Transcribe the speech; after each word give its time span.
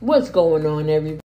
What's 0.00 0.30
going 0.30 0.64
on, 0.64 0.88
everybody? 0.88 1.20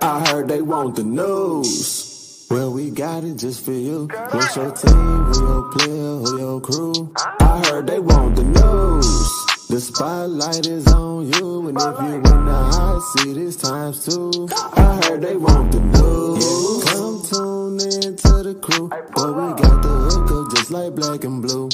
I 0.00 0.24
heard 0.26 0.48
they 0.48 0.62
want 0.62 0.96
the 0.96 1.04
news. 1.04 2.46
Well, 2.50 2.72
we 2.72 2.88
got 2.88 3.22
it 3.24 3.36
just 3.36 3.66
for 3.66 3.72
you. 3.72 4.08
What's 4.30 4.56
your 4.56 4.70
team? 4.70 4.92
Who 4.94 5.46
your 5.46 5.70
player? 5.72 5.92
Who 5.92 6.38
your 6.38 6.60
crew? 6.62 7.12
I 7.38 7.66
heard 7.66 7.86
they 7.86 7.98
want 7.98 8.36
the 8.36 8.44
news. 8.44 9.66
The 9.68 9.78
spotlight 9.80 10.66
is 10.66 10.86
on 10.86 11.26
you, 11.26 11.55
and 11.68 11.78
if 11.78 12.00
you 12.00 12.14
in 12.14 12.22
the 12.22 12.52
hot 12.52 13.00
seat, 13.18 13.36
it's 13.36 13.56
times 13.56 14.04
two. 14.04 14.48
I 14.52 15.00
heard 15.04 15.20
they 15.20 15.36
want 15.36 15.72
the 15.72 15.80
news. 15.80 16.84
Come 16.84 17.22
tune 17.26 17.80
in 17.80 18.16
to 18.16 18.42
the 18.44 18.54
crew, 18.62 18.88
but 18.88 19.32
we 19.34 19.62
got 19.62 19.82
the 19.82 19.88
hookup 19.88 20.54
just 20.54 20.70
like 20.70 20.94
black 20.94 21.24
and 21.24 21.42
blue. 21.42 21.68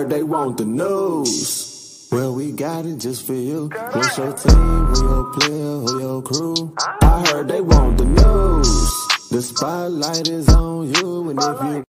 Heard 0.00 0.08
they 0.10 0.22
want 0.22 0.56
the 0.56 0.64
news. 0.64 2.08
Well, 2.10 2.34
we 2.34 2.52
got 2.52 2.86
it 2.86 2.96
just 2.96 3.26
for 3.26 3.34
you. 3.34 3.68
What's 3.92 4.16
your 4.16 4.32
team? 4.32 4.54
Who 4.54 5.02
your 5.02 5.24
player? 5.34 5.76
Who 5.84 6.00
your 6.00 6.22
crew? 6.22 6.74
I 7.02 7.28
heard 7.28 7.48
they 7.48 7.60
want 7.60 7.98
the 7.98 8.06
news. 8.06 9.28
The 9.30 9.42
spotlight 9.42 10.26
is 10.28 10.48
on 10.48 10.92
you, 10.94 11.28
and 11.30 11.38
if 11.38 11.62
you 11.64 11.84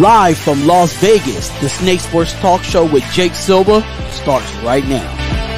Live 0.00 0.38
from 0.38 0.66
Las 0.66 0.94
Vegas, 0.94 1.50
the 1.60 1.68
Snake 1.68 2.00
Sports 2.00 2.32
Talk 2.40 2.62
Show 2.62 2.90
with 2.90 3.04
Jake 3.12 3.34
Silva 3.34 3.82
starts 4.08 4.50
right 4.64 4.82
now. 4.86 5.52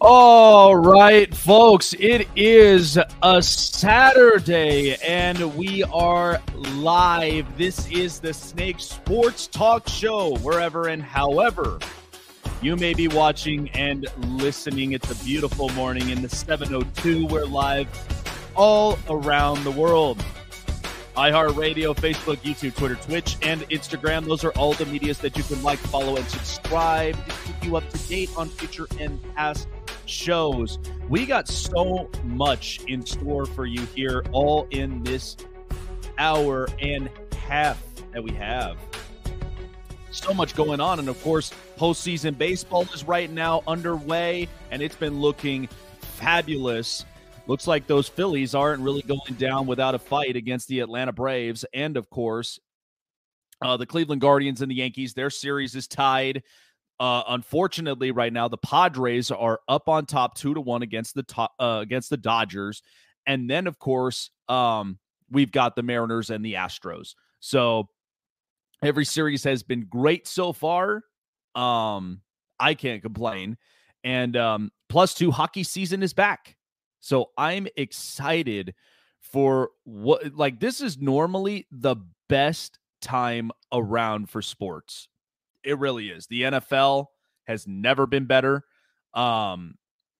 All 0.00 0.74
right, 0.74 1.32
folks, 1.32 1.94
it 2.00 2.26
is 2.34 2.98
a 3.22 3.40
Saturday 3.40 4.96
and 4.96 5.56
we 5.56 5.84
are 5.84 6.42
live. 6.56 7.46
This 7.56 7.88
is 7.92 8.18
the 8.18 8.34
Snake 8.34 8.80
Sports 8.80 9.46
Talk 9.46 9.88
Show, 9.88 10.34
wherever 10.38 10.88
and 10.88 11.00
however 11.00 11.78
you 12.60 12.74
may 12.74 12.94
be 12.94 13.06
watching 13.06 13.70
and 13.70 14.08
listening. 14.18 14.94
It's 14.94 15.12
a 15.12 15.24
beautiful 15.24 15.68
morning 15.68 16.10
in 16.10 16.22
the 16.22 16.28
702. 16.28 17.28
We're 17.28 17.44
live 17.44 17.86
all 18.56 18.98
around 19.08 19.62
the 19.62 19.70
world 19.70 20.20
iHeartRadio, 21.16 21.94
Facebook, 21.94 22.38
YouTube, 22.38 22.74
Twitter, 22.74 22.96
Twitch, 22.96 23.36
and 23.42 23.62
Instagram. 23.68 24.24
Those 24.24 24.42
are 24.42 24.50
all 24.52 24.72
the 24.72 24.86
medias 24.86 25.18
that 25.18 25.36
you 25.36 25.44
can 25.44 25.62
like, 25.62 25.78
follow, 25.78 26.16
and 26.16 26.26
subscribe 26.26 27.14
to 27.14 27.34
keep 27.44 27.64
you 27.64 27.76
up 27.76 27.88
to 27.90 27.98
date 28.08 28.30
on 28.36 28.48
future 28.48 28.86
and 28.98 29.20
past 29.34 29.68
shows. 30.06 30.78
We 31.08 31.24
got 31.24 31.46
so 31.46 32.10
much 32.24 32.80
in 32.88 33.06
store 33.06 33.46
for 33.46 33.64
you 33.64 33.82
here, 33.94 34.24
all 34.32 34.66
in 34.70 35.04
this 35.04 35.36
hour 36.18 36.68
and 36.80 37.08
half 37.46 37.82
that 38.12 38.22
we 38.22 38.32
have. 38.32 38.76
So 40.10 40.34
much 40.34 40.56
going 40.56 40.80
on. 40.80 40.98
And 40.98 41.08
of 41.08 41.20
course, 41.22 41.52
postseason 41.78 42.36
baseball 42.36 42.82
is 42.92 43.04
right 43.04 43.30
now 43.30 43.62
underway, 43.66 44.48
and 44.70 44.82
it's 44.82 44.96
been 44.96 45.20
looking 45.20 45.68
fabulous 46.00 47.04
looks 47.46 47.66
like 47.66 47.86
those 47.86 48.08
Phillies 48.08 48.54
aren't 48.54 48.82
really 48.82 49.02
going 49.02 49.34
down 49.38 49.66
without 49.66 49.94
a 49.94 49.98
fight 49.98 50.36
against 50.36 50.68
the 50.68 50.80
Atlanta 50.80 51.12
Braves. 51.12 51.64
And 51.74 51.96
of 51.96 52.08
course, 52.10 52.58
uh, 53.62 53.76
the 53.76 53.86
Cleveland 53.86 54.20
Guardians 54.20 54.62
and 54.62 54.70
the 54.70 54.76
Yankees, 54.76 55.14
their 55.14 55.30
series 55.30 55.74
is 55.74 55.86
tied. 55.86 56.42
Uh, 57.00 57.22
unfortunately, 57.28 58.12
right 58.12 58.32
now 58.32 58.48
the 58.48 58.58
Padres 58.58 59.30
are 59.30 59.60
up 59.68 59.88
on 59.88 60.06
top 60.06 60.36
two 60.36 60.54
to 60.54 60.60
one 60.60 60.82
against 60.82 61.14
the 61.14 61.22
top, 61.22 61.52
uh, 61.58 61.80
against 61.82 62.08
the 62.08 62.16
Dodgers, 62.16 62.82
and 63.26 63.50
then 63.50 63.66
of 63.66 63.78
course 63.78 64.30
um, 64.48 64.98
we've 65.30 65.50
got 65.50 65.74
the 65.74 65.82
Mariners 65.82 66.30
and 66.30 66.44
the 66.44 66.54
Astros. 66.54 67.14
So 67.40 67.88
every 68.82 69.04
series 69.04 69.42
has 69.44 69.62
been 69.62 69.86
great 69.86 70.26
so 70.28 70.52
far. 70.52 71.02
Um, 71.54 72.20
I 72.60 72.74
can't 72.74 73.02
complain. 73.02 73.56
And 74.04 74.36
um, 74.36 74.70
plus 74.88 75.14
two 75.14 75.30
hockey 75.30 75.64
season 75.64 76.02
is 76.02 76.12
back. 76.12 76.56
So 77.04 77.32
I'm 77.36 77.68
excited 77.76 78.74
for 79.20 79.72
what 79.84 80.34
like 80.34 80.58
this 80.58 80.80
is 80.80 80.96
normally 80.96 81.66
the 81.70 81.96
best 82.30 82.78
time 83.02 83.50
around 83.70 84.30
for 84.30 84.40
sports. 84.40 85.08
It 85.62 85.78
really 85.78 86.08
is. 86.08 86.26
The 86.28 86.44
NFL 86.44 87.08
has 87.46 87.68
never 87.68 88.06
been 88.06 88.24
better. 88.24 88.64
Um 89.12 89.74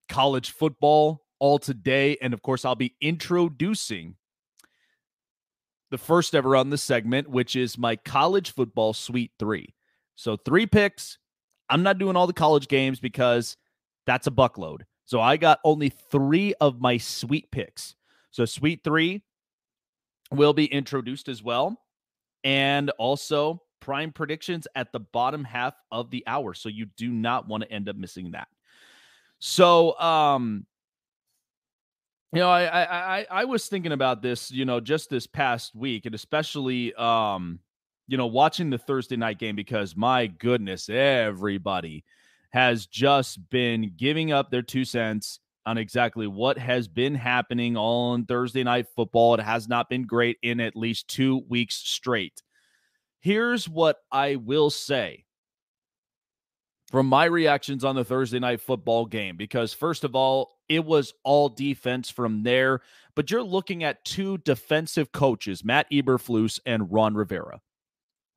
college 0.09 0.51
football 0.51 1.23
all 1.39 1.57
today 1.57 2.17
and 2.21 2.35
of 2.35 2.43
course 2.43 2.63
I'll 2.63 2.75
be 2.75 2.93
introducing 3.01 4.15
the 5.89 5.97
first 5.97 6.35
ever 6.35 6.55
on 6.55 6.69
this 6.69 6.83
segment 6.83 7.27
which 7.27 7.55
is 7.55 7.79
my 7.79 7.95
college 7.95 8.53
football 8.53 8.93
suite 8.93 9.31
3. 9.39 9.73
So 10.13 10.37
3 10.37 10.67
picks. 10.67 11.17
I'm 11.67 11.81
not 11.81 11.97
doing 11.97 12.15
all 12.15 12.27
the 12.27 12.33
college 12.33 12.67
games 12.67 12.99
because 12.99 13.57
that's 14.05 14.27
a 14.27 14.31
buckload. 14.31 14.83
So 15.05 15.21
I 15.21 15.37
got 15.37 15.59
only 15.63 15.89
three 15.89 16.53
of 16.55 16.81
my 16.81 16.97
sweet 16.97 17.51
picks. 17.51 17.95
So 18.31 18.45
sweet 18.45 18.83
three 18.83 19.23
will 20.31 20.53
be 20.53 20.65
introduced 20.65 21.29
as 21.29 21.41
well. 21.43 21.79
And 22.43 22.89
also 22.91 23.61
prime 23.79 24.11
predictions 24.11 24.67
at 24.75 24.91
the 24.91 24.99
bottom 24.99 25.43
half 25.43 25.75
of 25.91 26.09
the 26.09 26.23
hour. 26.27 26.53
So 26.53 26.69
you 26.69 26.87
do 26.97 27.11
not 27.11 27.47
want 27.47 27.63
to 27.63 27.71
end 27.71 27.87
up 27.87 27.95
missing 27.95 28.31
that. 28.31 28.47
So 29.39 29.99
um 29.99 30.65
you 32.33 32.41
know, 32.41 32.49
I 32.49 33.19
I 33.19 33.27
I 33.31 33.45
was 33.45 33.67
thinking 33.67 33.93
about 33.93 34.21
this, 34.21 34.51
you 34.51 34.65
know, 34.65 34.81
just 34.81 35.09
this 35.09 35.25
past 35.25 35.73
week, 35.73 36.05
and 36.05 36.13
especially 36.13 36.93
um, 36.95 37.59
you 38.07 38.17
know, 38.17 38.27
watching 38.27 38.69
the 38.69 38.77
Thursday 38.77 39.15
night 39.15 39.39
game 39.39 39.55
because 39.55 39.95
my 39.95 40.27
goodness, 40.27 40.89
everybody 40.89 42.03
has 42.55 42.85
just 42.85 43.49
been 43.49 43.91
giving 43.97 44.31
up 44.31 44.49
their 44.49 44.61
two 44.61 44.85
cents 44.85 45.41
on 45.65 45.77
exactly 45.77 46.25
what 46.25 46.57
has 46.57 46.87
been 46.87 47.13
happening 47.13 47.75
on 47.75 48.25
Thursday 48.25 48.63
night 48.63 48.85
football. 48.95 49.33
It 49.33 49.41
has 49.41 49.67
not 49.67 49.89
been 49.89 50.03
great 50.03 50.37
in 50.41 50.61
at 50.61 50.73
least 50.73 51.09
two 51.09 51.43
weeks 51.49 51.75
straight. 51.75 52.41
Here's 53.19 53.67
what 53.67 53.97
I 54.09 54.37
will 54.37 54.69
say 54.69 55.25
from 56.91 57.07
my 57.07 57.25
reactions 57.25 57.83
on 57.83 57.97
the 57.97 58.05
Thursday 58.05 58.39
night 58.39 58.61
football 58.61 59.05
game, 59.05 59.35
because 59.35 59.73
first 59.73 60.05
of 60.05 60.15
all, 60.15 60.51
it 60.69 60.85
was 60.85 61.13
all 61.25 61.49
defense 61.49 62.09
from 62.09 62.43
there, 62.43 62.79
but 63.17 63.29
you're 63.29 63.43
looking 63.43 63.83
at 63.83 64.05
two 64.05 64.37
defensive 64.37 65.11
coaches, 65.11 65.65
Matt 65.65 65.91
Eberflus 65.91 66.61
and 66.65 66.89
Ron 66.89 67.15
Rivera. 67.15 67.59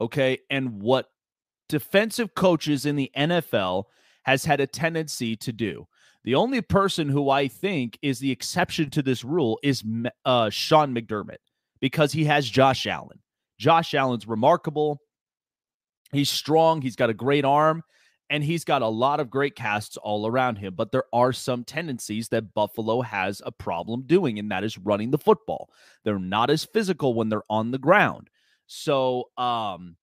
Okay. 0.01 0.39
And 0.51 0.83
what 0.83 1.07
defensive 1.69 2.35
coaches 2.35 2.85
in 2.85 2.97
the 2.97 3.13
NFL 3.17 3.85
has 4.25 4.45
had 4.45 4.61
a 4.61 4.67
tendency 4.67 5.37
to 5.37 5.53
do. 5.53 5.87
The 6.25 6.35
only 6.35 6.61
person 6.61 7.09
who 7.09 7.31
I 7.31 7.49
think 7.49 7.99
is 8.03 8.19
the 8.19 8.31
exception 8.31 8.91
to 8.91 9.03
this 9.03 9.25
rule 9.25 9.59
is 9.63 9.83
uh, 10.25 10.51
Sean 10.51 10.95
McDermott 10.95 11.39
because 11.81 12.13
he 12.13 12.25
has 12.25 12.49
Josh 12.49 12.87
Allen. 12.87 13.21
Josh 13.59 13.95
Allen's 13.95 14.27
remarkable. 14.27 15.01
He's 16.13 16.31
strong, 16.31 16.81
he's 16.81 16.97
got 16.97 17.11
a 17.11 17.15
great 17.15 17.45
arm, 17.45 17.83
and 18.31 18.43
he's 18.43 18.65
got 18.65 18.83
a 18.83 18.89
lot 18.89 19.21
of 19.21 19.31
great 19.31 19.55
casts 19.55 19.97
all 19.97 20.27
around 20.27 20.57
him. 20.57 20.75
But 20.75 20.91
there 20.93 21.05
are 21.13 21.33
some 21.33 21.65
tendencies 21.65 22.29
that 22.29 22.55
Buffalo 22.55 23.03
has 23.03 23.43
a 23.45 23.53
problem 23.53 24.03
doing, 24.07 24.39
and 24.39 24.51
that 24.51 24.65
is 24.65 24.79
running 24.79 25.11
the 25.11 25.19
football. 25.19 25.71
They're 26.05 26.19
not 26.19 26.51
as 26.51 26.65
physical 26.65 27.15
when 27.15 27.29
they're 27.29 27.43
on 27.51 27.71
the 27.71 27.79
ground. 27.79 28.29
So, 28.67 29.31
um, 29.37 29.97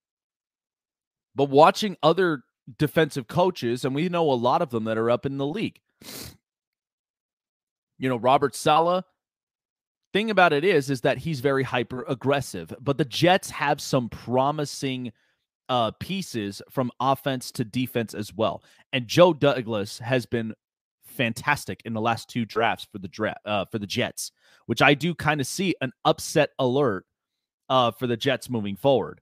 but 1.34 1.50
watching 1.50 1.96
other 2.02 2.42
defensive 2.78 3.28
coaches, 3.28 3.84
and 3.84 3.94
we 3.94 4.08
know 4.08 4.30
a 4.30 4.34
lot 4.34 4.62
of 4.62 4.70
them 4.70 4.84
that 4.84 4.98
are 4.98 5.10
up 5.10 5.26
in 5.26 5.38
the 5.38 5.46
league. 5.46 5.80
You 7.98 8.08
know, 8.08 8.16
Robert 8.16 8.54
Saleh. 8.54 9.04
Thing 10.12 10.30
about 10.30 10.54
it 10.54 10.64
is, 10.64 10.88
is 10.88 11.02
that 11.02 11.18
he's 11.18 11.40
very 11.40 11.62
hyper 11.62 12.04
aggressive. 12.08 12.72
But 12.80 12.96
the 12.96 13.04
Jets 13.04 13.50
have 13.50 13.82
some 13.82 14.08
promising 14.08 15.12
uh, 15.68 15.90
pieces 16.00 16.62
from 16.70 16.90
offense 17.00 17.50
to 17.52 17.64
defense 17.64 18.14
as 18.14 18.32
well. 18.32 18.62
And 18.92 19.06
Joe 19.06 19.34
Douglas 19.34 19.98
has 19.98 20.24
been 20.24 20.54
fantastic 21.04 21.82
in 21.84 21.92
the 21.92 22.00
last 22.00 22.28
two 22.28 22.44
drafts 22.44 22.86
for 22.90 22.98
the 22.98 23.08
draft 23.08 23.40
uh, 23.44 23.64
for 23.66 23.78
the 23.78 23.86
Jets, 23.86 24.32
which 24.66 24.80
I 24.80 24.94
do 24.94 25.14
kind 25.14 25.40
of 25.40 25.46
see 25.46 25.74
an 25.80 25.92
upset 26.04 26.50
alert 26.58 27.04
uh, 27.68 27.90
for 27.90 28.06
the 28.06 28.16
Jets 28.16 28.48
moving 28.48 28.76
forward. 28.76 29.20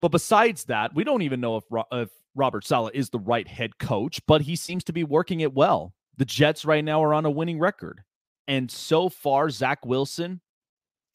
But 0.00 0.10
besides 0.10 0.64
that, 0.64 0.94
we 0.94 1.04
don't 1.04 1.22
even 1.22 1.40
know 1.40 1.58
if, 1.58 1.64
if 1.92 2.10
Robert 2.34 2.66
Saleh 2.66 2.92
is 2.94 3.10
the 3.10 3.18
right 3.18 3.46
head 3.46 3.78
coach, 3.78 4.20
but 4.26 4.42
he 4.42 4.56
seems 4.56 4.84
to 4.84 4.92
be 4.92 5.04
working 5.04 5.40
it 5.40 5.54
well. 5.54 5.92
The 6.16 6.24
Jets 6.24 6.64
right 6.64 6.84
now 6.84 7.02
are 7.02 7.14
on 7.14 7.26
a 7.26 7.30
winning 7.30 7.58
record. 7.58 8.02
And 8.48 8.70
so 8.70 9.08
far, 9.08 9.50
Zach 9.50 9.84
Wilson 9.86 10.40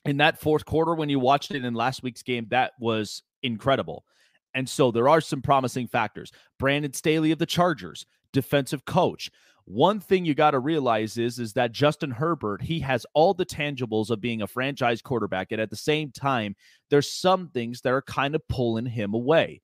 in 0.06 0.18
that 0.18 0.40
fourth 0.40 0.66
quarter, 0.66 0.96
when 0.96 1.10
you 1.10 1.20
watched 1.20 1.52
it 1.52 1.66
in 1.66 1.74
last 1.74 2.02
week's 2.02 2.24
game, 2.24 2.48
that 2.50 2.72
was 2.80 3.24
incredible. 3.44 4.06
And 4.54 4.68
so 4.68 4.90
there 4.90 5.10
are 5.10 5.22
some 5.22 5.42
promising 5.42 5.88
factors. 5.88 6.32
Brandon 6.58 6.94
Staley 6.94 7.32
of 7.32 7.40
the 7.40 7.46
Chargers, 7.46 8.06
defensive 8.32 8.86
coach. 8.86 9.30
One 9.66 10.00
thing 10.00 10.24
you 10.24 10.34
got 10.34 10.52
to 10.52 10.60
realize 10.60 11.18
is 11.18 11.40
is 11.40 11.52
that 11.54 11.74
Justin 11.74 12.10
Herbert, 12.10 12.62
he 12.62 12.80
has 12.80 13.06
all 13.14 13.34
the 13.34 13.46
tangibles 13.46 14.10
of 14.10 14.22
being 14.22 14.42
a 14.42 14.48
franchise 14.48 15.02
quarterback 15.02 15.52
and 15.52 15.60
at 15.60 15.70
the 15.70 15.76
same 15.76 16.12
time 16.12 16.56
there's 16.90 17.12
some 17.12 17.50
things 17.50 17.82
that 17.82 17.92
are 17.92 18.02
kind 18.02 18.34
of 18.34 18.48
pulling 18.48 18.86
him 18.86 19.14
away. 19.14 19.62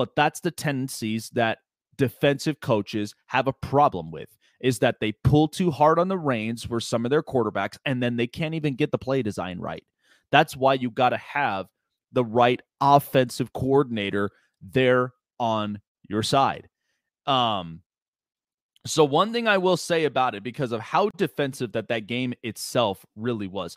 But 0.00 0.16
that's 0.16 0.40
the 0.40 0.50
tendencies 0.50 1.28
that 1.34 1.58
defensive 1.98 2.58
coaches 2.60 3.14
have 3.26 3.46
a 3.46 3.52
problem 3.52 4.10
with 4.10 4.30
is 4.58 4.78
that 4.78 4.96
they 4.98 5.12
pull 5.12 5.46
too 5.46 5.70
hard 5.70 5.98
on 5.98 6.08
the 6.08 6.16
reins 6.16 6.64
for 6.64 6.80
some 6.80 7.04
of 7.04 7.10
their 7.10 7.22
quarterbacks 7.22 7.76
and 7.84 8.02
then 8.02 8.16
they 8.16 8.26
can't 8.26 8.54
even 8.54 8.76
get 8.76 8.92
the 8.92 8.96
play 8.96 9.22
design 9.22 9.58
right. 9.58 9.84
That's 10.32 10.56
why 10.56 10.72
you 10.72 10.90
got 10.90 11.10
to 11.10 11.18
have 11.18 11.66
the 12.12 12.24
right 12.24 12.62
offensive 12.80 13.52
coordinator 13.52 14.30
there 14.62 15.12
on 15.38 15.82
your 16.08 16.22
side. 16.22 16.70
Um 17.26 17.82
so 18.86 19.04
one 19.04 19.34
thing 19.34 19.48
I 19.48 19.58
will 19.58 19.76
say 19.76 20.06
about 20.06 20.34
it 20.34 20.42
because 20.42 20.72
of 20.72 20.80
how 20.80 21.10
defensive 21.18 21.72
that 21.72 21.88
that 21.88 22.06
game 22.06 22.32
itself 22.42 23.04
really 23.16 23.48
was. 23.48 23.76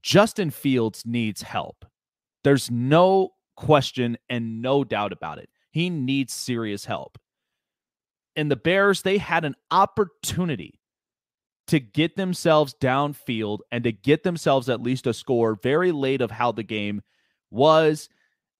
Justin 0.00 0.52
Fields 0.52 1.02
needs 1.04 1.42
help. 1.42 1.84
There's 2.44 2.70
no 2.70 3.30
question 3.56 4.16
and 4.28 4.62
no 4.62 4.84
doubt 4.84 5.12
about 5.12 5.38
it. 5.38 5.48
He 5.76 5.90
needs 5.90 6.32
serious 6.32 6.86
help. 6.86 7.18
And 8.34 8.50
the 8.50 8.56
Bears, 8.56 9.02
they 9.02 9.18
had 9.18 9.44
an 9.44 9.56
opportunity 9.70 10.80
to 11.66 11.78
get 11.78 12.16
themselves 12.16 12.74
downfield 12.80 13.58
and 13.70 13.84
to 13.84 13.92
get 13.92 14.22
themselves 14.22 14.70
at 14.70 14.80
least 14.80 15.06
a 15.06 15.12
score 15.12 15.58
very 15.62 15.92
late 15.92 16.22
of 16.22 16.30
how 16.30 16.50
the 16.50 16.62
game 16.62 17.02
was. 17.50 18.08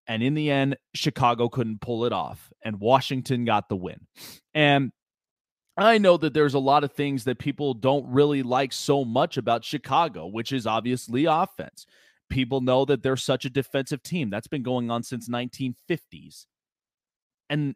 And 0.06 0.22
in 0.22 0.34
the 0.34 0.50
end, 0.50 0.76
Chicago 0.92 1.48
couldn't 1.48 1.80
pull 1.80 2.04
it 2.04 2.12
off, 2.12 2.52
and 2.62 2.80
Washington 2.80 3.46
got 3.46 3.70
the 3.70 3.76
win. 3.76 4.06
And 4.52 4.92
I 5.74 5.96
know 5.96 6.18
that 6.18 6.34
there's 6.34 6.52
a 6.52 6.58
lot 6.58 6.84
of 6.84 6.92
things 6.92 7.24
that 7.24 7.38
people 7.38 7.72
don't 7.72 8.12
really 8.12 8.42
like 8.42 8.74
so 8.74 9.06
much 9.06 9.38
about 9.38 9.64
Chicago, 9.64 10.26
which 10.26 10.52
is 10.52 10.66
obviously 10.66 11.24
offense. 11.24 11.86
People 12.28 12.60
know 12.60 12.84
that 12.84 13.02
they're 13.02 13.16
such 13.16 13.46
a 13.46 13.50
defensive 13.50 14.02
team. 14.02 14.28
That's 14.28 14.48
been 14.48 14.62
going 14.62 14.90
on 14.90 15.02
since 15.02 15.30
1950s. 15.30 16.44
And 17.50 17.74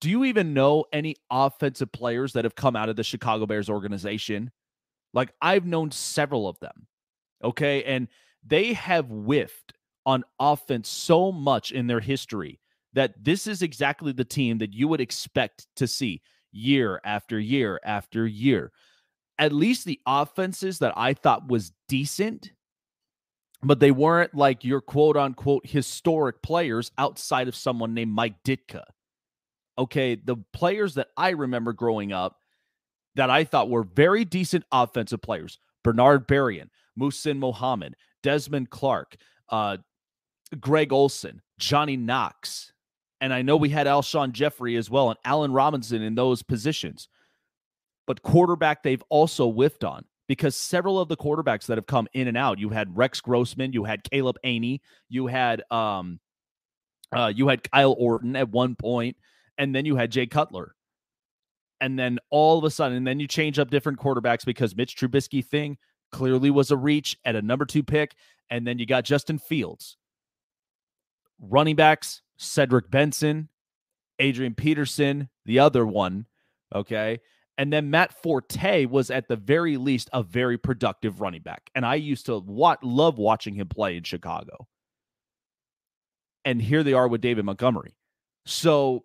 do 0.00 0.08
you 0.08 0.24
even 0.24 0.54
know 0.54 0.84
any 0.92 1.16
offensive 1.30 1.92
players 1.92 2.32
that 2.32 2.44
have 2.44 2.54
come 2.54 2.76
out 2.76 2.88
of 2.88 2.96
the 2.96 3.04
Chicago 3.04 3.46
Bears 3.46 3.68
organization? 3.68 4.50
Like 5.12 5.32
I've 5.42 5.66
known 5.66 5.90
several 5.90 6.48
of 6.48 6.58
them. 6.60 6.86
Okay, 7.42 7.84
and 7.84 8.08
they 8.44 8.72
have 8.74 9.06
whiffed 9.06 9.72
on 10.06 10.24
offense 10.38 10.88
so 10.88 11.30
much 11.32 11.72
in 11.72 11.86
their 11.86 12.00
history 12.00 12.60
that 12.92 13.14
this 13.22 13.46
is 13.46 13.62
exactly 13.62 14.12
the 14.12 14.24
team 14.24 14.58
that 14.58 14.72
you 14.72 14.88
would 14.88 15.00
expect 15.00 15.66
to 15.76 15.86
see 15.86 16.22
year 16.52 17.00
after 17.04 17.38
year 17.38 17.80
after 17.84 18.26
year. 18.26 18.72
At 19.38 19.52
least 19.52 19.84
the 19.84 20.00
offenses 20.06 20.78
that 20.80 20.92
I 20.96 21.14
thought 21.14 21.48
was 21.48 21.72
decent, 21.88 22.52
but 23.62 23.80
they 23.80 23.90
weren't 23.90 24.34
like 24.34 24.64
your 24.64 24.80
quote 24.80 25.16
unquote 25.16 25.66
historic 25.66 26.42
players 26.42 26.90
outside 26.98 27.48
of 27.48 27.54
someone 27.54 27.94
named 27.94 28.12
Mike 28.12 28.42
Ditka. 28.44 28.84
Okay, 29.78 30.14
the 30.14 30.36
players 30.52 30.94
that 30.94 31.08
I 31.16 31.30
remember 31.30 31.72
growing 31.72 32.12
up 32.12 32.36
that 33.14 33.30
I 33.30 33.44
thought 33.44 33.70
were 33.70 33.82
very 33.82 34.24
decent 34.24 34.64
offensive 34.70 35.22
players 35.22 35.58
Bernard 35.82 36.28
Berrian, 36.28 36.68
Muhsin 36.98 37.38
Muhammad, 37.38 37.96
Desmond 38.22 38.70
Clark, 38.70 39.16
uh, 39.48 39.78
Greg 40.58 40.92
Olsen, 40.92 41.40
Johnny 41.58 41.96
Knox, 41.96 42.72
and 43.20 43.34
I 43.34 43.42
know 43.42 43.56
we 43.56 43.68
had 43.68 43.86
Alshon 43.86 44.32
Jeffery 44.32 44.76
as 44.76 44.90
well 44.90 45.10
and 45.10 45.18
Allen 45.24 45.52
Robinson 45.52 46.02
in 46.02 46.14
those 46.14 46.42
positions. 46.42 47.08
But 48.06 48.22
quarterback, 48.22 48.82
they've 48.82 49.04
also 49.08 49.50
whiffed 49.50 49.84
on 49.84 50.04
because 50.26 50.56
several 50.56 50.98
of 50.98 51.08
the 51.08 51.16
quarterbacks 51.16 51.66
that 51.66 51.76
have 51.76 51.86
come 51.86 52.08
in 52.14 52.28
and 52.28 52.36
out, 52.36 52.58
you 52.58 52.70
had 52.70 52.96
Rex 52.96 53.20
Grossman, 53.20 53.72
you 53.72 53.84
had 53.84 54.02
Caleb 54.10 54.36
Hanie, 54.44 54.80
you 55.08 55.26
had 55.26 55.62
um, 55.70 56.18
uh, 57.12 57.32
you 57.34 57.48
had 57.48 57.68
Kyle 57.70 57.94
Orton 57.98 58.36
at 58.36 58.48
one 58.48 58.74
point, 58.74 59.16
and 59.60 59.74
then 59.74 59.84
you 59.84 59.94
had 59.94 60.10
Jay 60.10 60.26
Cutler. 60.26 60.74
And 61.82 61.98
then 61.98 62.18
all 62.30 62.58
of 62.58 62.64
a 62.64 62.70
sudden, 62.70 62.96
and 62.96 63.06
then 63.06 63.20
you 63.20 63.28
change 63.28 63.58
up 63.58 63.70
different 63.70 64.00
quarterbacks 64.00 64.44
because 64.44 64.74
Mitch 64.74 64.96
Trubisky 64.96 65.44
thing 65.44 65.76
clearly 66.10 66.50
was 66.50 66.70
a 66.70 66.76
reach 66.76 67.16
at 67.24 67.36
a 67.36 67.42
number 67.42 67.66
two 67.66 67.82
pick. 67.82 68.14
And 68.48 68.66
then 68.66 68.78
you 68.78 68.86
got 68.86 69.04
Justin 69.04 69.38
Fields, 69.38 69.98
running 71.38 71.76
backs, 71.76 72.22
Cedric 72.38 72.90
Benson, 72.90 73.48
Adrian 74.18 74.54
Peterson, 74.54 75.28
the 75.44 75.58
other 75.58 75.86
one. 75.86 76.26
Okay. 76.74 77.20
And 77.58 77.70
then 77.70 77.90
Matt 77.90 78.14
Forte 78.14 78.86
was 78.86 79.10
at 79.10 79.28
the 79.28 79.36
very 79.36 79.76
least 79.76 80.08
a 80.14 80.22
very 80.22 80.56
productive 80.56 81.20
running 81.20 81.42
back. 81.42 81.70
And 81.74 81.84
I 81.84 81.96
used 81.96 82.26
to 82.26 82.38
wat- 82.38 82.82
love 82.82 83.18
watching 83.18 83.54
him 83.54 83.68
play 83.68 83.98
in 83.98 84.04
Chicago. 84.04 84.66
And 86.46 86.62
here 86.62 86.82
they 86.82 86.94
are 86.94 87.08
with 87.08 87.20
David 87.20 87.44
Montgomery. 87.44 87.94
So 88.46 89.04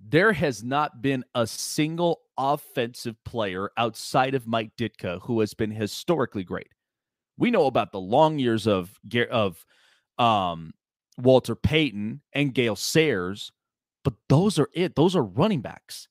there 0.00 0.32
has 0.32 0.62
not 0.62 1.02
been 1.02 1.24
a 1.34 1.46
single 1.46 2.20
offensive 2.36 3.16
player 3.24 3.70
outside 3.76 4.34
of 4.34 4.46
Mike 4.46 4.70
Ditka 4.76 5.20
who 5.22 5.40
has 5.40 5.54
been 5.54 5.70
historically 5.70 6.44
great. 6.44 6.68
We 7.36 7.50
know 7.50 7.66
about 7.66 7.92
the 7.92 8.00
long 8.00 8.38
years 8.38 8.66
of 8.66 8.98
of 9.30 9.64
um, 10.18 10.72
Walter 11.16 11.54
Payton 11.54 12.20
and 12.32 12.54
Gale 12.54 12.76
Sayers, 12.76 13.52
but 14.04 14.14
those 14.28 14.58
are 14.58 14.68
it. 14.72 14.94
Those 14.96 15.16
are 15.16 15.22
running 15.22 15.60
backs. 15.60 16.08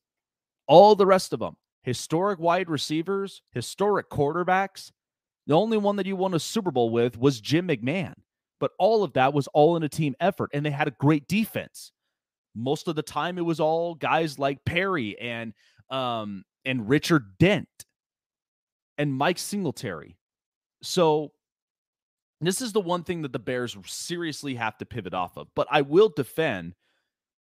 All 0.68 0.96
the 0.96 1.06
rest 1.06 1.34
of 1.34 1.40
them, 1.40 1.56
historic 1.84 2.40
wide 2.40 2.70
receivers, 2.70 3.42
historic 3.52 4.10
quarterbacks. 4.10 4.92
The 5.48 5.54
only 5.56 5.78
one 5.78 5.96
that 5.96 6.06
you 6.06 6.18
won 6.18 6.34
a 6.34 6.40
Super 6.40 6.72
Bowl 6.72 6.90
with 6.90 7.18
was 7.18 7.40
Jim 7.40 7.70
McMahon. 7.70 8.16
But 8.60 8.72
all 8.80 9.04
of 9.04 9.14
that 9.14 9.34
was 9.34 9.48
all 9.48 9.78
in 9.78 9.84
a 9.84 9.90
team 9.90 10.16
effort, 10.20 10.50
and 10.54 10.66
they 10.66 10.72
had 10.72 10.88
a 10.88 10.92
great 11.00 11.28
defense. 11.28 11.92
Most 12.58 12.88
of 12.88 12.96
the 12.96 13.04
time, 13.04 13.38
it 13.38 13.46
was 13.46 13.60
all 13.60 13.96
guys 13.96 14.40
like 14.40 14.66
Perry 14.66 15.18
and 15.20 15.54
um, 15.90 16.44
and 16.66 16.90
Richard 16.90 17.38
Dent 17.38 17.70
and 18.98 19.14
Mike 19.14 19.38
Singletary. 19.38 20.18
So 20.82 21.32
this 22.42 22.62
is 22.62 22.74
the 22.74 22.82
one 22.82 23.04
thing 23.04 23.22
that 23.22 23.34
the 23.34 23.40
Bears 23.40 23.78
seriously 23.86 24.56
have 24.56 24.78
to 24.80 24.86
pivot 24.86 25.14
off 25.14 25.38
of. 25.38 25.48
But 25.56 25.68
I 25.72 25.82
will 25.82 26.10
defend 26.10 26.76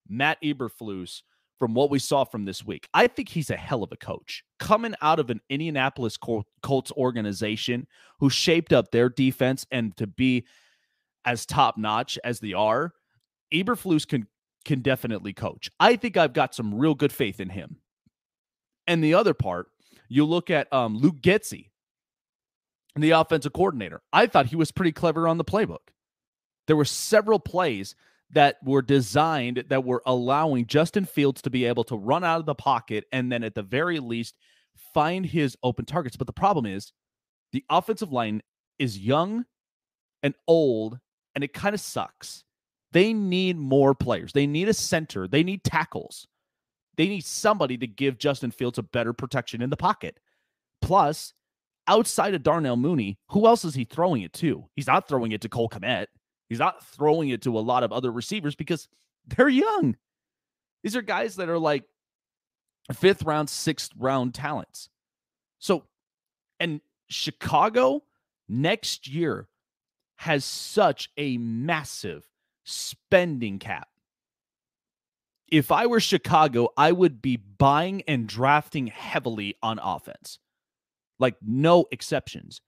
Matt 0.09 0.38
Eberflus 0.42 1.23
from 1.59 1.75
what 1.75 1.90
we 1.90 1.99
saw 1.99 2.25
from 2.25 2.44
this 2.44 2.64
week. 2.64 2.88
I 2.92 3.06
think 3.06 3.28
he's 3.28 3.50
a 3.50 3.56
hell 3.56 3.83
of 3.83 3.92
a 3.92 3.97
coach. 3.97 4.42
Coming 4.59 4.94
out 5.00 5.18
of 5.18 5.30
an 5.30 5.40
Indianapolis 5.49 6.16
Colts 6.16 6.92
organization 6.92 7.87
who 8.18 8.28
shaped 8.28 8.73
up 8.73 8.90
their 8.90 9.09
defense 9.09 9.66
and 9.71 9.97
to 9.97 10.06
be 10.06 10.44
as 11.25 11.47
top 11.47 11.78
notch 11.78 12.18
as 12.25 12.40
they 12.40 12.52
are, 12.52 12.92
Eberflus 13.52 14.06
can 14.06 14.26
can 14.64 14.80
definitely 14.80 15.33
coach. 15.33 15.71
I 15.78 15.97
think 15.97 16.16
I've 16.16 16.33
got 16.33 16.54
some 16.54 16.75
real 16.75 16.94
good 16.94 17.12
faith 17.12 17.40
in 17.40 17.50
him. 17.50 17.76
And 18.87 19.02
the 19.02 19.14
other 19.14 19.35
part, 19.35 19.68
you 20.09 20.25
look 20.25 20.50
at 20.50 20.73
um, 20.73 20.97
Luke 20.97 21.21
Getsy, 21.21 21.71
the 22.97 23.11
offensive 23.11 23.52
coordinator. 23.52 24.02
I 24.12 24.26
thought 24.26 24.47
he 24.47 24.56
was 24.56 24.71
pretty 24.71 24.92
clever 24.92 25.26
on 25.26 25.38
the 25.38 25.44
playbook. 25.44 25.88
There 26.66 26.76
were 26.76 26.85
several 26.85 27.38
plays 27.38 27.94
that 28.30 28.56
were 28.64 28.83
designed 28.83 29.64
that 29.68 29.85
were 29.85 30.02
allowing 30.06 30.66
Justin 30.66 31.04
Fields 31.04 31.42
to 31.42 31.50
be 31.50 31.64
able 31.64 31.85
to 31.85 31.97
run 31.97 32.25
out 32.25 32.40
of 32.40 32.47
the 32.47 32.54
pocket 32.54 33.04
and 33.12 33.30
then 33.30 33.44
at 33.44 33.54
the 33.54 33.62
very 33.62 34.00
least 34.00 34.37
find 34.92 35.25
his 35.25 35.56
open 35.62 35.85
targets. 35.85 36.16
But 36.16 36.26
the 36.26 36.33
problem 36.33 36.66
is 36.66 36.92
the 37.52 37.64
offensive 37.71 38.12
line 38.12 38.42
is 38.78 38.99
young 38.99 39.44
and 40.23 40.35
old 40.49 40.99
and 41.35 41.44
it 41.44 41.52
kind 41.52 41.75
of 41.75 41.80
sucks. 41.80 42.44
They 42.94 43.12
need 43.12 43.58
more 43.58 43.92
players. 43.92 44.32
They 44.32 44.46
need 44.46 44.68
a 44.68 44.72
center. 44.72 45.26
They 45.26 45.42
need 45.42 45.64
tackles. 45.64 46.28
They 46.96 47.08
need 47.08 47.24
somebody 47.24 47.76
to 47.78 47.88
give 47.88 48.18
Justin 48.18 48.52
Fields 48.52 48.78
a 48.78 48.84
better 48.84 49.12
protection 49.12 49.60
in 49.60 49.68
the 49.68 49.76
pocket. 49.76 50.20
Plus, 50.80 51.34
outside 51.88 52.34
of 52.34 52.44
Darnell 52.44 52.76
Mooney, 52.76 53.18
who 53.30 53.46
else 53.48 53.64
is 53.64 53.74
he 53.74 53.84
throwing 53.84 54.22
it 54.22 54.32
to? 54.34 54.66
He's 54.76 54.86
not 54.86 55.08
throwing 55.08 55.32
it 55.32 55.40
to 55.40 55.48
Cole 55.48 55.68
Kmet. 55.68 56.06
He's 56.48 56.60
not 56.60 56.86
throwing 56.86 57.30
it 57.30 57.42
to 57.42 57.58
a 57.58 57.60
lot 57.60 57.82
of 57.82 57.92
other 57.92 58.12
receivers 58.12 58.54
because 58.54 58.86
they're 59.26 59.48
young. 59.48 59.96
These 60.84 60.94
are 60.94 61.02
guys 61.02 61.34
that 61.36 61.48
are 61.48 61.58
like 61.58 61.82
fifth 62.92 63.24
round, 63.24 63.50
sixth 63.50 63.90
round 63.98 64.34
talents. 64.34 64.88
So, 65.58 65.82
and 66.60 66.80
Chicago 67.08 68.04
next 68.48 69.08
year 69.08 69.48
has 70.14 70.44
such 70.44 71.10
a 71.16 71.38
massive 71.38 72.24
spending 72.64 73.59
cap. 73.59 73.88
If 75.49 75.71
I 75.71 75.87
were 75.87 76.00
Chicago, 76.00 76.71
I 76.76 76.90
would 76.90 77.23
be 77.23 77.37
buying 77.37 78.02
and 78.09 78.26
drafting 78.26 78.88
heavily 78.88 79.56
on 79.62 79.78
offense. 79.78 80.38
Like, 81.18 81.37
no 81.40 81.87
exceptions. 81.92 82.61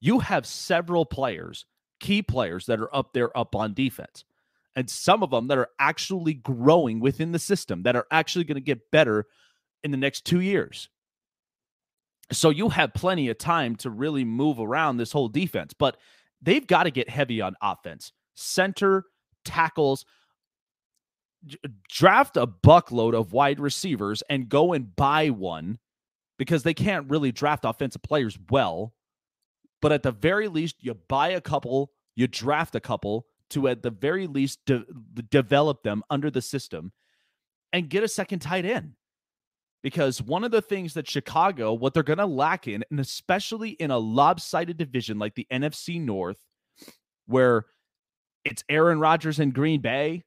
You 0.00 0.20
have 0.20 0.46
several 0.46 1.04
players, 1.04 1.66
key 2.00 2.22
players 2.22 2.66
that 2.66 2.80
are 2.80 2.94
up 2.94 3.12
there 3.12 3.36
up 3.36 3.54
on 3.54 3.74
defense, 3.74 4.24
and 4.76 4.88
some 4.88 5.22
of 5.22 5.30
them 5.30 5.48
that 5.48 5.58
are 5.58 5.70
actually 5.78 6.34
growing 6.34 7.00
within 7.00 7.32
the 7.32 7.38
system, 7.38 7.82
that 7.82 7.96
are 7.96 8.06
actually 8.10 8.44
going 8.44 8.56
to 8.56 8.60
get 8.60 8.90
better 8.90 9.26
in 9.82 9.90
the 9.90 9.96
next 9.96 10.24
two 10.24 10.40
years. 10.40 10.88
So 12.32 12.48
you 12.50 12.70
have 12.70 12.94
plenty 12.94 13.28
of 13.28 13.38
time 13.38 13.76
to 13.76 13.90
really 13.90 14.24
move 14.24 14.58
around 14.58 14.96
this 14.96 15.12
whole 15.12 15.28
defense, 15.28 15.74
but 15.74 15.98
they've 16.40 16.66
got 16.66 16.84
to 16.84 16.90
get 16.90 17.10
heavy 17.10 17.40
on 17.40 17.54
offense, 17.60 18.12
center, 18.34 19.04
tackles, 19.44 20.04
draft 21.88 22.36
a 22.36 22.46
buckload 22.46 23.14
of 23.14 23.32
wide 23.32 23.60
receivers 23.60 24.22
and 24.28 24.48
go 24.48 24.72
and 24.72 24.94
buy 24.96 25.30
one 25.30 25.78
because 26.38 26.62
they 26.62 26.74
can't 26.74 27.08
really 27.10 27.32
draft 27.32 27.64
offensive 27.64 28.02
players 28.02 28.38
well. 28.50 28.94
But 29.80 29.92
at 29.92 30.02
the 30.02 30.12
very 30.12 30.48
least, 30.48 30.76
you 30.80 30.94
buy 30.94 31.28
a 31.30 31.40
couple, 31.40 31.92
you 32.16 32.26
draft 32.26 32.74
a 32.74 32.80
couple 32.80 33.26
to 33.50 33.68
at 33.68 33.82
the 33.82 33.90
very 33.90 34.26
least 34.26 34.60
de- 34.64 34.84
develop 35.30 35.82
them 35.82 36.02
under 36.08 36.30
the 36.30 36.42
system 36.42 36.92
and 37.72 37.90
get 37.90 38.02
a 38.02 38.08
second 38.08 38.38
tight 38.38 38.64
end 38.64 38.94
because 39.82 40.22
one 40.22 40.44
of 40.44 40.50
the 40.50 40.62
things 40.62 40.94
that 40.94 41.08
Chicago, 41.08 41.74
what 41.74 41.92
they're 41.92 42.02
going 42.02 42.18
to 42.18 42.24
lack 42.24 42.66
in, 42.66 42.82
and 42.90 42.98
especially 42.98 43.70
in 43.70 43.90
a 43.90 43.98
lopsided 43.98 44.78
division 44.78 45.18
like 45.18 45.34
the 45.34 45.46
NFC 45.52 46.00
North, 46.00 46.38
where 47.26 47.66
it's 48.44 48.64
Aaron 48.68 49.00
Rodgers 49.00 49.38
in 49.40 49.50
Green 49.50 49.80
Bay, 49.80 50.24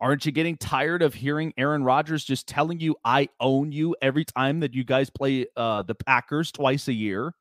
aren't 0.00 0.26
you 0.26 0.32
getting 0.32 0.56
tired 0.56 1.02
of 1.02 1.14
hearing 1.14 1.52
Aaron 1.56 1.84
Rodgers 1.84 2.24
just 2.24 2.46
telling 2.46 2.80
you, 2.80 2.96
I 3.04 3.28
own 3.40 3.72
you 3.72 3.96
every 4.02 4.24
time 4.24 4.60
that 4.60 4.74
you 4.74 4.84
guys 4.84 5.10
play 5.10 5.46
uh, 5.56 5.82
the 5.82 5.94
Packers 5.94 6.52
twice 6.52 6.88
a 6.88 6.92
year? 6.92 7.34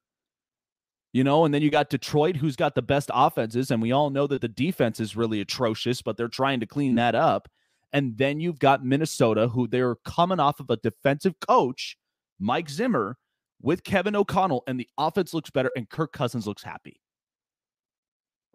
You 1.13 1.23
know, 1.23 1.45
and 1.45 1.53
then 1.53 1.61
you 1.61 1.69
got 1.69 1.89
Detroit, 1.89 2.35
who's 2.35 2.57
got 2.57 2.75
the 2.75 2.81
best 2.81 3.09
offenses, 3.13 3.71
and 3.71 3.81
we 3.81 3.93
all 3.93 4.09
know 4.09 4.27
that 4.27 4.41
the 4.41 4.49
defense 4.49 4.99
is 4.99 5.15
really 5.15 5.39
atrocious, 5.39 6.01
but 6.01 6.17
they're 6.17 6.27
trying 6.27 6.59
to 6.59 6.65
clean 6.65 6.95
that 6.95 7.15
up. 7.15 7.47
And 7.93 8.17
then 8.17 8.41
you've 8.41 8.59
got 8.59 8.83
Minnesota, 8.83 9.47
who 9.47 9.67
they're 9.67 9.95
coming 10.03 10.41
off 10.41 10.59
of 10.59 10.69
a 10.69 10.75
defensive 10.75 11.35
coach, 11.39 11.97
Mike 12.37 12.69
Zimmer, 12.69 13.17
with 13.61 13.85
Kevin 13.85 14.15
O'Connell, 14.15 14.63
and 14.67 14.77
the 14.77 14.89
offense 14.97 15.33
looks 15.33 15.49
better, 15.49 15.71
and 15.77 15.89
Kirk 15.89 16.11
Cousins 16.11 16.45
looks 16.45 16.63
happy. 16.63 16.99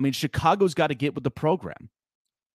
I 0.00 0.02
mean, 0.02 0.14
Chicago's 0.14 0.72
got 0.72 0.86
to 0.86 0.94
get 0.94 1.14
with 1.14 1.24
the 1.24 1.30
program. 1.30 1.90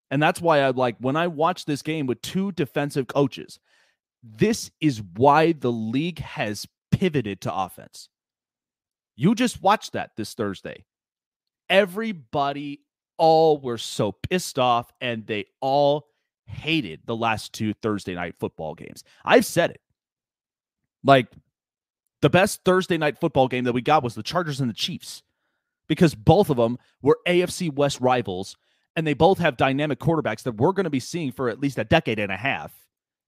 And 0.09 0.21
that's 0.21 0.41
why 0.41 0.61
I 0.61 0.71
like 0.71 0.95
when 0.99 1.15
I 1.15 1.27
watch 1.27 1.65
this 1.65 1.83
game 1.83 2.07
with 2.07 2.23
two 2.23 2.51
defensive 2.53 3.05
coaches, 3.05 3.59
this 4.23 4.71
is 4.81 5.03
why 5.15 5.51
the 5.51 5.71
league 5.71 6.17
has 6.19 6.65
pivoted 6.91 7.41
to 7.41 7.53
offense. 7.53 8.09
You 9.15 9.35
just 9.35 9.61
watched 9.61 9.93
that 9.93 10.11
this 10.17 10.33
Thursday. 10.33 10.85
Everybody 11.69 12.81
all 13.19 13.59
were 13.59 13.77
so 13.77 14.11
pissed 14.11 14.57
off 14.57 14.91
and 14.99 15.27
they 15.27 15.45
all 15.61 16.07
hated 16.47 17.01
the 17.05 17.15
last 17.15 17.53
two 17.53 17.73
Thursday 17.75 18.15
night 18.15 18.33
football 18.39 18.73
games. 18.73 19.03
I've 19.23 19.45
said 19.45 19.69
it. 19.69 19.81
Like 21.03 21.27
the 22.23 22.29
best 22.31 22.63
Thursday 22.65 22.97
night 22.97 23.19
football 23.19 23.47
game 23.47 23.65
that 23.65 23.73
we 23.73 23.83
got 23.83 24.01
was 24.01 24.15
the 24.15 24.23
Chargers 24.23 24.61
and 24.61 24.69
the 24.69 24.73
Chiefs 24.73 25.21
because 25.87 26.15
both 26.15 26.49
of 26.49 26.57
them 26.57 26.77
were 27.01 27.19
AFC 27.27 27.73
West 27.73 27.99
rivals 28.01 28.55
and 28.95 29.05
they 29.05 29.13
both 29.13 29.39
have 29.39 29.57
dynamic 29.57 29.99
quarterbacks 29.99 30.43
that 30.43 30.57
we're 30.57 30.71
going 30.71 30.85
to 30.85 30.89
be 30.89 30.99
seeing 30.99 31.31
for 31.31 31.49
at 31.49 31.59
least 31.59 31.77
a 31.77 31.83
decade 31.83 32.19
and 32.19 32.31
a 32.31 32.37
half 32.37 32.73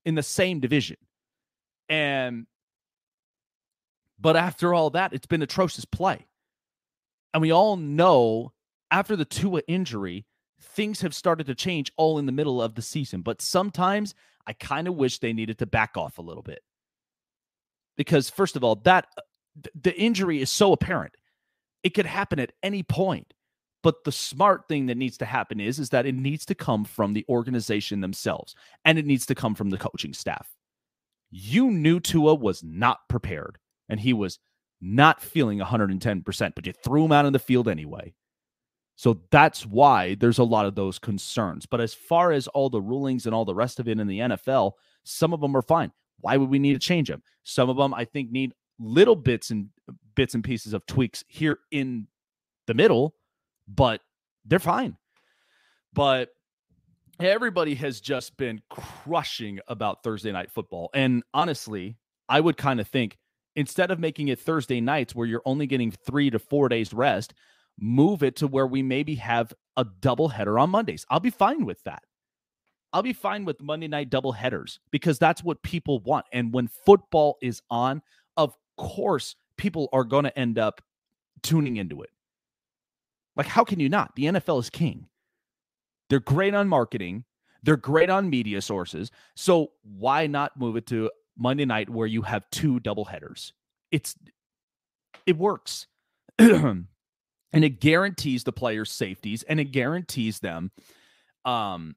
in 0.05 0.15
the 0.15 0.23
same 0.23 0.59
division. 0.59 0.97
And 1.89 2.47
but 4.19 4.35
after 4.35 4.73
all 4.73 4.89
that, 4.91 5.13
it's 5.13 5.27
been 5.27 5.41
atrocious 5.41 5.85
play. 5.85 6.25
And 7.33 7.41
we 7.41 7.51
all 7.51 7.75
know 7.75 8.53
after 8.89 9.15
the 9.15 9.25
Tua 9.25 9.61
injury, 9.67 10.25
things 10.59 11.01
have 11.01 11.13
started 11.13 11.45
to 11.47 11.55
change 11.55 11.91
all 11.97 12.17
in 12.17 12.25
the 12.25 12.31
middle 12.31 12.61
of 12.61 12.75
the 12.75 12.81
season. 12.81 13.21
But 13.21 13.41
sometimes 13.41 14.15
I 14.47 14.53
kind 14.53 14.87
of 14.87 14.95
wish 14.95 15.19
they 15.19 15.33
needed 15.33 15.59
to 15.59 15.65
back 15.65 15.97
off 15.97 16.17
a 16.17 16.23
little 16.23 16.41
bit. 16.41 16.63
Because, 17.95 18.29
first 18.29 18.55
of 18.55 18.63
all, 18.63 18.75
that 18.77 19.07
uh, 19.17 19.21
the 19.79 19.95
injury 19.99 20.41
is 20.41 20.49
so 20.49 20.71
apparent. 20.71 21.13
It 21.88 21.94
could 21.94 22.06
happen 22.06 22.38
at 22.38 22.51
any 22.62 22.84
point. 22.84 23.34
But 23.82 24.03
the 24.03 24.12
smart 24.12 24.67
thing 24.67 24.88
that 24.88 24.98
needs 24.98 25.17
to 25.20 25.25
happen 25.25 25.62
is, 25.62 25.79
is 25.79 25.91
that 25.91 26.06
it 26.06 26.15
needs 26.15 26.46
to 26.48 26.53
come 26.53 26.84
from 26.84 27.13
the 27.13 27.24
organization 27.29 28.01
themselves 28.01 28.56
and 28.84 29.00
it 29.00 29.06
needs 29.06 29.25
to 29.27 29.36
come 29.36 29.56
from 29.56 29.70
the 29.70 29.77
coaching 29.77 30.12
staff. 30.13 30.50
You 31.32 31.72
knew 31.72 32.01
Tua 32.01 32.36
was 32.36 32.62
not 32.62 33.08
prepared 33.08 33.58
and 33.88 34.01
he 34.01 34.12
was 34.12 34.38
not 34.82 35.22
feeling 35.22 35.60
110%, 35.60 36.56
but 36.56 36.67
you 36.67 36.74
threw 36.74 37.06
him 37.06 37.13
out 37.13 37.25
in 37.25 37.32
the 37.32 37.39
field 37.39 37.70
anyway. 37.70 38.13
So 38.98 39.22
that's 39.32 39.65
why 39.65 40.15
there's 40.15 40.39
a 40.39 40.44
lot 40.44 40.65
of 40.65 40.75
those 40.75 41.00
concerns. 41.00 41.65
But 41.65 41.79
as 41.79 41.94
far 41.94 42.34
as 42.34 42.50
all 42.50 42.70
the 42.70 42.82
rulings 42.82 43.27
and 43.27 43.34
all 43.34 43.46
the 43.46 43.56
rest 43.56 43.79
of 43.79 43.88
it 43.88 43.98
in 43.98 44.08
the 44.08 44.20
NFL, 44.20 44.74
some 45.06 45.32
of 45.32 45.39
them 45.39 45.56
are 45.56 45.62
fine. 45.62 45.94
Why 46.20 46.36
would 46.36 46.50
we 46.50 46.60
need 46.60 46.74
to 46.74 46.79
change 46.79 47.08
them? 47.08 47.24
Some 47.46 47.70
of 47.70 47.77
them 47.77 47.94
I 47.94 48.03
think 48.03 48.29
need 48.29 48.51
little 48.79 49.15
bits 49.15 49.50
and 49.50 49.69
bits 50.15 50.34
and 50.34 50.43
pieces 50.43 50.74
of 50.74 50.86
tweaks 50.86 51.24
here 51.27 51.60
in 51.72 52.07
the 52.67 52.74
middle, 52.74 53.15
but 53.67 54.01
they're 54.46 54.60
fine. 54.60 54.98
But 55.93 56.29
everybody 57.19 57.75
has 57.75 58.00
just 58.01 58.38
been 58.38 58.62
crushing 58.69 59.60
about 59.67 60.03
Thursday 60.03 60.31
night 60.31 60.51
football. 60.51 60.89
And 60.93 61.24
honestly, 61.34 61.98
I 62.29 62.39
would 62.39 62.57
kind 62.57 62.79
of 62.79 62.88
think 62.88 63.17
instead 63.55 63.89
of 63.89 64.00
making 64.00 64.27
it 64.27 64.39
Thursday 64.39 64.79
nights 64.79 65.15
where 65.15 65.27
you're 65.27 65.41
only 65.46 65.65
getting 65.65 65.91
three 65.91 66.29
to 66.29 66.39
four 66.39 66.69
days 66.69 66.93
rest, 66.93 67.34
move 67.79 68.24
it 68.24 68.36
to 68.38 68.48
where 68.48 68.67
we 68.67 68.84
maybe 68.84 69.15
have 69.15 69.53
a 69.77 69.86
double 70.01 70.29
header 70.29 70.60
on 70.60 70.69
Mondays. 70.69 71.05
I'll 71.10 71.19
be 71.19 71.29
fine 71.29 71.65
with 71.65 71.84
that. 71.84 72.03
I'll 72.93 73.03
be 73.03 73.13
fine 73.13 73.46
with 73.46 73.62
Monday 73.62 73.88
night 73.88 74.10
double 74.10 74.31
headers 74.31 74.79
because 74.91 75.19
that's 75.19 75.43
what 75.43 75.62
people 75.62 76.00
want. 76.00 76.25
And 76.31 76.53
when 76.53 76.67
football 76.67 77.38
is 77.41 77.62
on, 77.69 78.01
course, 78.77 79.35
people 79.57 79.89
are 79.91 80.03
going 80.03 80.23
to 80.23 80.39
end 80.39 80.57
up 80.57 80.81
tuning 81.43 81.77
into 81.77 82.01
it. 82.01 82.09
Like, 83.35 83.47
how 83.47 83.63
can 83.63 83.79
you 83.79 83.89
not? 83.89 84.15
The 84.15 84.25
NFL 84.25 84.59
is 84.59 84.69
king. 84.69 85.07
They're 86.09 86.19
great 86.19 86.53
on 86.53 86.67
marketing, 86.67 87.25
they're 87.63 87.77
great 87.77 88.09
on 88.09 88.29
media 88.29 88.61
sources. 88.61 89.11
So, 89.35 89.71
why 89.83 90.27
not 90.27 90.57
move 90.57 90.77
it 90.77 90.87
to 90.87 91.11
Monday 91.37 91.65
night 91.65 91.89
where 91.89 92.07
you 92.07 92.21
have 92.21 92.49
two 92.49 92.79
double 92.79 93.05
headers? 93.05 93.51
It's, 93.91 94.15
it 95.25 95.37
works. 95.37 95.87
and 97.53 97.63
it 97.63 97.79
guarantees 97.79 98.43
the 98.43 98.51
players 98.51 98.91
safeties 98.91 99.43
and 99.43 99.59
it 99.59 99.71
guarantees 99.71 100.39
them 100.39 100.71
um 101.45 101.95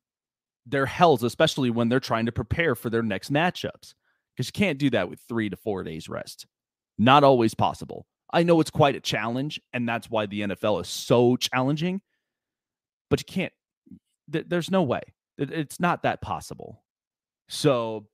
their 0.67 0.87
health 0.87 1.23
especially 1.23 1.71
when 1.71 1.89
they're 1.89 2.01
trying 2.01 2.27
to 2.27 2.33
prepare 2.33 2.75
for 2.75 2.91
their 2.91 3.03
next 3.03 3.33
matchups 3.33 3.95
because 4.35 4.47
you 4.47 4.53
can't 4.53 4.79
do 4.79 4.91
that 4.91 5.09
with 5.11 5.21
three 5.29 5.51
to 5.51 5.57
four 5.57 5.83
days 5.83 6.09
rest 6.09 6.47
not 7.01 7.25
always 7.25 7.55
possible 7.55 8.07
i 8.33 8.43
know 8.43 8.61
it's 8.61 8.71
quite 8.71 8.95
a 8.95 9.01
challenge 9.01 9.61
and 9.73 9.89
that's 9.89 10.09
why 10.11 10.27
the 10.27 10.41
nfl 10.43 10.81
is 10.81 10.89
so 10.89 11.37
challenging 11.37 12.01
but 13.09 13.21
you 13.21 13.25
can't 13.27 13.53
th- 14.33 14.47
there's 14.49 14.71
no 14.71 14.83
way 14.83 15.01
it, 15.39 15.51
it's 15.51 15.81
not 15.81 16.03
that 16.03 16.21
possible 16.21 16.83
so 17.49 18.07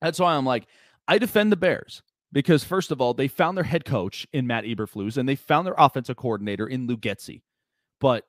that's 0.00 0.18
why 0.18 0.34
i'm 0.34 0.46
like 0.46 0.66
i 1.08 1.18
defend 1.18 1.52
the 1.52 1.56
bears 1.56 2.02
because 2.36 2.64
first 2.64 2.90
of 2.90 3.00
all, 3.00 3.14
they 3.14 3.28
found 3.28 3.56
their 3.56 3.64
head 3.64 3.86
coach 3.86 4.26
in 4.30 4.46
Matt 4.46 4.64
Eberflus 4.64 5.16
and 5.16 5.26
they 5.26 5.36
found 5.36 5.66
their 5.66 5.74
offensive 5.78 6.16
coordinator 6.16 6.66
in 6.66 6.86
Lou 6.86 6.98
Getsy. 6.98 7.40
But 7.98 8.24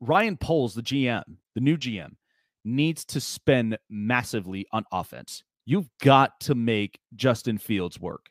Ryan 0.00 0.36
Poles, 0.36 0.74
the 0.74 0.82
GM, 0.82 1.22
the 1.54 1.60
new 1.60 1.76
GM, 1.76 2.16
needs 2.64 3.04
to 3.04 3.20
spend 3.20 3.78
massively 3.88 4.66
on 4.72 4.84
offense. 4.90 5.44
You've 5.64 5.90
got 6.02 6.40
to 6.40 6.56
make 6.56 6.98
Justin 7.14 7.58
Fields 7.58 8.00
work. 8.00 8.29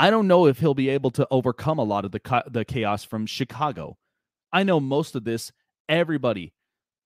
I 0.00 0.08
don't 0.08 0.28
know 0.28 0.46
if 0.46 0.58
he'll 0.58 0.72
be 0.72 0.88
able 0.88 1.10
to 1.10 1.28
overcome 1.30 1.78
a 1.78 1.84
lot 1.84 2.06
of 2.06 2.10
the 2.10 2.42
the 2.50 2.64
chaos 2.64 3.04
from 3.04 3.26
Chicago. 3.26 3.98
I 4.50 4.62
know 4.62 4.80
most 4.80 5.14
of 5.14 5.24
this 5.24 5.52
everybody, 5.90 6.54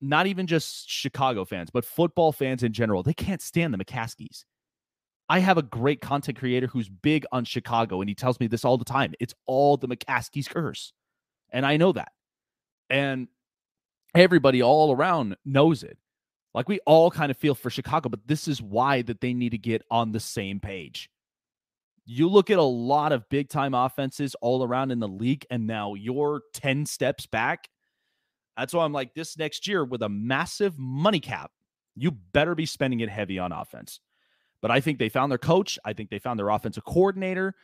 not 0.00 0.28
even 0.28 0.46
just 0.46 0.88
Chicago 0.88 1.44
fans, 1.44 1.70
but 1.70 1.84
football 1.84 2.30
fans 2.30 2.62
in 2.62 2.72
general, 2.72 3.02
they 3.02 3.12
can't 3.12 3.42
stand 3.42 3.74
the 3.74 3.84
McCaskeys. 3.84 4.44
I 5.28 5.40
have 5.40 5.58
a 5.58 5.62
great 5.62 6.02
content 6.02 6.38
creator 6.38 6.68
who's 6.68 6.88
big 6.88 7.26
on 7.32 7.44
Chicago, 7.44 8.00
and 8.00 8.08
he 8.08 8.14
tells 8.14 8.38
me 8.38 8.46
this 8.46 8.64
all 8.64 8.78
the 8.78 8.84
time. 8.84 9.12
It's 9.18 9.34
all 9.44 9.76
the 9.76 9.88
McCaskeys 9.88 10.48
curse. 10.48 10.92
And 11.50 11.66
I 11.66 11.76
know 11.78 11.90
that. 11.90 12.12
And 12.88 13.26
everybody 14.14 14.62
all 14.62 14.94
around 14.94 15.36
knows 15.44 15.82
it. 15.82 15.98
Like 16.54 16.68
we 16.68 16.78
all 16.86 17.10
kind 17.10 17.32
of 17.32 17.36
feel 17.36 17.56
for 17.56 17.70
Chicago, 17.70 18.08
but 18.08 18.28
this 18.28 18.46
is 18.46 18.62
why 18.62 19.02
that 19.02 19.20
they 19.20 19.34
need 19.34 19.50
to 19.50 19.58
get 19.58 19.82
on 19.90 20.12
the 20.12 20.20
same 20.20 20.60
page. 20.60 21.10
You 22.06 22.28
look 22.28 22.50
at 22.50 22.58
a 22.58 22.62
lot 22.62 23.12
of 23.12 23.28
big 23.28 23.48
time 23.48 23.74
offenses 23.74 24.34
all 24.40 24.62
around 24.62 24.90
in 24.90 25.00
the 25.00 25.08
league, 25.08 25.46
and 25.50 25.66
now 25.66 25.94
you're 25.94 26.42
10 26.52 26.86
steps 26.86 27.26
back. 27.26 27.68
That's 28.56 28.72
why 28.74 28.84
I'm 28.84 28.92
like, 28.92 29.14
this 29.14 29.38
next 29.38 29.66
year 29.66 29.84
with 29.84 30.02
a 30.02 30.08
massive 30.08 30.78
money 30.78 31.20
cap, 31.20 31.50
you 31.96 32.10
better 32.10 32.54
be 32.54 32.66
spending 32.66 33.00
it 33.00 33.08
heavy 33.08 33.38
on 33.38 33.52
offense. 33.52 34.00
But 34.60 34.70
I 34.70 34.80
think 34.80 34.98
they 34.98 35.08
found 35.08 35.30
their 35.30 35.38
coach. 35.38 35.78
I 35.84 35.92
think 35.92 36.10
they 36.10 36.18
found 36.18 36.38
their 36.38 36.48
offensive 36.48 36.84
coordinator. 36.84 37.54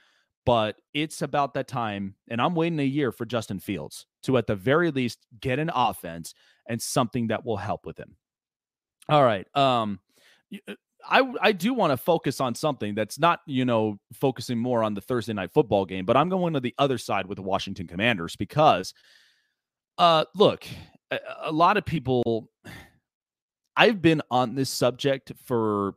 But 0.46 0.76
it's 0.94 1.22
about 1.22 1.54
that 1.54 1.68
time. 1.68 2.14
And 2.28 2.40
I'm 2.40 2.54
waiting 2.54 2.80
a 2.80 2.84
year 2.84 3.12
for 3.12 3.26
Justin 3.26 3.60
Fields 3.60 4.06
to, 4.22 4.38
at 4.38 4.46
the 4.46 4.56
very 4.56 4.90
least, 4.90 5.18
get 5.40 5.58
an 5.58 5.70
offense 5.74 6.34
and 6.66 6.80
something 6.80 7.28
that 7.28 7.44
will 7.44 7.58
help 7.58 7.84
with 7.84 7.98
him. 7.98 8.16
All 9.08 9.24
right. 9.24 9.46
Um, 9.56 10.00
uh, 10.68 10.74
I 11.08 11.32
I 11.40 11.52
do 11.52 11.74
want 11.74 11.92
to 11.92 11.96
focus 11.96 12.40
on 12.40 12.54
something 12.54 12.94
that's 12.94 13.18
not 13.18 13.40
you 13.46 13.64
know 13.64 13.98
focusing 14.12 14.58
more 14.58 14.82
on 14.82 14.94
the 14.94 15.00
Thursday 15.00 15.32
night 15.32 15.52
football 15.52 15.84
game, 15.84 16.04
but 16.04 16.16
I'm 16.16 16.28
going 16.28 16.54
to 16.54 16.60
the 16.60 16.74
other 16.78 16.98
side 16.98 17.26
with 17.26 17.36
the 17.36 17.42
Washington 17.42 17.86
Commanders 17.86 18.36
because, 18.36 18.94
uh, 19.98 20.24
look, 20.34 20.66
a, 21.10 21.18
a 21.44 21.52
lot 21.52 21.76
of 21.76 21.84
people. 21.84 22.50
I've 23.76 24.02
been 24.02 24.20
on 24.30 24.54
this 24.54 24.68
subject 24.68 25.32
for 25.46 25.94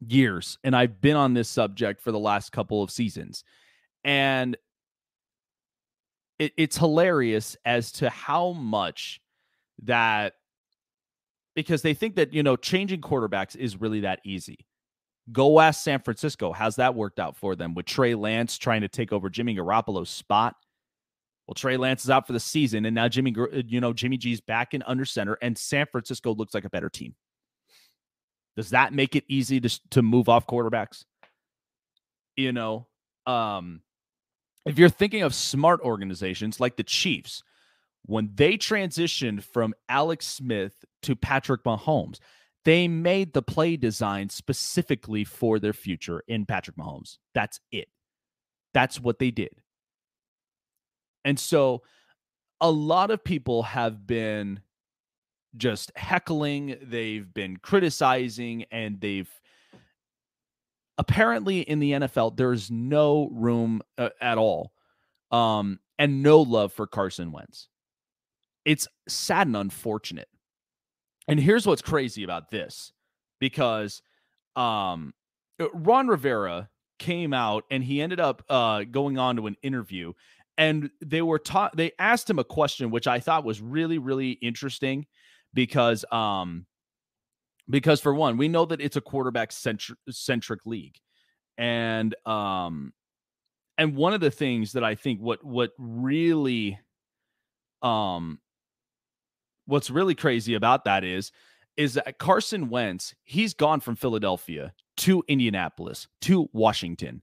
years, 0.00 0.58
and 0.62 0.76
I've 0.76 1.00
been 1.00 1.16
on 1.16 1.34
this 1.34 1.48
subject 1.48 2.00
for 2.00 2.12
the 2.12 2.18
last 2.18 2.52
couple 2.52 2.82
of 2.82 2.90
seasons. 2.90 3.42
And 4.04 4.56
it, 6.38 6.52
it's 6.56 6.76
hilarious 6.76 7.56
as 7.64 7.92
to 7.92 8.10
how 8.10 8.52
much 8.52 9.20
that 9.82 10.34
because 11.54 11.82
they 11.82 11.94
think 11.94 12.16
that, 12.16 12.32
you 12.32 12.42
know, 12.42 12.56
changing 12.56 13.00
quarterbacks 13.00 13.56
is 13.56 13.80
really 13.80 14.00
that 14.00 14.20
easy. 14.24 14.66
Go 15.32 15.60
ask 15.60 15.82
San 15.82 16.00
Francisco. 16.00 16.52
How's 16.52 16.76
that 16.76 16.94
worked 16.94 17.18
out 17.18 17.36
for 17.36 17.56
them 17.56 17.74
with 17.74 17.86
Trey 17.86 18.14
Lance 18.14 18.58
trying 18.58 18.82
to 18.82 18.88
take 18.88 19.12
over 19.12 19.30
Jimmy 19.30 19.54
Garoppolo's 19.56 20.10
spot? 20.10 20.54
Well, 21.46 21.54
Trey 21.54 21.76
Lance 21.76 22.04
is 22.04 22.10
out 22.10 22.26
for 22.26 22.32
the 22.32 22.40
season, 22.40 22.86
and 22.86 22.94
now 22.94 23.08
Jimmy, 23.08 23.34
you 23.66 23.80
know, 23.80 23.92
Jimmy 23.92 24.16
G's 24.16 24.40
back 24.40 24.74
in 24.74 24.82
under 24.86 25.04
center, 25.04 25.38
and 25.42 25.56
San 25.56 25.86
Francisco 25.86 26.34
looks 26.34 26.54
like 26.54 26.64
a 26.64 26.70
better 26.70 26.88
team. 26.88 27.14
Does 28.56 28.70
that 28.70 28.92
make 28.92 29.16
it 29.16 29.24
easy 29.28 29.60
to 29.60 29.80
to 29.90 30.02
move 30.02 30.28
off 30.28 30.46
quarterbacks? 30.46 31.04
You 32.36 32.52
know, 32.52 32.86
um, 33.26 33.82
if 34.64 34.78
you're 34.78 34.88
thinking 34.88 35.22
of 35.22 35.34
smart 35.34 35.80
organizations 35.80 36.60
like 36.60 36.76
the 36.76 36.82
Chiefs, 36.82 37.42
when 38.06 38.30
they 38.34 38.58
transitioned 38.58 39.42
from 39.42 39.74
Alex 39.88 40.26
Smith 40.26 40.84
to 41.02 41.16
Patrick 41.16 41.64
Mahomes, 41.64 42.18
they 42.64 42.88
made 42.88 43.32
the 43.32 43.42
play 43.42 43.76
design 43.76 44.28
specifically 44.28 45.24
for 45.24 45.58
their 45.58 45.72
future 45.72 46.22
in 46.28 46.46
Patrick 46.46 46.76
Mahomes. 46.76 47.18
That's 47.34 47.60
it. 47.70 47.88
That's 48.72 49.00
what 49.00 49.18
they 49.18 49.30
did. 49.30 49.54
And 51.24 51.38
so 51.38 51.82
a 52.60 52.70
lot 52.70 53.10
of 53.10 53.24
people 53.24 53.62
have 53.62 54.06
been 54.06 54.60
just 55.56 55.92
heckling, 55.96 56.76
they've 56.82 57.32
been 57.32 57.56
criticizing, 57.58 58.64
and 58.70 59.00
they've 59.00 59.30
apparently 60.98 61.60
in 61.60 61.78
the 61.78 61.92
NFL, 61.92 62.36
there's 62.36 62.70
no 62.70 63.28
room 63.32 63.82
uh, 63.98 64.10
at 64.20 64.38
all 64.38 64.72
um, 65.30 65.78
and 65.98 66.22
no 66.22 66.42
love 66.42 66.72
for 66.72 66.86
Carson 66.86 67.32
Wentz. 67.32 67.68
It's 68.64 68.88
sad 69.08 69.46
and 69.46 69.56
unfortunate. 69.56 70.28
And 71.28 71.40
here's 71.40 71.66
what's 71.66 71.82
crazy 71.82 72.22
about 72.22 72.50
this 72.50 72.92
because 73.40 74.02
um, 74.56 75.12
uh, 75.60 75.70
Ron 75.72 76.08
Rivera 76.08 76.68
came 76.98 77.32
out 77.32 77.64
and 77.70 77.82
he 77.82 78.00
ended 78.00 78.20
up 78.20 78.44
uh, 78.48 78.84
going 78.84 79.18
on 79.18 79.36
to 79.36 79.46
an 79.46 79.56
interview 79.62 80.12
and 80.56 80.90
they 81.00 81.20
were 81.20 81.38
taught 81.40 81.76
they 81.76 81.90
asked 81.98 82.30
him 82.30 82.38
a 82.38 82.44
question 82.44 82.92
which 82.92 83.08
I 83.08 83.18
thought 83.18 83.44
was 83.44 83.60
really 83.60 83.98
really 83.98 84.30
interesting 84.30 85.04
because 85.52 86.04
um 86.12 86.64
because 87.68 88.00
for 88.00 88.14
one, 88.14 88.36
we 88.36 88.48
know 88.48 88.66
that 88.66 88.80
it's 88.80 88.96
a 88.96 89.00
quarterback 89.00 89.52
centric 89.52 89.98
centric 90.10 90.60
league. 90.66 90.96
And 91.56 92.14
um 92.26 92.92
and 93.78 93.96
one 93.96 94.14
of 94.14 94.20
the 94.20 94.30
things 94.30 94.72
that 94.72 94.84
I 94.84 94.94
think 94.94 95.20
what 95.20 95.44
what 95.44 95.70
really 95.78 96.78
um 97.82 98.38
what's 99.66 99.90
really 99.90 100.14
crazy 100.14 100.54
about 100.54 100.84
that 100.84 101.04
is 101.04 101.32
is 101.76 101.94
that 101.94 102.18
Carson 102.18 102.68
Wentz, 102.68 103.14
he's 103.24 103.52
gone 103.52 103.80
from 103.80 103.96
Philadelphia 103.96 104.72
to 104.98 105.24
Indianapolis 105.26 106.06
to 106.20 106.48
Washington. 106.52 107.20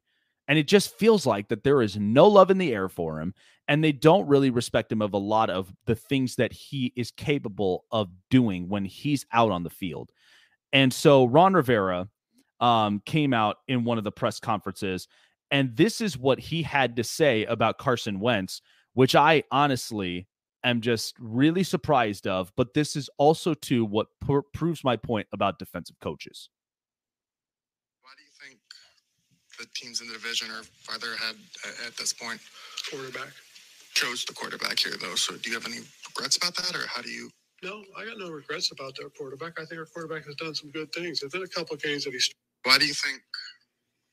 And 0.48 0.60
it 0.60 0.68
just 0.68 0.98
feels 0.98 1.26
like 1.26 1.48
that 1.48 1.64
there 1.64 1.82
is 1.82 1.96
no 1.96 2.28
love 2.28 2.52
in 2.52 2.58
the 2.58 2.74
air 2.74 2.90
for 2.90 3.22
him 3.22 3.34
and 3.68 3.82
they 3.82 3.94
don't 3.94 4.28
really 4.28 4.50
respect 4.50 4.92
him 4.92 5.02
of 5.02 5.14
a 5.14 5.18
lot 5.18 5.50
of 5.50 5.72
the 5.86 5.96
things 5.96 6.36
that 6.36 6.52
he 6.52 6.92
is 6.98 7.12
capable 7.12 7.86
of 7.92 8.10
doing 8.30 8.68
when 8.68 8.84
he's 8.84 9.26
out 9.32 9.52
on 9.52 9.64
the 9.64 9.70
field. 9.70 10.12
And 10.74 10.94
so 10.94 11.26
Ron 11.26 11.54
Rivera 11.54 12.10
um, 12.60 13.02
came 13.06 13.34
out 13.34 13.58
in 13.70 13.86
one 13.86 13.98
of 13.98 14.04
the 14.04 14.12
press 14.12 14.42
conferences, 14.42 15.08
and 15.52 15.76
this 15.76 16.02
is 16.02 16.18
what 16.18 16.40
he 16.40 16.64
had 16.64 16.98
to 16.98 17.04
say 17.04 17.46
about 17.46 17.78
Carson 17.78 18.20
Wentz, 18.20 18.62
which 18.94 19.16
I 19.16 19.44
honestly 19.52 20.28
am 20.64 20.82
just 20.82 21.16
really 21.20 21.64
surprised 21.64 22.28
of. 22.28 22.52
But 22.56 22.74
this 22.74 22.96
is 22.96 23.10
also 23.18 23.54
too 23.54 23.86
what 23.86 24.08
pr- 24.20 24.40
proves 24.54 24.84
my 24.84 24.96
point 24.96 25.28
about 25.32 25.60
defensive 25.60 26.00
coaches. 26.02 26.50
Why 28.02 28.12
do 28.18 28.24
you 28.24 28.50
think 28.50 28.60
the 29.60 29.68
teams 29.74 30.02
in 30.02 30.08
the 30.08 30.14
division 30.14 30.50
are 30.52 30.64
farther 30.64 31.14
ahead 31.14 31.36
at 31.86 31.96
this 31.98 32.14
point? 32.14 32.40
Quarterback 32.90 33.32
chose 33.94 34.26
the 34.26 34.34
quarterback 34.34 34.80
here, 34.80 34.94
though. 35.00 35.16
So 35.16 35.36
do 35.36 35.50
you 35.50 35.56
have 35.56 35.66
any 35.66 35.80
regrets 36.10 36.38
about 36.38 36.56
that, 36.56 36.76
or 36.76 36.88
how 36.88 37.02
do 37.02 37.10
you? 37.10 37.30
No, 37.64 37.84
I 37.98 38.06
got 38.06 38.18
no 38.18 38.32
regrets 38.32 38.72
about 38.72 38.96
their 38.98 39.10
quarterback. 39.10 39.60
I 39.60 39.66
think 39.66 39.80
our 39.80 39.86
quarterback 39.86 40.26
has 40.26 40.36
done 40.36 40.56
some 40.56 40.72
good 40.72 40.92
things. 40.94 41.20
There's 41.20 41.32
been 41.32 41.44
a 41.44 41.48
couple 41.48 41.76
of 41.76 41.82
games 41.82 42.06
that 42.06 42.14
he's. 42.14 42.30
Why 42.64 42.78
do 42.78 42.86
you 42.86 42.94
think 42.94 43.22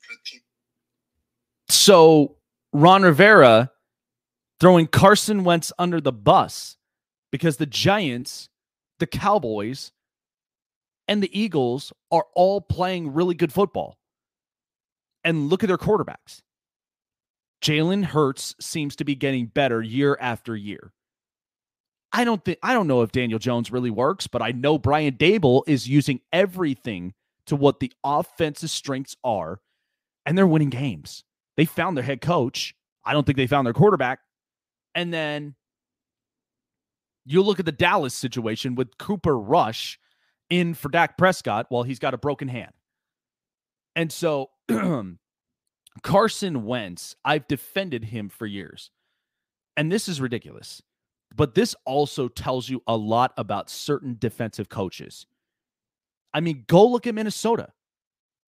the 0.09 0.17
team? 0.25 0.41
So 1.69 2.37
Ron 2.73 3.03
Rivera 3.03 3.71
throwing 4.61 4.87
Carson 4.87 5.45
Wentz 5.45 5.73
under 5.79 6.01
the 6.01 6.13
bus 6.13 6.77
because 7.31 7.57
the 7.57 7.67
Giants, 7.67 8.49
the 8.99 9.07
Cowboys, 9.07 9.93
and 11.07 11.23
the 11.23 11.39
Eagles 11.39 11.93
are 12.11 12.27
all 12.35 12.61
playing 12.61 13.13
really 13.15 13.35
good 13.35 13.53
football. 13.53 13.99
And 15.25 15.49
look 15.49 15.63
at 15.63 15.69
their 15.69 15.79
quarterbacks. 15.79 16.43
Jalen 17.63 18.05
Hurts 18.05 18.55
seems 18.61 18.97
to 18.97 19.05
be 19.05 19.15
getting 19.15 19.47
better 19.47 19.83
year 19.83 20.17
after 20.21 20.55
year. 20.55 20.93
I 22.13 22.25
don't 22.25 22.43
think 22.45 22.59
I 22.63 22.73
don't 22.73 22.87
know 22.87 23.03
if 23.03 23.13
Daniel 23.13 23.39
Jones 23.39 23.71
really 23.71 23.91
works, 23.91 24.27
but 24.27 24.41
I 24.41 24.53
know 24.53 24.79
Brian 24.79 25.15
Daboll 25.15 25.63
is 25.67 25.89
using 25.89 26.21
everything 26.33 27.15
to 27.47 27.57
what 27.57 27.81
the 27.81 27.93
offense's 28.05 28.73
strengths 28.73 29.17
are, 29.25 29.61
and 30.25 30.39
they're 30.39 30.47
winning 30.47 30.71
games. 30.71 31.25
They 31.57 31.65
found 31.65 31.97
their 31.97 32.05
head 32.05 32.21
coach. 32.21 32.75
I 33.05 33.13
don't 33.13 33.25
think 33.25 33.37
they 33.37 33.47
found 33.47 33.67
their 33.67 33.75
quarterback. 33.75 34.21
And 34.99 35.15
then 35.15 35.55
you 37.25 37.41
look 37.43 37.61
at 37.61 37.67
the 37.67 37.71
Dallas 37.71 38.15
situation 38.15 38.75
with 38.75 38.99
Cooper 38.99 39.39
Rush 39.39 39.97
in 40.51 40.75
for 40.75 40.89
Dak 40.89 41.17
Prescott 41.17 41.67
while 41.69 41.85
he's 41.85 42.01
got 42.01 42.15
a 42.15 42.19
broken 42.19 42.49
hand. 42.49 42.73
And 43.95 44.11
so 44.11 44.51
Carson 46.03 46.65
Wentz, 46.65 47.15
I've 47.25 47.47
defended 47.47 48.07
him 48.07 48.29
for 48.29 48.45
years. 48.45 48.91
And 49.77 49.93
this 49.93 50.09
is 50.09 50.21
ridiculous. 50.21 50.83
But 51.33 51.55
this 51.55 51.77
also 51.85 52.27
tells 52.27 52.69
you 52.69 52.83
a 52.89 52.97
lot 52.97 53.33
about 53.37 53.71
certain 53.71 54.17
defensive 54.19 54.69
coaches. 54.69 55.29
I 56.35 56.41
mean, 56.41 56.65
go 56.67 56.85
look 56.85 57.07
at 57.07 57.15
Minnesota. 57.15 57.69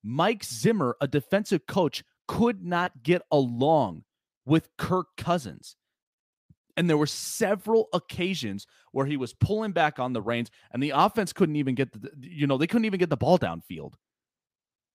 Mike 0.02 0.42
Zimmer, 0.42 0.96
a 1.00 1.06
defensive 1.06 1.68
coach, 1.68 2.02
could 2.26 2.64
not 2.64 3.04
get 3.04 3.22
along 3.30 4.02
with 4.44 4.68
Kirk 4.76 5.16
Cousins. 5.16 5.76
And 6.80 6.88
there 6.88 6.96
were 6.96 7.06
several 7.06 7.90
occasions 7.92 8.66
where 8.92 9.04
he 9.04 9.18
was 9.18 9.34
pulling 9.34 9.72
back 9.72 9.98
on 9.98 10.14
the 10.14 10.22
reins 10.22 10.50
and 10.72 10.82
the 10.82 10.94
offense 10.94 11.30
couldn't 11.30 11.56
even 11.56 11.74
get 11.74 11.92
the, 11.92 12.10
you 12.18 12.46
know, 12.46 12.56
they 12.56 12.66
couldn't 12.66 12.86
even 12.86 12.98
get 12.98 13.10
the 13.10 13.18
ball 13.18 13.38
downfield. 13.38 13.92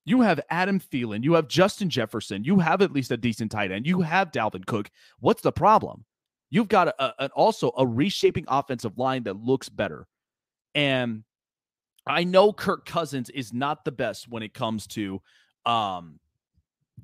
You 0.04 0.21
have 0.21 0.41
Adam 0.50 0.80
Thielen, 0.80 1.24
you 1.24 1.34
have 1.34 1.48
Justin 1.48 1.91
Jefferson, 1.91 2.43
you 2.43 2.58
have 2.58 2.82
at 2.82 2.91
least 2.91 3.12
a 3.12 3.17
decent 3.17 3.52
tight 3.52 3.71
end, 3.71 3.86
you 3.86 4.02
have 4.02 4.32
Dalvin 4.32 4.65
Cook. 4.65 4.89
What's 5.19 5.43
the 5.43 5.52
problem? 5.52 6.06
You've 6.50 6.69
got 6.69 6.88
a, 6.88 7.26
a, 7.26 7.28
also 7.36 7.71
a 7.78 7.86
reshaping 7.86 8.45
offensive 8.48 8.98
line 8.98 9.21
that 9.26 9.38
looks 9.38 9.69
better. 9.69 10.08
And 10.74 11.24
I 12.08 12.24
know 12.24 12.52
Kirk 12.52 12.88
Cousins 12.88 13.30
is 13.30 13.54
not 13.54 13.86
the 13.86 13.91
best 13.91 14.28
when 14.28 14.41
it 14.41 14.56
comes 14.56 14.88
to 14.88 15.21
um 15.67 16.19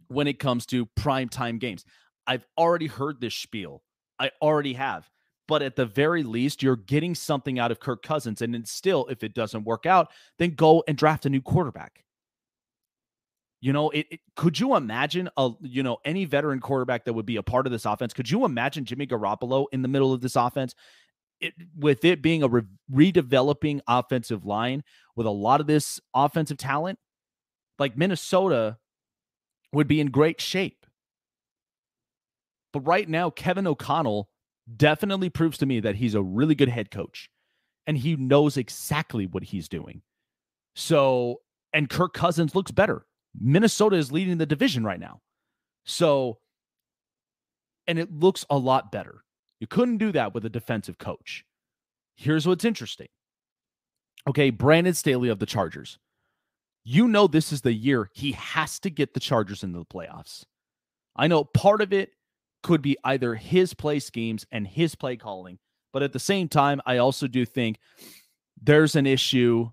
when 0.07 0.25
it 0.25 0.39
comes 0.39 0.65
to 0.67 0.87
prime 0.87 1.29
time 1.29 1.59
games. 1.59 1.85
I've 2.25 2.47
already 2.57 2.87
heard 2.87 3.21
this 3.21 3.35
spiel. 3.35 3.83
I 4.21 4.31
already 4.41 4.73
have. 4.73 5.09
But 5.47 5.61
at 5.61 5.75
the 5.75 5.85
very 5.85 6.23
least, 6.23 6.63
you're 6.63 6.77
getting 6.77 7.15
something 7.15 7.59
out 7.59 7.71
of 7.71 7.79
Kirk 7.79 8.03
Cousins. 8.03 8.41
And 8.41 8.53
then 8.53 8.63
still, 8.63 9.07
if 9.07 9.23
it 9.23 9.33
doesn't 9.33 9.65
work 9.65 9.85
out, 9.85 10.11
then 10.37 10.51
go 10.51 10.83
and 10.87 10.97
draft 10.97 11.25
a 11.25 11.29
new 11.29 11.41
quarterback. 11.41 12.05
You 13.59 13.73
know, 13.73 13.89
it, 13.89 14.07
it, 14.09 14.19
could 14.35 14.59
you 14.59 14.75
imagine 14.75 15.29
a 15.37 15.51
you 15.61 15.83
know 15.83 15.97
any 16.03 16.25
veteran 16.25 16.59
quarterback 16.59 17.05
that 17.05 17.13
would 17.13 17.27
be 17.27 17.35
a 17.35 17.43
part 17.43 17.67
of 17.67 17.71
this 17.71 17.85
offense? 17.85 18.13
Could 18.13 18.29
you 18.29 18.45
imagine 18.45 18.85
Jimmy 18.85 19.05
Garoppolo 19.05 19.65
in 19.71 19.81
the 19.81 19.87
middle 19.87 20.13
of 20.13 20.21
this 20.21 20.35
offense? 20.35 20.73
It, 21.39 21.53
with 21.77 22.05
it 22.05 22.21
being 22.21 22.43
a 22.43 22.47
re- 22.47 22.61
redeveloping 22.91 23.81
offensive 23.87 24.45
line 24.45 24.83
with 25.15 25.25
a 25.27 25.31
lot 25.31 25.59
of 25.59 25.67
this 25.67 25.99
offensive 26.13 26.57
talent, 26.57 26.97
like 27.77 27.97
Minnesota 27.97 28.77
would 29.73 29.87
be 29.87 29.99
in 29.99 30.11
great 30.11 30.39
shape. 30.39 30.80
But 32.73 32.81
right 32.81 33.07
now, 33.07 33.29
Kevin 33.29 33.67
O'Connell 33.67 34.29
definitely 34.77 35.29
proves 35.29 35.57
to 35.59 35.65
me 35.65 35.79
that 35.81 35.95
he's 35.95 36.15
a 36.15 36.21
really 36.21 36.55
good 36.55 36.69
head 36.69 36.91
coach 36.91 37.29
and 37.87 37.97
he 37.97 38.15
knows 38.15 38.57
exactly 38.57 39.25
what 39.25 39.43
he's 39.43 39.67
doing. 39.67 40.01
So, 40.75 41.41
and 41.73 41.89
Kirk 41.89 42.13
Cousins 42.13 42.55
looks 42.55 42.71
better. 42.71 43.05
Minnesota 43.39 43.95
is 43.95 44.11
leading 44.11 44.37
the 44.37 44.45
division 44.45 44.83
right 44.83 44.99
now. 44.99 45.21
So, 45.85 46.39
and 47.87 47.97
it 47.97 48.11
looks 48.11 48.45
a 48.49 48.57
lot 48.57 48.91
better. 48.91 49.23
You 49.59 49.67
couldn't 49.67 49.97
do 49.97 50.11
that 50.11 50.33
with 50.33 50.45
a 50.45 50.49
defensive 50.49 50.97
coach. 50.97 51.43
Here's 52.15 52.47
what's 52.47 52.65
interesting. 52.65 53.07
Okay, 54.27 54.49
Brandon 54.49 54.93
Staley 54.93 55.29
of 55.29 55.39
the 55.39 55.45
Chargers. 55.45 55.97
You 56.83 57.07
know, 57.07 57.27
this 57.27 57.51
is 57.51 57.61
the 57.61 57.73
year 57.73 58.09
he 58.13 58.33
has 58.33 58.79
to 58.79 58.89
get 58.89 59.13
the 59.13 59.19
Chargers 59.19 59.63
into 59.63 59.79
the 59.79 59.85
playoffs. 59.85 60.43
I 61.15 61.27
know 61.27 61.43
part 61.43 61.81
of 61.81 61.93
it 61.93 62.11
could 62.63 62.81
be 62.81 62.97
either 63.03 63.35
his 63.35 63.73
play 63.73 63.99
schemes 63.99 64.45
and 64.51 64.67
his 64.67 64.95
play 64.95 65.15
calling, 65.15 65.59
but 65.93 66.03
at 66.03 66.13
the 66.13 66.19
same 66.19 66.47
time, 66.47 66.81
I 66.85 66.97
also 66.97 67.27
do 67.27 67.45
think 67.45 67.79
there's 68.61 68.95
an 68.95 69.07
issue 69.07 69.69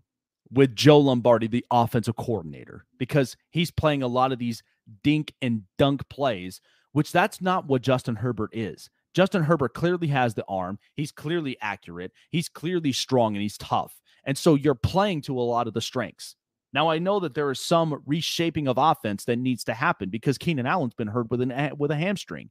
with 0.51 0.75
Joe 0.75 0.99
Lombardi, 0.99 1.47
the 1.47 1.65
offensive 1.71 2.17
coordinator, 2.17 2.87
because 2.99 3.37
he's 3.51 3.71
playing 3.71 4.03
a 4.03 4.09
lot 4.09 4.33
of 4.33 4.39
these 4.39 4.63
dink 5.03 5.35
and 5.43 5.63
dunk 5.77 6.09
plays, 6.09 6.61
which 6.93 7.13
that's 7.13 7.41
not 7.41 7.67
what 7.67 7.83
Justin 7.83 8.17
Herbert 8.17 8.51
is. 8.53 8.89
Justin 9.15 9.43
Herbert 9.43 9.75
clearly 9.75 10.09
has 10.09 10.35
the 10.35 10.45
arm. 10.49 10.79
He's 10.95 11.13
clearly 11.13 11.57
accurate. 11.61 12.13
He's 12.31 12.49
clearly 12.49 12.93
strong 12.93 13.35
and 13.35 13.43
he's 13.43 13.59
tough. 13.59 14.01
And 14.25 14.37
so 14.37 14.55
you're 14.55 14.75
playing 14.75 15.23
to 15.23 15.39
a 15.39 15.43
lot 15.43 15.67
of 15.67 15.75
the 15.75 15.81
strengths. 15.81 16.37
Now 16.73 16.89
I 16.89 16.99
know 16.99 17.19
that 17.21 17.35
there 17.35 17.51
is 17.51 17.61
some 17.61 18.03
reshaping 18.07 18.69
of 18.69 18.77
offense 18.79 19.25
that 19.25 19.39
needs 19.39 19.65
to 19.65 19.75
happen 19.75 20.11
because 20.11 20.39
Keenan 20.39 20.67
Allen's 20.67 20.95
been 20.95 21.09
hurt 21.09 21.31
with 21.31 21.41
an 21.41 21.73
with 21.79 21.91
a 21.91 21.97
hamstring. 21.97 22.51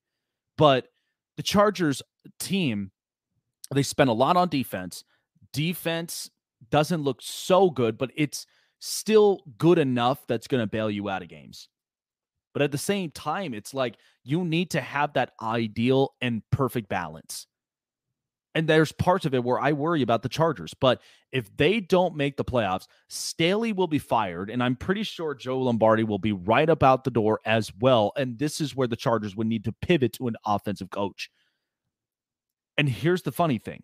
But 0.57 0.87
the 1.37 1.43
Chargers 1.43 2.01
team, 2.39 2.91
they 3.71 3.83
spent 3.83 4.09
a 4.09 4.13
lot 4.13 4.37
on 4.37 4.49
defense. 4.49 5.03
Defense 5.53 6.29
doesn't 6.69 7.03
look 7.03 7.21
so 7.21 7.69
good, 7.69 7.97
but 7.97 8.11
it's 8.15 8.45
still 8.79 9.41
good 9.57 9.77
enough 9.79 10.25
that's 10.27 10.47
going 10.47 10.61
to 10.61 10.67
bail 10.67 10.89
you 10.89 11.09
out 11.09 11.21
of 11.21 11.29
games. 11.29 11.69
But 12.53 12.63
at 12.63 12.71
the 12.71 12.77
same 12.77 13.11
time, 13.11 13.53
it's 13.53 13.73
like 13.73 13.97
you 14.23 14.43
need 14.43 14.71
to 14.71 14.81
have 14.81 15.13
that 15.13 15.33
ideal 15.41 16.15
and 16.21 16.41
perfect 16.51 16.89
balance. 16.89 17.45
And 18.57 18.67
there's 18.67 18.91
parts 18.91 19.27
of 19.27 19.35
it 19.35 19.43
where 19.43 19.59
I 19.59 19.71
worry 19.73 20.01
about 20.01 20.23
the 20.23 20.29
Chargers. 20.29 20.73
But 20.73 20.99
if 21.31 21.55
they 21.57 21.79
don't 21.79 22.15
make 22.15 22.37
the 22.37 22.43
playoffs, 22.43 22.87
Staley 23.07 23.71
will 23.71 23.85
be 23.85 23.99
fired. 23.99 24.49
And 24.49 24.63
I'm 24.63 24.75
pretty 24.75 25.03
sure 25.03 25.35
Joe 25.35 25.59
Lombardi 25.59 26.03
will 26.03 26.17
be 26.17 26.31
right 26.31 26.67
about 26.67 27.03
the 27.03 27.11
door 27.11 27.39
as 27.45 27.71
well. 27.79 28.13
And 28.17 28.39
this 28.39 28.59
is 28.59 28.75
where 28.75 28.87
the 28.87 28.95
Chargers 28.95 29.35
would 29.35 29.45
need 29.45 29.63
to 29.65 29.71
pivot 29.71 30.13
to 30.13 30.27
an 30.27 30.37
offensive 30.43 30.89
coach. 30.89 31.29
And 32.79 32.89
here's 32.89 33.21
the 33.21 33.31
funny 33.31 33.59
thing 33.59 33.83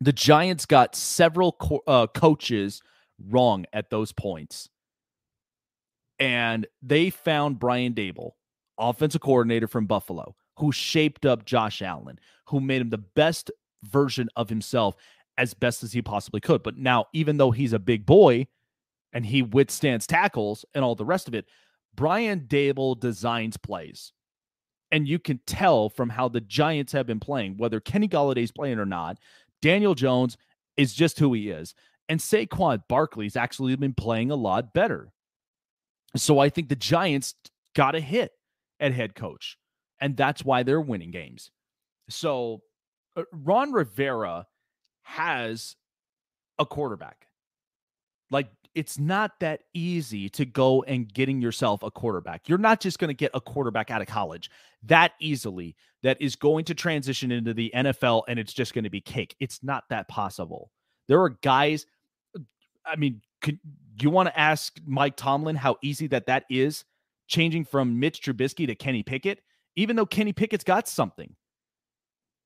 the 0.00 0.14
Giants 0.14 0.64
got 0.64 0.96
several 0.96 1.52
co- 1.52 1.82
uh, 1.86 2.06
coaches 2.06 2.80
wrong 3.22 3.66
at 3.70 3.90
those 3.90 4.12
points. 4.12 4.70
And 6.18 6.66
they 6.80 7.10
found 7.10 7.58
Brian 7.58 7.92
Daboll, 7.92 8.30
offensive 8.78 9.20
coordinator 9.20 9.68
from 9.68 9.84
Buffalo, 9.84 10.36
who 10.58 10.72
shaped 10.72 11.26
up 11.26 11.44
Josh 11.44 11.82
Allen, 11.82 12.18
who 12.46 12.60
made 12.60 12.80
him 12.80 12.90
the 12.90 12.98
best 12.98 13.50
version 13.82 14.28
of 14.36 14.48
himself 14.48 14.96
as 15.38 15.54
best 15.54 15.82
as 15.82 15.92
he 15.92 16.02
possibly 16.02 16.40
could. 16.40 16.62
But 16.62 16.76
now, 16.76 17.06
even 17.12 17.36
though 17.36 17.50
he's 17.50 17.72
a 17.72 17.78
big 17.78 18.06
boy 18.06 18.46
and 19.12 19.26
he 19.26 19.42
withstands 19.42 20.06
tackles 20.06 20.64
and 20.74 20.84
all 20.84 20.94
the 20.94 21.04
rest 21.04 21.28
of 21.28 21.34
it, 21.34 21.46
Brian 21.94 22.40
Daboll 22.40 22.98
designs 22.98 23.56
plays. 23.56 24.12
And 24.92 25.08
you 25.08 25.18
can 25.18 25.40
tell 25.46 25.88
from 25.88 26.10
how 26.10 26.28
the 26.28 26.40
Giants 26.40 26.92
have 26.92 27.06
been 27.06 27.20
playing, 27.20 27.56
whether 27.56 27.80
Kenny 27.80 28.08
Golladay's 28.08 28.52
playing 28.52 28.78
or 28.78 28.86
not, 28.86 29.18
Daniel 29.60 29.94
Jones 29.94 30.36
is 30.76 30.94
just 30.94 31.18
who 31.18 31.32
he 31.32 31.50
is. 31.50 31.74
And 32.08 32.20
Saquon 32.20 32.82
Barkley's 32.88 33.36
actually 33.36 33.74
been 33.76 33.94
playing 33.94 34.30
a 34.30 34.36
lot 34.36 34.72
better. 34.72 35.10
So 36.14 36.38
I 36.38 36.50
think 36.50 36.68
the 36.68 36.76
Giants 36.76 37.34
got 37.74 37.96
a 37.96 38.00
hit 38.00 38.32
at 38.78 38.92
head 38.92 39.14
coach, 39.14 39.58
and 40.00 40.16
that's 40.16 40.44
why 40.44 40.62
they're 40.62 40.80
winning 40.80 41.10
games. 41.10 41.50
So 42.08 42.62
uh, 43.16 43.22
Ron 43.32 43.72
Rivera 43.72 44.46
has 45.02 45.76
a 46.58 46.66
quarterback. 46.66 47.26
Like 48.30 48.48
it's 48.74 48.98
not 48.98 49.32
that 49.40 49.60
easy 49.72 50.28
to 50.30 50.44
go 50.44 50.82
and 50.82 51.12
getting 51.12 51.40
yourself 51.40 51.82
a 51.82 51.90
quarterback. 51.90 52.48
You're 52.48 52.58
not 52.58 52.80
just 52.80 52.98
going 52.98 53.08
to 53.08 53.14
get 53.14 53.30
a 53.32 53.40
quarterback 53.40 53.90
out 53.90 54.02
of 54.02 54.08
college 54.08 54.50
that 54.82 55.12
easily 55.20 55.76
that 56.02 56.20
is 56.20 56.36
going 56.36 56.64
to 56.66 56.74
transition 56.74 57.32
into 57.32 57.54
the 57.54 57.72
NFL 57.74 58.24
and 58.28 58.38
it's 58.38 58.52
just 58.52 58.74
going 58.74 58.84
to 58.84 58.90
be 58.90 59.00
cake. 59.00 59.34
It's 59.40 59.62
not 59.62 59.84
that 59.90 60.08
possible. 60.08 60.70
There 61.08 61.22
are 61.22 61.30
guys 61.30 61.86
I 62.86 62.96
mean, 62.96 63.20
could 63.40 63.58
you 64.00 64.10
want 64.10 64.28
to 64.28 64.38
ask 64.38 64.78
Mike 64.86 65.16
Tomlin 65.16 65.56
how 65.56 65.76
easy 65.82 66.06
that 66.08 66.26
that 66.26 66.44
is 66.48 66.84
changing 67.26 67.64
from 67.64 67.98
Mitch 67.98 68.22
Trubisky 68.22 68.66
to 68.66 68.74
Kenny 68.74 69.02
Pickett, 69.02 69.40
even 69.76 69.96
though 69.96 70.06
Kenny 70.06 70.32
Pickett's 70.32 70.64
got 70.64 70.88
something. 70.88 71.36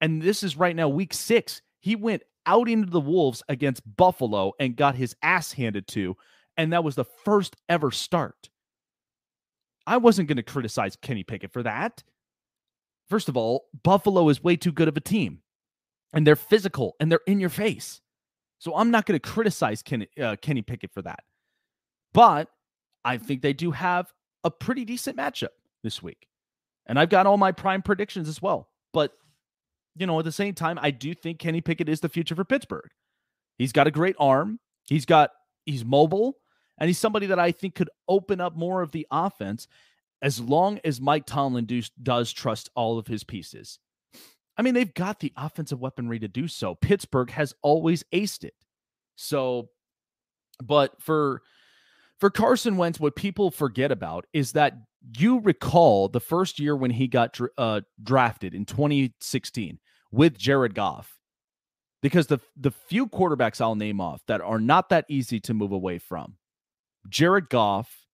And 0.01 0.21
this 0.21 0.43
is 0.43 0.57
right 0.57 0.75
now 0.75 0.89
week 0.89 1.15
6. 1.15 1.63
He 1.81 1.97
went 1.97 2.23
out 2.47 2.69
into 2.69 2.91
the 2.91 3.01
Wolves 3.01 3.43
against 3.49 3.83
Buffalo 3.97 4.53
and 4.59 4.77
got 4.77 4.97
his 4.97 5.15
ass 5.23 5.53
handed 5.53 5.87
to. 5.89 6.17
And 6.57 6.73
that 6.73 6.85
was 6.85 6.97
the 6.97 7.05
first 7.05 7.57
ever 7.69 7.91
start. 7.91 8.51
I 9.87 9.97
wasn't 9.97 10.29
going 10.29 10.37
to 10.37 10.43
criticize 10.43 10.97
Kenny 10.97 11.23
Pickett 11.23 11.53
for 11.53 11.63
that. 11.63 12.03
First 13.09 13.29
of 13.29 13.37
all, 13.37 13.67
Buffalo 13.83 14.29
is 14.29 14.43
way 14.43 14.57
too 14.57 14.73
good 14.73 14.87
of 14.87 14.97
a 14.97 15.01
team, 15.01 15.41
and 16.13 16.25
they're 16.25 16.37
physical 16.37 16.95
and 17.01 17.11
they're 17.11 17.21
in 17.27 17.41
your 17.41 17.49
face. 17.49 18.01
So 18.59 18.77
I'm 18.77 18.91
not 18.91 19.07
going 19.07 19.19
to 19.19 19.29
criticize 19.29 19.83
Kenny, 19.83 20.07
uh, 20.21 20.37
Kenny 20.41 20.63
Pickett 20.63 20.93
for 20.93 21.03
that. 21.03 21.21
But 22.13 22.49
I 23.05 23.17
think 23.17 23.43
they 23.43 23.53
do 23.53 23.71
have 23.73 24.13
a 24.45 24.51
pretty 24.51 24.85
decent 24.85 25.17
matchup 25.17 25.49
this 25.83 26.03
week. 26.03 26.29
And 26.91 26.99
I've 26.99 27.09
got 27.09 27.25
all 27.25 27.37
my 27.37 27.53
prime 27.53 27.83
predictions 27.83 28.29
as 28.29 28.43
well. 28.43 28.69
But 28.93 29.13
you 29.95 30.07
know, 30.07 30.19
at 30.19 30.25
the 30.25 30.33
same 30.33 30.55
time, 30.55 30.77
I 30.83 30.91
do 30.91 31.15
think 31.15 31.39
Kenny 31.39 31.61
Pickett 31.61 31.89
is 31.89 32.01
the 32.01 32.09
future 32.09 32.35
for 32.35 32.45
Pittsburgh. 32.45 32.91
He's 33.59 33.71
got 33.71 33.87
a 33.87 33.93
great 33.93 34.17
arm. 34.19 34.59
He's 34.89 35.07
got 35.07 35.31
he's 35.65 35.85
mobile, 35.85 36.39
and 36.79 36.89
he's 36.89 36.99
somebody 36.99 37.27
that 37.27 37.39
I 37.39 37.53
think 37.53 37.77
could 37.77 37.91
open 38.09 38.41
up 38.41 38.57
more 38.57 38.83
of 38.83 38.91
the 38.91 39.07
offense 39.11 39.69
as 40.21 40.41
long 40.41 40.81
as 40.85 41.01
Mike 41.01 41.27
Tomlin 41.27 41.65
do, 41.65 41.81
does 42.03 42.33
trust 42.33 42.69
all 42.75 42.99
of 42.99 43.07
his 43.07 43.23
pieces. 43.23 43.79
I 44.57 44.63
mean, 44.63 44.75
they've 44.75 44.93
got 44.93 45.21
the 45.21 45.33
offensive 45.37 45.81
weaponry 45.81 46.19
to 46.19 46.29
do 46.29 46.49
so. 46.49 46.75
Pittsburgh 46.75 47.31
has 47.31 47.55
always 47.63 48.03
aced 48.13 48.43
it. 48.43 48.55
So, 49.15 49.71
but 50.61 51.01
for 51.01 51.43
for 52.19 52.31
Carson 52.31 52.77
Wentz, 52.77 52.99
what 52.99 53.15
people 53.15 53.53
forget 53.53 53.93
about 53.93 54.27
is 54.33 54.53
that 54.53 54.75
you 55.17 55.41
recall 55.41 56.09
the 56.09 56.21
first 56.21 56.59
year 56.59 56.77
when 56.77 56.91
he 56.91 57.07
got 57.09 57.39
uh, 57.57 57.81
drafted 58.03 58.55
in 58.55 58.65
2016 58.65 59.79
with 60.13 60.37
Jared 60.37 60.75
Goff, 60.75 61.19
because 62.03 62.27
the 62.27 62.41
the 62.57 62.71
few 62.71 63.07
quarterbacks 63.07 63.61
I'll 63.61 63.75
name 63.75 64.01
off 64.01 64.23
that 64.27 64.41
are 64.41 64.61
not 64.61 64.89
that 64.91 65.07
easy 65.09 65.41
to 65.41 65.55
move 65.55 65.73
away 65.73 65.99
from, 65.99 66.37
Jared 67.09 67.49
Goff, 67.49 68.07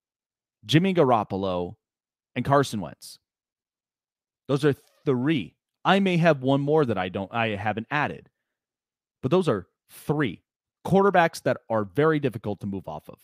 Jimmy 0.65 0.95
Garoppolo, 0.95 1.75
and 2.35 2.45
Carson 2.45 2.81
Wentz. 2.81 3.19
Those 4.49 4.65
are 4.65 4.75
three 5.05 5.57
I 5.87 6.01
may 6.01 6.17
have 6.17 6.43
one 6.43 6.61
more 6.61 6.85
that 6.85 6.99
I 6.99 7.09
don't 7.09 7.33
I 7.33 7.51
haven't 7.51 7.87
added. 7.93 8.29
But 9.23 9.31
those 9.31 9.49
are 9.49 9.69
three 9.89 10.43
quarterbacks 10.85 11.43
that 11.45 11.59
are 11.71 11.85
very 11.85 12.19
difficult 12.19 12.61
to 12.61 12.67
move 12.67 12.89
off 12.89 13.09
of. 13.09 13.21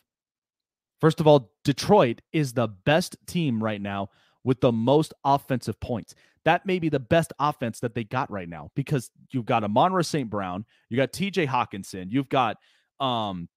First 1.02 1.18
of 1.18 1.26
all, 1.26 1.50
Detroit 1.64 2.22
is 2.32 2.52
the 2.52 2.68
best 2.68 3.16
team 3.26 3.60
right 3.60 3.82
now 3.82 4.10
with 4.44 4.60
the 4.60 4.70
most 4.70 5.12
offensive 5.24 5.80
points. 5.80 6.14
That 6.44 6.64
may 6.64 6.78
be 6.78 6.88
the 6.88 7.00
best 7.00 7.32
offense 7.40 7.80
that 7.80 7.96
they 7.96 8.04
got 8.04 8.30
right 8.30 8.48
now 8.48 8.70
because 8.76 9.10
you've 9.32 9.44
got 9.44 9.64
Amon-Ra 9.64 10.02
St. 10.02 10.30
Brown, 10.30 10.64
you 10.90 10.96
got 10.96 11.12
TJ 11.12 11.48
Hockenson, 11.48 12.06
you've 12.12 12.28
got 12.28 12.56
um, 13.00 13.48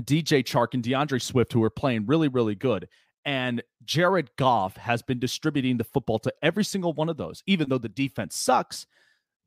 DJ 0.00 0.42
Chark 0.42 0.74
and 0.74 0.82
D'Andre 0.82 1.20
Swift 1.20 1.52
who 1.52 1.62
are 1.62 1.70
playing 1.70 2.06
really, 2.06 2.26
really 2.26 2.56
good. 2.56 2.88
And 3.24 3.62
Jared 3.84 4.30
Goff 4.36 4.76
has 4.76 5.02
been 5.02 5.20
distributing 5.20 5.76
the 5.76 5.84
football 5.84 6.18
to 6.18 6.34
every 6.42 6.64
single 6.64 6.94
one 6.94 7.08
of 7.08 7.16
those, 7.16 7.44
even 7.46 7.68
though 7.68 7.78
the 7.78 7.88
defense 7.88 8.34
sucks, 8.34 8.88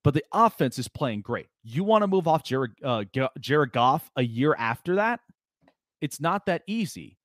but 0.06 0.14
the 0.14 0.24
offense 0.32 0.80
is 0.80 0.88
playing 0.88 1.20
great. 1.20 1.48
You 1.66 1.84
want 1.84 2.04
to 2.04 2.08
move 2.08 2.30
off 2.30 2.46
Jared, 2.46 2.72
uh, 2.82 3.04
Jared 3.42 3.74
Goff 3.74 4.10
a 4.16 4.24
year 4.24 4.56
after 4.58 4.96
that? 4.96 5.20
It's 6.00 6.22
not 6.22 6.46
that 6.46 6.64
easy. 6.66 7.18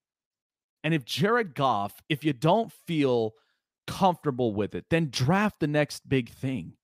And 0.82 0.94
if 0.94 1.04
Jared 1.04 1.54
Goff, 1.54 1.94
if 2.08 2.24
you 2.24 2.32
don't 2.32 2.72
feel 2.86 3.34
comfortable 3.86 4.54
with 4.54 4.74
it, 4.74 4.86
then 4.90 5.10
draft 5.10 5.60
the 5.60 5.66
next 5.66 6.08
big 6.08 6.30
thing. 6.30 6.74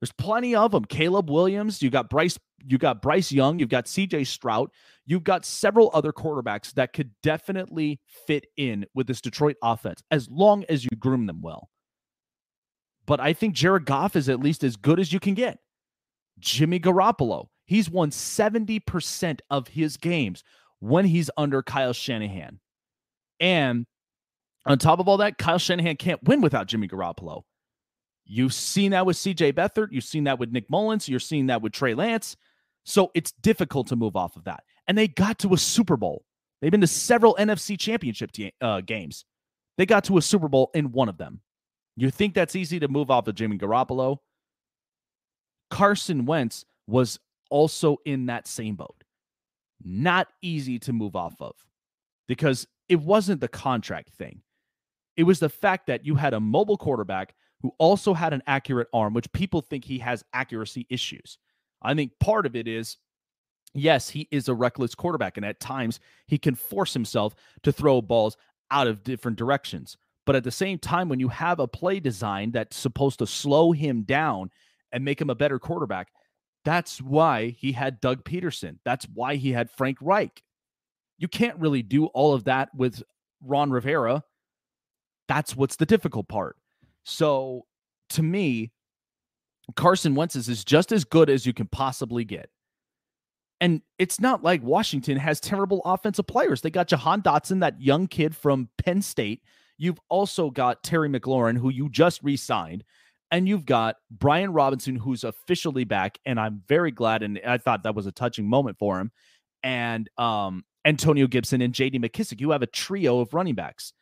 There's 0.00 0.12
plenty 0.12 0.54
of 0.54 0.72
them. 0.72 0.84
Caleb 0.84 1.30
Williams, 1.30 1.80
you 1.82 1.88
got 1.88 2.10
Bryce, 2.10 2.38
you 2.66 2.76
got 2.76 3.00
Bryce 3.00 3.32
Young, 3.32 3.58
you've 3.58 3.70
got 3.70 3.86
CJ 3.86 4.26
Stroud, 4.26 4.70
you've 5.06 5.24
got 5.24 5.46
several 5.46 5.90
other 5.94 6.12
quarterbacks 6.12 6.74
that 6.74 6.92
could 6.92 7.10
definitely 7.22 8.00
fit 8.26 8.46
in 8.56 8.84
with 8.94 9.06
this 9.06 9.22
Detroit 9.22 9.56
offense 9.62 10.02
as 10.10 10.28
long 10.28 10.64
as 10.68 10.84
you 10.84 10.90
groom 10.98 11.26
them 11.26 11.40
well. 11.40 11.70
But 13.06 13.20
I 13.20 13.32
think 13.32 13.54
Jared 13.54 13.86
Goff 13.86 14.16
is 14.16 14.28
at 14.28 14.40
least 14.40 14.64
as 14.64 14.76
good 14.76 15.00
as 15.00 15.12
you 15.12 15.20
can 15.20 15.34
get. 15.34 15.58
Jimmy 16.38 16.80
Garoppolo, 16.80 17.46
he's 17.64 17.88
won 17.88 18.10
70% 18.10 19.40
of 19.50 19.68
his 19.68 19.96
games 19.96 20.42
when 20.80 21.04
he's 21.04 21.30
under 21.36 21.62
Kyle 21.62 21.92
Shanahan. 21.92 22.60
And 23.44 23.84
on 24.64 24.78
top 24.78 25.00
of 25.00 25.06
all 25.06 25.18
that, 25.18 25.36
Kyle 25.36 25.58
Shanahan 25.58 25.96
can't 25.96 26.22
win 26.24 26.40
without 26.40 26.66
Jimmy 26.66 26.88
Garoppolo. 26.88 27.42
You've 28.24 28.54
seen 28.54 28.92
that 28.92 29.04
with 29.04 29.18
CJ 29.18 29.52
Beathard. 29.52 29.88
You've 29.90 30.02
seen 30.04 30.24
that 30.24 30.38
with 30.38 30.50
Nick 30.50 30.70
Mullens. 30.70 31.10
You're 31.10 31.20
seeing 31.20 31.48
that 31.48 31.60
with 31.60 31.74
Trey 31.74 31.92
Lance. 31.92 32.38
So 32.84 33.10
it's 33.14 33.32
difficult 33.32 33.88
to 33.88 33.96
move 33.96 34.16
off 34.16 34.36
of 34.36 34.44
that. 34.44 34.64
And 34.88 34.96
they 34.96 35.08
got 35.08 35.38
to 35.40 35.52
a 35.52 35.58
Super 35.58 35.98
Bowl. 35.98 36.24
They've 36.62 36.70
been 36.70 36.80
to 36.80 36.86
several 36.86 37.36
NFC 37.38 37.78
championship 37.78 38.30
uh, 38.62 38.80
games. 38.80 39.26
They 39.76 39.84
got 39.84 40.04
to 40.04 40.16
a 40.16 40.22
Super 40.22 40.48
Bowl 40.48 40.70
in 40.72 40.92
one 40.92 41.10
of 41.10 41.18
them. 41.18 41.42
You 41.96 42.10
think 42.10 42.32
that's 42.32 42.56
easy 42.56 42.80
to 42.80 42.88
move 42.88 43.10
off 43.10 43.28
of 43.28 43.34
Jimmy 43.34 43.58
Garoppolo? 43.58 44.18
Carson 45.70 46.24
Wentz 46.24 46.64
was 46.86 47.18
also 47.50 47.98
in 48.06 48.26
that 48.26 48.48
same 48.48 48.76
boat. 48.76 49.04
Not 49.84 50.28
easy 50.40 50.78
to 50.78 50.94
move 50.94 51.14
off 51.14 51.34
of 51.40 51.54
because 52.26 52.66
it 52.88 53.00
wasn't 53.00 53.40
the 53.40 53.48
contract 53.48 54.10
thing. 54.10 54.42
It 55.16 55.24
was 55.24 55.38
the 55.38 55.48
fact 55.48 55.86
that 55.86 56.04
you 56.04 56.16
had 56.16 56.34
a 56.34 56.40
mobile 56.40 56.76
quarterback 56.76 57.34
who 57.62 57.72
also 57.78 58.14
had 58.14 58.32
an 58.32 58.42
accurate 58.46 58.88
arm, 58.92 59.14
which 59.14 59.32
people 59.32 59.60
think 59.60 59.84
he 59.84 59.98
has 59.98 60.24
accuracy 60.32 60.86
issues. 60.90 61.38
I 61.82 61.94
think 61.94 62.12
part 62.18 62.46
of 62.46 62.56
it 62.56 62.66
is 62.68 62.96
yes, 63.74 64.08
he 64.08 64.28
is 64.30 64.48
a 64.48 64.54
reckless 64.54 64.94
quarterback, 64.94 65.36
and 65.36 65.44
at 65.44 65.60
times 65.60 66.00
he 66.26 66.38
can 66.38 66.54
force 66.54 66.92
himself 66.92 67.34
to 67.62 67.72
throw 67.72 68.00
balls 68.00 68.36
out 68.70 68.86
of 68.86 69.02
different 69.02 69.38
directions. 69.38 69.96
But 70.26 70.36
at 70.36 70.44
the 70.44 70.50
same 70.50 70.78
time, 70.78 71.08
when 71.08 71.20
you 71.20 71.28
have 71.28 71.60
a 71.60 71.68
play 71.68 72.00
design 72.00 72.52
that's 72.52 72.76
supposed 72.76 73.18
to 73.18 73.26
slow 73.26 73.72
him 73.72 74.02
down 74.02 74.50
and 74.92 75.04
make 75.04 75.20
him 75.20 75.28
a 75.28 75.34
better 75.34 75.58
quarterback, 75.58 76.08
that's 76.64 77.00
why 77.00 77.50
he 77.50 77.72
had 77.72 78.00
Doug 78.00 78.24
Pederson. 78.24 78.78
That's 78.84 79.06
why 79.12 79.36
he 79.36 79.52
had 79.52 79.70
Frank 79.70 79.98
Reich. 80.00 80.42
You 81.18 81.28
can't 81.28 81.58
really 81.58 81.82
do 81.82 82.06
all 82.06 82.34
of 82.34 82.44
that 82.44 82.68
with 82.74 83.02
Ron 83.42 83.70
Rivera. 83.70 84.22
That's 85.28 85.56
what's 85.56 85.76
the 85.76 85.86
difficult 85.86 86.28
part. 86.28 86.56
So 87.04 87.66
to 88.10 88.22
me, 88.22 88.72
Carson 89.76 90.14
Wentz 90.14 90.36
is 90.36 90.64
just 90.64 90.92
as 90.92 91.04
good 91.04 91.30
as 91.30 91.46
you 91.46 91.52
can 91.52 91.66
possibly 91.66 92.24
get. 92.24 92.50
And 93.60 93.80
it's 93.98 94.20
not 94.20 94.42
like 94.42 94.62
Washington 94.62 95.16
has 95.16 95.40
terrible 95.40 95.80
offensive 95.84 96.26
players. 96.26 96.60
They 96.60 96.70
got 96.70 96.88
Jahan 96.88 97.22
Dotson, 97.22 97.60
that 97.60 97.80
young 97.80 98.06
kid 98.06 98.36
from 98.36 98.68
Penn 98.78 99.00
State. 99.00 99.42
You've 99.78 100.00
also 100.08 100.50
got 100.50 100.82
Terry 100.82 101.08
McLaurin, 101.08 101.56
who 101.56 101.70
you 101.70 101.88
just 101.88 102.22
re 102.22 102.36
signed. 102.36 102.84
And 103.30 103.48
you've 103.48 103.64
got 103.64 103.96
Brian 104.10 104.52
Robinson, 104.52 104.96
who's 104.96 105.24
officially 105.24 105.84
back. 105.84 106.18
And 106.26 106.38
I'm 106.38 106.62
very 106.68 106.90
glad. 106.90 107.22
And 107.22 107.40
I 107.46 107.58
thought 107.58 107.84
that 107.84 107.94
was 107.94 108.06
a 108.06 108.12
touching 108.12 108.48
moment 108.48 108.78
for 108.78 109.00
him. 109.00 109.10
And 109.62 110.10
um, 110.18 110.64
Antonio 110.84 111.26
Gibson 111.26 111.62
and 111.62 111.72
JD 111.72 112.04
McKissic. 112.04 112.40
You 112.40 112.50
have 112.50 112.62
a 112.62 112.66
trio 112.66 113.20
of 113.20 113.34
running 113.34 113.54
backs. 113.54 113.92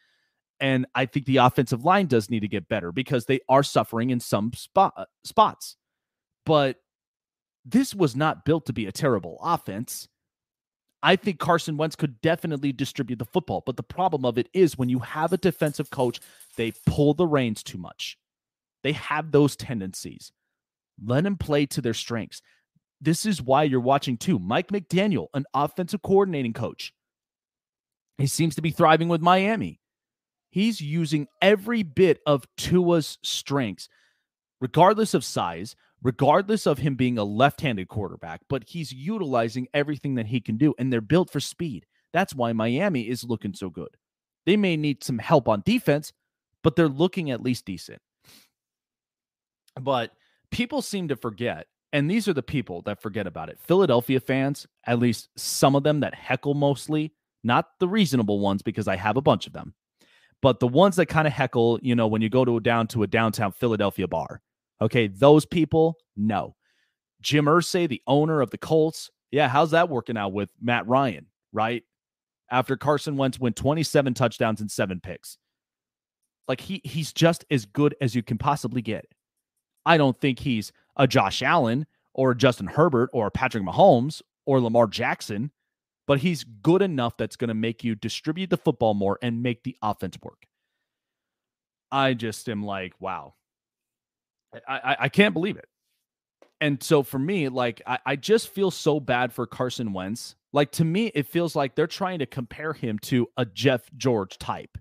And 0.61 0.87
I 0.95 1.07
think 1.07 1.27
the 1.27 1.39
offensive 1.39 1.85
line 1.85 2.07
does 2.07 2.31
need 2.31 2.41
to 2.41 2.49
get 2.49 2.69
better 2.69 2.93
because 2.93 3.27
they 3.27 3.41
are 3.49 3.63
suffering 3.63 4.11
in 4.11 4.21
some 4.21 4.53
spot, 4.53 4.93
uh, 4.97 5.07
spots. 5.25 5.77
But 6.47 6.77
this 7.65 7.95
was 7.95 8.15
not 8.15 8.45
built 8.45 8.67
to 8.67 8.73
be 8.73 8.87
a 8.87 8.93
terrible 8.93 9.39
offense. 9.43 10.09
I 11.03 11.17
think 11.17 11.41
Carson 11.41 11.77
Wentz 11.77 11.97
could 11.97 12.21
definitely 12.21 12.73
distribute 12.73 13.19
the 13.19 13.25
football. 13.25 13.63
But 13.67 13.77
the 13.77 13.83
problem 13.83 14.25
of 14.25 14.39
it 14.39 14.49
is 14.53 14.79
when 14.79 14.89
you 14.89 15.01
have 15.01 15.33
a 15.33 15.37
defensive 15.37 15.91
coach, 15.91 16.21
they 16.57 16.73
pull 16.87 17.15
the 17.15 17.27
reins 17.27 17.63
too 17.65 17.79
much. 17.79 18.17
They 18.85 18.93
have 18.93 19.33
those 19.33 19.57
tendencies. 19.57 20.33
Let 21.05 21.25
them 21.25 21.37
play 21.37 21.67
to 21.67 21.81
their 21.81 21.95
strengths 21.95 22.41
this 23.03 23.27
is 23.27 23.43
why 23.43 23.65
you're 23.65 23.81
watching 23.81 24.17
too. 24.17 24.39
Mike 24.39 24.69
McDaniel, 24.69 25.27
an 25.35 25.45
offensive 25.53 26.03
coordinating 26.03 26.53
coach. 26.53 26.95
He 28.17 28.29
seems 28.29 28.55
to 28.55 28.63
be 28.63 28.71
thriving 28.71 29.09
with 29.09 29.21
Miami. 29.21 29.81
He's 30.51 30.81
using 30.81 31.27
every 31.41 31.83
bit 31.83 32.21
of 32.27 32.47
Tua's 32.57 33.19
strengths, 33.25 33.89
regardless 34.61 35.15
of 35.15 35.25
size, 35.25 35.75
regardless 36.03 36.67
of 36.67 36.79
him 36.79 36.95
being 36.95 37.19
a 37.19 37.25
left 37.25 37.61
handed 37.61 37.89
quarterback, 37.89 38.43
but 38.49 38.65
he's 38.69 38.93
utilizing 38.93 39.67
everything 39.75 40.15
that 40.15 40.27
he 40.27 40.41
can 40.41 40.57
do. 40.57 40.75
And 40.79 40.93
they're 40.93 41.01
built 41.01 41.31
for 41.31 41.41
speed. 41.41 41.87
That's 42.13 42.35
why 42.35 42.53
Miami 42.53 43.09
is 43.09 43.25
looking 43.25 43.55
so 43.55 43.71
good. 43.71 43.97
They 44.47 44.57
may 44.57 44.77
need 44.77 45.03
some 45.03 45.19
help 45.19 45.49
on 45.49 45.63
defense, 45.65 46.13
but 46.63 46.77
they're 46.77 46.89
looking 46.89 47.31
at 47.31 47.43
least 47.43 47.65
decent. 47.65 48.01
But 49.81 50.13
people 50.51 50.83
seem 50.83 51.09
to 51.09 51.17
forget 51.17 51.67
and 51.93 52.11
these 52.11 52.27
are 52.27 52.33
the 52.33 52.43
people 52.43 52.83
that 52.83 53.03
forget 53.03 53.27
about 53.27 53.49
it. 53.49 53.59
Philadelphia 53.61 54.21
fans, 54.21 54.67
at 54.87 54.99
least 54.99 55.29
some 55.37 55.77
of 55.77 55.83
them 55.83 56.01
that 56.01 56.15
heckle 56.15 56.55
mostly, 56.55 57.13
not 57.45 57.69
the 57.81 57.89
reasonable 57.89 58.41
ones 58.41 58.63
because 58.63 58.89
I 58.89 58.97
have 58.97 59.17
a 59.17 59.23
bunch 59.23 59.47
of 59.47 59.53
them, 59.53 59.75
but 60.41 60.59
the 60.59 60.69
ones 60.69 60.97
that 60.97 61.07
kind 61.07 61.27
of 61.27 61.33
heckle, 61.33 61.79
you 61.83 61.95
know, 61.95 62.07
when 62.07 62.23
you 62.23 62.29
go 62.29 62.45
to 62.45 62.61
down 62.61 62.87
to 62.89 63.03
a 63.03 63.07
downtown 63.07 63.53
Philadelphia 63.53 64.09
bar. 64.09 64.41
Okay, 64.81 65.07
those 65.07 65.47
people, 65.47 65.97
no. 66.17 66.57
Jim 67.21 67.45
Irsay, 67.45 67.89
the 67.89 68.03
owner 68.07 68.41
of 68.41 68.51
the 68.51 68.59
Colts, 68.59 69.11
yeah, 69.31 69.49
how's 69.49 69.71
that 69.71 69.89
working 69.89 70.17
out 70.17 70.33
with 70.33 70.51
Matt 70.61 70.87
Ryan, 70.89 71.27
right? 71.53 71.85
After 72.51 72.77
Carson 72.77 73.17
Wentz 73.17 73.39
went 73.39 73.57
27 73.57 74.15
touchdowns 74.15 74.61
and 74.61 74.71
seven 74.71 75.01
picks. 75.01 75.39
Like 76.49 76.61
he 76.61 76.81
he's 76.85 77.13
just 77.13 77.45
as 77.51 77.65
good 77.65 77.95
as 78.01 78.15
you 78.15 78.23
can 78.23 78.37
possibly 78.37 78.83
get. 78.83 79.07
I 79.87 79.97
don't 79.97 80.19
think 80.21 80.39
he's 80.41 80.73
a 80.97 81.07
Josh 81.07 81.43
Allen 81.43 81.87
or 82.15 82.35
Justin 82.35 82.67
Herbert 82.67 83.11
or 83.13 83.31
Patrick 83.31 83.65
Mahomes 83.65 84.23
or 84.47 84.61
Lamar 84.61 84.87
Jackson, 84.87 85.51
but 86.07 86.19
he's 86.19 86.45
good 86.45 86.83
enough 86.83 87.17
that's 87.17 87.37
going 87.37 87.49
to 87.49 87.55
make 87.55 87.85
you 87.85 87.95
distribute 87.95 88.51
the 88.51 88.57
football 88.57 88.95
more 88.95 89.19
and 89.23 89.43
make 89.43 89.63
the 89.63 89.77
offense 89.83 90.17
work. 90.23 90.47
I 91.91 92.15
just 92.15 92.49
am 92.49 92.65
like, 92.65 92.95
wow. 93.01 93.35
I, 94.69 94.79
I, 94.79 94.97
I 95.01 95.09
can't 95.09 95.35
believe 95.35 95.57
it. 95.57 95.69
And 96.61 96.83
so 96.83 97.03
for 97.03 97.19
me, 97.19 97.49
like 97.49 97.83
I, 97.87 97.99
I 98.07 98.17
just 98.17 98.49
feel 98.49 98.71
so 98.71 99.01
bad 99.01 99.33
for 99.33 99.47
Carson 99.47 99.93
Wentz. 99.93 100.37
Like 100.53 100.71
to 100.73 100.85
me, 100.85 101.07
it 101.15 101.27
feels 101.27 101.57
like 101.57 101.75
they're 101.75 101.87
trying 101.87 102.21
to 102.21 102.27
compare 102.27 102.73
him 102.73 102.99
to 103.01 103.29
a 103.37 103.45
Jeff 103.45 103.83
George 103.97 104.39
type. 104.39 104.79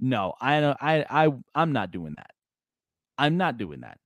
No, 0.00 0.34
I 0.40 0.74
I 0.80 1.04
I 1.08 1.32
I'm 1.54 1.72
not 1.72 1.92
doing 1.92 2.14
that. 2.16 2.32
I'm 3.18 3.36
not 3.36 3.58
doing 3.58 3.80
that. 3.82 3.98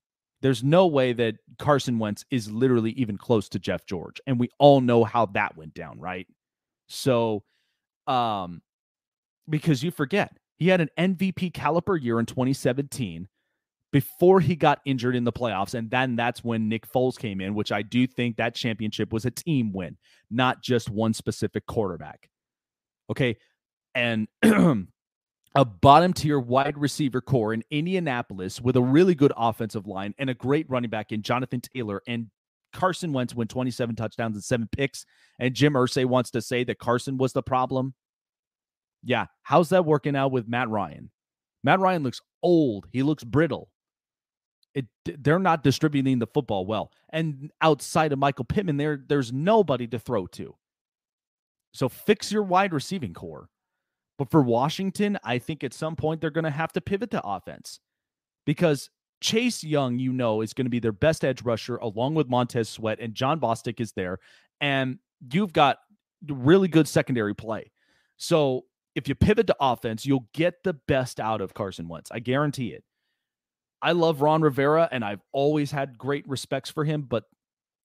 There's 0.45 0.63
no 0.63 0.87
way 0.87 1.15
that 1.15 1.37
Carson 1.59 1.99
Wentz 1.99 2.27
is 2.31 2.53
literally 2.53 2.91
even 2.91 3.17
close 3.17 3.49
to 3.49 3.59
Jeff 3.59 3.87
George. 3.87 4.21
And 4.27 4.39
we 4.39 4.51
all 4.59 4.83
know 4.83 5.03
how 5.03 5.25
that 5.33 5.57
went 5.57 5.73
down, 5.73 5.99
right? 5.99 6.27
So, 6.87 7.45
um, 8.07 8.61
because 9.49 9.83
you 9.83 9.91
forget, 9.91 10.37
he 10.59 10.69
had 10.69 10.83
an 10.83 10.91
MVP 10.99 11.55
caliber 11.55 11.97
year 11.97 12.21
in 12.21 12.27
2017 12.27 13.27
before 13.91 14.39
he 14.39 14.55
got 14.55 14.83
injured 14.85 15.17
in 15.17 15.25
the 15.25 15.33
playoffs. 15.33 15.73
And 15.73 15.91
then 15.91 16.15
that's 16.15 16.45
when 16.45 16.69
Nick 16.69 16.87
Foles 16.93 17.17
came 17.19 17.41
in, 17.41 17.55
which 17.55 17.73
I 17.73 17.81
do 17.81 18.07
think 18.07 18.37
that 18.37 18.55
championship 18.55 19.15
was 19.15 19.25
a 19.25 19.31
team 19.31 19.73
win, 19.73 19.97
not 20.31 20.63
just 20.63 20.91
one 20.91 21.15
specific 21.15 21.65
quarterback. 21.65 22.29
Okay. 23.09 23.39
And 23.95 24.29
a 25.55 25.65
bottom 25.65 26.13
tier 26.13 26.39
wide 26.39 26.77
receiver 26.77 27.21
core 27.21 27.55
in 27.55 27.63
Indianapolis 27.71 28.61
with 28.61 28.77
a 28.77 28.83
really 28.83 29.15
good 29.15 29.33
offensive 29.37 29.87
line 29.87 30.15
and 30.19 30.29
a 30.29 30.35
great 30.35 30.69
running 30.69 30.91
back 30.91 31.13
in 31.13 31.23
Jonathan 31.23 31.61
Taylor 31.61 32.03
and 32.07 32.29
Carson 32.75 33.13
Wentz 33.13 33.35
went 33.35 33.51
27 33.51 33.97
touchdowns 33.97 34.37
and 34.37 34.45
seven 34.45 34.69
picks. 34.71 35.07
And 35.39 35.55
Jim 35.55 35.73
Irsay 35.73 36.05
wants 36.05 36.31
to 36.33 36.43
say 36.43 36.65
that 36.65 36.79
Carson 36.79 37.17
was 37.17 37.33
the 37.33 37.43
problem. 37.43 37.95
Yeah. 39.03 39.27
How's 39.43 39.71
that 39.71 39.87
working 39.87 40.17
out 40.17 40.33
with 40.33 40.49
Matt 40.49 40.69
Ryan? 40.69 41.11
Matt 41.63 41.81
Ryan 41.81 42.03
looks 42.03 42.21
old. 42.43 42.87
He 42.93 43.03
looks 43.03 43.25
brittle. 43.25 43.71
It, 44.75 44.87
they're 45.05 45.39
not 45.39 45.63
distributing 45.63 46.19
the 46.19 46.27
football 46.27 46.67
well. 46.67 46.91
And 47.11 47.51
outside 47.63 48.13
of 48.13 48.19
Michael 48.19 48.45
Pittman, 48.45 48.77
there 48.77 49.03
there's 49.09 49.33
nobody 49.33 49.87
to 49.87 50.01
throw 50.01 50.27
to. 50.29 50.57
So 51.73 51.89
fix 51.89 52.33
your 52.33 52.43
wide 52.43 52.73
receiving 52.73 53.15
core. 53.15 53.49
But 54.19 54.31
for 54.31 54.43
Washington, 54.43 55.19
I 55.25 55.39
think 55.39 55.65
at 55.65 55.75
some 55.75 55.97
point 55.97 56.21
they're 56.21 56.31
going 56.31 56.45
to 56.45 56.51
have 56.51 56.73
to 56.75 56.81
pivot 56.81 57.11
to 57.13 57.27
offense 57.27 57.81
because 58.47 58.91
Chase 59.21 59.65
Young, 59.65 59.99
you 59.99 60.13
know, 60.13 60.41
is 60.41 60.53
going 60.53 60.67
to 60.67 60.71
be 60.71 60.81
their 60.81 60.93
best 60.93 61.25
edge 61.25 61.43
rusher 61.43 61.77
along 61.77 62.15
with 62.15 62.29
Montez 62.29 62.69
Sweat, 62.69 63.01
and 63.01 63.15
Jon 63.15 63.41
Bostic 63.41 63.81
is 63.81 63.93
there. 63.93 64.19
And 64.61 64.99
you've 65.33 65.53
got 65.53 65.79
really 66.29 66.69
good 66.69 66.87
secondary 66.87 67.35
play. 67.35 67.73
So 68.17 68.67
if 68.95 69.09
you 69.09 69.15
pivot 69.15 69.47
to 69.49 69.57
offense, 69.61 70.07
you'll 70.07 70.29
get 70.33 70.63
the 70.63 70.75
best 70.75 71.19
out 71.19 71.41
of 71.41 71.55
Carson 71.55 71.89
Wentz. 71.89 72.11
I 72.13 72.21
guarantee 72.21 72.69
it. 72.69 72.85
I 73.83 73.93
love 73.93 74.23
Ron 74.23 74.43
Rivera, 74.43 74.89
and 74.93 75.05
I've 75.05 75.23
always 75.33 75.71
had 75.71 75.99
great 75.99 76.27
respects 76.29 76.71
for 76.71 76.85
him, 76.85 77.03
but 77.03 77.25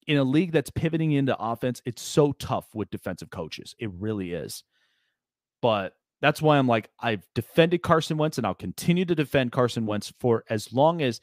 in 0.07 0.17
a 0.17 0.23
league 0.23 0.51
that's 0.51 0.69
pivoting 0.69 1.11
into 1.11 1.37
offense, 1.37 1.81
it's 1.85 2.01
so 2.01 2.31
tough 2.33 2.67
with 2.73 2.89
defensive 2.89 3.29
coaches. 3.29 3.75
It 3.79 3.91
really 3.93 4.33
is. 4.33 4.63
But 5.61 5.93
that's 6.21 6.41
why 6.41 6.57
I'm 6.57 6.67
like, 6.67 6.89
I've 6.99 7.25
defended 7.33 7.81
Carson 7.81 8.17
Wentz 8.17 8.37
and 8.37 8.45
I'll 8.45 8.53
continue 8.53 9.05
to 9.05 9.15
defend 9.15 9.51
Carson 9.51 9.85
Wentz 9.85 10.13
for 10.19 10.43
as 10.49 10.73
long 10.73 11.01
as 11.01 11.21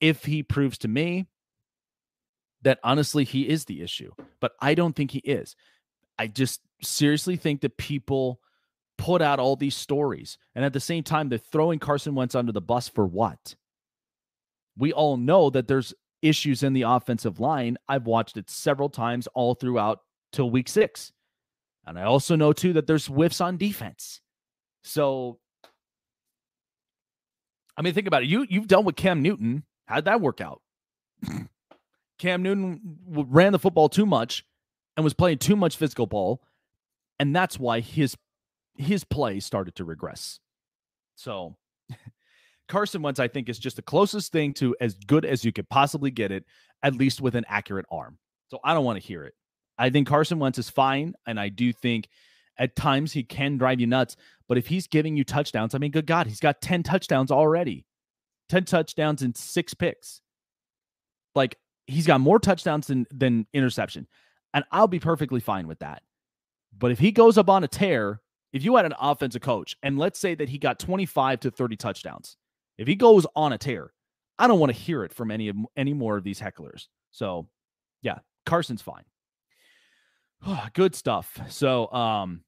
if 0.00 0.24
he 0.24 0.42
proves 0.42 0.78
to 0.78 0.88
me 0.88 1.26
that 2.62 2.78
honestly 2.84 3.24
he 3.24 3.48
is 3.48 3.64
the 3.64 3.82
issue. 3.82 4.12
But 4.40 4.52
I 4.60 4.74
don't 4.74 4.94
think 4.94 5.10
he 5.10 5.18
is. 5.18 5.56
I 6.18 6.26
just 6.28 6.60
seriously 6.82 7.36
think 7.36 7.60
that 7.62 7.76
people 7.76 8.40
put 8.98 9.20
out 9.20 9.38
all 9.38 9.56
these 9.56 9.76
stories. 9.76 10.38
And 10.54 10.64
at 10.64 10.72
the 10.72 10.80
same 10.80 11.02
time, 11.02 11.28
they're 11.28 11.38
throwing 11.38 11.78
Carson 11.78 12.14
Wentz 12.14 12.34
under 12.34 12.52
the 12.52 12.60
bus 12.60 12.88
for 12.88 13.06
what? 13.06 13.54
We 14.78 14.92
all 14.92 15.16
know 15.16 15.50
that 15.50 15.68
there's 15.68 15.94
issues 16.22 16.62
in 16.62 16.72
the 16.72 16.82
offensive 16.82 17.40
line. 17.40 17.78
I've 17.88 18.06
watched 18.06 18.36
it 18.36 18.50
several 18.50 18.88
times 18.88 19.26
all 19.28 19.54
throughout 19.54 20.00
till 20.32 20.50
week 20.50 20.68
six. 20.68 21.12
And 21.86 21.98
I 21.98 22.02
also 22.02 22.36
know 22.36 22.52
too 22.52 22.72
that 22.74 22.86
there's 22.86 23.06
whiffs 23.06 23.40
on 23.40 23.56
defense. 23.56 24.20
So, 24.86 25.38
I 27.76 27.82
mean, 27.82 27.92
think 27.92 28.06
about 28.06 28.22
it. 28.22 28.28
You 28.28 28.46
you've 28.48 28.68
dealt 28.68 28.84
with 28.84 28.96
Cam 28.96 29.20
Newton. 29.20 29.64
How'd 29.86 30.04
that 30.04 30.20
work 30.20 30.40
out? 30.40 30.62
Cam 32.18 32.42
Newton 32.42 32.80
ran 33.06 33.52
the 33.52 33.58
football 33.58 33.88
too 33.88 34.06
much 34.06 34.44
and 34.96 35.04
was 35.04 35.12
playing 35.12 35.38
too 35.38 35.56
much 35.56 35.76
physical 35.76 36.06
ball, 36.06 36.40
and 37.18 37.34
that's 37.34 37.58
why 37.58 37.80
his 37.80 38.16
his 38.76 39.02
play 39.02 39.40
started 39.40 39.74
to 39.74 39.84
regress. 39.84 40.38
So, 41.16 41.56
Carson 42.68 43.02
Wentz, 43.02 43.18
I 43.18 43.26
think, 43.26 43.48
is 43.48 43.58
just 43.58 43.76
the 43.76 43.82
closest 43.82 44.30
thing 44.30 44.54
to 44.54 44.76
as 44.80 44.94
good 44.94 45.24
as 45.24 45.44
you 45.44 45.52
could 45.52 45.68
possibly 45.68 46.12
get 46.12 46.30
it, 46.30 46.44
at 46.82 46.94
least 46.94 47.20
with 47.20 47.34
an 47.34 47.44
accurate 47.48 47.86
arm. 47.90 48.18
So 48.48 48.60
I 48.62 48.72
don't 48.72 48.84
want 48.84 49.00
to 49.00 49.06
hear 49.06 49.24
it. 49.24 49.34
I 49.76 49.90
think 49.90 50.06
Carson 50.06 50.38
Wentz 50.38 50.58
is 50.58 50.70
fine, 50.70 51.14
and 51.26 51.40
I 51.40 51.48
do 51.48 51.72
think 51.72 52.08
at 52.58 52.76
times, 52.76 53.12
he 53.12 53.22
can 53.22 53.58
drive 53.58 53.80
you 53.80 53.86
nuts. 53.86 54.16
But 54.48 54.58
if 54.58 54.68
he's 54.68 54.86
giving 54.86 55.16
you 55.16 55.24
touchdowns, 55.24 55.74
I 55.74 55.78
mean, 55.78 55.90
good 55.90 56.06
God, 56.06 56.26
he's 56.26 56.40
got 56.40 56.60
10 56.60 56.82
touchdowns 56.82 57.30
already 57.30 57.84
10 58.48 58.64
touchdowns 58.64 59.22
and 59.22 59.36
six 59.36 59.74
picks. 59.74 60.20
Like, 61.34 61.56
he's 61.86 62.06
got 62.06 62.20
more 62.20 62.38
touchdowns 62.38 62.86
than, 62.86 63.06
than 63.10 63.46
interception. 63.52 64.06
And 64.54 64.64
I'll 64.70 64.88
be 64.88 65.00
perfectly 65.00 65.40
fine 65.40 65.66
with 65.66 65.80
that. 65.80 66.02
But 66.76 66.92
if 66.92 66.98
he 66.98 67.12
goes 67.12 67.38
up 67.38 67.48
on 67.48 67.64
a 67.64 67.68
tear, 67.68 68.20
if 68.52 68.64
you 68.64 68.76
had 68.76 68.86
an 68.86 68.94
offensive 69.00 69.42
coach, 69.42 69.76
and 69.82 69.98
let's 69.98 70.18
say 70.18 70.34
that 70.34 70.48
he 70.48 70.58
got 70.58 70.78
25 70.78 71.40
to 71.40 71.50
30 71.50 71.76
touchdowns, 71.76 72.36
if 72.78 72.86
he 72.86 72.94
goes 72.94 73.26
on 73.34 73.52
a 73.52 73.58
tear, 73.58 73.92
I 74.38 74.46
don't 74.46 74.60
want 74.60 74.72
to 74.72 74.78
hear 74.78 75.02
it 75.04 75.12
from 75.12 75.30
any 75.30 75.48
of 75.48 75.56
any 75.76 75.94
more 75.94 76.16
of 76.16 76.24
these 76.24 76.40
hecklers. 76.40 76.88
So, 77.10 77.48
yeah, 78.02 78.18
Carson's 78.44 78.82
fine. 78.82 79.04
Good 80.74 80.94
stuff. 80.94 81.40
So, 81.48 81.90
um, 81.92 82.42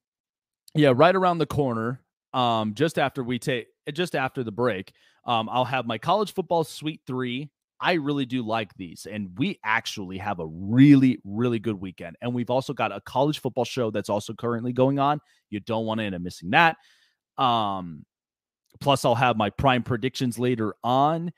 yeah, 0.79 0.93
right 0.95 1.14
around 1.14 1.39
the 1.39 1.47
corner, 1.47 2.01
um, 2.33 2.72
just 2.74 2.99
after 2.99 3.24
we 3.24 3.39
take, 3.41 3.66
just 3.93 4.14
after 4.14 4.45
the 4.45 4.53
break, 4.53 4.93
um, 5.24 5.49
I'll 5.51 5.64
have 5.64 5.87
my 5.87 5.99
college 5.99 6.33
football 6.33 6.62
sweet 6.62 7.01
three. 7.05 7.51
I 7.81 7.95
really 7.95 8.26
do 8.26 8.43
like 8.47 8.72
these, 8.76 9.07
and 9.11 9.37
we 9.39 9.59
actually 9.64 10.18
have 10.18 10.39
a 10.39 10.47
really, 10.47 11.18
really 11.24 11.59
good 11.59 11.81
weekend. 11.81 12.16
And 12.22 12.33
we've 12.33 12.51
also 12.51 12.72
got 12.72 12.93
a 12.93 13.01
college 13.01 13.41
football 13.41 13.64
show 13.64 13.91
that's 13.91 14.09
also 14.09 14.35
currently 14.35 14.72
going 14.72 15.01
on. 15.01 15.20
You 15.51 15.59
don't 15.61 15.85
want 15.85 15.99
to 15.99 16.05
end 16.05 16.14
up 16.14 16.22
missing 16.22 16.51
that. 16.51 16.76
Um, 17.37 18.05
plus, 18.81 19.05
I'll 19.05 19.14
have 19.16 19.37
my 19.37 19.51
prime 19.51 19.83
predictions 19.83 20.39
later 20.39 20.74
on 20.85 21.33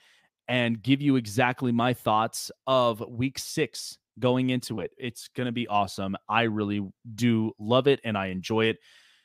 and 0.48 0.82
give 0.82 1.00
you 1.00 1.16
exactly 1.16 1.72
my 1.72 1.94
thoughts 1.94 2.50
of 2.66 3.02
week 3.08 3.38
six 3.38 3.96
going 4.18 4.50
into 4.50 4.80
it. 4.80 4.90
It's 4.98 5.28
going 5.34 5.46
to 5.46 5.52
be 5.52 5.66
awesome. 5.66 6.16
I 6.28 6.42
really 6.42 6.86
do 7.14 7.52
love 7.58 7.86
it 7.86 8.00
and 8.04 8.18
I 8.18 8.26
enjoy 8.26 8.66
it. 8.66 8.78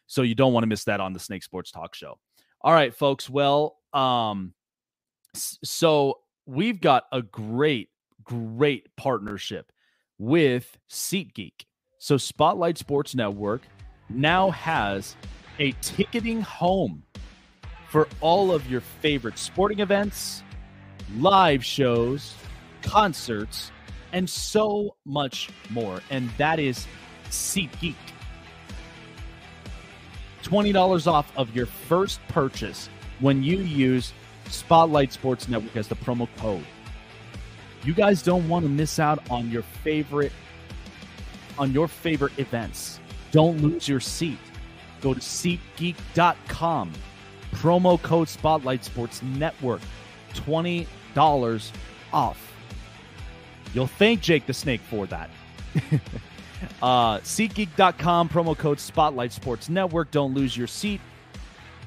So 0.07 0.21
you 0.21 0.35
don't 0.35 0.53
want 0.53 0.63
to 0.63 0.67
miss 0.67 0.83
that 0.85 0.99
on 0.99 1.13
the 1.13 1.19
Snake 1.19 1.43
Sports 1.43 1.71
Talk 1.71 1.95
Show. 1.95 2.17
All 2.61 2.73
right, 2.73 2.93
folks. 2.93 3.29
Well, 3.29 3.77
um, 3.93 4.53
so 5.33 6.19
we've 6.45 6.79
got 6.79 7.05
a 7.11 7.21
great, 7.21 7.89
great 8.23 8.87
partnership 8.95 9.71
with 10.17 10.77
SeatGeek. 10.89 11.65
So 11.97 12.17
Spotlight 12.17 12.77
Sports 12.77 13.15
Network 13.15 13.63
now 14.09 14.51
has 14.51 15.15
a 15.59 15.71
ticketing 15.81 16.41
home 16.41 17.03
for 17.89 18.07
all 18.21 18.51
of 18.51 18.69
your 18.69 18.81
favorite 18.81 19.39
sporting 19.39 19.79
events, 19.79 20.43
live 21.17 21.63
shows, 21.63 22.35
concerts, 22.81 23.71
and 24.11 24.29
so 24.29 24.95
much 25.05 25.49
more. 25.69 26.01
And 26.09 26.29
that 26.37 26.59
is 26.59 26.87
SeatGeek. 27.29 27.95
$20 30.45 31.07
off 31.07 31.31
of 31.35 31.55
your 31.55 31.65
first 31.65 32.19
purchase 32.27 32.89
when 33.19 33.43
you 33.43 33.57
use 33.57 34.13
Spotlight 34.49 35.11
Sports 35.11 35.47
Network 35.47 35.75
as 35.75 35.87
the 35.87 35.95
promo 35.95 36.27
code. 36.37 36.65
You 37.83 37.93
guys 37.93 38.21
don't 38.21 38.47
want 38.47 38.63
to 38.63 38.69
miss 38.69 38.99
out 38.99 39.29
on 39.29 39.49
your 39.49 39.61
favorite 39.61 40.31
on 41.57 41.71
your 41.71 41.87
favorite 41.87 42.37
events. 42.37 42.99
Don't 43.31 43.61
lose 43.61 43.87
your 43.87 43.99
seat. 43.99 44.37
Go 45.01 45.13
to 45.13 45.19
SeatGeek.com. 45.19 46.91
Promo 47.53 48.01
code 48.01 48.27
Spotlight 48.27 48.83
Sports 48.83 49.21
Network. 49.21 49.81
$20 50.33 51.71
off. 52.11 52.53
You'll 53.73 53.87
thank 53.87 54.21
Jake 54.21 54.45
the 54.45 54.53
Snake 54.53 54.81
for 54.81 55.05
that. 55.07 55.29
uh, 56.81 57.19
SeatGeek.com, 57.19 58.29
promo 58.29 58.57
code 58.57 58.79
Spotlight 58.79 59.31
Sports 59.31 59.69
Network. 59.69 60.11
Don't 60.11 60.33
lose 60.33 60.55
your 60.55 60.67
seat. 60.67 61.01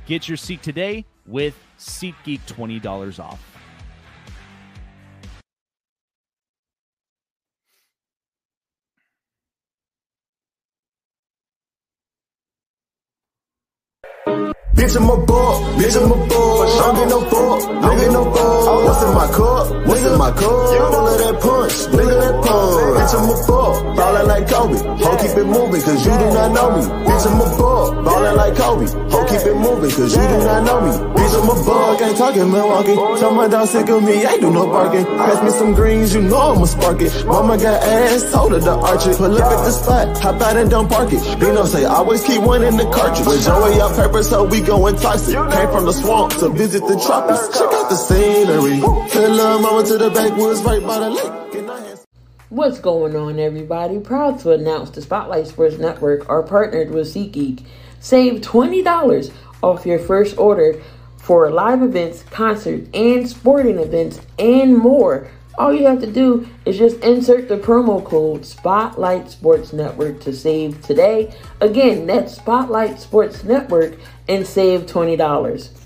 Get 0.07 0.29
your 0.29 0.37
seat 0.37 0.63
today 0.63 1.05
with 1.27 1.55
SeatGeek 1.79 2.41
$20 2.47 3.23
off. 3.23 3.48
Bitch, 14.79 14.95
I'm 14.95 15.11
a 15.11 15.17
ball, 15.27 15.61
bitch, 15.75 15.97
I'm 16.01 16.07
a 16.07 16.15
ball. 16.29 16.63
Don't 16.79 16.95
get 16.95 17.09
no 17.09 17.21
fuck, 17.27 17.83
don't 17.83 17.99
get 17.99 18.13
no 18.13 18.23
fuck. 18.31 18.85
What's 18.87 19.03
in 19.03 19.13
my 19.13 19.27
cup? 19.27 19.87
What's 19.89 20.05
in 20.07 20.17
my 20.17 20.31
cup? 20.31 20.41
Full 20.41 21.09
of 21.09 21.19
that 21.19 21.35
punch, 21.43 21.75
nigga 21.91 22.15
that 22.23 22.35
punch. 22.47 22.79
Bitch, 22.95 23.15
I'm 23.19 23.27
a 23.27 23.47
ball, 23.49 23.97
ballin' 23.97 24.27
like 24.29 24.47
Kobe. 24.47 24.79
Ho, 24.79 25.17
keep 25.19 25.37
it 25.37 25.47
moving, 25.47 25.83
cause 25.83 26.07
you 26.07 26.15
do 26.15 26.27
not 26.31 26.53
know 26.55 26.71
me. 26.79 26.83
Bitch, 27.11 27.27
I'm 27.27 27.41
a 27.43 27.59
ball, 27.59 28.03
ballin' 28.05 28.37
like 28.37 28.55
Kobe. 28.55 28.87
Ho, 28.87 29.19
keep 29.27 29.43
it 29.51 29.57
moving, 29.57 29.91
cause 29.91 30.15
you 30.15 30.23
do 30.23 30.39
not 30.47 30.63
know 30.63 30.79
me. 30.87 30.93
Bitch, 31.19 31.35
I'm 31.35 31.51
a 31.51 31.65
bug, 31.67 32.03
ain't 32.03 32.17
talking 32.17 32.51
Milwaukee. 32.53 32.95
Tell 33.19 33.35
my 33.35 33.49
dog 33.49 33.67
sick 33.67 33.89
of 33.89 34.03
me, 34.05 34.25
ain't 34.25 34.41
do 34.41 34.53
no 34.53 34.67
barking. 34.71 35.05
Pass 35.05 35.43
me 35.43 35.51
some 35.51 35.75
greens, 35.75 36.15
you 36.15 36.23
know 36.23 36.55
I'ma 36.55 36.67
spark 36.67 37.01
it. 37.01 37.27
Mama 37.27 37.59
got 37.59 37.83
ass, 37.83 38.31
told 38.31 38.53
her 38.53 38.61
to 38.61 38.71
arch 38.79 39.07
it. 39.09 39.17
Pull 39.17 39.35
up 39.35 39.43
at 39.43 39.65
the 39.65 39.73
spot, 39.73 40.23
hop 40.23 40.41
out 40.41 40.57
and 40.57 40.71
don't 40.71 40.89
park 40.89 41.13
it. 41.13 41.21
Bino 41.41 41.65
say, 41.65 41.85
always 41.85 42.23
keep 42.23 42.43
one 42.43 42.63
in 42.63 42.77
the 42.77 42.89
cartridge. 42.91 43.27
With 43.27 43.45
Joey 43.45 43.81
up 43.81 43.97
purpose, 43.97 44.31
so 44.31 44.45
we 44.45 44.61
going 44.69 44.97
toxic. 44.97 45.35
Came 45.35 45.71
from 45.71 45.87
the 45.87 45.93
swamp 45.93 46.35
to 46.35 46.51
visit 46.51 46.83
the 46.83 47.01
tropics. 47.01 47.49
Check 47.59 47.73
out 47.73 47.89
the 47.89 47.97
scenery. 47.97 48.81
Tell 49.11 49.31
little 49.31 49.59
mama 49.61 49.85
to 49.87 49.97
the 49.97 50.11
backwoods 50.11 50.63
right 50.63 50.83
by 50.83 50.99
the 50.99 51.11
lake. 51.11 51.65
What's 52.51 52.79
going 52.79 53.17
on, 53.17 53.39
everybody? 53.39 53.99
Proud 53.99 54.39
to 54.41 54.53
announce 54.53 54.91
the 54.91 55.03
Spotlight 55.03 55.47
Sports 55.47 55.79
Network 55.79 56.29
are 56.29 56.43
partnered 56.43 56.91
with 56.91 57.13
SeatGeek. 57.13 57.65
Save 58.01 58.43
$20 58.43 59.33
off 59.63 59.87
your 59.87 59.99
first 59.99 60.39
order 60.39 60.81
for 61.17 61.51
live 61.51 61.83
events, 61.83 62.23
concerts, 62.25 62.89
and 62.95 63.29
sporting 63.29 63.79
events, 63.79 64.21
and 64.39 64.77
more. 64.77 65.31
All 65.59 65.75
you 65.75 65.87
have 65.87 66.01
to 66.01 66.07
do 66.07 66.49
is 66.65 66.79
just 66.79 67.01
insert 67.01 67.49
the 67.49 67.59
promo 67.59 68.03
code 68.05 68.47
Spotlight 68.47 69.29
Sports 69.31 69.73
Network 69.73 70.21
to 70.21 70.33
save 70.33 70.81
today. 70.83 71.35
Again, 71.61 72.07
that's 72.07 72.37
Spotlight 72.37 73.01
Sports 73.01 73.43
Network 73.43 73.99
and 74.29 74.47
save 74.47 74.83
$20. 74.83 75.78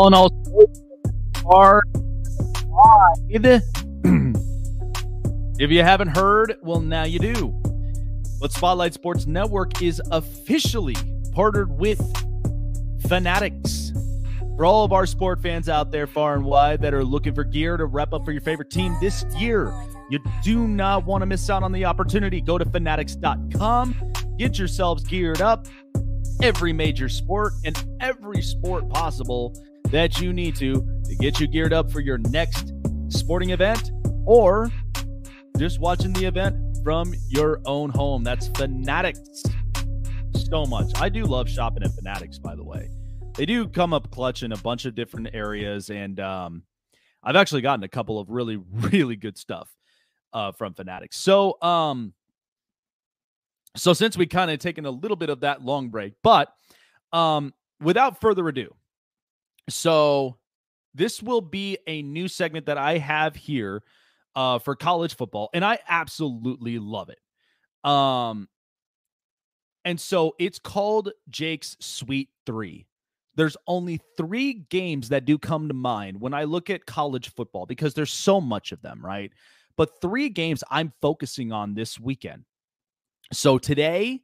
All 0.00 0.06
in 0.06 0.14
all, 0.14 0.30
are 1.44 1.82
wide. 2.68 3.62
if 5.60 5.70
you 5.70 5.82
haven't 5.82 6.16
heard, 6.16 6.56
well, 6.62 6.80
now 6.80 7.02
you 7.02 7.18
do. 7.18 7.54
But 8.40 8.50
Spotlight 8.50 8.94
Sports 8.94 9.26
Network 9.26 9.82
is 9.82 10.00
officially 10.10 10.96
partnered 11.32 11.78
with 11.78 12.00
Fanatics. 13.08 13.92
For 14.56 14.64
all 14.64 14.86
of 14.86 14.94
our 14.94 15.04
sport 15.04 15.42
fans 15.42 15.68
out 15.68 15.90
there 15.90 16.06
far 16.06 16.34
and 16.34 16.46
wide 16.46 16.80
that 16.80 16.94
are 16.94 17.04
looking 17.04 17.34
for 17.34 17.44
gear 17.44 17.76
to 17.76 17.84
wrap 17.84 18.14
up 18.14 18.24
for 18.24 18.32
your 18.32 18.40
favorite 18.40 18.70
team 18.70 18.96
this 19.02 19.26
year, 19.38 19.70
you 20.08 20.18
do 20.42 20.66
not 20.66 21.04
want 21.04 21.20
to 21.20 21.26
miss 21.26 21.50
out 21.50 21.62
on 21.62 21.72
the 21.72 21.84
opportunity. 21.84 22.40
Go 22.40 22.56
to 22.56 22.64
fanatics.com, 22.64 24.12
get 24.38 24.58
yourselves 24.58 25.04
geared 25.04 25.42
up. 25.42 25.66
Every 26.42 26.72
major 26.72 27.10
sport 27.10 27.52
and 27.66 27.78
every 28.00 28.40
sport 28.40 28.88
possible 28.88 29.54
that 29.88 30.20
you 30.20 30.32
need 30.32 30.56
to 30.56 30.74
to 31.04 31.16
get 31.16 31.40
you 31.40 31.46
geared 31.46 31.72
up 31.72 31.90
for 31.90 32.00
your 32.00 32.18
next 32.18 32.72
sporting 33.08 33.50
event 33.50 33.90
or 34.26 34.70
just 35.58 35.80
watching 35.80 36.12
the 36.12 36.24
event 36.24 36.56
from 36.82 37.14
your 37.28 37.60
own 37.66 37.90
home. 37.90 38.22
That's 38.22 38.48
Fanatics. 38.48 39.20
So 40.34 40.64
much. 40.66 40.90
I 40.96 41.08
do 41.08 41.24
love 41.24 41.48
shopping 41.48 41.82
at 41.82 41.92
Fanatics, 41.92 42.38
by 42.38 42.54
the 42.54 42.64
way. 42.64 42.88
They 43.36 43.46
do 43.46 43.68
come 43.68 43.92
up 43.92 44.10
clutch 44.10 44.42
in 44.42 44.52
a 44.52 44.56
bunch 44.56 44.84
of 44.84 44.94
different 44.94 45.30
areas, 45.32 45.90
and 45.90 46.18
um, 46.20 46.62
I've 47.22 47.36
actually 47.36 47.62
gotten 47.62 47.84
a 47.84 47.88
couple 47.88 48.18
of 48.18 48.30
really, 48.30 48.56
really 48.72 49.16
good 49.16 49.38
stuff 49.38 49.70
uh, 50.32 50.52
from 50.52 50.74
Fanatics. 50.74 51.16
So, 51.18 51.60
um, 51.62 52.14
so 53.76 53.92
since 53.92 54.16
we 54.16 54.26
kind 54.26 54.50
of 54.50 54.58
taken 54.58 54.86
a 54.86 54.90
little 54.90 55.16
bit 55.16 55.30
of 55.30 55.40
that 55.40 55.62
long 55.64 55.90
break, 55.90 56.14
but 56.22 56.52
um, 57.12 57.54
without 57.80 58.20
further 58.20 58.46
ado, 58.48 58.74
so 59.72 60.36
this 60.94 61.22
will 61.22 61.40
be 61.40 61.78
a 61.86 62.02
new 62.02 62.28
segment 62.28 62.66
that 62.66 62.78
I 62.78 62.98
have 62.98 63.36
here 63.36 63.82
uh, 64.34 64.58
for 64.58 64.76
college 64.76 65.16
football, 65.16 65.50
and 65.52 65.64
I 65.64 65.78
absolutely 65.88 66.78
love 66.78 67.10
it. 67.10 67.18
Um, 67.88 68.48
and 69.84 70.00
so 70.00 70.34
it's 70.38 70.58
called 70.58 71.10
Jake's 71.28 71.76
Sweet 71.80 72.28
Three. 72.46 72.86
There's 73.36 73.56
only 73.66 74.00
three 74.16 74.52
games 74.68 75.08
that 75.08 75.24
do 75.24 75.38
come 75.38 75.68
to 75.68 75.74
mind 75.74 76.20
when 76.20 76.34
I 76.34 76.44
look 76.44 76.68
at 76.68 76.84
college 76.84 77.32
football 77.34 77.64
because 77.64 77.94
there's 77.94 78.12
so 78.12 78.40
much 78.40 78.72
of 78.72 78.82
them, 78.82 79.04
right? 79.04 79.32
But 79.76 80.00
three 80.02 80.28
games 80.28 80.64
I'm 80.70 80.92
focusing 81.00 81.52
on 81.52 81.74
this 81.74 81.98
weekend. 81.98 82.44
So 83.32 83.56
today, 83.56 84.20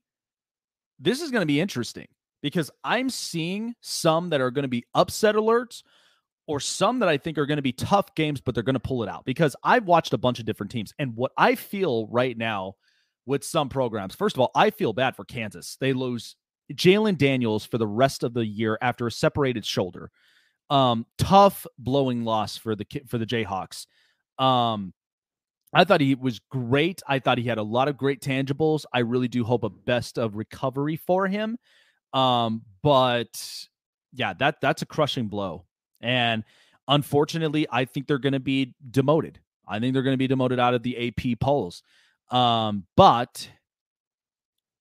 this 0.99 1.23
is 1.23 1.31
going 1.31 1.43
to 1.43 1.47
be 1.47 1.61
interesting 1.61 2.09
because 2.43 2.71
I'm 2.85 3.11
seeing 3.11 3.75
some 3.81 4.31
that 4.31 4.41
are 4.41 4.51
going 4.51 4.65
to 4.65 4.69
be 4.69 4.85
upset 4.95 5.35
alerts 5.35 5.83
or 6.47 6.61
some 6.61 7.01
that 7.01 7.09
I 7.09 7.19
think 7.19 7.39
are 7.39 7.47
going 7.47 7.57
to 7.57 7.63
be 7.63 7.73
tough 7.73 8.15
games, 8.15 8.41
but 8.41 8.55
they're 8.55 8.63
going 8.63 8.75
to 8.75 8.81
pull 8.81 9.03
it 9.03 9.09
out 9.09 9.25
because 9.25 9.57
I've 9.65 9.85
watched 9.85 10.13
a 10.13 10.19
bunch 10.19 10.39
of 10.39 10.45
different 10.45 10.71
teams. 10.71 10.93
And 10.99 11.17
what 11.17 11.33
I 11.37 11.55
feel 11.55 12.07
right 12.07 12.37
now 12.37 12.75
with 13.27 13.43
some 13.43 13.69
programs, 13.69 14.15
first 14.15 14.37
of 14.37 14.41
all, 14.41 14.51
I 14.55 14.71
feel 14.71 14.93
bad 14.93 15.17
for 15.17 15.25
Kansas. 15.25 15.77
They 15.81 15.93
lose 15.93 16.37
Jalon 16.73 17.19
Daniels 17.19 17.65
for 17.67 17.79
the 17.79 17.87
rest 17.87 18.23
of 18.23 18.35
the 18.35 18.47
year 18.47 18.79
after 18.81 19.07
a 19.07 19.13
separated 19.13 19.65
shoulder. 19.65 20.11
Um, 20.69 21.07
tough 21.19 21.67
blowing 21.79 22.25
loss 22.25 22.57
for 22.57 22.75
the 22.75 22.87
for 23.09 23.19
the 23.19 23.27
Jayhawks. 23.27 23.87
Um, 24.39 24.93
I 25.73 25.85
thought 25.85 26.01
he 26.01 26.15
was 26.15 26.41
great. 26.51 27.03
I 27.07 27.19
thought 27.19 27.39
he 27.39 27.45
had 27.45 27.59
a 27.59 27.63
lot 27.63 27.89
of 27.89 27.97
great 27.97 28.21
tangibles. 28.21 28.85
I 28.93 29.01
really 29.01 29.29
do 29.29 29.45
hope 29.45 29.63
a 29.63 29.71
best 29.71 30.19
of 30.19 30.37
recovery 30.37 30.97
for 30.97 31.29
him. 31.29 31.57
Um, 32.17 32.63
but 32.83 33.69
yeah, 34.13 34.33
that 34.35 34.61
that's 34.61 34.83
a 34.83 34.87
crushing 34.87 35.29
blow. 35.29 35.65
And 36.01 36.45
unfortunately, 36.89 37.67
I 37.71 37.85
think 37.85 38.07
they're 38.07 38.19
going 38.19 38.33
to 38.33 38.41
be 38.41 38.75
demoted. 38.91 39.39
I 39.69 39.81
think 39.81 39.93
they're 39.93 40.03
going 40.03 40.15
to 40.15 40.19
be 40.19 40.29
demoted 40.29 40.59
out 40.59 40.75
of 40.75 40.83
the 40.83 41.09
AP 41.09 41.41
polls. 41.41 41.83
Um, 42.31 42.85
but 42.97 43.49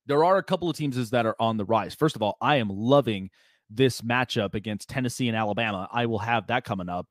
there 0.06 0.24
are 0.24 0.38
a 0.38 0.44
couple 0.44 0.70
of 0.70 0.78
teams 0.78 1.10
that 1.10 1.26
are 1.26 1.36
on 1.40 1.58
the 1.58 1.66
rise. 1.66 1.96
First 1.96 2.16
of 2.16 2.22
all, 2.22 2.38
I 2.42 2.58
am 2.58 2.70
loving 2.70 3.30
this 3.70 4.02
matchup 4.02 4.54
against 4.54 4.90
Tennessee 4.90 5.28
and 5.28 5.36
Alabama. 5.36 5.90
I 5.92 6.06
will 6.06 6.20
have 6.20 6.48
that 6.48 6.64
coming 6.64 6.90
up. 6.90 7.08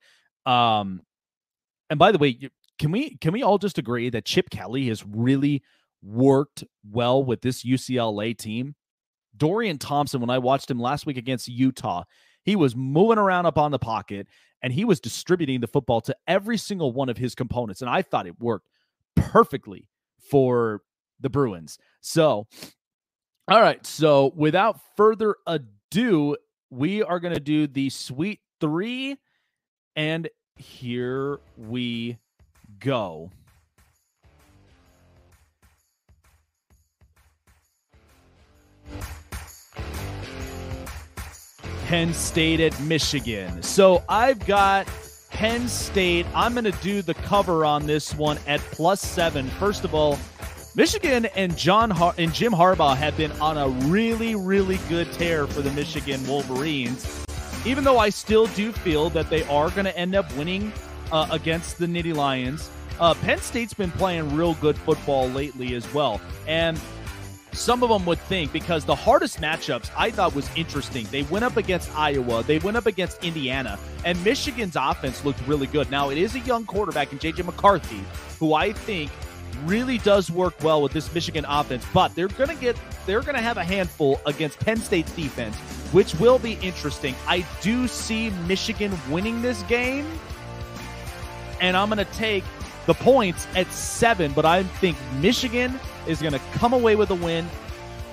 Um, 0.46 1.02
and 1.90 1.98
by 1.98 2.12
the 2.12 2.18
way, 2.18 2.38
can 2.78 2.92
we 2.92 3.16
can 3.18 3.32
we 3.32 3.42
all 3.42 3.58
just 3.58 3.78
agree 3.78 4.10
that 4.10 4.24
Chip 4.24 4.50
Kelly 4.50 4.88
has 4.88 5.04
really 5.04 5.62
worked 6.02 6.64
well 6.88 7.22
with 7.22 7.42
this 7.42 7.64
UCLA 7.64 8.36
team? 8.36 8.74
Dorian 9.36 9.78
Thompson, 9.78 10.20
when 10.20 10.30
I 10.30 10.38
watched 10.38 10.70
him 10.70 10.78
last 10.78 11.06
week 11.06 11.16
against 11.16 11.48
Utah, 11.48 12.04
he 12.42 12.56
was 12.56 12.76
moving 12.76 13.18
around 13.18 13.46
up 13.46 13.58
on 13.58 13.70
the 13.70 13.78
pocket 13.78 14.26
and 14.62 14.72
he 14.72 14.84
was 14.84 15.00
distributing 15.00 15.60
the 15.60 15.66
football 15.66 16.00
to 16.02 16.16
every 16.26 16.56
single 16.56 16.92
one 16.92 17.08
of 17.08 17.16
his 17.18 17.34
components. 17.34 17.80
And 17.80 17.90
I 17.90 18.02
thought 18.02 18.26
it 18.26 18.40
worked 18.40 18.68
perfectly 19.16 19.88
for 20.30 20.82
the 21.20 21.30
Bruins. 21.30 21.78
So, 22.00 22.46
all 23.48 23.60
right. 23.60 23.84
So, 23.86 24.32
without 24.36 24.80
further 24.96 25.36
ado, 25.46 26.36
we 26.70 27.02
are 27.02 27.20
going 27.20 27.34
to 27.34 27.40
do 27.40 27.66
the 27.66 27.90
sweet 27.90 28.40
three. 28.60 29.16
And 29.96 30.28
here 30.56 31.40
we 31.56 32.18
go. 32.78 33.30
Penn 41.94 42.12
State 42.12 42.58
at 42.58 42.80
Michigan. 42.80 43.62
So 43.62 44.02
I've 44.08 44.44
got 44.46 44.88
Penn 45.30 45.68
State. 45.68 46.26
I'm 46.34 46.52
going 46.52 46.64
to 46.64 46.72
do 46.82 47.02
the 47.02 47.14
cover 47.14 47.64
on 47.64 47.86
this 47.86 48.12
one 48.16 48.36
at 48.48 48.58
plus 48.72 49.00
seven. 49.00 49.46
First 49.60 49.84
of 49.84 49.94
all, 49.94 50.18
Michigan 50.74 51.26
and 51.36 51.56
John 51.56 51.90
Har- 51.90 52.16
and 52.18 52.34
Jim 52.34 52.52
Harbaugh 52.52 52.96
have 52.96 53.16
been 53.16 53.30
on 53.40 53.58
a 53.58 53.68
really, 53.86 54.34
really 54.34 54.80
good 54.88 55.12
tear 55.12 55.46
for 55.46 55.62
the 55.62 55.70
Michigan 55.70 56.26
Wolverines. 56.26 57.24
Even 57.64 57.84
though 57.84 58.00
I 58.00 58.08
still 58.08 58.48
do 58.48 58.72
feel 58.72 59.08
that 59.10 59.30
they 59.30 59.44
are 59.44 59.70
going 59.70 59.84
to 59.84 59.96
end 59.96 60.16
up 60.16 60.26
winning 60.36 60.72
uh, 61.12 61.28
against 61.30 61.78
the 61.78 61.86
Nittany 61.86 62.12
Lions, 62.12 62.70
uh, 62.98 63.14
Penn 63.14 63.38
State's 63.38 63.72
been 63.72 63.92
playing 63.92 64.34
real 64.34 64.54
good 64.54 64.76
football 64.76 65.28
lately 65.28 65.76
as 65.76 65.94
well. 65.94 66.20
And 66.48 66.76
some 67.54 67.82
of 67.82 67.88
them 67.88 68.04
would 68.06 68.18
think 68.20 68.52
because 68.52 68.84
the 68.84 68.94
hardest 68.94 69.40
matchups 69.40 69.90
I 69.96 70.10
thought 70.10 70.34
was 70.34 70.48
interesting. 70.56 71.06
They 71.10 71.22
went 71.24 71.44
up 71.44 71.56
against 71.56 71.94
Iowa, 71.96 72.42
they 72.42 72.58
went 72.58 72.76
up 72.76 72.86
against 72.86 73.22
Indiana, 73.24 73.78
and 74.04 74.22
Michigan's 74.24 74.76
offense 74.76 75.24
looked 75.24 75.46
really 75.46 75.66
good. 75.66 75.90
Now, 75.90 76.10
it 76.10 76.18
is 76.18 76.34
a 76.34 76.40
young 76.40 76.64
quarterback 76.66 77.12
in 77.12 77.18
JJ 77.18 77.44
McCarthy, 77.44 78.00
who 78.38 78.54
I 78.54 78.72
think 78.72 79.10
really 79.64 79.98
does 79.98 80.30
work 80.30 80.54
well 80.62 80.82
with 80.82 80.92
this 80.92 81.12
Michigan 81.14 81.44
offense, 81.48 81.84
but 81.94 82.14
they're 82.14 82.28
going 82.28 82.50
to 82.50 82.56
get 82.56 82.76
they're 83.06 83.22
going 83.22 83.36
to 83.36 83.42
have 83.42 83.56
a 83.56 83.64
handful 83.64 84.20
against 84.26 84.58
Penn 84.60 84.78
State's 84.78 85.12
defense, 85.12 85.54
which 85.92 86.14
will 86.16 86.38
be 86.38 86.54
interesting. 86.54 87.14
I 87.26 87.46
do 87.60 87.86
see 87.86 88.30
Michigan 88.48 88.92
winning 89.10 89.42
this 89.42 89.62
game, 89.64 90.06
and 91.60 91.76
I'm 91.76 91.88
going 91.88 92.04
to 92.04 92.12
take 92.12 92.44
the 92.86 92.94
points 92.94 93.46
at 93.54 93.70
7, 93.72 94.32
but 94.32 94.44
I 94.44 94.62
think 94.62 94.96
Michigan 95.20 95.78
is 96.06 96.20
going 96.20 96.32
to 96.32 96.40
come 96.52 96.72
away 96.72 96.96
with 96.96 97.10
a 97.10 97.14
win 97.14 97.48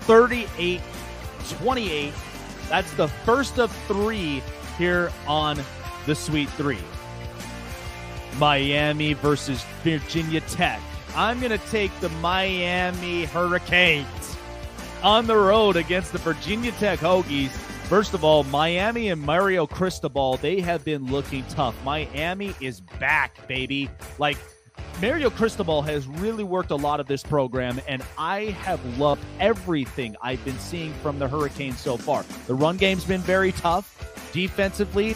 38 0.01 0.81
28. 1.49 2.13
That's 2.69 2.91
the 2.93 3.07
first 3.07 3.59
of 3.59 3.71
three 3.87 4.41
here 4.77 5.11
on 5.27 5.59
the 6.05 6.15
Sweet 6.15 6.49
Three. 6.51 6.79
Miami 8.37 9.13
versus 9.13 9.63
Virginia 9.83 10.41
Tech. 10.41 10.79
I'm 11.15 11.39
going 11.39 11.51
to 11.51 11.65
take 11.69 11.91
the 11.99 12.09
Miami 12.09 13.25
Hurricanes 13.25 14.37
on 15.03 15.27
the 15.27 15.35
road 15.35 15.75
against 15.75 16.13
the 16.13 16.19
Virginia 16.19 16.71
Tech 16.73 16.99
Hokies. 16.99 17.49
First 17.89 18.13
of 18.13 18.23
all, 18.23 18.45
Miami 18.45 19.09
and 19.09 19.21
Mario 19.21 19.67
Cristobal, 19.67 20.37
they 20.37 20.61
have 20.61 20.85
been 20.85 21.07
looking 21.07 21.43
tough. 21.49 21.75
Miami 21.83 22.55
is 22.61 22.79
back, 22.99 23.45
baby. 23.47 23.89
Like 24.17 24.37
Mario 25.01 25.29
Cristobal 25.29 25.81
has 25.81 26.07
really 26.07 26.43
worked 26.43 26.71
a 26.71 26.75
lot 26.75 26.99
of 26.99 27.07
this 27.07 27.23
program, 27.23 27.81
and 27.87 28.03
I 28.17 28.51
have 28.61 28.83
loved 28.99 29.23
everything 29.39 30.15
I've 30.21 30.43
been 30.45 30.59
seeing 30.59 30.93
from 30.95 31.17
the 31.17 31.27
Hurricanes 31.27 31.79
so 31.79 31.97
far. 31.97 32.23
The 32.45 32.53
run 32.53 32.77
game's 32.77 33.05
been 33.05 33.21
very 33.21 33.51
tough. 33.51 33.97
Defensively, 34.31 35.15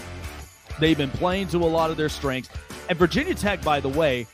they've 0.80 0.98
been 0.98 1.12
playing 1.12 1.50
to 1.50 1.58
a 1.58 1.70
lot 1.70 1.92
of 1.92 1.98
their 1.98 2.10
strengths. 2.10 2.50
And 2.90 2.98
Virginia 2.98 3.36
Tech, 3.36 3.62
by 3.64 3.80
the 3.80 3.90
way, 3.90 4.26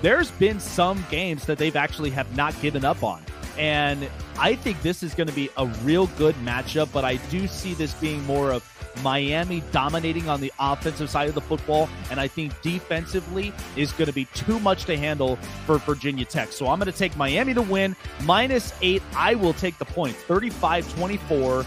there's 0.00 0.30
been 0.32 0.58
some 0.58 1.04
games 1.10 1.44
that 1.46 1.58
they've 1.58 1.76
actually 1.76 2.10
have 2.10 2.34
not 2.36 2.58
given 2.62 2.84
up 2.84 3.02
on. 3.02 3.22
And 3.58 4.08
I 4.38 4.56
think 4.56 4.82
this 4.82 5.02
is 5.02 5.14
going 5.14 5.28
to 5.28 5.34
be 5.34 5.48
a 5.56 5.66
real 5.84 6.08
good 6.18 6.34
matchup, 6.36 6.92
but 6.92 7.04
I 7.04 7.16
do 7.30 7.46
see 7.46 7.74
this 7.74 7.94
being 7.94 8.24
more 8.24 8.52
of 8.52 8.62
Miami 9.02 9.62
dominating 9.72 10.28
on 10.28 10.40
the 10.40 10.52
offensive 10.58 11.10
side 11.10 11.28
of 11.28 11.34
the 11.34 11.40
football, 11.40 11.88
and 12.10 12.20
I 12.20 12.28
think 12.28 12.60
defensively 12.62 13.52
is 13.76 13.92
going 13.92 14.06
to 14.06 14.12
be 14.12 14.26
too 14.34 14.58
much 14.60 14.84
to 14.86 14.96
handle 14.96 15.36
for 15.66 15.78
Virginia 15.78 16.24
Tech. 16.24 16.52
So 16.52 16.68
I'm 16.68 16.78
going 16.78 16.90
to 16.90 16.98
take 16.98 17.16
Miami 17.16 17.54
to 17.54 17.62
win, 17.62 17.96
minus 18.22 18.72
eight. 18.82 19.02
I 19.16 19.34
will 19.34 19.54
take 19.54 19.78
the 19.78 19.84
point, 19.84 20.14
35 20.14 20.94
24. 20.96 21.64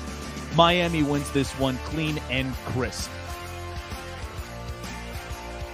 Miami 0.55 1.03
wins 1.03 1.29
this 1.31 1.51
one 1.53 1.77
clean 1.85 2.19
and 2.29 2.53
crisp. 2.65 3.11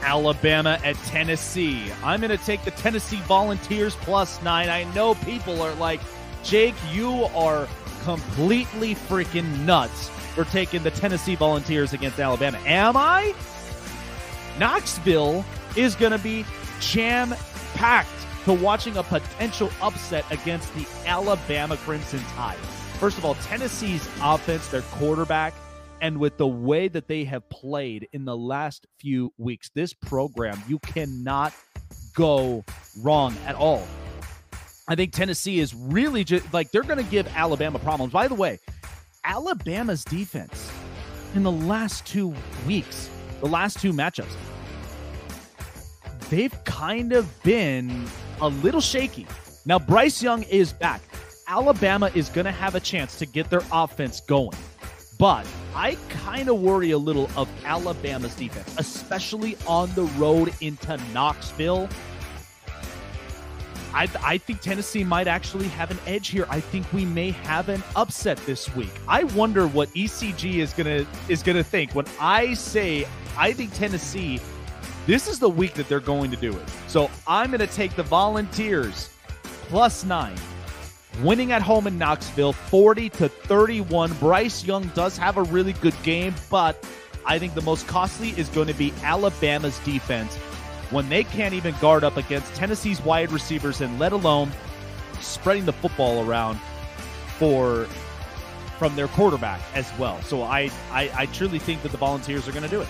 Alabama 0.01 0.79
at 0.83 0.97
Tennessee. 1.05 1.91
I'm 2.03 2.19
going 2.19 2.37
to 2.37 2.45
take 2.45 2.63
the 2.65 2.71
Tennessee 2.71 3.21
Volunteers 3.21 3.95
plus 3.95 4.41
nine. 4.43 4.69
I 4.69 4.83
know 4.93 5.15
people 5.15 5.61
are 5.61 5.73
like, 5.75 6.01
Jake, 6.43 6.75
you 6.91 7.23
are 7.35 7.67
completely 8.03 8.95
freaking 8.95 9.59
nuts 9.59 10.11
for 10.33 10.45
taking 10.45 10.83
the 10.83 10.91
Tennessee 10.91 11.35
Volunteers 11.35 11.93
against 11.93 12.19
Alabama. 12.19 12.59
Am 12.65 12.97
I? 12.97 13.33
Knoxville 14.59 15.45
is 15.75 15.95
going 15.95 16.11
to 16.11 16.17
be 16.17 16.45
jam 16.79 17.33
packed 17.73 18.09
to 18.45 18.53
watching 18.53 18.97
a 18.97 19.03
potential 19.03 19.71
upset 19.81 20.25
against 20.31 20.73
the 20.75 20.85
Alabama 21.05 21.77
Crimson 21.77 22.19
Tide. 22.35 22.57
First 22.99 23.17
of 23.17 23.25
all, 23.25 23.35
Tennessee's 23.35 24.07
offense, 24.21 24.67
their 24.67 24.81
quarterback, 24.81 25.53
and 26.01 26.17
with 26.17 26.37
the 26.37 26.47
way 26.47 26.89
that 26.89 27.07
they 27.07 27.23
have 27.23 27.47
played 27.49 28.09
in 28.11 28.25
the 28.25 28.35
last 28.35 28.85
few 28.99 29.33
weeks, 29.37 29.69
this 29.73 29.93
program, 29.93 30.61
you 30.67 30.79
cannot 30.79 31.53
go 32.13 32.65
wrong 33.01 33.35
at 33.45 33.55
all. 33.55 33.87
I 34.87 34.95
think 34.95 35.13
Tennessee 35.13 35.59
is 35.59 35.73
really 35.73 36.25
just 36.25 36.53
like 36.53 36.71
they're 36.71 36.83
going 36.83 37.03
to 37.03 37.09
give 37.09 37.27
Alabama 37.35 37.79
problems. 37.79 38.11
By 38.11 38.27
the 38.27 38.35
way, 38.35 38.59
Alabama's 39.25 40.03
defense 40.03 40.69
in 41.33 41.43
the 41.43 41.51
last 41.51 42.05
two 42.05 42.33
weeks, 42.67 43.09
the 43.39 43.47
last 43.47 43.79
two 43.79 43.93
matchups, 43.93 44.35
they've 46.29 46.53
kind 46.65 47.13
of 47.13 47.43
been 47.43 48.05
a 48.41 48.49
little 48.49 48.81
shaky. 48.81 49.25
Now, 49.65 49.79
Bryce 49.79 50.21
Young 50.21 50.43
is 50.43 50.73
back. 50.73 51.01
Alabama 51.47 52.11
is 52.13 52.27
going 52.29 52.45
to 52.45 52.51
have 52.51 52.75
a 52.75 52.79
chance 52.81 53.17
to 53.19 53.25
get 53.25 53.49
their 53.49 53.63
offense 53.71 54.19
going. 54.19 54.57
But 55.17 55.47
I 55.73 55.95
kind 56.09 56.49
of 56.49 56.59
worry 56.59 56.91
a 56.91 56.97
little 56.97 57.29
of 57.37 57.47
Alabama's 57.63 58.35
defense, 58.35 58.75
especially 58.77 59.55
on 59.65 59.93
the 59.93 60.03
road 60.17 60.53
into 60.59 60.97
Knoxville. 61.13 61.87
I, 63.93 64.09
I 64.21 64.37
think 64.37 64.61
Tennessee 64.61 65.03
might 65.03 65.27
actually 65.27 65.67
have 65.69 65.91
an 65.91 65.99
edge 66.07 66.29
here. 66.29 66.47
I 66.49 66.59
think 66.59 66.91
we 66.91 67.05
may 67.05 67.31
have 67.31 67.69
an 67.69 67.83
upset 67.95 68.37
this 68.45 68.73
week. 68.75 68.91
I 69.07 69.23
wonder 69.23 69.67
what 69.67 69.89
ECG 69.89 70.55
is 70.55 70.73
gonna 70.73 71.05
is 71.29 71.43
gonna 71.43 71.63
think 71.63 71.93
when 71.93 72.05
I 72.19 72.53
say 72.55 73.07
I 73.37 73.53
think 73.53 73.73
Tennessee. 73.73 74.39
This 75.05 75.27
is 75.27 75.37
the 75.37 75.49
week 75.49 75.73
that 75.73 75.89
they're 75.89 75.99
going 75.99 76.31
to 76.31 76.37
do 76.37 76.55
it. 76.55 76.63
So 76.87 77.11
I'm 77.27 77.51
to 77.51 77.67
take 77.67 77.93
the 77.95 78.03
Volunteers 78.03 79.09
plus 79.67 80.05
nine, 80.05 80.37
winning 81.21 81.51
at 81.51 81.61
home 81.61 81.87
in 81.87 81.97
Knoxville, 81.97 82.53
40 82.53 83.09
to 83.09 83.27
31. 83.27 84.13
Bryce 84.13 84.63
Young 84.63 84.87
does 84.95 85.17
have 85.17 85.35
a 85.35 85.43
really 85.43 85.73
good 85.73 85.95
game, 86.03 86.33
but 86.49 86.85
I 87.25 87.37
think 87.37 87.53
the 87.53 87.61
most 87.61 87.85
costly 87.85 88.29
is 88.37 88.47
going 88.49 88.67
to 88.67 88.73
be 88.73 88.93
Alabama's 89.03 89.77
defense 89.79 90.37
when 90.93 91.09
they 91.09 91.23
can't 91.23 91.53
even 91.53 91.75
guard 91.81 92.03
up 92.03 92.17
against 92.17 92.53
Tennessee's 92.55 93.01
wide 93.01 93.31
receivers 93.31 93.81
and 93.81 93.99
let 93.99 94.11
alone 94.11 94.51
spreading 95.19 95.65
the 95.65 95.73
football 95.73 96.27
around 96.27 96.59
for 97.37 97.85
from 98.77 98.95
their 98.95 99.07
quarterback 99.09 99.61
as 99.75 99.91
well. 99.97 100.21
So 100.23 100.43
I 100.43 100.69
I, 100.91 101.11
I 101.15 101.25
truly 101.27 101.59
think 101.59 101.81
that 101.83 101.91
the 101.91 101.97
Volunteers 101.97 102.47
are 102.47 102.51
going 102.51 102.63
to 102.63 102.69
do 102.69 102.81
it. 102.81 102.87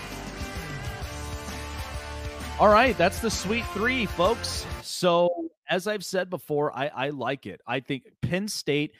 All 2.60 2.68
right, 2.68 2.96
that's 2.96 3.18
the 3.18 3.30
sweet 3.30 3.64
three, 3.68 4.06
folks. 4.06 4.64
So 4.82 5.28
as 5.68 5.86
I've 5.86 6.04
said 6.04 6.30
before, 6.30 6.76
I, 6.76 6.86
I 6.86 7.08
like 7.10 7.46
it. 7.46 7.60
I 7.66 7.80
think 7.80 8.04
Penn 8.22 8.48
State, 8.48 8.92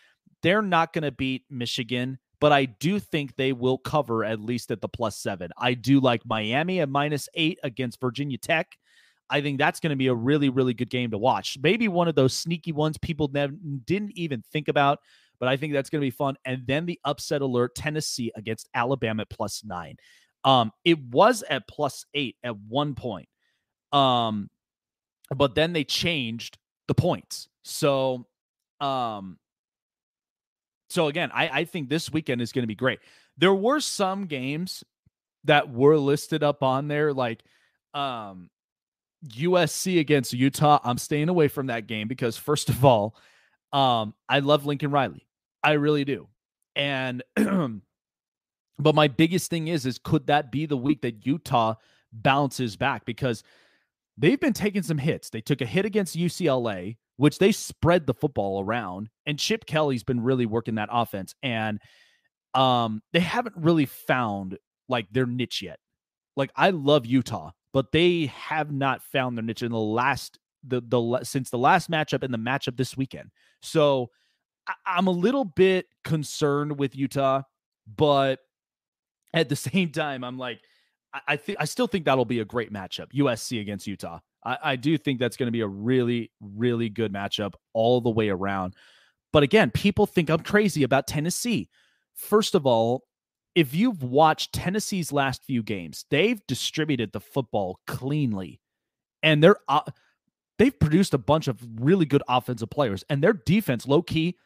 they're 0.43 0.63
not 0.63 0.93
going 0.93 1.05
to 1.05 1.13
beat 1.13 1.45
Michigan, 1.51 2.19
but 2.41 2.53
I 2.53 2.65
do 2.65 2.99
think 2.99 3.37
they 3.37 3.53
will 3.53 3.79
cover 3.79 4.25
at 4.25 4.41
least 4.41 4.71
at 4.71 4.81
the 4.81 4.89
plus 4.89 5.17
seven. 5.17 5.51
I 5.57 5.75
do 5.75 6.01
like 6.01 6.27
Miami 6.27 6.81
at 6.81 6.89
minus 6.89 7.29
eight 7.35 7.59
against 7.63 8.01
Virginia 8.01 8.39
Tech. 8.39 8.77
I 9.31 9.41
think 9.41 9.59
that's 9.59 9.81
going 9.81 9.91
to 9.91 9.97
be 9.97 10.09
a 10.09 10.15
really, 10.15 10.49
really 10.49 10.75
good 10.75 10.91
game 10.91 11.11
to 11.11 11.19
watch. 11.19 11.59
Maybe 11.63 11.89
one 11.89 12.09
of 12.09 12.15
those 12.15 12.35
sneaky 12.35 12.73
ones 12.73 12.99
people 12.99 13.29
never 13.33 13.53
didn't 13.85 14.13
even 14.17 14.43
think 14.53 14.69
about, 14.69 15.01
but 15.41 15.49
I 15.49 15.57
think 15.57 15.73
that's 15.73 15.91
going 15.91 16.01
to 16.01 16.07
be 16.07 16.11
fun. 16.11 16.37
And 16.45 16.67
then 16.67 16.87
the 16.87 17.01
upset 17.05 17.43
alert 17.43 17.75
Tennessee 17.75 18.33
against 18.37 18.69
Alabama 18.75 19.23
at 19.23 19.31
plus 19.31 19.63
nine. 19.65 19.97
Um, 20.45 20.73
it 20.85 20.99
was 20.99 21.43
at 21.49 21.67
plus 21.67 22.05
eight 22.15 22.37
at 22.45 22.57
one 22.57 22.95
point. 22.95 23.29
Um, 23.93 24.51
but 25.35 25.55
then 25.55 25.73
they 25.73 25.85
changed 25.85 26.59
the 26.87 26.95
points. 26.95 27.49
So, 27.63 28.27
um, 28.81 29.39
so 30.91 31.09
again, 31.09 31.31
I, 31.33 31.49
I 31.49 31.65
think 31.65 31.89
this 31.89 32.13
weekend 32.13 32.43
is 32.43 32.53
going 32.53 32.63
to 32.63 32.69
be 32.69 32.75
great. 32.75 33.01
There 33.39 33.55
were 33.55 33.81
some 33.81 34.27
games 34.27 34.85
that 35.45 35.71
were 35.71 35.97
listed 35.97 36.43
up 36.43 36.63
on 36.63 36.89
there, 36.89 37.13
like 37.13 37.43
um, 37.95 38.51
USC 39.25 40.01
against 40.01 40.33
Utah. 40.33 40.79
I'm 40.85 40.99
staying 40.99 41.29
away 41.29 41.49
from 41.49 41.67
that 41.67 41.87
game 41.87 42.09
because, 42.09 42.37
first 42.37 42.69
of 42.69 42.85
all, 42.85 43.17
um, 43.73 44.15
I 44.29 44.41
love 44.41 44.67
Lincoln 44.67 44.91
Riley. 44.91 45.27
I 45.63 45.73
really 45.73 46.05
do. 46.05 46.29
And, 46.77 47.23
but 48.79 48.95
my 48.95 49.09
biggest 49.09 49.51
thing 49.51 49.69
is, 49.69 49.87
is 49.87 49.99
could 49.99 50.27
that 50.27 50.53
be 50.53 50.67
the 50.67 50.77
week 50.77 51.03
that 51.03 51.27
Utah 51.27 51.75
bounces 52.13 52.77
back? 52.77 53.05
Because 53.05 53.43
they've 54.17 54.41
been 54.41 54.53
taking 54.53 54.83
some 54.83 54.99
hits. 54.99 55.31
They 55.31 55.41
took 55.41 55.61
a 55.61 55.67
hit 55.67 55.85
against 55.85 56.17
UCLA, 56.17 56.97
which 57.17 57.39
they 57.39 57.53
spread 57.53 58.07
the 58.07 58.15
football 58.15 58.63
around, 58.63 59.09
and 59.27 59.39
Chip 59.39 59.67
Kelly's 59.67 60.05
been 60.05 60.23
really 60.23 60.47
working 60.47 60.77
that 60.77 60.89
offense. 60.93 61.35
And 61.43 61.81
um, 62.55 63.03
they 63.13 63.21
haven't 63.21 63.57
really 63.57 63.87
found 63.87 64.59
like 64.89 65.07
their 65.11 65.27
niche 65.27 65.63
yet. 65.63 65.79
Like 66.37 66.51
I 66.57 66.71
love 66.71 67.07
Utah, 67.07 67.51
but 67.75 67.91
they 67.91 68.27
have 68.27 68.73
not 68.73 69.03
found 69.03 69.37
their 69.37 69.43
niche 69.43 69.63
in 69.63 69.73
the 69.73 69.79
last 69.79 70.39
the 70.63 70.81
the 70.81 71.21
since 71.25 71.51
the 71.51 71.59
last 71.59 71.91
matchup 71.91 72.23
and 72.23 72.33
the 72.33 72.39
matchup 72.39 72.79
this 72.79 72.97
weekend. 72.97 73.31
So 73.61 74.11
I'm 74.87 75.09
a 75.09 75.11
little 75.11 75.45
bit 75.45 75.87
concerned 76.05 76.79
with 76.79 76.97
Utah, 76.97 77.43
but 77.97 78.39
at 79.35 79.51
the 79.51 79.57
same 79.57 79.91
time, 79.91 80.25
I'm 80.25 80.39
like, 80.39 80.61
I, 81.13 81.21
I 81.29 81.37
think 81.37 81.59
I 81.61 81.67
still 81.67 81.89
think 81.89 82.07
that'll 82.07 82.25
be 82.25 82.41
a 82.41 82.45
great 82.47 82.73
matchup. 82.73 83.13
USC 83.13 83.61
against 83.61 83.87
Utah. 83.87 84.21
I, 84.45 84.59
I 84.63 84.77
do 84.77 84.97
think 84.97 85.19
that's 85.19 85.37
going 85.37 85.49
to 85.49 85.53
be 85.53 85.61
a 85.61 85.67
really, 85.67 86.31
really 86.41 86.89
good 86.89 87.13
matchup 87.13 87.55
all 87.73 88.01
the 88.01 88.11
way 88.11 88.29
around. 88.29 88.75
But 89.33 89.43
again, 89.43 89.73
people 89.73 90.07
think 90.07 90.31
I'm 90.31 90.41
crazy 90.41 90.85
about 90.85 91.09
Tennessee. 91.09 91.69
First 92.15 92.55
of 92.55 92.67
all, 92.67 93.03
if 93.55 93.75
you've 93.75 94.03
watched 94.03 94.53
Tennessee's 94.53 95.13
last 95.13 95.45
few 95.45 95.63
games, 95.63 96.05
they've 96.11 96.45
distributed 96.47 97.13
the 97.13 97.21
football 97.21 97.81
cleanly, 97.87 98.61
and 99.23 99.43
they're 99.43 99.57
uh, 99.69 99.83
they've 100.59 100.79
produced 100.79 101.15
a 101.15 101.19
bunch 101.19 101.49
of 101.49 101.59
really 101.81 102.07
good 102.07 102.23
offensive 102.29 102.71
players, 102.71 103.05
and 103.09 103.23
their 103.23 103.33
defense, 103.33 103.87
low 103.87 104.03
key, 104.03 104.37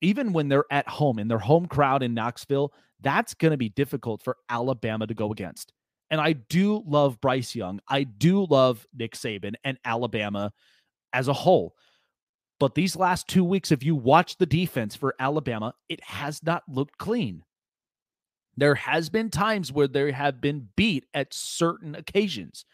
even 0.00 0.32
when 0.32 0.48
they're 0.48 0.64
at 0.70 0.88
home 0.88 1.18
in 1.18 1.28
their 1.28 1.38
home 1.38 1.66
crowd 1.66 2.02
in 2.02 2.14
Knoxville, 2.14 2.72
that's 3.00 3.34
going 3.34 3.52
to 3.52 3.56
be 3.56 3.68
difficult 3.68 4.22
for 4.22 4.36
Alabama 4.48 5.06
to 5.06 5.14
go 5.14 5.30
against. 5.32 5.72
And 6.10 6.20
I 6.20 6.32
do 6.32 6.82
love 6.86 7.20
Bryce 7.20 7.54
Young. 7.54 7.80
I 7.88 8.04
do 8.04 8.46
love 8.46 8.86
Nick 8.94 9.14
Saban 9.14 9.54
and 9.62 9.78
Alabama 9.84 10.52
as 11.12 11.28
a 11.28 11.32
whole. 11.32 11.74
But 12.58 12.74
these 12.74 12.96
last 12.96 13.28
two 13.28 13.44
weeks, 13.44 13.70
if 13.70 13.84
you 13.84 13.94
watch 13.94 14.36
the 14.36 14.46
defense 14.46 14.96
for 14.96 15.14
Alabama, 15.20 15.74
it 15.88 16.02
has 16.02 16.42
not 16.42 16.64
looked 16.68 16.98
clean. 16.98 17.44
There 18.58 18.74
has 18.74 19.08
been 19.08 19.30
times 19.30 19.72
where 19.72 19.88
they 19.88 20.10
have 20.12 20.40
been 20.40 20.68
beat 20.76 21.06
at 21.14 21.32
certain 21.32 21.94
occasions. 21.94 22.64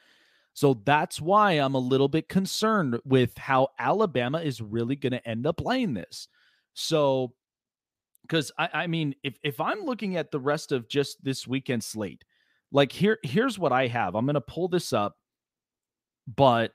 So 0.54 0.80
that's 0.84 1.20
why 1.20 1.52
I'm 1.52 1.74
a 1.74 1.78
little 1.78 2.08
bit 2.08 2.28
concerned 2.28 2.98
with 3.04 3.36
how 3.36 3.68
Alabama 3.78 4.40
is 4.40 4.60
really 4.60 4.96
going 4.96 5.12
to 5.12 5.28
end 5.28 5.46
up 5.46 5.58
playing 5.58 5.94
this. 5.94 6.28
So, 6.74 7.34
because 8.22 8.50
I, 8.56 8.68
I 8.72 8.86
mean, 8.86 9.14
if 9.22 9.36
if 9.42 9.60
I'm 9.60 9.80
looking 9.80 10.16
at 10.16 10.30
the 10.30 10.40
rest 10.40 10.72
of 10.72 10.88
just 10.88 11.22
this 11.22 11.46
weekend 11.46 11.84
slate, 11.84 12.24
like 12.72 12.92
here, 12.92 13.18
here's 13.22 13.58
what 13.58 13.72
I 13.72 13.88
have. 13.88 14.14
I'm 14.14 14.26
going 14.26 14.34
to 14.34 14.40
pull 14.40 14.68
this 14.68 14.92
up, 14.92 15.16
but 16.34 16.72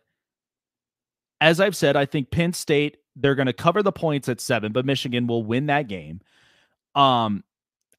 as 1.42 1.60
I've 1.60 1.76
said, 1.76 1.96
I 1.96 2.06
think 2.06 2.32
Penn 2.32 2.54
State 2.54 2.98
they're 3.16 3.36
going 3.36 3.48
to 3.48 3.54
cover 3.54 3.84
the 3.84 3.92
points 3.92 4.30
at 4.30 4.40
seven, 4.40 4.72
but 4.72 4.86
Michigan 4.86 5.28
will 5.28 5.44
win 5.44 5.66
that 5.66 5.88
game. 5.88 6.22
Um, 6.96 7.44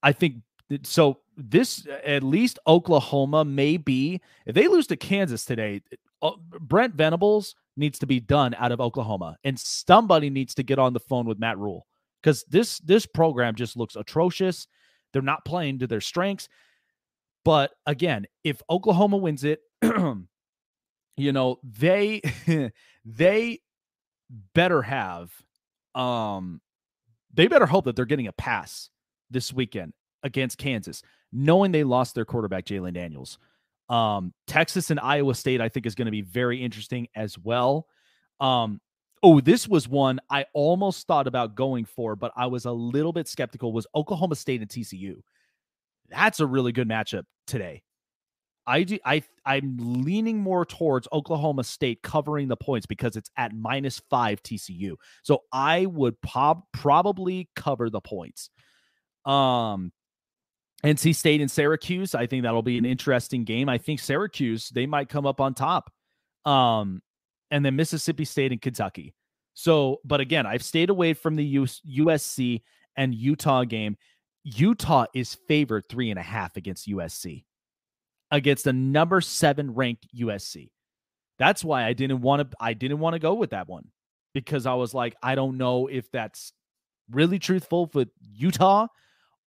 I 0.03 0.13
think 0.13 0.37
so. 0.83 1.21
This 1.43 1.87
at 2.05 2.23
least 2.23 2.59
Oklahoma 2.67 3.47
may 3.47 3.79
be 3.79 4.21
if 4.45 4.55
they 4.55 4.69
lose 4.69 4.87
to 4.89 4.97
Kansas 4.97 5.47
today. 5.47 5.81
Uh, 6.21 6.33
Brent 6.61 6.95
Venables 6.95 7.55
needs 7.79 7.99
to 8.01 8.07
be 8.07 8.21
done 8.21 8.55
out 8.59 8.73
of 8.73 8.81
Oklahoma, 8.81 9.39
and 9.43 9.59
somebody 9.59 10.29
needs 10.29 10.55
to 10.57 10.63
get 10.63 10.79
on 10.79 10.93
the 10.93 11.01
phone 11.01 11.25
with 11.27 11.39
Matt 11.39 11.57
Rhule 11.57 11.87
because 12.23 12.45
this 12.49 12.79
this 12.81 13.07
program 13.07 13.55
just 13.55 13.77
looks 13.77 13.97
atrocious. 13.97 14.67
They're 15.13 15.23
not 15.23 15.45
playing 15.45 15.79
to 15.79 15.87
their 15.87 16.01
strengths. 16.01 16.49
But 17.45 17.73
again, 17.87 18.27
if 18.45 18.61
Oklahoma 18.69 19.17
wins 19.17 19.45
it, 19.45 19.61
you 19.83 21.33
know, 21.33 21.59
they 21.65 22.21
they 23.05 23.61
better 24.55 24.83
have 24.83 25.33
um 25.95 26.61
they 27.33 27.49
better 27.49 27.67
hope 27.67 27.87
that 27.87 27.97
they're 27.97 28.05
getting 28.05 28.29
a 28.29 28.33
pass 28.33 28.91
this 29.31 29.53
weekend 29.53 29.93
against 30.23 30.59
Kansas, 30.59 31.03
knowing 31.33 31.73
they 31.73 31.85
lost 31.85 32.15
their 32.15 32.25
quarterback 32.25 32.65
Jalon 32.65 32.95
Daniels. 32.95 33.39
Um, 33.89 34.33
Texas 34.47 34.91
and 34.91 35.01
Iowa 35.01 35.35
State, 35.35 35.61
I 35.61 35.69
think, 35.69 35.87
is 35.87 35.95
going 35.95 36.07
to 36.07 36.13
be 36.13 36.23
very 36.23 36.63
interesting 36.63 37.09
as 37.15 37.37
well. 37.39 37.87
Um, 38.39 38.81
oh, 39.23 39.41
this 39.41 39.69
was 39.69 39.89
one 39.89 40.21
I 40.31 40.47
almost 40.55 41.07
thought 41.07 41.27
about 41.27 41.55
going 41.55 41.85
for, 41.85 42.17
but 42.17 42.33
I 42.37 42.47
was 42.47 42.65
a 42.65 42.73
little 42.73 43.13
bit 43.13 43.29
skeptical. 43.29 43.73
Was 43.73 43.87
Oklahoma 43.95 44.37
State 44.37 44.61
and 44.61 44.71
TCU? 44.71 45.17
That's 46.09 46.41
a 46.41 46.47
really 46.47 46.73
good 46.73 46.89
matchup 46.89 47.25
today. 47.47 47.83
I 48.67 48.83
do 48.85 48.99
I 49.05 49.23
I'm 49.45 49.77
leaning 49.79 50.39
more 50.39 50.65
towards 50.65 51.09
Oklahoma 51.13 51.65
State 51.65 52.03
covering 52.03 52.47
the 52.47 52.57
points 52.57 52.87
because 52.87 53.17
it's 53.17 53.31
at 53.37 53.55
minus 53.55 54.01
five 54.11 54.43
TCU. 54.43 54.95
So 55.23 55.43
I 55.53 55.87
would 55.87 56.21
prob- 56.21 56.63
probably 56.73 57.49
cover 57.57 57.91
the 57.91 58.01
points. 58.01 58.51
Um 59.25 59.93
NC 60.85 61.15
State 61.15 61.41
and 61.41 61.51
Syracuse, 61.51 62.15
I 62.15 62.27
think 62.27 62.43
that'll 62.43 62.63
be 62.63 62.79
an 62.79 62.87
interesting 62.87 63.45
game. 63.45 63.69
I 63.69 63.79
think 63.79 64.01
Syracuse, 64.01 64.71
they 64.71 64.87
might 64.87 65.09
come 65.09 65.27
up 65.27 65.41
on 65.41 65.55
top. 65.55 65.93
Um, 66.45 67.03
and 67.51 67.65
then 67.65 67.77
Mississippi 67.77 68.25
State 68.25 68.53
and 68.53 68.63
Kentucky. 68.63 69.15
So, 69.55 70.01
but 70.05 70.21
again, 70.21 70.47
I've 70.47 70.63
stayed 70.63 70.91
away 70.91 71.13
from 71.13 71.37
the 71.37 71.45
US, 71.45 71.81
USC 71.87 72.63
and 72.97 73.15
Utah 73.15 73.65
game. 73.65 73.97
Utah 74.43 75.07
is 75.15 75.37
favored 75.49 75.85
three 75.89 76.11
and 76.11 76.19
a 76.19 76.23
half 76.23 76.57
against 76.57 76.89
USC 76.89 77.45
against 78.31 78.65
the 78.65 78.73
number 78.73 79.21
seven 79.21 79.75
ranked 79.75 80.07
USC. 80.17 80.71
That's 81.39 81.65
why 81.65 81.85
I 81.85 81.93
didn't 81.93 82.21
want 82.21 82.51
to 82.51 82.57
I 82.61 82.75
didn't 82.75 82.99
want 82.99 83.15
to 83.15 83.19
go 83.19 83.35
with 83.35 83.51
that 83.51 83.69
one 83.69 83.89
because 84.35 84.67
I 84.67 84.75
was 84.75 84.95
like, 84.95 85.17
I 85.23 85.35
don't 85.35 85.57
know 85.59 85.87
if 85.87 86.11
that's 86.11 86.53
really 87.11 87.39
truthful 87.39 87.91
with 87.93 88.09
Utah 88.21 88.87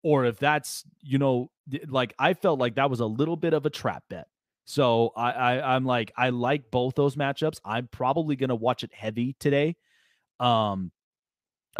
or 0.03 0.25
if 0.25 0.37
that's, 0.37 0.83
you 1.01 1.17
know, 1.17 1.49
like 1.87 2.13
I 2.19 2.33
felt 2.33 2.59
like 2.59 2.75
that 2.75 2.89
was 2.89 2.99
a 2.99 3.05
little 3.05 3.37
bit 3.37 3.53
of 3.53 3.65
a 3.65 3.69
trap 3.69 4.03
bet. 4.09 4.27
So 4.65 5.11
I, 5.15 5.31
I 5.31 5.75
I'm 5.75 5.85
like, 5.85 6.11
I 6.15 6.29
like 6.29 6.69
both 6.71 6.95
those 6.95 7.15
matchups. 7.15 7.59
I'm 7.65 7.87
probably 7.87 8.35
gonna 8.35 8.55
watch 8.55 8.83
it 8.83 8.93
heavy 8.93 9.35
today. 9.39 9.75
Um 10.39 10.91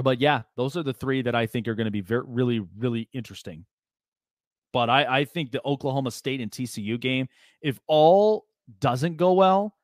but 0.01 0.19
yeah, 0.19 0.43
those 0.55 0.76
are 0.76 0.84
the 0.84 0.93
three 0.93 1.21
that 1.21 1.36
I 1.36 1.45
think 1.45 1.67
are 1.67 1.76
going 1.76 1.86
to 1.86 1.91
be 1.91 2.01
very, 2.01 2.24
really, 2.26 2.65
really 2.78 3.09
interesting. 3.13 3.65
But 4.71 4.89
I, 4.89 5.19
I 5.19 5.26
think 5.26 5.51
the 5.51 5.61
Oklahoma 5.63 6.09
State 6.09 6.41
and 6.41 6.49
TCU 6.49 6.99
game, 6.99 7.28
if 7.61 7.80
all 7.86 8.45
doesn't 8.80 9.17
go 9.17 9.34
well, 9.34 9.76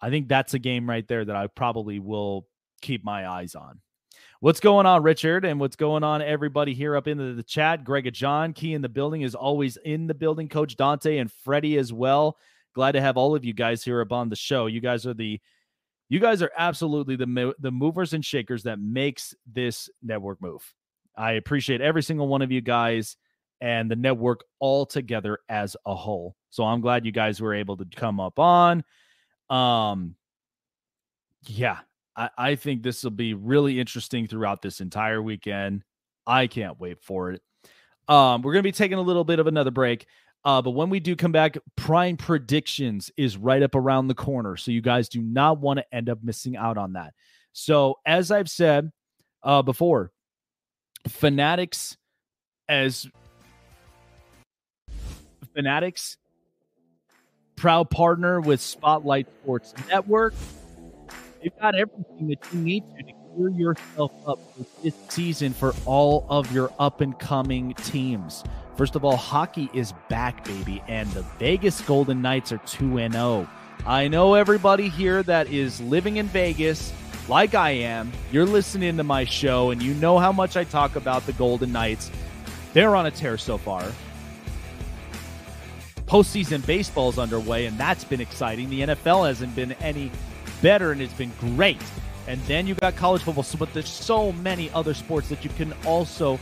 I 0.00 0.10
think 0.10 0.28
that's 0.28 0.52
a 0.52 0.58
game 0.58 0.88
right 0.88 1.06
there 1.08 1.24
that 1.24 1.36
I 1.36 1.46
probably 1.46 1.98
will 2.00 2.46
keep 2.82 3.02
my 3.02 3.26
eyes 3.26 3.54
on. 3.54 3.80
What's 4.40 4.60
going 4.60 4.84
on, 4.84 5.02
Richard? 5.02 5.46
And 5.46 5.58
what's 5.58 5.76
going 5.76 6.04
on, 6.04 6.20
everybody 6.20 6.74
here 6.74 6.94
up 6.94 7.08
into 7.08 7.32
the 7.32 7.42
chat? 7.42 7.84
Greg 7.84 8.12
John, 8.12 8.52
Key 8.52 8.74
in 8.74 8.82
the 8.82 8.88
building 8.88 9.22
is 9.22 9.34
always 9.34 9.78
in 9.78 10.06
the 10.06 10.14
building. 10.14 10.48
Coach 10.48 10.76
Dante 10.76 11.16
and 11.16 11.32
Freddie 11.32 11.78
as 11.78 11.90
well. 11.90 12.36
Glad 12.74 12.92
to 12.92 13.00
have 13.00 13.16
all 13.16 13.34
of 13.34 13.46
you 13.46 13.54
guys 13.54 13.82
here 13.82 14.02
up 14.02 14.12
on 14.12 14.28
the 14.28 14.36
show. 14.36 14.66
You 14.66 14.80
guys 14.80 15.06
are 15.06 15.14
the 15.14 15.40
you 16.10 16.20
guys 16.20 16.42
are 16.42 16.52
absolutely 16.56 17.16
the 17.16 17.54
the 17.58 17.70
movers 17.70 18.12
and 18.12 18.22
shakers 18.22 18.64
that 18.64 18.78
makes 18.78 19.34
this 19.50 19.88
network 20.02 20.42
move. 20.42 20.62
I 21.16 21.32
appreciate 21.32 21.80
every 21.80 22.02
single 22.02 22.28
one 22.28 22.42
of 22.42 22.52
you 22.52 22.60
guys 22.60 23.16
and 23.62 23.90
the 23.90 23.96
network 23.96 24.44
all 24.60 24.84
together 24.84 25.38
as 25.48 25.78
a 25.86 25.94
whole. 25.94 26.36
So 26.50 26.62
I'm 26.62 26.82
glad 26.82 27.06
you 27.06 27.12
guys 27.12 27.40
were 27.40 27.54
able 27.54 27.78
to 27.78 27.86
come 27.96 28.20
up 28.20 28.38
on. 28.38 28.84
Um, 29.48 30.14
yeah, 31.46 31.78
I, 32.16 32.30
I 32.36 32.54
think 32.54 32.82
this 32.82 33.04
will 33.04 33.10
be 33.10 33.34
really 33.34 33.78
interesting 33.78 34.26
throughout 34.26 34.62
this 34.62 34.80
entire 34.80 35.22
weekend. 35.22 35.82
I 36.26 36.46
can't 36.46 36.80
wait 36.80 37.02
for 37.02 37.32
it. 37.32 37.42
Um, 38.08 38.42
we're 38.42 38.52
gonna 38.52 38.62
be 38.62 38.72
taking 38.72 38.98
a 38.98 39.02
little 39.02 39.24
bit 39.24 39.38
of 39.38 39.46
another 39.46 39.70
break. 39.70 40.06
Uh, 40.44 40.62
but 40.62 40.70
when 40.70 40.90
we 40.90 41.00
do 41.00 41.16
come 41.16 41.32
back, 41.32 41.58
Prime 41.74 42.16
Predictions 42.16 43.10
is 43.16 43.36
right 43.36 43.62
up 43.62 43.74
around 43.74 44.06
the 44.06 44.14
corner. 44.14 44.56
So 44.56 44.70
you 44.70 44.80
guys 44.80 45.08
do 45.08 45.20
not 45.20 45.58
want 45.58 45.80
to 45.80 45.94
end 45.94 46.08
up 46.08 46.20
missing 46.22 46.56
out 46.56 46.78
on 46.78 46.92
that. 46.92 47.14
So, 47.52 47.96
as 48.06 48.30
I've 48.30 48.48
said 48.48 48.92
uh, 49.42 49.62
before, 49.62 50.12
Fanatics, 51.08 51.96
as 52.68 53.08
Fanatics, 55.54 56.16
proud 57.56 57.90
partner 57.90 58.40
with 58.40 58.60
Spotlight 58.60 59.26
Sports 59.42 59.74
Network. 59.88 60.34
They've 61.46 61.60
got 61.60 61.76
everything 61.76 62.26
that 62.26 62.38
you 62.52 62.58
need 62.58 62.82
to, 62.96 63.04
to 63.04 63.12
gear 63.36 63.48
yourself 63.50 64.10
up 64.26 64.40
for 64.56 64.66
this 64.82 64.94
season 65.08 65.52
for 65.52 65.76
all 65.84 66.26
of 66.28 66.50
your 66.50 66.72
up 66.80 67.00
and 67.00 67.16
coming 67.20 67.72
teams. 67.74 68.42
First 68.76 68.96
of 68.96 69.04
all, 69.04 69.16
hockey 69.16 69.70
is 69.72 69.92
back, 70.08 70.44
baby, 70.44 70.82
and 70.88 71.08
the 71.12 71.22
Vegas 71.38 71.80
Golden 71.82 72.20
Knights 72.20 72.50
are 72.50 72.58
2 72.66 72.96
0. 72.96 73.48
I 73.86 74.08
know 74.08 74.34
everybody 74.34 74.88
here 74.88 75.22
that 75.22 75.48
is 75.48 75.80
living 75.82 76.16
in 76.16 76.26
Vegas, 76.26 76.92
like 77.28 77.54
I 77.54 77.70
am. 77.70 78.10
You're 78.32 78.44
listening 78.44 78.96
to 78.96 79.04
my 79.04 79.24
show, 79.24 79.70
and 79.70 79.80
you 79.80 79.94
know 79.94 80.18
how 80.18 80.32
much 80.32 80.56
I 80.56 80.64
talk 80.64 80.96
about 80.96 81.26
the 81.26 81.32
Golden 81.34 81.70
Knights. 81.70 82.10
They're 82.72 82.96
on 82.96 83.06
a 83.06 83.12
tear 83.12 83.38
so 83.38 83.56
far. 83.56 83.84
Postseason 86.06 86.66
baseball 86.66 87.08
is 87.08 87.20
underway, 87.20 87.66
and 87.66 87.78
that's 87.78 88.02
been 88.02 88.20
exciting. 88.20 88.68
The 88.68 88.80
NFL 88.80 89.28
hasn't 89.28 89.54
been 89.54 89.70
any 89.74 90.10
better, 90.62 90.92
and 90.92 91.00
it's 91.00 91.14
been 91.14 91.32
great. 91.38 91.82
And 92.28 92.40
then 92.42 92.66
you 92.66 92.74
got 92.74 92.96
college 92.96 93.22
football, 93.22 93.44
so, 93.44 93.56
but 93.58 93.72
there's 93.72 93.88
so 93.88 94.32
many 94.32 94.70
other 94.70 94.94
sports 94.94 95.28
that 95.28 95.44
you 95.44 95.50
can 95.50 95.72
also 95.84 96.38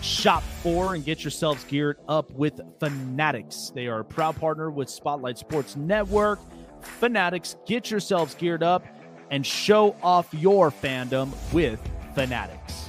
shop 0.00 0.42
for 0.62 0.94
and 0.94 1.04
get 1.04 1.24
yourselves 1.24 1.64
geared 1.64 1.98
up 2.08 2.30
with 2.32 2.60
Fanatics. 2.80 3.72
They 3.74 3.88
are 3.88 4.00
a 4.00 4.04
proud 4.04 4.36
partner 4.36 4.70
with 4.70 4.88
Spotlight 4.88 5.38
Sports 5.38 5.76
Network. 5.76 6.38
Fanatics, 6.80 7.56
get 7.66 7.90
yourselves 7.90 8.34
geared 8.34 8.62
up 8.62 8.86
and 9.30 9.44
show 9.44 9.96
off 10.02 10.32
your 10.32 10.70
fandom 10.70 11.32
with 11.52 11.80
Fanatics. 12.14 12.87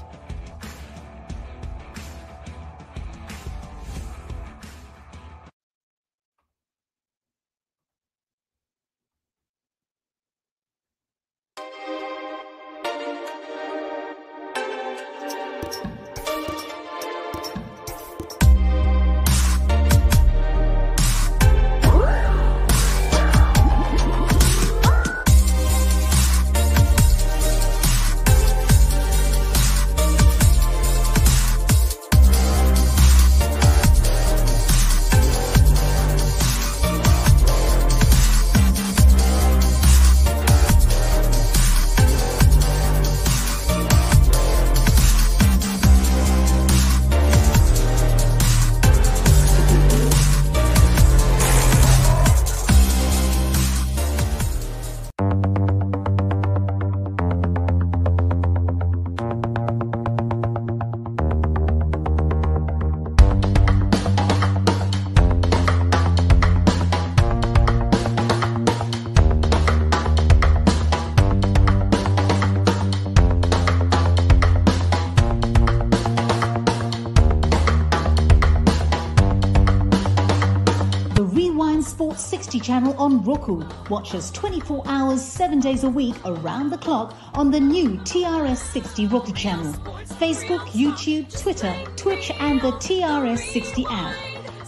On 83.00 83.24
Roku. 83.24 83.64
Watch 83.90 84.14
us 84.14 84.30
24 84.32 84.84
hours, 84.86 85.24
7 85.24 85.60
days 85.60 85.84
a 85.84 85.90
week 85.90 86.16
around 86.26 86.70
the 86.70 86.78
clock 86.78 87.16
on 87.34 87.50
the 87.50 87.60
new 87.60 87.98
TRS60 88.00 89.12
Roku 89.12 89.34
channel. 89.34 89.74
Facebook, 90.20 90.68
YouTube, 90.72 91.32
Twitter, 91.42 91.74
Twitch, 91.96 92.30
and 92.40 92.62
the 92.62 92.72
TRS60 92.74 93.86
app. 93.90 94.16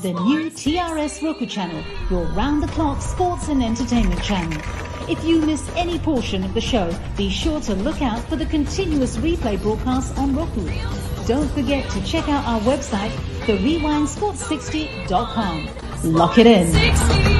The 0.01 0.13
new 0.13 0.49
TRS 0.49 1.21
Roku 1.21 1.45
channel, 1.45 1.83
your 2.09 2.23
round 2.33 2.63
the 2.63 2.67
clock 2.69 3.01
sports 3.01 3.49
and 3.49 3.61
entertainment 3.61 4.23
channel. 4.23 4.59
If 5.09 5.21
you 5.23 5.41
miss 5.41 5.69
any 5.75 5.97
portion 5.99 6.43
of 6.43 6.53
the 6.53 6.61
show, 6.61 6.95
be 7.17 7.29
sure 7.29 7.59
to 7.61 7.73
look 7.75 8.01
out 8.01 8.19
for 8.29 8.37
the 8.37 8.45
continuous 8.45 9.17
replay 9.17 9.61
broadcasts 9.61 10.17
on 10.17 10.35
Roku. 10.35 10.65
Don't 11.27 11.49
forget 11.51 11.87
to 11.91 12.01
check 12.03 12.27
out 12.29 12.45
our 12.47 12.61
website, 12.61 13.11
therewindsports60.com. 13.45 16.13
Lock 16.13 16.37
it 16.39 16.47
in. 16.47 17.30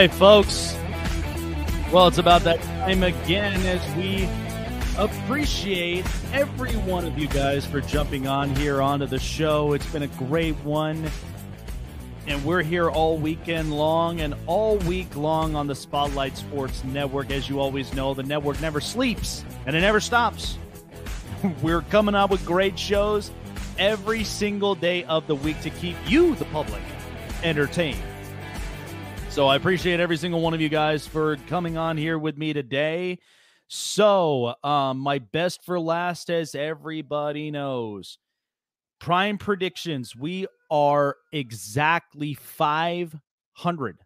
Right, 0.00 0.14
folks. 0.14 0.74
Well, 1.92 2.08
it's 2.08 2.16
about 2.16 2.40
that 2.44 2.58
time 2.62 3.02
again 3.02 3.60
as 3.66 3.96
we 3.96 4.26
appreciate 4.96 6.06
every 6.32 6.72
one 6.72 7.04
of 7.04 7.18
you 7.18 7.28
guys 7.28 7.66
for 7.66 7.82
jumping 7.82 8.26
on 8.26 8.56
here 8.56 8.80
onto 8.80 9.04
the 9.04 9.18
show. 9.18 9.74
It's 9.74 9.84
been 9.92 10.04
a 10.04 10.06
great 10.06 10.56
one. 10.64 11.10
And 12.26 12.42
we're 12.46 12.62
here 12.62 12.88
all 12.88 13.18
weekend 13.18 13.74
long 13.74 14.22
and 14.22 14.34
all 14.46 14.78
week 14.78 15.14
long 15.16 15.54
on 15.54 15.66
the 15.66 15.74
Spotlight 15.74 16.34
Sports 16.34 16.82
Network. 16.82 17.30
As 17.30 17.50
you 17.50 17.60
always 17.60 17.92
know, 17.92 18.14
the 18.14 18.22
network 18.22 18.58
never 18.62 18.80
sleeps 18.80 19.44
and 19.66 19.76
it 19.76 19.82
never 19.82 20.00
stops. 20.00 20.56
we're 21.62 21.82
coming 21.82 22.14
out 22.14 22.30
with 22.30 22.46
great 22.46 22.78
shows 22.78 23.30
every 23.78 24.24
single 24.24 24.74
day 24.74 25.04
of 25.04 25.26
the 25.26 25.34
week 25.34 25.60
to 25.60 25.68
keep 25.68 25.96
you, 26.06 26.36
the 26.36 26.46
public, 26.46 26.80
entertained. 27.42 28.00
So 29.30 29.46
I 29.46 29.54
appreciate 29.54 30.00
every 30.00 30.16
single 30.16 30.40
one 30.40 30.54
of 30.54 30.60
you 30.60 30.68
guys 30.68 31.06
for 31.06 31.36
coming 31.46 31.76
on 31.76 31.96
here 31.96 32.18
with 32.18 32.36
me 32.36 32.52
today. 32.52 33.20
So, 33.68 34.56
um, 34.64 34.98
my 34.98 35.20
best 35.20 35.64
for 35.64 35.78
last, 35.78 36.30
as 36.30 36.56
everybody 36.56 37.52
knows, 37.52 38.18
prime 38.98 39.38
predictions. 39.38 40.16
We 40.16 40.48
are 40.68 41.16
exactly 41.32 42.34
500 42.34 43.98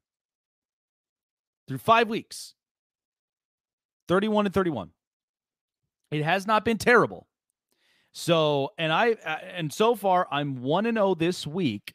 through 1.66 1.79
five 1.79 2.11
weeks 2.11 2.55
31 4.09 4.45
and 4.45 4.55
31. 4.55 4.91
It 6.11 6.22
has 6.22 6.47
not 6.47 6.66
been 6.66 6.77
terrible. 6.77 7.27
So, 8.12 8.72
and 8.77 8.93
I, 8.93 9.12
uh, 9.12 9.39
and 9.57 9.72
so 9.72 9.95
far, 9.95 10.29
I'm 10.31 10.62
1 10.62 10.85
and 10.85 10.99
0 10.99 11.14
this 11.14 11.47
week 11.47 11.95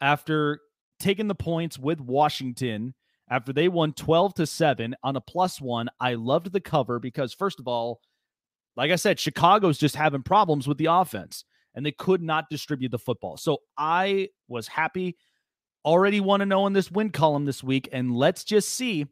after 0.00 0.60
taking 0.98 1.28
the 1.28 1.34
points 1.34 1.78
with 1.78 2.00
Washington 2.00 2.94
after 3.30 3.52
they 3.52 3.68
won 3.68 3.92
12 3.92 4.34
to 4.34 4.46
7 4.46 4.94
on 5.02 5.16
a 5.16 5.20
plus 5.20 5.60
one. 5.60 5.88
I 6.00 6.14
loved 6.14 6.52
the 6.52 6.60
cover 6.60 6.98
because, 6.98 7.32
first 7.32 7.60
of 7.60 7.68
all, 7.68 8.00
like 8.76 8.90
I 8.90 8.96
said, 8.96 9.18
Chicago's 9.18 9.78
just 9.78 9.96
having 9.96 10.22
problems 10.22 10.66
with 10.68 10.78
the 10.78 10.86
offense 10.86 11.44
and 11.74 11.84
they 11.84 11.92
could 11.92 12.22
not 12.22 12.50
distribute 12.50 12.90
the 12.90 12.98
football. 12.98 13.36
So 13.36 13.58
I 13.76 14.28
was 14.48 14.68
happy. 14.68 15.16
Already 15.84 16.20
want 16.20 16.40
to 16.40 16.46
know 16.46 16.66
in 16.66 16.72
this 16.72 16.90
win 16.90 17.10
column 17.10 17.44
this 17.44 17.62
week. 17.62 17.88
And 17.92 18.14
let's 18.14 18.44
just 18.44 18.70
see 18.70 19.06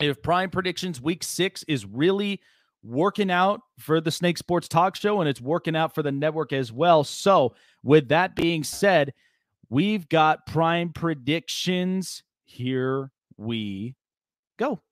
if 0.00 0.22
Prime 0.22 0.50
Predictions 0.50 1.00
week 1.00 1.22
six 1.22 1.64
is 1.68 1.86
really 1.86 2.40
working 2.82 3.30
out 3.30 3.60
for 3.78 4.00
the 4.00 4.10
Snake 4.10 4.38
Sports 4.38 4.68
Talk 4.68 4.96
Show 4.96 5.20
and 5.20 5.28
it's 5.28 5.40
working 5.40 5.76
out 5.76 5.94
for 5.94 6.02
the 6.02 6.12
network 6.12 6.52
as 6.52 6.72
well. 6.72 7.04
So, 7.04 7.54
with 7.82 8.08
that 8.08 8.36
being 8.36 8.64
said, 8.64 9.12
We've 9.72 10.06
got 10.06 10.44
prime 10.44 10.92
predictions. 10.92 12.22
Here 12.44 13.10
we 13.38 13.94
go. 14.58 14.82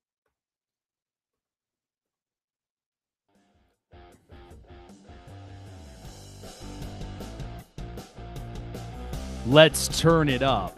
Let's 9.45 9.99
turn 9.99 10.27
it 10.27 10.41
up. 10.41 10.75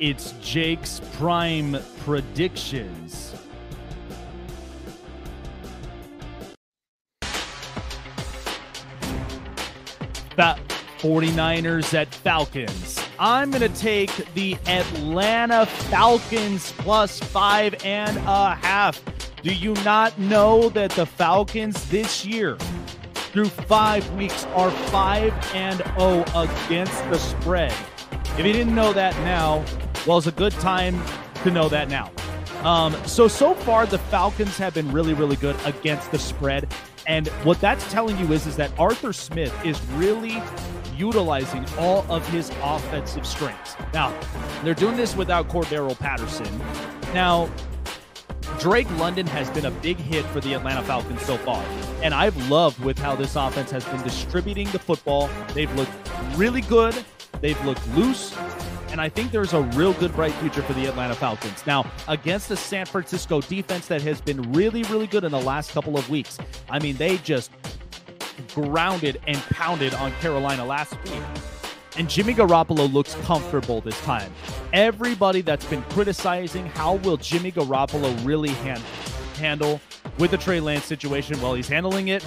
It's 0.00 0.32
Jake's 0.40 1.02
prime 1.12 1.76
predictions. 1.98 3.34
Fa- 10.36 10.58
49ers 10.98 11.92
at 11.92 12.14
Falcons. 12.14 12.98
I'm 13.18 13.50
going 13.50 13.60
to 13.60 13.80
take 13.80 14.10
the 14.34 14.56
Atlanta 14.66 15.66
Falcons 15.66 16.72
plus 16.78 17.20
five 17.20 17.74
and 17.84 18.16
a 18.16 18.54
half. 18.54 19.02
Do 19.42 19.52
you 19.52 19.74
not 19.84 20.18
know 20.18 20.70
that 20.70 20.92
the 20.92 21.04
Falcons 21.04 21.88
this 21.90 22.24
year, 22.24 22.56
through 23.14 23.50
five 23.50 24.10
weeks, 24.14 24.46
are 24.54 24.70
five 24.70 25.34
and 25.54 25.78
zero 25.78 25.94
oh 25.98 26.48
against 26.66 26.98
the 27.10 27.18
spread? 27.18 27.74
If 28.38 28.46
you 28.46 28.52
didn't 28.54 28.74
know 28.74 28.94
that 28.94 29.14
now, 29.18 29.62
well, 30.06 30.18
it's 30.18 30.26
a 30.26 30.32
good 30.32 30.52
time 30.54 31.00
to 31.42 31.50
know 31.50 31.68
that 31.68 31.88
now. 31.88 32.10
Um, 32.62 32.94
so 33.06 33.28
so 33.28 33.54
far, 33.54 33.84
the 33.84 33.98
Falcons 33.98 34.56
have 34.56 34.72
been 34.72 34.90
really, 34.90 35.12
really 35.12 35.36
good 35.36 35.56
against 35.66 36.10
the 36.10 36.18
spread. 36.18 36.72
And 37.06 37.28
what 37.44 37.60
that's 37.60 37.90
telling 37.92 38.18
you 38.18 38.32
is, 38.32 38.46
is 38.46 38.56
that 38.56 38.70
Arthur 38.78 39.12
Smith 39.12 39.54
is 39.64 39.80
really 39.92 40.42
utilizing 40.96 41.66
all 41.78 42.04
of 42.10 42.26
his 42.28 42.50
offensive 42.62 43.26
strengths. 43.26 43.76
Now, 43.92 44.18
they're 44.62 44.74
doing 44.74 44.96
this 44.96 45.16
without 45.16 45.48
Cordarrelle 45.48 45.98
Patterson. 45.98 46.48
Now, 47.12 47.50
Drake 48.58 48.90
London 48.98 49.26
has 49.26 49.50
been 49.50 49.66
a 49.66 49.70
big 49.70 49.96
hit 49.96 50.24
for 50.26 50.40
the 50.40 50.54
Atlanta 50.54 50.82
Falcons 50.82 51.22
so 51.22 51.36
far. 51.38 51.62
And 52.02 52.14
I've 52.14 52.36
loved 52.48 52.82
with 52.84 52.98
how 52.98 53.16
this 53.16 53.36
offense 53.36 53.70
has 53.70 53.84
been 53.84 54.02
distributing 54.02 54.70
the 54.70 54.78
football. 54.78 55.28
They've 55.54 55.74
looked 55.74 55.92
really 56.36 56.60
good. 56.62 56.94
They've 57.40 57.62
looked 57.64 57.86
loose 57.94 58.34
and 58.94 59.00
I 59.00 59.08
think 59.08 59.32
there's 59.32 59.54
a 59.54 59.60
real 59.60 59.92
good, 59.94 60.14
bright 60.14 60.30
future 60.34 60.62
for 60.62 60.72
the 60.72 60.86
Atlanta 60.86 61.16
Falcons. 61.16 61.66
Now, 61.66 61.84
against 62.06 62.48
the 62.48 62.56
San 62.56 62.86
Francisco 62.86 63.40
defense 63.40 63.88
that 63.88 64.00
has 64.02 64.20
been 64.20 64.52
really, 64.52 64.84
really 64.84 65.08
good 65.08 65.24
in 65.24 65.32
the 65.32 65.40
last 65.40 65.72
couple 65.72 65.98
of 65.98 66.08
weeks, 66.08 66.38
I 66.70 66.78
mean, 66.78 66.96
they 66.96 67.16
just 67.18 67.50
grounded 68.54 69.20
and 69.26 69.36
pounded 69.50 69.94
on 69.94 70.12
Carolina 70.20 70.64
last 70.64 70.92
week. 71.06 71.20
And 71.96 72.08
Jimmy 72.08 72.34
Garoppolo 72.34 72.92
looks 72.92 73.16
comfortable 73.22 73.80
this 73.80 74.00
time. 74.02 74.32
Everybody 74.72 75.40
that's 75.40 75.66
been 75.66 75.82
criticizing 75.90 76.66
how 76.66 76.94
will 76.98 77.16
Jimmy 77.16 77.50
Garoppolo 77.50 78.24
really 78.24 78.50
hand, 78.50 78.84
handle 79.38 79.80
with 80.20 80.30
the 80.30 80.38
Trey 80.38 80.60
Lance 80.60 80.84
situation, 80.84 81.42
well, 81.42 81.54
he's 81.54 81.66
handling 81.66 82.08
it 82.08 82.24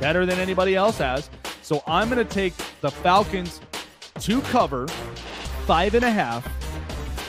better 0.00 0.26
than 0.26 0.38
anybody 0.38 0.76
else 0.76 0.98
has. 0.98 1.30
So 1.62 1.82
I'm 1.86 2.10
going 2.10 2.22
to 2.22 2.30
take 2.30 2.52
the 2.82 2.90
Falcons 2.90 3.62
to 4.18 4.42
cover 4.42 4.86
five 5.70 5.94
and 5.94 6.04
a 6.04 6.10
half. 6.10 6.44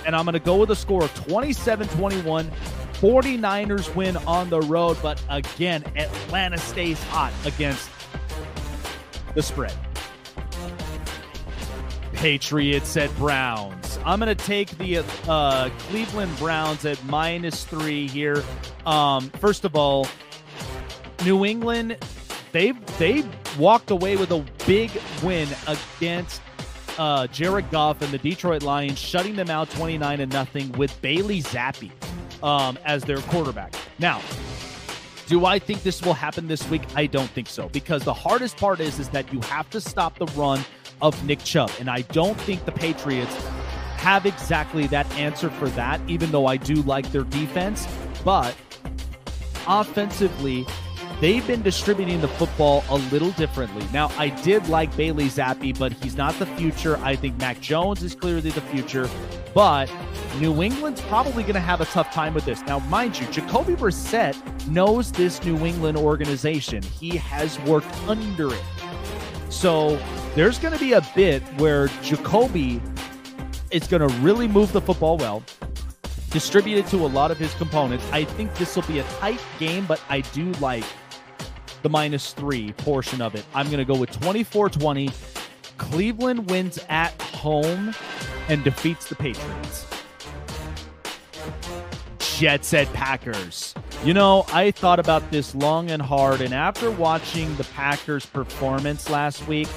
And 0.03 0.15
I'm 0.15 0.25
going 0.25 0.33
to 0.33 0.39
go 0.39 0.55
with 0.55 0.71
a 0.71 0.75
score 0.75 1.03
of 1.03 1.13
27 1.27 1.87
21. 1.89 2.51
49ers 2.93 3.93
win 3.93 4.17
on 4.17 4.49
the 4.49 4.61
road. 4.61 4.97
But 5.03 5.23
again, 5.29 5.83
Atlanta 5.95 6.57
stays 6.57 6.99
hot 7.03 7.33
against 7.45 7.87
the 9.35 9.43
spread. 9.43 9.75
Patriots 12.13 12.97
at 12.97 13.15
Browns. 13.15 13.99
I'm 14.03 14.19
going 14.19 14.35
to 14.35 14.43
take 14.43 14.75
the 14.79 15.05
uh, 15.27 15.69
Cleveland 15.77 16.35
Browns 16.39 16.83
at 16.85 17.03
minus 17.05 17.63
three 17.63 18.07
here. 18.07 18.43
Um, 18.87 19.29
first 19.39 19.65
of 19.65 19.75
all, 19.75 20.07
New 21.23 21.45
England, 21.45 21.95
they 22.53 22.71
they 22.97 23.23
walked 23.59 23.91
away 23.91 24.17
with 24.17 24.31
a 24.31 24.43
big 24.65 24.89
win 25.21 25.47
against 25.67 26.41
uh, 26.97 27.27
Jared 27.27 27.69
Goff 27.71 28.01
and 28.01 28.11
the 28.11 28.17
Detroit 28.17 28.63
Lions 28.63 28.99
shutting 28.99 29.35
them 29.35 29.49
out 29.49 29.69
29 29.71 30.19
to 30.19 30.25
nothing 30.25 30.71
with 30.73 30.99
Bailey 31.01 31.41
Zappe 31.41 31.91
um, 32.43 32.77
as 32.85 33.03
their 33.03 33.19
quarterback. 33.19 33.73
Now, 33.99 34.21
do 35.27 35.45
I 35.45 35.59
think 35.59 35.83
this 35.83 36.01
will 36.01 36.13
happen 36.13 36.47
this 36.47 36.67
week? 36.69 36.81
I 36.95 37.05
don't 37.05 37.29
think 37.29 37.47
so 37.47 37.69
because 37.69 38.03
the 38.03 38.13
hardest 38.13 38.57
part 38.57 38.79
is 38.79 38.99
is 38.99 39.09
that 39.09 39.31
you 39.31 39.39
have 39.41 39.69
to 39.69 39.79
stop 39.79 40.17
the 40.17 40.25
run 40.27 40.63
of 41.01 41.23
Nick 41.25 41.39
Chubb, 41.43 41.71
and 41.79 41.89
I 41.89 42.01
don't 42.01 42.39
think 42.41 42.65
the 42.65 42.71
Patriots 42.71 43.33
have 43.97 44.25
exactly 44.25 44.87
that 44.87 45.09
answer 45.15 45.49
for 45.49 45.69
that. 45.69 46.01
Even 46.09 46.31
though 46.31 46.47
I 46.47 46.57
do 46.57 46.75
like 46.83 47.11
their 47.11 47.23
defense, 47.23 47.87
but 48.25 48.55
offensively, 49.67 50.65
they've 51.21 51.45
been 51.45 51.61
distributing 51.61 52.19
the 52.19 52.27
football 52.27 52.83
a 52.89 52.97
little 52.97 53.31
differently. 53.31 53.85
Now, 53.93 54.11
I 54.17 54.29
did 54.29 54.67
like 54.67 54.93
Bailey 54.97 55.27
Zappe, 55.27 55.77
but 55.77 55.93
he's 55.93 56.17
not 56.17 56.37
the 56.39 56.47
future. 56.47 56.97
I 56.97 57.15
think 57.15 57.37
Mac 57.37 57.61
Jones 57.61 58.03
is 58.03 58.15
clearly 58.15 58.49
the 58.49 58.61
future, 58.61 59.07
but 59.53 59.89
New 60.39 60.61
England's 60.61 60.99
probably 61.01 61.43
going 61.43 61.53
to 61.53 61.61
have 61.61 61.79
a 61.79 61.85
tough 61.85 62.11
time 62.11 62.33
with 62.33 62.43
this. 62.43 62.61
Now, 62.63 62.79
mind 62.79 63.17
you, 63.17 63.27
Jacoby 63.27 63.75
Brissett 63.75 64.35
knows 64.67 65.11
this 65.11 65.41
New 65.45 65.63
England 65.65 65.97
organization. 65.97 66.81
He 66.81 67.15
has 67.17 67.57
worked 67.61 67.93
under 68.07 68.53
it. 68.53 68.63
So 69.49 69.97
there's 70.35 70.57
going 70.57 70.73
to 70.73 70.79
be 70.79 70.93
a 70.93 71.07
bit 71.15 71.43
where 71.59 71.87
Jacoby 72.01 72.81
is 73.69 73.87
going 73.87 74.07
to 74.07 74.13
really 74.17 74.47
move 74.47 74.73
the 74.73 74.81
football 74.81 75.17
well 75.17 75.43
distribute 76.31 76.77
it 76.77 76.87
to 76.87 76.95
a 76.95 77.07
lot 77.07 77.29
of 77.29 77.37
his 77.37 77.53
components. 77.55 78.05
I 78.11 78.23
think 78.23 78.55
this 78.55 78.75
will 78.75 78.83
be 78.83 78.99
a 78.99 79.03
tight 79.19 79.41
game, 79.59 79.85
but 79.85 80.01
I 80.09 80.21
do 80.21 80.49
like 80.53 80.85
the 81.81 81.89
minus 81.89 82.33
three 82.33 82.73
portion 82.73 83.21
of 83.21 83.35
it. 83.35 83.45
I'm 83.53 83.67
going 83.67 83.79
to 83.79 83.85
go 83.85 83.95
with 83.95 84.11
24 84.19 84.69
20. 84.69 85.09
Cleveland 85.77 86.49
wins 86.49 86.79
at 86.89 87.19
home 87.21 87.95
and 88.49 88.63
defeats 88.63 89.07
the 89.09 89.15
Patriots. 89.15 89.87
Jets 92.37 92.73
at 92.73 92.91
Packers. 92.93 93.73
You 94.03 94.13
know, 94.13 94.45
I 94.51 94.71
thought 94.71 94.99
about 94.99 95.29
this 95.31 95.53
long 95.53 95.91
and 95.91 96.01
hard, 96.01 96.41
and 96.41 96.53
after 96.53 96.89
watching 96.89 97.55
the 97.55 97.63
Packers' 97.65 98.25
performance 98.25 99.09
last 99.09 99.47
week, 99.47 99.67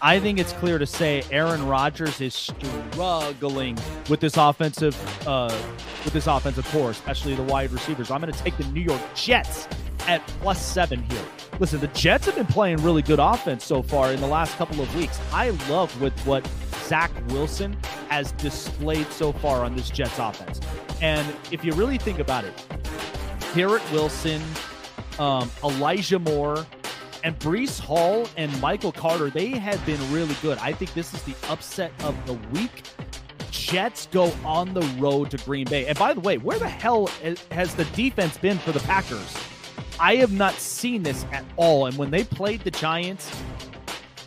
I 0.00 0.20
think 0.20 0.38
it's 0.38 0.52
clear 0.52 0.78
to 0.78 0.86
say 0.86 1.24
Aaron 1.32 1.66
Rodgers 1.66 2.20
is 2.20 2.34
struggling 2.34 3.76
with 4.08 4.20
this 4.20 4.36
offensive 4.36 4.96
uh, 5.26 5.56
with 6.04 6.12
this 6.12 6.28
offensive 6.28 6.66
core, 6.68 6.90
especially 6.90 7.34
the 7.34 7.42
wide 7.42 7.72
receivers. 7.72 8.10
I'm 8.10 8.20
going 8.20 8.32
to 8.32 8.38
take 8.38 8.56
the 8.56 8.64
New 8.66 8.80
York 8.80 9.00
Jets 9.16 9.66
at 10.08 10.26
plus 10.26 10.60
seven 10.64 11.02
here. 11.04 11.24
Listen, 11.60 11.78
the 11.80 11.88
Jets 11.88 12.26
have 12.26 12.34
been 12.34 12.46
playing 12.46 12.78
really 12.78 13.02
good 13.02 13.18
offense 13.20 13.64
so 13.64 13.82
far 13.82 14.12
in 14.12 14.20
the 14.20 14.26
last 14.26 14.56
couple 14.56 14.80
of 14.80 14.92
weeks. 14.96 15.20
I 15.32 15.50
love 15.68 16.00
with 16.00 16.18
what 16.26 16.48
Zach 16.86 17.12
Wilson 17.28 17.76
has 18.08 18.32
displayed 18.32 19.06
so 19.12 19.32
far 19.32 19.64
on 19.64 19.76
this 19.76 19.90
Jets 19.90 20.18
offense. 20.18 20.60
And 21.02 21.26
if 21.52 21.64
you 21.64 21.72
really 21.74 21.98
think 21.98 22.18
about 22.18 22.44
it, 22.44 22.54
Garrett 23.54 23.82
Wilson, 23.92 24.42
um, 25.18 25.50
Elijah 25.62 26.18
Moore, 26.18 26.66
and 27.24 27.38
Breece 27.38 27.78
Hall 27.78 28.26
and 28.36 28.58
Michael 28.60 28.92
Carter, 28.92 29.28
they 29.28 29.50
have 29.50 29.84
been 29.84 30.00
really 30.12 30.36
good. 30.40 30.56
I 30.58 30.72
think 30.72 30.94
this 30.94 31.12
is 31.12 31.22
the 31.24 31.34
upset 31.50 31.92
of 32.04 32.14
the 32.26 32.34
week. 32.52 32.84
Jets 33.50 34.08
go 34.12 34.32
on 34.44 34.72
the 34.72 34.82
road 34.98 35.30
to 35.32 35.36
Green 35.38 35.66
Bay. 35.66 35.86
And 35.86 35.98
by 35.98 36.14
the 36.14 36.20
way, 36.20 36.38
where 36.38 36.58
the 36.58 36.68
hell 36.68 37.10
has 37.50 37.74
the 37.74 37.84
defense 37.86 38.38
been 38.38 38.56
for 38.58 38.72
the 38.72 38.80
Packers? 38.80 39.36
I 40.00 40.16
have 40.16 40.32
not 40.32 40.54
seen 40.54 41.02
this 41.02 41.24
at 41.32 41.44
all. 41.56 41.86
And 41.86 41.96
when 41.96 42.10
they 42.10 42.24
played 42.24 42.60
the 42.62 42.70
Giants, 42.70 43.30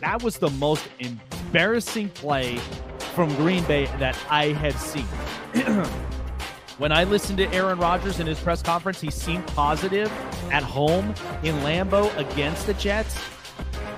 that 0.00 0.22
was 0.22 0.38
the 0.38 0.50
most 0.50 0.86
embarrassing 0.98 2.10
play 2.10 2.58
from 3.14 3.34
Green 3.36 3.64
Bay 3.64 3.86
that 3.98 4.18
I 4.30 4.48
have 4.48 4.78
seen. 4.78 5.06
When 6.78 6.90
I 6.90 7.04
listened 7.04 7.38
to 7.38 7.46
Aaron 7.52 7.78
Rodgers 7.78 8.18
in 8.18 8.26
his 8.26 8.40
press 8.40 8.60
conference, 8.60 9.00
he 9.00 9.08
seemed 9.08 9.46
positive 9.48 10.10
at 10.50 10.64
home 10.64 11.14
in 11.44 11.54
Lambeau 11.58 12.10
against 12.16 12.66
the 12.66 12.74
Jets. 12.74 13.14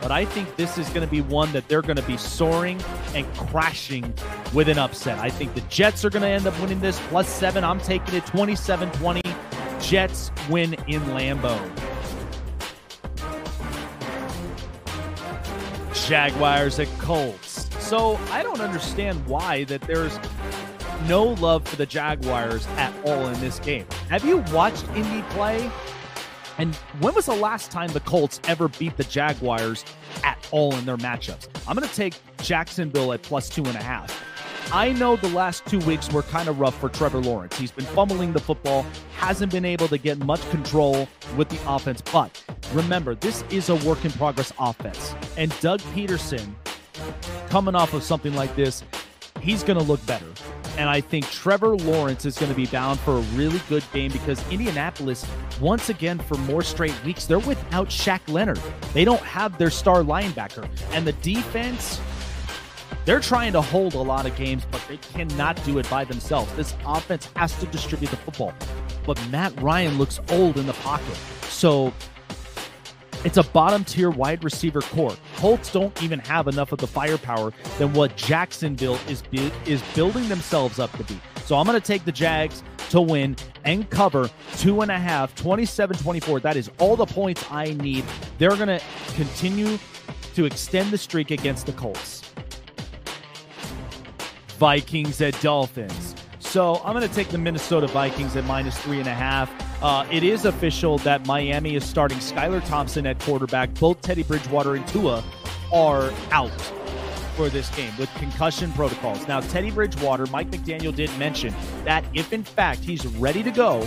But 0.03 0.11
I 0.11 0.27
think 0.27 0.55
this 0.57 0.77
is 0.77 0.89
going 0.91 1.01
to 1.07 1.11
be 1.11 1.23
one 1.23 1.51
that 1.53 1.67
they're 1.69 1.81
going 1.81 1.97
to 1.97 2.03
be 2.03 2.19
soaring 2.19 2.79
and 3.15 3.27
crashing 3.37 4.13
with 4.53 4.69
an 4.69 4.77
upset. 4.77 5.19
I 5.19 5.31
think 5.31 5.55
the 5.55 5.63
Jets 5.63 6.05
are 6.05 6.11
going 6.11 6.23
to 6.23 6.29
end 6.29 6.47
up 6.47 6.61
winning 6.61 6.81
this 6.81 7.01
plus 7.09 7.27
seven. 7.27 7.65
I'm 7.65 7.81
taking 7.81 8.17
it 8.17 8.27
27 8.27 8.91
20. 8.91 9.23
Jets 9.81 10.31
win 10.49 10.75
in 10.87 11.01
Lambeau. 11.03 11.61
Jaguars 16.07 16.79
at 16.79 16.89
Colts. 16.99 17.69
So 17.83 18.19
I 18.31 18.43
don't 18.43 18.61
understand 18.61 19.27
why 19.27 19.65
that 19.65 19.81
there's 19.83 20.19
no 21.07 21.25
love 21.25 21.67
for 21.67 21.77
the 21.77 21.87
Jaguars 21.87 22.67
at 22.77 22.93
all 23.07 23.27
in 23.29 23.41
this 23.41 23.59
game. 23.59 23.87
Have 24.09 24.25
you 24.25 24.39
watched 24.53 24.87
Indy 24.95 25.23
play? 25.31 25.71
And 26.59 26.75
when 27.01 27.15
was 27.15 27.27
the 27.27 27.35
last 27.35 27.71
time 27.71 27.91
the 27.93 28.01
Colts 28.01 28.41
ever 28.45 28.69
beat 28.69 28.97
the 28.97 29.05
Jaguars 29.05 29.85
at 30.23 30.39
all 30.51 30.75
in 30.77 30.85
their 30.85 30.97
matchups? 30.97 31.49
I'm 31.67 31.77
going 31.77 31.89
to 31.89 31.95
take 31.95 32.15
Jacksonville 32.39 33.13
at 33.13 33.23
plus 33.23 33.49
two 33.49 33.65
and 33.65 33.75
a 33.77 33.83
half. 33.83 34.11
I 34.73 34.93
know 34.93 35.17
the 35.17 35.29
last 35.29 35.65
two 35.67 35.79
weeks 35.81 36.11
were 36.13 36.23
kind 36.23 36.49
of 36.49 36.59
rough 36.59 36.79
for 36.79 36.89
Trevor 36.89 37.21
Lawrence. 37.21 37.57
He's 37.57 37.71
been 37.71 37.85
fumbling 37.87 38.33
the 38.33 38.41
football, 38.41 38.85
hasn't 39.17 39.53
been 39.53 39.65
able 39.65 39.89
to 39.89 39.99
get 39.99 40.19
much 40.19 40.49
control 40.51 41.09
with 41.37 41.49
the 41.49 41.59
offense. 41.67 42.01
But 42.01 42.43
remember, 42.73 43.15
this 43.15 43.43
is 43.51 43.69
a 43.69 43.77
work 43.77 44.05
in 44.05 44.11
progress 44.13 44.53
offense. 44.59 45.15
And 45.37 45.55
Doug 45.61 45.81
Pederson, 45.95 46.55
coming 47.49 47.75
off 47.75 47.95
of 47.95 48.03
something 48.03 48.35
like 48.35 48.55
this, 48.57 48.83
he's 49.41 49.63
going 49.63 49.79
to 49.79 49.85
look 49.85 50.05
better. 50.07 50.27
And 50.77 50.89
I 50.89 51.01
think 51.01 51.31
Trevor 51.31 51.77
Lawrence 51.77 52.25
is 52.25 52.37
going 52.37 52.51
to 52.51 52.57
be 52.57 52.67
bound 52.67 52.99
for 53.01 53.13
a 53.19 53.21
really 53.37 53.61
good 53.69 53.85
game 53.93 54.11
because 54.11 54.43
Indianapolis, 54.51 55.25
once 55.61 55.89
again, 55.89 56.19
for 56.19 56.37
more 56.39 56.63
straight 56.63 56.95
weeks, 57.05 57.27
they're 57.27 57.39
without 57.39 57.89
Shaq 57.89 58.21
Leonard. 58.29 58.61
They 58.93 59.05
don't 59.05 59.23
have 59.23 59.57
their 59.57 59.71
star 59.71 60.03
linebacker. 60.03 60.69
And 60.91 61.07
the 61.07 61.13
defense, 61.13 62.01
they're 63.05 63.21
trying 63.21 63.53
to 63.53 63.61
hold 63.61 63.95
a 63.95 64.03
lot 64.03 64.27
of 64.27 64.37
games, 64.37 64.67
but 64.71 64.83
they 64.89 64.97
cannot 64.97 65.63
do 65.65 65.79
it 65.79 65.89
by 65.91 66.05
themselves. 66.05 66.53
This 66.55 66.75
offense 66.87 67.29
has 67.37 67.59
to 67.61 67.67
distribute 67.67 68.11
the 68.11 68.17
football. 68.17 68.55
But 69.07 69.21
Matt 69.29 69.61
Ryan 69.61 69.99
looks 69.99 70.21
old 70.31 70.57
in 70.57 70.67
the 70.67 70.73
pocket. 70.75 71.17
So 71.43 71.93
it's 73.25 73.37
a 73.37 73.43
bottom 73.43 73.85
tier 73.85 74.11
wide 74.11 74.45
receiver 74.45 74.81
core. 74.81 75.17
Colts 75.37 75.73
don't 75.73 76.03
even 76.03 76.19
have 76.21 76.49
enough 76.49 76.73
of 76.73 76.79
the 76.79 76.87
firepower 76.87 77.53
than 77.79 77.93
what 77.93 78.17
Jacksonville 78.17 78.99
is 79.09 79.23
is 79.67 79.83
building 79.95 80.29
themselves 80.29 80.79
up 80.79 80.93
to 80.99 81.05
be. 81.05 81.19
So 81.45 81.57
I'm 81.57 81.67
going 81.67 81.81
to 81.81 81.87
take 81.87 82.05
the 82.05 82.13
Jags 82.13 82.63
to 82.91 83.01
win 83.01 83.37
and 83.65 83.89
cover 83.91 84.31
two 84.59 84.81
and 84.83 84.91
a 84.91 84.99
half, 84.99 85.35
27 85.35 85.97
24. 85.97 86.41
That 86.41 86.57
is 86.57 86.71
all 86.79 86.97
the 86.97 87.07
points 87.07 87.45
I 87.51 87.73
need. 87.75 88.05
They're 88.39 88.57
going 88.57 88.69
to 88.69 88.81
continue 89.15 89.79
to 90.35 90.45
extend 90.45 90.91
the 90.91 90.99
streak 90.99 91.31
against 91.31 91.67
the 91.67 91.73
Colts. 91.73 92.24
Vikings 94.59 95.21
at 95.21 95.39
Dolphins. 95.41 96.15
So 96.39 96.77
I'm 96.85 96.95
going 96.95 97.09
to 97.09 97.15
take 97.15 97.29
the 97.29 97.39
Minnesota 97.39 97.87
Vikings 97.89 98.37
at 98.37 98.45
minus 98.45 98.79
three 98.79 98.99
and 98.99 99.09
a 99.09 99.15
half. 99.15 99.51
Uh, 99.83 100.07
it 100.11 100.23
is 100.23 100.45
official 100.45 100.99
that 100.99 101.27
Miami 101.27 101.75
is 101.75 101.85
starting 101.85 102.19
Skylar 102.19 102.65
Thompson 102.67 103.07
at 103.07 103.19
quarterback. 103.21 103.75
Both 103.75 104.03
Teddy 104.03 104.23
Bridgewater 104.23 104.77
and 104.77 104.87
Tua 104.87 105.25
are 105.73 106.13
out 106.31 106.61
for 107.35 107.49
this 107.49 107.69
game 107.75 107.93
with 107.99 108.13
concussion 108.15 108.71
protocols. 108.73 109.27
Now, 109.27 109.41
Teddy 109.41 109.71
Bridgewater, 109.71 110.27
Mike 110.27 110.51
McDaniel 110.51 110.95
did 110.95 111.11
mention 111.19 111.53
that 111.85 112.05
if 112.15 112.33
in 112.33 112.45
fact 112.45 112.81
he's 112.81 113.05
ready 113.07 113.43
to 113.43 113.51
go, 113.51 113.87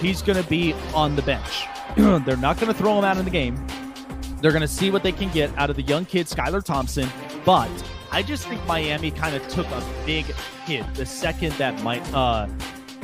he's 0.00 0.20
going 0.22 0.42
to 0.42 0.48
be 0.48 0.74
on 0.94 1.16
the 1.16 1.22
bench. 1.22 1.64
They're 1.96 2.36
not 2.36 2.58
going 2.60 2.72
to 2.72 2.78
throw 2.78 2.98
him 2.98 3.04
out 3.04 3.16
in 3.16 3.24
the 3.24 3.30
game. 3.30 3.64
They're 4.40 4.52
going 4.52 4.62
to 4.62 4.68
see 4.68 4.90
what 4.90 5.02
they 5.02 5.12
can 5.12 5.30
get 5.30 5.56
out 5.56 5.70
of 5.70 5.76
the 5.76 5.82
young 5.82 6.04
kid, 6.04 6.26
Skylar 6.26 6.62
Thompson. 6.62 7.08
But 7.44 7.70
I 8.12 8.22
just 8.22 8.48
think 8.48 8.64
Miami 8.66 9.10
kind 9.10 9.36
of 9.36 9.46
took 9.48 9.66
a 9.68 9.82
big 10.04 10.26
hit 10.64 10.84
the 10.94 11.06
second 11.06 11.52
that 11.54 11.80
Mike, 11.82 12.02
uh, 12.12 12.48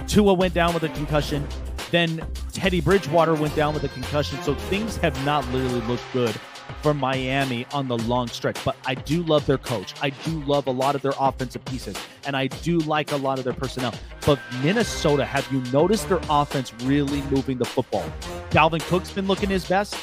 Tua 0.08 0.34
went 0.34 0.54
down 0.54 0.74
with 0.74 0.82
a 0.82 0.88
concussion. 0.90 1.46
Then 1.90 2.26
Teddy 2.52 2.80
Bridgewater 2.80 3.34
went 3.34 3.54
down 3.54 3.74
with 3.74 3.84
a 3.84 3.88
concussion. 3.88 4.42
So 4.42 4.54
things 4.54 4.96
have 4.98 5.24
not 5.24 5.46
literally 5.52 5.80
looked 5.86 6.02
good 6.12 6.34
for 6.82 6.92
Miami 6.92 7.66
on 7.72 7.86
the 7.86 7.96
long 7.98 8.26
stretch. 8.28 8.62
But 8.64 8.76
I 8.84 8.94
do 8.94 9.22
love 9.22 9.46
their 9.46 9.58
coach. 9.58 9.94
I 10.02 10.10
do 10.10 10.42
love 10.44 10.66
a 10.66 10.72
lot 10.72 10.94
of 10.96 11.02
their 11.02 11.14
offensive 11.18 11.64
pieces. 11.64 11.96
And 12.26 12.36
I 12.36 12.48
do 12.48 12.78
like 12.78 13.12
a 13.12 13.16
lot 13.16 13.38
of 13.38 13.44
their 13.44 13.54
personnel. 13.54 13.94
But 14.24 14.40
Minnesota, 14.62 15.24
have 15.24 15.50
you 15.52 15.60
noticed 15.72 16.08
their 16.08 16.20
offense 16.28 16.72
really 16.82 17.22
moving 17.22 17.58
the 17.58 17.64
football? 17.64 18.04
Dalvin 18.50 18.80
Cook's 18.82 19.12
been 19.12 19.28
looking 19.28 19.50
his 19.50 19.64
best. 19.64 19.96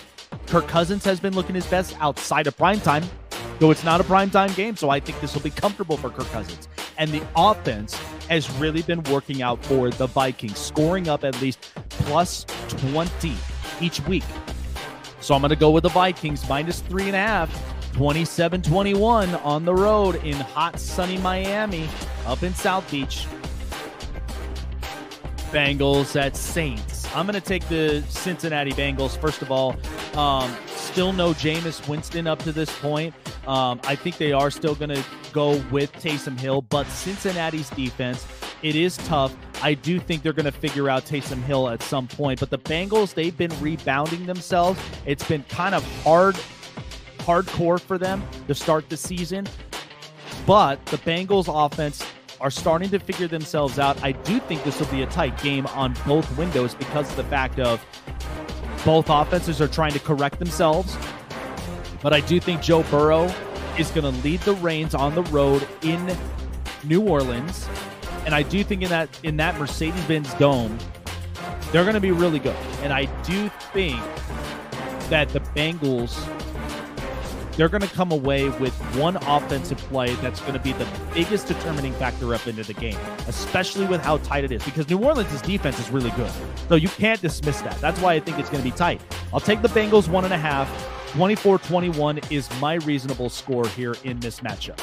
Kirk 0.47 0.67
Cousins 0.67 1.03
has 1.05 1.19
been 1.19 1.33
looking 1.33 1.55
his 1.55 1.65
best 1.67 1.95
outside 1.99 2.47
of 2.47 2.57
prime 2.57 2.79
time. 2.79 3.03
Though 3.63 3.71
it's 3.71 3.85
not 3.85 4.01
a 4.01 4.03
primetime 4.03 4.53
game, 4.57 4.75
so 4.75 4.89
I 4.89 4.99
think 4.99 5.21
this 5.21 5.33
will 5.33 5.41
be 5.41 5.49
comfortable 5.49 5.95
for 5.95 6.09
Kirk 6.09 6.27
Cousins. 6.31 6.67
And 6.97 7.09
the 7.11 7.25
offense 7.33 7.97
has 8.27 8.51
really 8.55 8.81
been 8.81 9.01
working 9.03 9.41
out 9.41 9.63
for 9.63 9.89
the 9.89 10.05
Vikings, 10.05 10.57
scoring 10.57 11.07
up 11.07 11.23
at 11.23 11.41
least 11.41 11.59
plus 11.87 12.43
20 12.67 13.33
each 13.79 14.01
week. 14.01 14.25
So 15.21 15.33
I'm 15.33 15.39
going 15.39 15.51
to 15.51 15.55
go 15.55 15.69
with 15.71 15.83
the 15.83 15.89
Vikings 15.91 16.45
minus 16.49 16.81
three 16.81 17.05
and 17.05 17.15
a 17.15 17.19
half, 17.19 17.93
27 17.93 18.63
21 18.63 19.33
on 19.35 19.63
the 19.63 19.73
road 19.73 20.15
in 20.25 20.35
hot, 20.35 20.77
sunny 20.77 21.17
Miami 21.19 21.87
up 22.25 22.43
in 22.43 22.53
South 22.55 22.91
Beach. 22.91 23.27
Bengals 25.53 26.19
at 26.19 26.35
Saints. 26.35 27.02
I'm 27.15 27.27
going 27.27 27.39
to 27.39 27.41
take 27.41 27.67
the 27.67 28.03
Cincinnati 28.09 28.71
Bengals. 28.71 29.17
First 29.17 29.41
of 29.43 29.51
all, 29.51 29.75
um, 30.15 30.55
still 30.67 31.13
no 31.13 31.33
Jameis 31.33 31.87
Winston 31.87 32.25
up 32.25 32.39
to 32.39 32.51
this 32.51 32.75
point. 32.79 33.13
Um, 33.47 33.79
I 33.83 33.95
think 33.95 34.17
they 34.17 34.31
are 34.31 34.49
still 34.49 34.73
going 34.73 34.89
to 34.89 35.03
go 35.31 35.61
with 35.71 35.91
Taysom 35.93 36.39
Hill, 36.39 36.63
but 36.63 36.87
Cincinnati's 36.87 37.69
defense, 37.71 38.25
it 38.63 38.75
is 38.75 38.97
tough. 38.97 39.35
I 39.61 39.75
do 39.75 39.99
think 39.99 40.23
they're 40.23 40.33
going 40.33 40.45
to 40.45 40.51
figure 40.51 40.89
out 40.89 41.05
Taysom 41.05 41.41
Hill 41.43 41.69
at 41.69 41.83
some 41.83 42.07
point, 42.07 42.39
but 42.39 42.49
the 42.49 42.57
Bengals, 42.57 43.13
they've 43.13 43.37
been 43.37 43.51
rebounding 43.61 44.25
themselves. 44.25 44.79
It's 45.05 45.27
been 45.27 45.43
kind 45.43 45.75
of 45.75 45.83
hard, 46.03 46.35
hardcore 47.19 47.79
for 47.79 47.97
them 47.97 48.23
to 48.47 48.55
start 48.55 48.89
the 48.89 48.97
season, 48.97 49.47
but 50.45 50.83
the 50.87 50.97
Bengals 50.97 51.47
offense 51.47 52.03
are 52.43 52.51
starting 52.51 52.89
to 52.91 52.99
figure 52.99 53.27
themselves 53.27 53.79
out. 53.79 54.01
I 54.03 54.11
do 54.11 54.39
think 54.41 54.63
this 54.63 54.79
will 54.79 54.87
be 54.87 55.01
a 55.01 55.07
tight 55.07 55.41
game 55.41 55.65
on 55.67 55.95
both 56.05 56.37
windows 56.37 56.75
because 56.75 57.09
of 57.09 57.15
the 57.15 57.23
fact 57.23 57.59
of 57.59 57.83
both 58.85 59.09
offenses 59.09 59.59
are 59.59 59.67
trying 59.67 59.93
to 59.93 59.99
correct 59.99 60.37
themselves 60.37 60.95
but 62.03 62.11
I 62.11 62.19
do 62.19 62.39
think 62.39 62.61
Joe 62.61 62.83
Burrow 62.83 63.33
is 63.79 63.89
going 63.91 64.13
to 64.13 64.21
lead 64.21 64.41
the 64.41 64.53
reins 64.55 64.93
on 64.93 65.15
the 65.15 65.23
road 65.23 65.65
in 65.81 66.15
New 66.83 67.01
Orleans, 67.01 67.67
and 68.25 68.35
I 68.35 68.43
do 68.43 68.61
think 68.63 68.83
in 68.83 68.89
that 68.89 69.09
in 69.23 69.37
that 69.37 69.57
Mercedes-Benz 69.57 70.33
Dome, 70.35 70.77
they're 71.71 71.85
going 71.85 71.95
to 71.95 72.01
be 72.01 72.11
really 72.11 72.39
good. 72.39 72.57
And 72.83 72.91
I 72.91 73.05
do 73.23 73.49
think 73.71 73.99
that 75.09 75.29
the 75.29 75.39
Bengals 75.39 76.13
they're 77.55 77.69
going 77.69 77.81
to 77.81 77.87
come 77.87 78.11
away 78.11 78.49
with 78.49 78.73
one 78.95 79.17
offensive 79.17 79.77
play 79.77 80.15
that's 80.15 80.41
going 80.41 80.53
to 80.53 80.59
be 80.59 80.73
the 80.73 80.87
biggest 81.13 81.47
determining 81.47 81.93
factor 81.93 82.33
up 82.33 82.47
into 82.47 82.63
the 82.63 82.73
game, 82.73 82.97
especially 83.27 83.85
with 83.85 84.01
how 84.01 84.17
tight 84.17 84.43
it 84.43 84.51
is. 84.51 84.63
Because 84.63 84.89
New 84.89 84.97
Orleans' 84.97 85.41
defense 85.41 85.79
is 85.79 85.89
really 85.89 86.11
good. 86.11 86.31
So 86.69 86.75
you 86.75 86.89
can't 86.89 87.21
dismiss 87.21 87.61
that. 87.61 87.79
That's 87.79 87.99
why 88.01 88.13
I 88.13 88.19
think 88.19 88.39
it's 88.39 88.49
going 88.49 88.63
to 88.63 88.69
be 88.69 88.75
tight. 88.75 89.01
I'll 89.33 89.39
take 89.39 89.61
the 89.61 89.69
Bengals 89.69 90.07
one 90.07 90.25
and 90.25 90.33
a 90.33 90.37
half. 90.37 90.69
24 91.13 91.59
21 91.59 92.19
is 92.31 92.49
my 92.59 92.75
reasonable 92.75 93.29
score 93.29 93.67
here 93.69 93.95
in 94.03 94.19
this 94.19 94.39
matchup. 94.39 94.79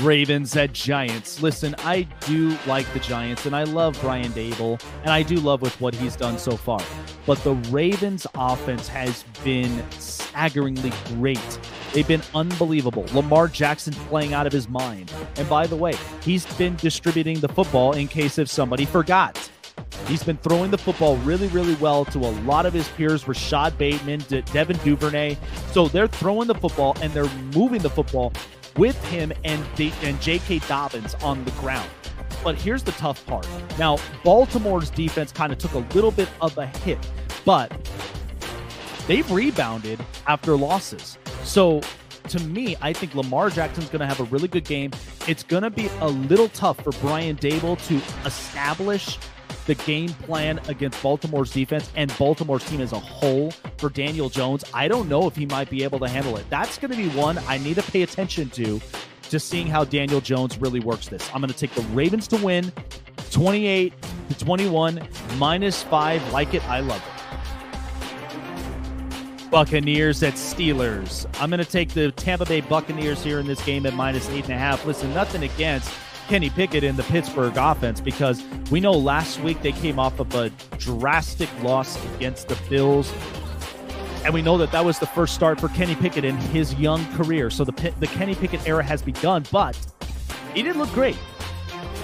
Ravens 0.00 0.56
at 0.56 0.72
Giants. 0.72 1.42
Listen, 1.42 1.74
I 1.78 2.02
do 2.20 2.56
like 2.66 2.90
the 2.92 3.00
Giants 3.00 3.46
and 3.46 3.54
I 3.56 3.64
love 3.64 3.98
Brian 4.00 4.32
Daboll 4.32 4.82
and 5.02 5.10
I 5.10 5.22
do 5.22 5.36
love 5.36 5.62
with 5.62 5.78
what 5.80 5.94
he's 5.94 6.16
done 6.16 6.38
so 6.38 6.56
far. 6.56 6.80
But 7.26 7.42
the 7.44 7.54
Ravens 7.70 8.26
offense 8.34 8.88
has 8.88 9.24
been 9.42 9.82
staggeringly 9.92 10.92
great. 11.08 11.58
They've 11.92 12.06
been 12.06 12.22
unbelievable. 12.34 13.06
Lamar 13.12 13.48
Jackson 13.48 13.94
playing 13.94 14.34
out 14.34 14.46
of 14.46 14.52
his 14.52 14.68
mind. 14.68 15.12
And 15.36 15.48
by 15.48 15.66
the 15.66 15.76
way, 15.76 15.94
he's 16.22 16.46
been 16.56 16.76
distributing 16.76 17.40
the 17.40 17.48
football 17.48 17.92
in 17.92 18.08
case 18.08 18.38
if 18.38 18.48
somebody 18.48 18.84
forgot. 18.84 19.50
He's 20.06 20.22
been 20.22 20.36
throwing 20.36 20.70
the 20.70 20.78
football 20.78 21.16
really, 21.18 21.48
really 21.48 21.74
well 21.76 22.04
to 22.06 22.18
a 22.18 22.30
lot 22.44 22.64
of 22.64 22.72
his 22.72 22.88
peers, 22.90 23.24
Rashad 23.24 23.76
Bateman, 23.76 24.20
De- 24.28 24.42
Devin 24.42 24.76
Duvernay. 24.78 25.36
So 25.72 25.88
they're 25.88 26.06
throwing 26.06 26.46
the 26.46 26.54
football 26.54 26.96
and 27.02 27.12
they're 27.12 27.28
moving 27.54 27.82
the 27.82 27.90
football 27.90 28.32
with 28.76 29.02
him 29.06 29.32
and, 29.44 29.64
and 29.78 30.20
J.K. 30.20 30.60
Dobbins 30.60 31.14
on 31.16 31.44
the 31.44 31.50
ground. 31.52 31.88
But 32.42 32.56
here's 32.56 32.82
the 32.82 32.92
tough 32.92 33.24
part. 33.26 33.46
Now, 33.78 33.98
Baltimore's 34.24 34.90
defense 34.90 35.32
kind 35.32 35.52
of 35.52 35.58
took 35.58 35.74
a 35.74 35.84
little 35.94 36.10
bit 36.10 36.28
of 36.40 36.56
a 36.58 36.66
hit, 36.66 36.98
but 37.44 37.72
they've 39.06 39.28
rebounded 39.30 39.98
after 40.26 40.56
losses. 40.56 41.18
So 41.42 41.80
to 42.28 42.40
me, 42.40 42.76
I 42.80 42.92
think 42.92 43.14
Lamar 43.14 43.50
Jackson's 43.50 43.88
going 43.88 44.00
to 44.00 44.06
have 44.06 44.20
a 44.20 44.24
really 44.24 44.48
good 44.48 44.64
game. 44.64 44.90
It's 45.26 45.42
going 45.42 45.62
to 45.62 45.70
be 45.70 45.88
a 46.00 46.08
little 46.08 46.48
tough 46.50 46.82
for 46.82 46.90
Brian 47.00 47.36
Daboll 47.36 47.84
to 47.86 48.26
establish 48.26 49.18
the 49.66 49.74
game 49.74 50.08
plan 50.08 50.60
against 50.68 51.02
Baltimore's 51.02 51.52
defense 51.52 51.90
and 51.96 52.16
Baltimore's 52.16 52.64
team 52.64 52.80
as 52.80 52.92
a 52.92 52.98
whole 52.98 53.50
for 53.78 53.90
Daniel 53.90 54.28
Jones. 54.28 54.64
I 54.72 54.88
don't 54.88 55.08
know 55.08 55.26
if 55.26 55.36
he 55.36 55.46
might 55.46 55.68
be 55.68 55.84
able 55.84 55.98
to 55.98 56.08
handle 56.08 56.36
it. 56.36 56.48
That's 56.50 56.78
going 56.78 56.92
to 56.92 56.96
be 56.96 57.08
one 57.10 57.38
I 57.46 57.58
need 57.58 57.74
to 57.74 57.82
pay 57.82 58.02
attention 58.02 58.50
to 58.50 58.80
to 59.30 59.40
seeing 59.40 59.66
how 59.66 59.84
Daniel 59.84 60.20
Jones 60.20 60.56
really 60.58 60.80
works 60.80 61.08
this. 61.08 61.28
I'm 61.34 61.40
going 61.40 61.52
to 61.52 61.58
take 61.58 61.74
the 61.74 61.82
Ravens 61.94 62.28
to 62.28 62.36
win 62.36 62.72
28 63.32 63.92
to 64.28 64.38
21 64.38 65.08
minus 65.36 65.82
5 65.82 66.32
like 66.32 66.54
it 66.54 66.64
I 66.68 66.80
love 66.80 67.02
it. 67.04 67.12
Buccaneers 69.50 70.22
at 70.22 70.34
Steelers. 70.34 71.26
I'm 71.40 71.50
going 71.50 71.64
to 71.64 71.70
take 71.70 71.90
the 71.90 72.12
Tampa 72.12 72.44
Bay 72.44 72.60
Buccaneers 72.60 73.22
here 73.22 73.38
in 73.38 73.46
this 73.46 73.64
game 73.64 73.86
at 73.86 73.94
minus 73.94 74.28
eight 74.30 74.44
and 74.44 74.52
a 74.52 74.58
half. 74.58 74.84
Listen, 74.84 75.12
nothing 75.14 75.44
against 75.44 75.90
Kenny 76.28 76.50
Pickett 76.50 76.82
in 76.82 76.96
the 76.96 77.02
Pittsburgh 77.04 77.56
offense 77.56 78.00
because 78.00 78.42
we 78.70 78.80
know 78.80 78.92
last 78.92 79.40
week 79.40 79.62
they 79.62 79.72
came 79.72 79.98
off 79.98 80.18
of 80.18 80.34
a 80.34 80.50
drastic 80.78 81.48
loss 81.62 82.02
against 82.16 82.48
the 82.48 82.58
Bills. 82.68 83.12
And 84.24 84.34
we 84.34 84.42
know 84.42 84.58
that 84.58 84.72
that 84.72 84.84
was 84.84 84.98
the 84.98 85.06
first 85.06 85.34
start 85.34 85.60
for 85.60 85.68
Kenny 85.68 85.94
Pickett 85.94 86.24
in 86.24 86.36
his 86.36 86.74
young 86.74 87.04
career. 87.14 87.48
So 87.48 87.64
the, 87.64 87.92
the 88.00 88.08
Kenny 88.08 88.34
Pickett 88.34 88.66
era 88.66 88.82
has 88.82 89.02
begun, 89.02 89.44
but 89.52 89.78
he 90.52 90.62
didn't 90.62 90.78
look 90.78 90.92
great. 90.92 91.16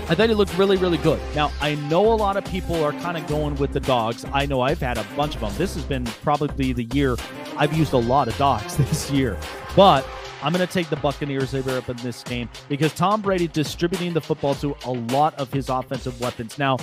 I 0.08 0.14
thought 0.14 0.28
he 0.28 0.34
looked 0.34 0.56
really, 0.56 0.76
really 0.76 0.98
good. 0.98 1.20
Now, 1.34 1.50
I 1.60 1.74
know 1.74 2.12
a 2.12 2.14
lot 2.14 2.36
of 2.36 2.44
people 2.44 2.84
are 2.84 2.92
kind 2.92 3.16
of 3.16 3.26
going 3.26 3.56
with 3.56 3.72
the 3.72 3.80
dogs. 3.80 4.24
I 4.32 4.46
know 4.46 4.60
I've 4.60 4.80
had 4.80 4.98
a 4.98 5.06
bunch 5.16 5.34
of 5.34 5.40
them. 5.40 5.52
This 5.56 5.74
has 5.74 5.84
been 5.84 6.04
probably 6.04 6.72
the 6.72 6.84
year 6.94 7.16
I've 7.56 7.72
used 7.72 7.92
a 7.92 7.98
lot 7.98 8.28
of 8.28 8.36
dogs 8.36 8.76
this 8.78 9.10
year. 9.10 9.36
But 9.74 10.06
I'm 10.42 10.52
going 10.52 10.66
to 10.66 10.72
take 10.72 10.88
the 10.88 10.96
Buccaneers 10.96 11.54
over 11.54 11.76
up 11.78 11.88
in 11.88 11.96
this 11.98 12.24
game 12.24 12.48
because 12.68 12.92
Tom 12.92 13.22
Brady 13.22 13.46
distributing 13.46 14.12
the 14.12 14.20
football 14.20 14.56
to 14.56 14.76
a 14.84 14.90
lot 14.90 15.38
of 15.38 15.52
his 15.52 15.68
offensive 15.68 16.20
weapons. 16.20 16.58
Now, 16.58 16.78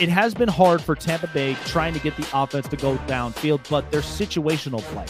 it 0.00 0.08
has 0.08 0.34
been 0.34 0.48
hard 0.48 0.82
for 0.82 0.94
Tampa 0.94 1.28
Bay 1.28 1.56
trying 1.66 1.94
to 1.94 2.00
get 2.00 2.16
the 2.16 2.26
offense 2.34 2.68
to 2.68 2.76
go 2.76 2.96
downfield, 3.06 3.68
but 3.70 3.90
they're 3.90 4.00
situational 4.02 4.80
play. 4.80 5.06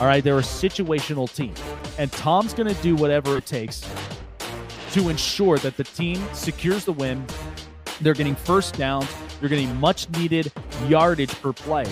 All 0.00 0.06
right, 0.06 0.24
they're 0.24 0.38
a 0.38 0.42
situational 0.42 1.32
team. 1.32 1.54
And 1.98 2.10
Tom's 2.12 2.54
going 2.54 2.74
to 2.74 2.82
do 2.82 2.96
whatever 2.96 3.36
it 3.36 3.44
takes 3.44 3.86
to 4.92 5.08
ensure 5.10 5.58
that 5.58 5.76
the 5.76 5.84
team 5.84 6.22
secures 6.32 6.86
the 6.86 6.92
win. 6.92 7.24
They're 8.00 8.14
getting 8.14 8.34
first 8.34 8.76
downs, 8.76 9.08
they're 9.40 9.50
getting 9.50 9.74
much 9.76 10.08
needed 10.10 10.50
yardage 10.88 11.38
per 11.42 11.52
play. 11.52 11.86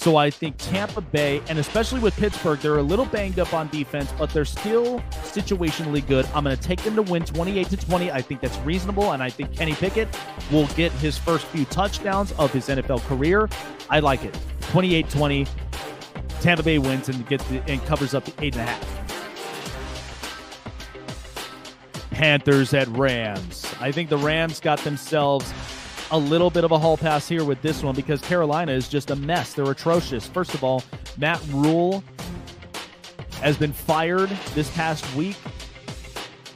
So 0.00 0.16
I 0.16 0.30
think 0.30 0.56
Tampa 0.56 1.02
Bay, 1.02 1.42
and 1.50 1.58
especially 1.58 2.00
with 2.00 2.16
Pittsburgh, 2.16 2.58
they're 2.60 2.78
a 2.78 2.82
little 2.82 3.04
banged 3.04 3.38
up 3.38 3.52
on 3.52 3.68
defense, 3.68 4.10
but 4.16 4.30
they're 4.30 4.46
still 4.46 5.00
situationally 5.24 6.06
good. 6.06 6.24
I'm 6.34 6.44
going 6.44 6.56
to 6.56 6.62
take 6.62 6.82
them 6.82 6.96
to 6.96 7.02
win 7.02 7.22
28 7.22 7.68
to 7.68 7.76
20. 7.76 8.10
I 8.10 8.22
think 8.22 8.40
that's 8.40 8.56
reasonable, 8.60 9.12
and 9.12 9.22
I 9.22 9.28
think 9.28 9.54
Kenny 9.54 9.74
Pickett 9.74 10.08
will 10.50 10.66
get 10.68 10.90
his 10.92 11.18
first 11.18 11.44
few 11.48 11.66
touchdowns 11.66 12.32
of 12.38 12.50
his 12.50 12.68
NFL 12.68 13.02
career. 13.02 13.46
I 13.90 14.00
like 14.00 14.24
it. 14.24 14.32
28-20. 14.72 15.46
Tampa 16.40 16.62
Bay 16.62 16.78
wins 16.78 17.10
and 17.10 17.28
gets 17.28 17.44
the, 17.48 17.62
and 17.68 17.84
covers 17.84 18.14
up 18.14 18.24
the 18.24 18.32
eight 18.42 18.56
and 18.56 18.62
a 18.62 18.72
half. 18.72 18.86
Panthers 22.10 22.72
at 22.72 22.88
Rams. 22.88 23.66
I 23.80 23.92
think 23.92 24.08
the 24.08 24.16
Rams 24.16 24.60
got 24.60 24.78
themselves 24.78 25.52
a 26.10 26.18
little 26.18 26.50
bit 26.50 26.64
of 26.64 26.72
a 26.72 26.78
hall 26.78 26.96
pass 26.96 27.28
here 27.28 27.44
with 27.44 27.60
this 27.62 27.82
one 27.82 27.94
because 27.94 28.20
Carolina 28.20 28.72
is 28.72 28.88
just 28.88 29.10
a 29.10 29.16
mess. 29.16 29.54
They're 29.54 29.70
atrocious. 29.70 30.26
First 30.26 30.54
of 30.54 30.64
all, 30.64 30.82
Matt 31.18 31.40
Rhule 31.50 32.02
has 33.40 33.56
been 33.56 33.72
fired 33.72 34.28
this 34.54 34.70
past 34.72 35.14
week. 35.14 35.36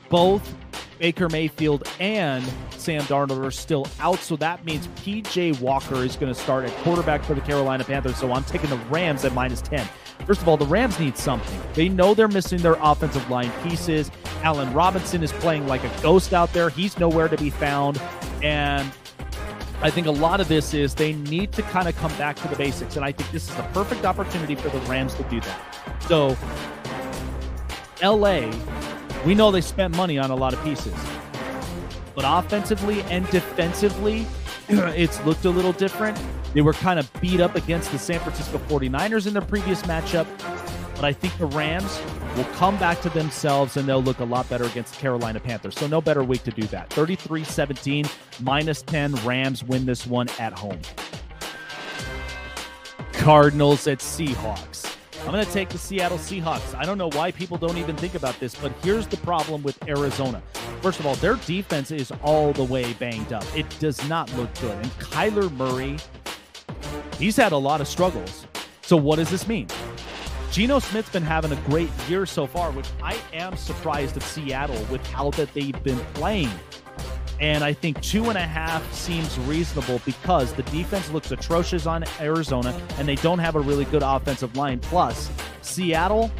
Both 0.08 0.54
Baker 0.98 1.28
Mayfield 1.28 1.88
and 2.00 2.44
Sam 2.70 3.02
Darnold 3.02 3.44
are 3.44 3.50
still 3.50 3.86
out, 4.00 4.18
so 4.18 4.36
that 4.36 4.64
means 4.64 4.86
PJ 4.88 5.60
Walker 5.60 5.96
is 5.96 6.16
going 6.16 6.32
to 6.32 6.38
start 6.38 6.64
at 6.64 6.70
quarterback 6.82 7.24
for 7.24 7.34
the 7.34 7.40
Carolina 7.40 7.84
Panthers. 7.84 8.16
So 8.16 8.32
I'm 8.32 8.44
taking 8.44 8.70
the 8.70 8.76
Rams 8.90 9.24
at 9.24 9.32
minus 9.32 9.62
10. 9.62 9.88
First 10.26 10.42
of 10.42 10.48
all, 10.48 10.56
the 10.56 10.66
Rams 10.66 10.98
need 10.98 11.16
something. 11.16 11.60
They 11.74 11.88
know 11.88 12.14
they're 12.14 12.28
missing 12.28 12.58
their 12.58 12.76
offensive 12.80 13.28
line 13.28 13.50
pieces. 13.62 14.10
Allen 14.42 14.72
Robinson 14.72 15.22
is 15.22 15.32
playing 15.32 15.66
like 15.66 15.84
a 15.84 16.02
ghost 16.02 16.32
out 16.32 16.52
there. 16.52 16.70
He's 16.70 16.98
nowhere 16.98 17.28
to 17.28 17.36
be 17.36 17.50
found. 17.50 18.00
And 18.42 18.90
I 19.84 19.90
think 19.90 20.06
a 20.06 20.10
lot 20.10 20.40
of 20.40 20.48
this 20.48 20.72
is 20.72 20.94
they 20.94 21.12
need 21.12 21.52
to 21.52 21.62
kind 21.64 21.86
of 21.86 21.96
come 21.96 22.10
back 22.16 22.36
to 22.36 22.48
the 22.48 22.56
basics. 22.56 22.96
And 22.96 23.04
I 23.04 23.12
think 23.12 23.30
this 23.32 23.50
is 23.50 23.54
the 23.54 23.62
perfect 23.64 24.06
opportunity 24.06 24.54
for 24.54 24.70
the 24.70 24.78
Rams 24.86 25.14
to 25.16 25.22
do 25.24 25.42
that. 25.42 25.60
So, 26.08 26.34
LA, 28.02 28.50
we 29.26 29.34
know 29.34 29.50
they 29.50 29.60
spent 29.60 29.94
money 29.94 30.18
on 30.18 30.30
a 30.30 30.34
lot 30.34 30.54
of 30.54 30.64
pieces. 30.64 30.94
But 32.14 32.24
offensively 32.26 33.02
and 33.02 33.28
defensively, 33.28 34.26
it's 34.70 35.22
looked 35.26 35.44
a 35.44 35.50
little 35.50 35.74
different. 35.74 36.18
They 36.54 36.62
were 36.62 36.72
kind 36.72 36.98
of 36.98 37.12
beat 37.20 37.42
up 37.42 37.54
against 37.54 37.92
the 37.92 37.98
San 37.98 38.20
Francisco 38.20 38.56
49ers 38.56 39.26
in 39.26 39.34
their 39.34 39.42
previous 39.42 39.82
matchup. 39.82 40.26
But 40.94 41.04
I 41.04 41.12
think 41.12 41.36
the 41.38 41.46
Rams 41.46 42.00
will 42.36 42.44
come 42.56 42.76
back 42.78 43.00
to 43.02 43.10
themselves 43.10 43.76
and 43.76 43.88
they'll 43.88 44.02
look 44.02 44.20
a 44.20 44.24
lot 44.24 44.48
better 44.48 44.64
against 44.64 44.94
Carolina 44.94 45.40
Panthers. 45.40 45.76
So 45.76 45.86
no 45.86 46.00
better 46.00 46.22
week 46.22 46.42
to 46.44 46.50
do 46.50 46.62
that. 46.68 46.90
33-17, 46.90 48.10
minus 48.40 48.82
10. 48.82 49.14
Rams 49.16 49.64
win 49.64 49.86
this 49.86 50.06
one 50.06 50.28
at 50.38 50.52
home. 50.52 50.80
Cardinals 53.12 53.86
at 53.86 53.98
Seahawks. 53.98 54.94
I'm 55.24 55.32
going 55.32 55.44
to 55.44 55.50
take 55.52 55.70
the 55.70 55.78
Seattle 55.78 56.18
Seahawks. 56.18 56.74
I 56.74 56.84
don't 56.84 56.98
know 56.98 57.08
why 57.10 57.30
people 57.30 57.56
don't 57.56 57.78
even 57.78 57.96
think 57.96 58.14
about 58.14 58.38
this, 58.38 58.54
but 58.54 58.70
here's 58.82 59.06
the 59.06 59.16
problem 59.18 59.62
with 59.62 59.82
Arizona. 59.88 60.42
First 60.82 61.00
of 61.00 61.06
all, 61.06 61.14
their 61.14 61.36
defense 61.36 61.90
is 61.90 62.12
all 62.22 62.52
the 62.52 62.64
way 62.64 62.92
banged 62.94 63.32
up. 63.32 63.44
It 63.56 63.66
does 63.78 64.06
not 64.06 64.30
look 64.36 64.52
good. 64.60 64.76
And 64.76 64.90
Kyler 64.98 65.50
Murray, 65.52 65.96
he's 67.18 67.36
had 67.36 67.52
a 67.52 67.56
lot 67.56 67.80
of 67.80 67.88
struggles. 67.88 68.46
So 68.82 68.98
what 68.98 69.16
does 69.16 69.30
this 69.30 69.48
mean? 69.48 69.68
Geno 70.54 70.78
Smith's 70.78 71.10
been 71.10 71.24
having 71.24 71.50
a 71.50 71.56
great 71.62 71.90
year 72.08 72.24
so 72.24 72.46
far, 72.46 72.70
which 72.70 72.86
I 73.02 73.18
am 73.32 73.56
surprised 73.56 74.16
at 74.16 74.22
Seattle 74.22 74.80
with 74.88 75.04
how 75.08 75.30
that 75.32 75.52
they've 75.52 75.82
been 75.82 75.98
playing. 76.14 76.48
And 77.40 77.64
I 77.64 77.72
think 77.72 78.00
two 78.02 78.28
and 78.28 78.38
a 78.38 78.46
half 78.46 78.94
seems 78.94 79.36
reasonable 79.40 80.00
because 80.04 80.52
the 80.52 80.62
defense 80.62 81.10
looks 81.10 81.32
atrocious 81.32 81.86
on 81.86 82.04
Arizona 82.20 82.72
and 82.98 83.08
they 83.08 83.16
don't 83.16 83.40
have 83.40 83.56
a 83.56 83.60
really 83.60 83.84
good 83.86 84.04
offensive 84.04 84.56
line. 84.56 84.78
Plus, 84.78 85.28
Seattle, 85.62 86.30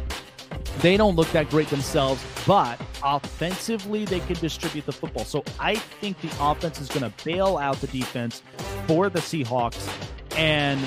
they 0.79 0.95
don't 0.95 1.17
look 1.17 1.29
that 1.33 1.49
great 1.49 1.67
themselves, 1.67 2.23
but 2.47 2.79
offensively, 3.03 4.05
they 4.05 4.21
can 4.21 4.37
distribute 4.37 4.85
the 4.85 4.93
football. 4.93 5.25
So 5.25 5.43
I 5.59 5.75
think 5.75 6.21
the 6.21 6.31
offense 6.39 6.79
is 6.79 6.87
going 6.87 7.01
to 7.01 7.25
bail 7.25 7.57
out 7.57 7.81
the 7.81 7.87
defense 7.87 8.43
for 8.87 9.09
the 9.09 9.19
Seahawks. 9.19 9.89
And 10.37 10.79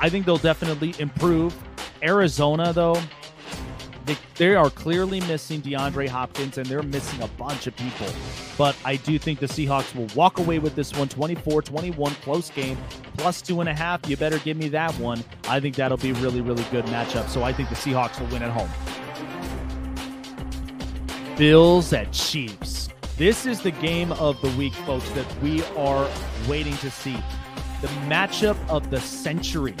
I 0.00 0.10
think 0.10 0.26
they'll 0.26 0.36
definitely 0.36 0.94
improve. 0.98 1.56
Arizona, 2.02 2.72
though, 2.72 3.00
they, 4.06 4.16
they 4.36 4.54
are 4.56 4.70
clearly 4.70 5.20
missing 5.20 5.62
DeAndre 5.62 6.08
Hopkins 6.08 6.58
and 6.58 6.66
they're 6.66 6.82
missing 6.82 7.22
a 7.22 7.28
bunch 7.28 7.66
of 7.66 7.76
people. 7.76 8.08
But 8.58 8.76
I 8.84 8.96
do 8.96 9.18
think 9.18 9.38
the 9.38 9.46
Seahawks 9.46 9.94
will 9.94 10.08
walk 10.16 10.38
away 10.38 10.58
with 10.58 10.74
this 10.74 10.92
one 10.96 11.08
24 11.08 11.62
21, 11.62 12.14
close 12.16 12.50
game, 12.50 12.76
plus 13.16 13.40
two 13.40 13.60
and 13.60 13.68
a 13.68 13.74
half. 13.74 14.08
You 14.08 14.16
better 14.16 14.38
give 14.38 14.56
me 14.56 14.68
that 14.70 14.92
one. 14.94 15.22
I 15.48 15.60
think 15.60 15.76
that'll 15.76 15.98
be 15.98 16.12
really, 16.12 16.40
really 16.40 16.64
good 16.70 16.86
matchup. 16.86 17.28
So 17.28 17.42
I 17.42 17.52
think 17.52 17.68
the 17.68 17.74
Seahawks 17.74 18.18
will 18.18 18.26
win 18.28 18.42
at 18.42 18.50
home. 18.50 18.70
Bills 21.36 21.92
at 21.92 22.12
Chiefs. 22.12 22.88
This 23.16 23.46
is 23.46 23.60
the 23.60 23.70
game 23.70 24.12
of 24.12 24.40
the 24.40 24.50
week, 24.56 24.72
folks, 24.72 25.08
that 25.10 25.42
we 25.42 25.62
are 25.76 26.08
waiting 26.48 26.76
to 26.78 26.90
see. 26.90 27.16
The 27.80 27.88
matchup 28.08 28.56
of 28.68 28.90
the 28.90 29.00
century. 29.00 29.74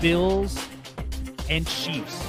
Bills 0.00 0.58
and 1.50 1.66
Chiefs. 1.66 2.26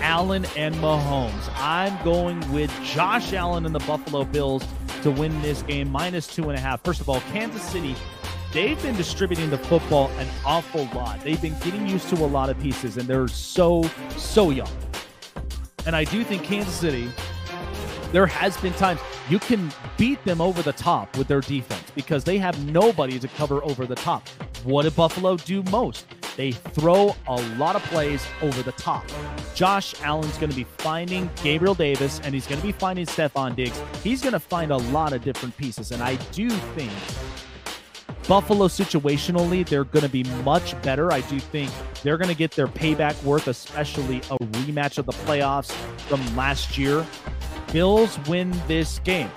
Allen 0.00 0.46
and 0.56 0.74
Mahomes. 0.76 1.50
I'm 1.56 1.96
going 2.02 2.40
with 2.52 2.72
Josh 2.82 3.32
Allen 3.32 3.66
and 3.66 3.74
the 3.74 3.80
Buffalo 3.80 4.24
Bills 4.24 4.64
to 5.02 5.10
win 5.10 5.40
this 5.42 5.62
game 5.62 5.90
minus 5.90 6.26
two 6.26 6.48
and 6.48 6.58
a 6.58 6.60
half. 6.60 6.82
First 6.82 7.00
of 7.00 7.08
all, 7.08 7.20
Kansas 7.32 7.62
City, 7.62 7.94
they've 8.52 8.80
been 8.82 8.96
distributing 8.96 9.50
the 9.50 9.58
football 9.58 10.10
an 10.18 10.26
awful 10.44 10.88
lot. 10.94 11.22
They've 11.22 11.40
been 11.40 11.56
getting 11.60 11.86
used 11.86 12.08
to 12.10 12.16
a 12.16 12.26
lot 12.26 12.48
of 12.48 12.58
pieces, 12.60 12.96
and 12.96 13.06
they're 13.06 13.28
so, 13.28 13.82
so 14.16 14.50
young. 14.50 14.70
And 15.84 15.94
I 15.94 16.04
do 16.04 16.24
think 16.24 16.42
Kansas 16.42 16.74
City, 16.74 17.10
there 18.12 18.26
has 18.26 18.56
been 18.58 18.72
times 18.74 19.00
you 19.28 19.38
can 19.38 19.70
beat 19.96 20.24
them 20.24 20.40
over 20.40 20.62
the 20.62 20.72
top 20.72 21.16
with 21.18 21.28
their 21.28 21.40
defense 21.40 21.84
because 21.94 22.24
they 22.24 22.38
have 22.38 22.64
nobody 22.72 23.18
to 23.18 23.28
cover 23.28 23.62
over 23.64 23.84
the 23.84 23.94
top. 23.94 24.26
What 24.64 24.84
did 24.84 24.96
Buffalo 24.96 25.36
do 25.36 25.62
most? 25.64 26.06
They 26.38 26.52
throw 26.52 27.16
a 27.26 27.34
lot 27.56 27.74
of 27.74 27.82
plays 27.86 28.24
over 28.42 28.62
the 28.62 28.70
top. 28.72 29.04
Josh 29.56 30.00
Allen's 30.02 30.38
going 30.38 30.50
to 30.50 30.56
be 30.56 30.66
finding 30.78 31.28
Gabriel 31.42 31.74
Davis 31.74 32.20
and 32.22 32.32
he's 32.32 32.46
going 32.46 32.60
to 32.60 32.66
be 32.66 32.70
finding 32.70 33.06
Stefon 33.06 33.56
Diggs. 33.56 33.82
He's 34.04 34.22
going 34.22 34.34
to 34.34 34.38
find 34.38 34.70
a 34.70 34.76
lot 34.76 35.12
of 35.12 35.24
different 35.24 35.56
pieces. 35.56 35.90
And 35.90 36.00
I 36.00 36.14
do 36.30 36.48
think 36.48 36.92
Buffalo 38.28 38.68
situationally, 38.68 39.68
they're 39.68 39.82
going 39.82 40.04
to 40.04 40.08
be 40.08 40.22
much 40.44 40.80
better. 40.82 41.12
I 41.12 41.22
do 41.22 41.40
think 41.40 41.72
they're 42.04 42.16
going 42.16 42.30
to 42.30 42.36
get 42.36 42.52
their 42.52 42.68
payback 42.68 43.20
worth, 43.24 43.48
especially 43.48 44.18
a 44.18 44.38
rematch 44.38 44.98
of 44.98 45.06
the 45.06 45.12
playoffs 45.12 45.72
from 46.02 46.24
last 46.36 46.78
year. 46.78 47.04
Bills 47.72 48.16
win 48.28 48.54
this 48.68 49.00
game. 49.00 49.30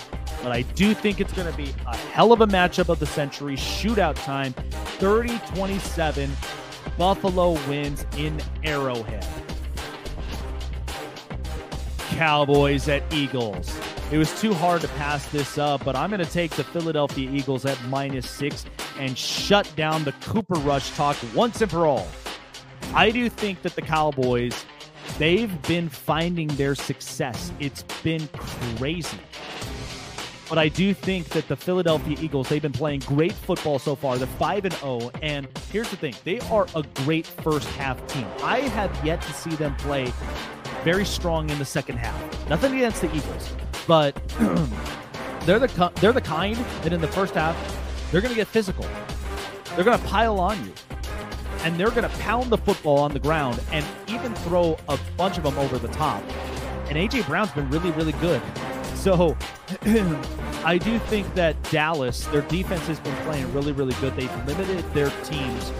But 0.44 0.52
I 0.52 0.62
do 0.62 0.94
think 0.94 1.20
it's 1.20 1.34
going 1.34 1.52
to 1.52 1.58
be 1.58 1.74
a 1.88 1.98
hell 1.98 2.32
of 2.32 2.42
a 2.42 2.48
matchup 2.48 2.90
of 2.90 3.00
the 3.00 3.08
century, 3.08 3.56
shootout 3.56 4.24
time, 4.24 4.54
30 5.00 5.40
27. 5.56 6.30
Buffalo 7.02 7.54
wins 7.68 8.06
in 8.16 8.40
Arrowhead. 8.64 9.26
Cowboys 12.12 12.88
at 12.90 13.02
Eagles. 13.12 13.76
It 14.12 14.20
was 14.20 14.40
too 14.40 14.54
hard 14.54 14.82
to 14.82 14.88
pass 14.90 15.26
this 15.30 15.58
up, 15.58 15.84
but 15.84 15.96
I'm 15.96 16.12
going 16.12 16.24
to 16.24 16.32
take 16.32 16.52
the 16.52 16.64
Philadelphia 16.64 17.28
Eagles 17.32 17.66
at 17.66 17.84
minus 17.86 18.30
six 18.30 18.66
and 19.00 19.18
shut 19.18 19.68
down 19.76 20.04
the 20.04 20.12
Cooper 20.12 20.60
Rush 20.60 20.96
talk 20.96 21.18
once 21.34 21.60
and 21.64 21.72
for 21.72 21.88
all. 21.88 22.08
I 22.94 23.10
do 23.10 23.30
think 23.30 23.64
that 23.64 23.74
the 23.74 23.82
Cowboys, 23.82 24.64
they've 25.18 25.60
been 25.64 25.90
finding 25.90 26.50
their 26.50 26.76
success. 26.76 27.52
It's 27.60 27.82
been 28.04 28.28
crazy. 28.28 29.18
But 30.52 30.58
I 30.58 30.68
do 30.68 30.94
think 30.94 31.30
that 31.30 31.48
the 31.48 31.56
Philadelphia 31.56 32.18
Eagles, 32.20 32.50
they've 32.50 32.62
been 32.62 32.74
playing 32.74 33.00
great 33.08 33.32
football 33.32 33.80
so 33.80 33.96
far. 33.96 34.18
They're 34.18 34.28
5 34.28 34.66
and 34.66 34.74
0. 34.74 35.10
And 35.22 35.48
here's 35.72 35.90
the 35.90 35.96
thing 35.96 36.14
they 36.26 36.42
are 36.42 36.68
a 36.76 36.84
great 37.06 37.26
first 37.26 37.70
half 37.70 38.06
team. 38.08 38.28
I 38.44 38.60
have 38.60 38.94
yet 39.06 39.22
to 39.22 39.32
see 39.32 39.52
them 39.52 39.74
play 39.78 40.12
very 40.84 41.06
strong 41.06 41.50
in 41.50 41.58
the 41.58 41.64
second 41.64 42.00
half. 42.00 42.50
Nothing 42.50 42.76
against 42.76 43.00
the 43.00 43.08
Eagles, 43.16 43.54
but 43.88 44.14
they're 45.46 45.58
the 45.58 45.92
they're 46.02 46.12
the 46.12 46.20
kind 46.20 46.58
that 46.84 46.92
in 46.92 47.00
the 47.00 47.08
first 47.08 47.36
half 47.36 47.56
they're 48.12 48.20
going 48.20 48.34
to 48.34 48.38
get 48.38 48.50
physical. 48.50 48.86
They're 49.76 49.86
going 49.86 49.98
to 49.98 50.06
pile 50.06 50.38
on 50.38 50.62
you. 50.66 50.74
And 51.60 51.80
they're 51.80 51.92
going 51.92 52.04
to 52.04 52.18
pound 52.18 52.50
the 52.50 52.58
football 52.58 52.98
on 52.98 53.14
the 53.14 53.20
ground 53.20 53.62
and 53.72 53.86
even 54.10 54.36
throw 54.36 54.78
a 54.90 55.00
bunch 55.16 55.38
of 55.38 55.46
them 55.46 55.58
over 55.58 55.78
the 55.78 55.88
top. 55.88 56.22
And 56.90 56.98
AJ 56.98 57.26
Brown's 57.26 57.52
been 57.52 57.70
really 57.70 57.92
really 57.92 58.12
good. 58.14 58.42
So 58.96 59.38
I 60.64 60.78
do 60.78 61.00
think 61.00 61.34
that 61.34 61.62
Dallas, 61.72 62.26
their 62.28 62.44
defense 62.44 62.86
has 62.86 63.00
been 63.00 63.16
playing 63.24 63.52
really, 63.52 63.72
really 63.72 63.96
good. 63.96 64.16
They've 64.16 64.46
limited 64.46 64.86
their 64.94 65.10
teams, 65.24 65.72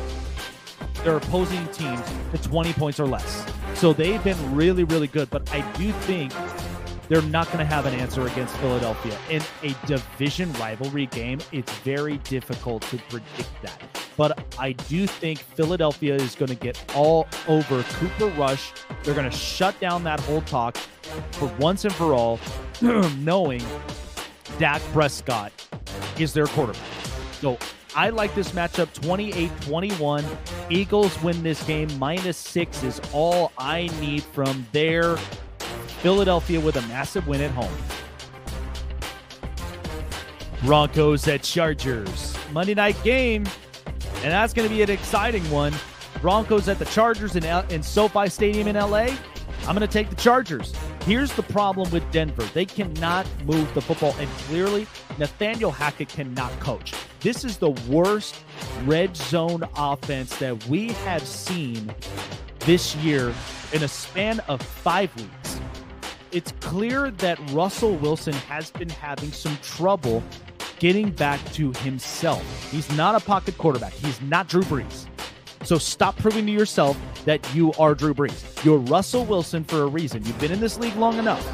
their 1.04 1.18
opposing 1.18 1.68
teams, 1.68 2.02
to 2.32 2.42
20 2.42 2.74
points 2.74 3.00
or 3.00 3.06
less. 3.06 3.46
So 3.76 3.94
they've 3.94 4.24
been 4.24 4.56
really, 4.56 4.84
really 4.84 5.06
good. 5.06 5.30
But 5.30 5.52
I 5.54 5.62
do 5.74 5.92
think 5.92 6.34
they're 7.10 7.22
not 7.22 7.46
going 7.48 7.60
to 7.60 7.66
have 7.66 7.86
an 7.86 7.94
answer 7.94 8.26
against 8.26 8.58
Philadelphia. 8.58 9.16
In 9.30 9.44
a 9.62 9.76
division 9.86 10.52
rivalry 10.54 11.06
game, 11.08 11.40
it's 11.52 11.72
very 11.80 12.18
difficult 12.20 12.82
to 12.84 12.98
predict 13.10 13.62
that. 13.62 13.80
But 14.18 14.44
I 14.58 14.72
do 14.72 15.06
think 15.06 15.40
Philadelphia 15.40 16.16
is 16.16 16.34
going 16.34 16.50
to 16.50 16.56
get 16.56 16.84
all 16.96 17.28
over 17.48 17.84
Cooper 17.84 18.28
Rush. 18.30 18.72
They're 19.04 19.14
going 19.14 19.30
to 19.30 19.36
shut 19.36 19.80
down 19.80 20.04
that 20.06 20.20
whole 20.22 20.42
talk 20.42 20.76
for 21.34 21.48
once 21.60 21.86
and 21.86 21.94
for 21.94 22.16
all, 22.16 22.40
knowing 22.82 23.62
Dak 24.60 24.82
Prescott 24.94 25.52
is 26.20 26.34
their 26.34 26.48
quarterback. 26.48 26.82
So 27.34 27.58
I 27.96 28.10
like 28.10 28.34
this 28.36 28.52
matchup 28.52 28.94
28 28.94 29.52
21. 29.62 30.26
Eagles 30.70 31.22
win 31.22 31.44
this 31.44 31.64
game. 31.64 31.90
Minus 32.00 32.38
six 32.38 32.84
is 32.84 33.02
all 33.14 33.52
I 33.58 33.90
need 34.00 34.24
from 34.24 34.66
there. 34.72 35.18
Philadelphia 36.02 36.60
with 36.60 36.78
a 36.78 36.82
massive 36.84 37.28
win 37.28 37.42
at 37.42 37.52
home. 37.52 37.72
Broncos 40.64 41.28
at 41.28 41.44
Chargers. 41.44 42.36
Monday 42.52 42.76
night 42.76 43.02
game. 43.04 43.46
And 44.24 44.32
that's 44.32 44.54
going 44.54 44.68
to 44.68 44.74
be 44.74 44.84
an 44.84 44.90
exciting 44.90 45.44
one. 45.50 45.74
Broncos 46.22 46.68
at 46.70 46.78
the 46.78 46.86
Chargers 46.86 47.36
in, 47.36 47.44
L- 47.44 47.66
in 47.70 47.82
SoFi 47.82 48.30
Stadium 48.30 48.68
in 48.68 48.76
LA. 48.76 49.08
I'm 49.68 49.76
going 49.76 49.88
to 49.88 49.88
take 49.88 50.10
the 50.10 50.16
Chargers. 50.16 50.74
Here's 51.06 51.32
the 51.34 51.44
problem 51.44 51.90
with 51.92 52.10
Denver 52.12 52.44
they 52.54 52.66
cannot 52.66 53.28
move 53.46 53.72
the 53.74 53.82
football, 53.82 54.16
and 54.20 54.30
clearly, 54.48 54.88
Nathaniel 55.18 55.72
Hackett 55.72 56.10
cannot 56.10 56.52
coach. 56.60 56.94
This 57.20 57.46
is 57.46 57.58
the 57.58 57.72
worst 57.88 58.36
red 58.86 59.16
zone 59.16 59.64
offense 59.76 60.36
that 60.38 60.66
we 60.68 60.90
have 60.90 61.26
seen 61.26 61.94
this 62.60 62.96
year 62.98 63.34
in 63.74 63.84
a 63.84 63.88
span 63.88 64.40
of 64.48 64.62
five 64.62 65.16
weeks. 65.16 65.60
It's 66.32 66.54
clear 66.62 67.12
that 67.12 67.38
Russell 67.52 67.96
Wilson 67.98 68.34
has 68.34 68.72
been 68.72 68.90
having 68.90 69.32
some 69.32 69.58
trouble 69.62 70.24
getting 70.80 71.12
back 71.12 71.44
to 71.54 71.72
himself. 71.74 72.72
He's 72.72 72.92
not 72.98 73.14
a 73.14 73.24
pocket 73.24 73.58
quarterback, 73.58 73.94
he's 73.94 74.20
not 74.22 74.48
Drew 74.48 74.64
Brees. 74.64 75.06
So 75.64 75.78
stop 75.78 76.18
proving 76.18 76.46
to 76.48 76.52
yourself 76.52 76.98
that 77.26 77.54
you 77.54 77.72
are 77.74 77.94
Drew 77.94 78.14
Brees. 78.14 78.64
You're 78.66 78.80
Russell 78.80 79.26
Wilson 79.26 79.64
for 79.64 79.84
a 79.84 79.86
reason. 79.86 80.26
You've 80.26 80.40
been 80.40 80.52
in 80.52 80.60
this 80.60 80.78
league 80.80 80.96
long 80.96 81.18
enough. 81.18 81.48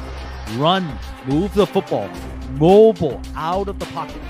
Run, 0.56 0.98
move 1.26 1.52
the 1.54 1.66
football, 1.66 2.08
mobile, 2.52 3.20
out 3.36 3.68
of 3.68 3.78
the 3.78 3.84
pocket. 3.86 4.20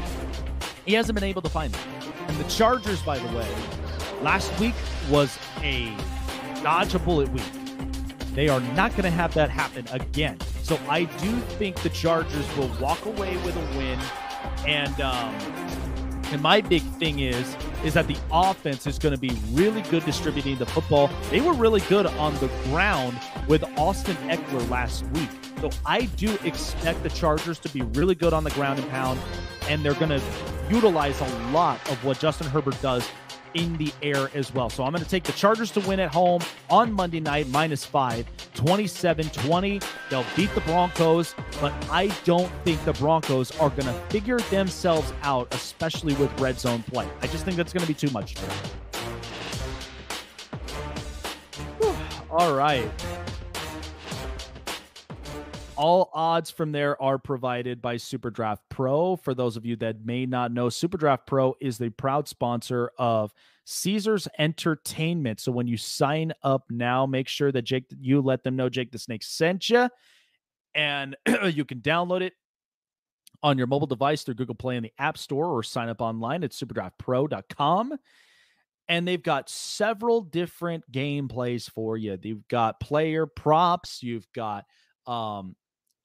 He 0.85 0.95
hasn't 0.95 1.15
been 1.15 1.29
able 1.29 1.43
to 1.43 1.49
find 1.49 1.73
it. 1.73 1.81
And 2.27 2.37
the 2.39 2.49
Chargers, 2.49 3.01
by 3.03 3.19
the 3.19 3.37
way, 3.37 3.49
last 4.21 4.59
week 4.59 4.75
was 5.09 5.39
a 5.63 5.95
dodge 6.63 6.95
a 6.95 6.99
bullet 6.99 7.29
week. 7.31 7.43
They 8.35 8.49
are 8.49 8.61
not 8.61 8.91
going 8.93 9.05
to 9.05 9.11
have 9.11 9.33
that 9.35 9.51
happen 9.51 9.87
again. 9.93 10.39
So 10.63 10.79
I 10.89 11.05
do 11.05 11.37
think 11.59 11.81
the 11.83 11.91
Chargers 11.91 12.57
will 12.57 12.71
walk 12.81 13.05
away 13.05 13.37
with 13.39 13.57
a 13.57 13.79
win. 13.79 13.99
And 14.67 15.01
um, 15.01 15.35
and 16.31 16.43
my 16.43 16.61
big 16.61 16.83
thing 16.83 17.21
is 17.21 17.57
is 17.85 17.95
that 17.95 18.07
the 18.07 18.17
offense 18.33 18.87
is 18.87 18.99
going 18.99 19.15
to 19.15 19.21
be 19.21 19.31
really 19.53 19.83
good 19.83 20.05
distributing 20.05 20.57
the 20.59 20.67
football. 20.67 21.11
They 21.31 21.41
were 21.41 21.53
really 21.53 21.81
good 21.83 22.07
on 22.07 22.35
the 22.37 22.49
ground 22.65 23.19
with 23.47 23.65
Austin 23.79 24.17
Ekeler 24.29 24.69
last 24.69 25.07
week. 25.09 25.29
So 25.61 25.71
I 25.87 26.03
do 26.17 26.37
expect 26.45 27.03
the 27.03 27.09
Chargers 27.11 27.59
to 27.61 27.69
be 27.69 27.83
really 27.83 28.15
good 28.15 28.33
on 28.33 28.45
the 28.45 28.51
ground 28.51 28.79
and 28.79 28.89
pound, 28.91 29.21
and 29.69 29.85
they're 29.85 29.95
going 29.95 30.11
to 30.11 30.23
utilize 30.71 31.21
a 31.21 31.39
lot 31.51 31.77
of 31.91 32.05
what 32.05 32.19
Justin 32.19 32.47
Herbert 32.49 32.81
does 32.83 33.09
in 33.55 33.77
the 33.77 33.93
air 34.03 34.31
as 34.35 34.53
well. 34.53 34.71
So 34.71 34.85
I'm 34.85 34.93
going 34.93 35.03
to 35.03 35.11
take 35.11 35.25
the 35.25 35.33
Chargers 35.33 35.71
to 35.73 35.81
win 35.81 36.01
at 36.01 36.13
home 36.13 36.43
on 36.71 36.93
Monday 36.93 37.21
night, 37.21 37.49
minus 37.49 37.85
five, 37.85 38.27
27 38.55 39.29
20. 39.31 39.81
They'll 40.11 40.25
beat 40.37 40.55
the 40.55 40.61
Broncos, 40.63 41.35
but 41.61 41.73
I 41.91 42.09
don't 42.25 42.51
think 42.65 42.85
the 42.85 42.93
Broncos 42.95 43.51
are 43.59 43.71
going 43.71 43.87
to 43.87 43.95
figure 44.11 44.39
themselves 44.51 45.13
out, 45.23 45.53
especially 45.55 46.15
with 46.15 46.31
red 46.41 46.59
zone 46.59 46.83
play. 46.85 47.09
I 47.23 47.27
just 47.27 47.45
think 47.45 47.57
that's 47.57 47.73
going 47.73 47.83
to 47.83 47.89
be 47.89 47.95
too 47.95 48.11
much 48.11 48.35
for 48.35 48.47
them. 48.47 48.59
All 52.31 52.55
right. 52.55 52.89
All 55.79 56.11
odds 56.13 56.51
from 56.51 56.73
there 56.73 57.01
are 57.01 57.21
provided 57.21 57.81
by 57.81 57.95
SuperDraft 57.95 58.59
Pro. 58.69 59.15
For 59.15 59.33
those 59.33 59.57
of 59.57 59.65
you 59.65 59.77
that 59.77 60.05
may 60.05 60.27
not 60.27 60.51
know, 60.51 60.67
SuperDraft 60.67 61.21
Pro 61.25 61.55
is 61.61 61.79
the 61.79 61.91
proud 61.91 62.27
sponsor 62.27 62.91
of 62.99 63.33
Caesars 63.65 64.27
Entertainment. 64.41 65.39
So 65.39 65.53
when 65.53 65.69
you 65.69 65.77
sign 65.77 66.33
up 66.43 66.65
now, 66.69 67.07
make 67.07 67.29
sure 67.29 67.53
that 67.53 67.63
Jake, 67.63 67.85
you 68.01 68.21
let 68.21 68.43
them 68.43 68.57
know 68.57 68.69
Jake 68.69 68.91
the 68.91 68.99
Snake 68.99 69.23
sent 69.23 69.71
you, 69.71 69.89
and 70.75 71.17
you 71.45 71.65
can 71.65 71.79
download 71.79 72.23
it 72.23 72.33
on 73.45 73.57
your 73.57 73.69
mobile 73.69 73.87
device 73.87 74.25
through 74.25 74.35
Google 74.35 74.57
Play 74.57 74.79
in 74.79 74.83
the 74.83 74.93
App 74.99 75.17
Store 75.17 75.47
or 75.47 75.63
sign 75.63 75.89
up 75.89 76.01
online 76.01 76.43
at 76.43 76.51
superdraftpro.com. 76.51 77.95
And 78.89 79.07
they've 79.07 79.23
got 79.23 79.49
several 79.49 80.23
different 80.23 80.91
gameplays 80.91 81.71
for 81.71 81.97
you. 81.97 82.17
They've 82.17 82.49
got 82.49 82.81
player 82.81 83.27
props, 83.27 84.03
you've 84.03 84.27
got 84.33 84.65
um, 85.07 85.55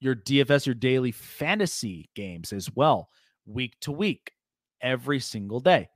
your 0.03 0.15
DFS, 0.15 0.65
your 0.65 0.75
daily 0.75 1.11
fantasy 1.11 2.09
games 2.15 2.51
as 2.53 2.69
well, 2.75 3.09
week 3.45 3.75
to 3.81 3.91
week, 3.91 4.33
every 4.81 5.19
single 5.19 5.59
day. 5.59 5.89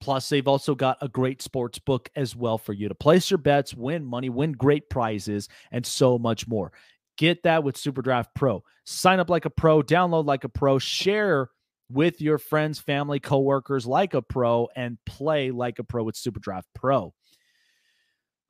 Plus, 0.00 0.28
they've 0.28 0.48
also 0.48 0.74
got 0.74 0.98
a 1.00 1.08
great 1.08 1.42
sports 1.42 1.78
book 1.78 2.10
as 2.16 2.34
well 2.34 2.58
for 2.58 2.72
you 2.72 2.88
to 2.88 2.94
place 2.94 3.30
your 3.30 3.38
bets, 3.38 3.72
win 3.74 4.04
money, 4.04 4.30
win 4.30 4.52
great 4.52 4.90
prizes, 4.90 5.48
and 5.70 5.86
so 5.86 6.18
much 6.18 6.48
more. 6.48 6.72
Get 7.18 7.44
that 7.44 7.62
with 7.62 7.76
SuperDraft 7.76 8.28
Pro. 8.34 8.64
Sign 8.84 9.20
up 9.20 9.30
like 9.30 9.44
a 9.44 9.50
pro, 9.50 9.82
download 9.82 10.24
like 10.26 10.42
a 10.42 10.48
pro, 10.48 10.80
share 10.80 11.50
with 11.88 12.20
your 12.20 12.38
friends, 12.38 12.80
family, 12.80 13.20
coworkers 13.20 13.86
like 13.86 14.14
a 14.14 14.22
pro, 14.22 14.68
and 14.74 14.98
play 15.06 15.50
like 15.50 15.78
a 15.78 15.84
pro 15.84 16.02
with 16.02 16.16
SuperDraft 16.16 16.64
Pro. 16.74 17.14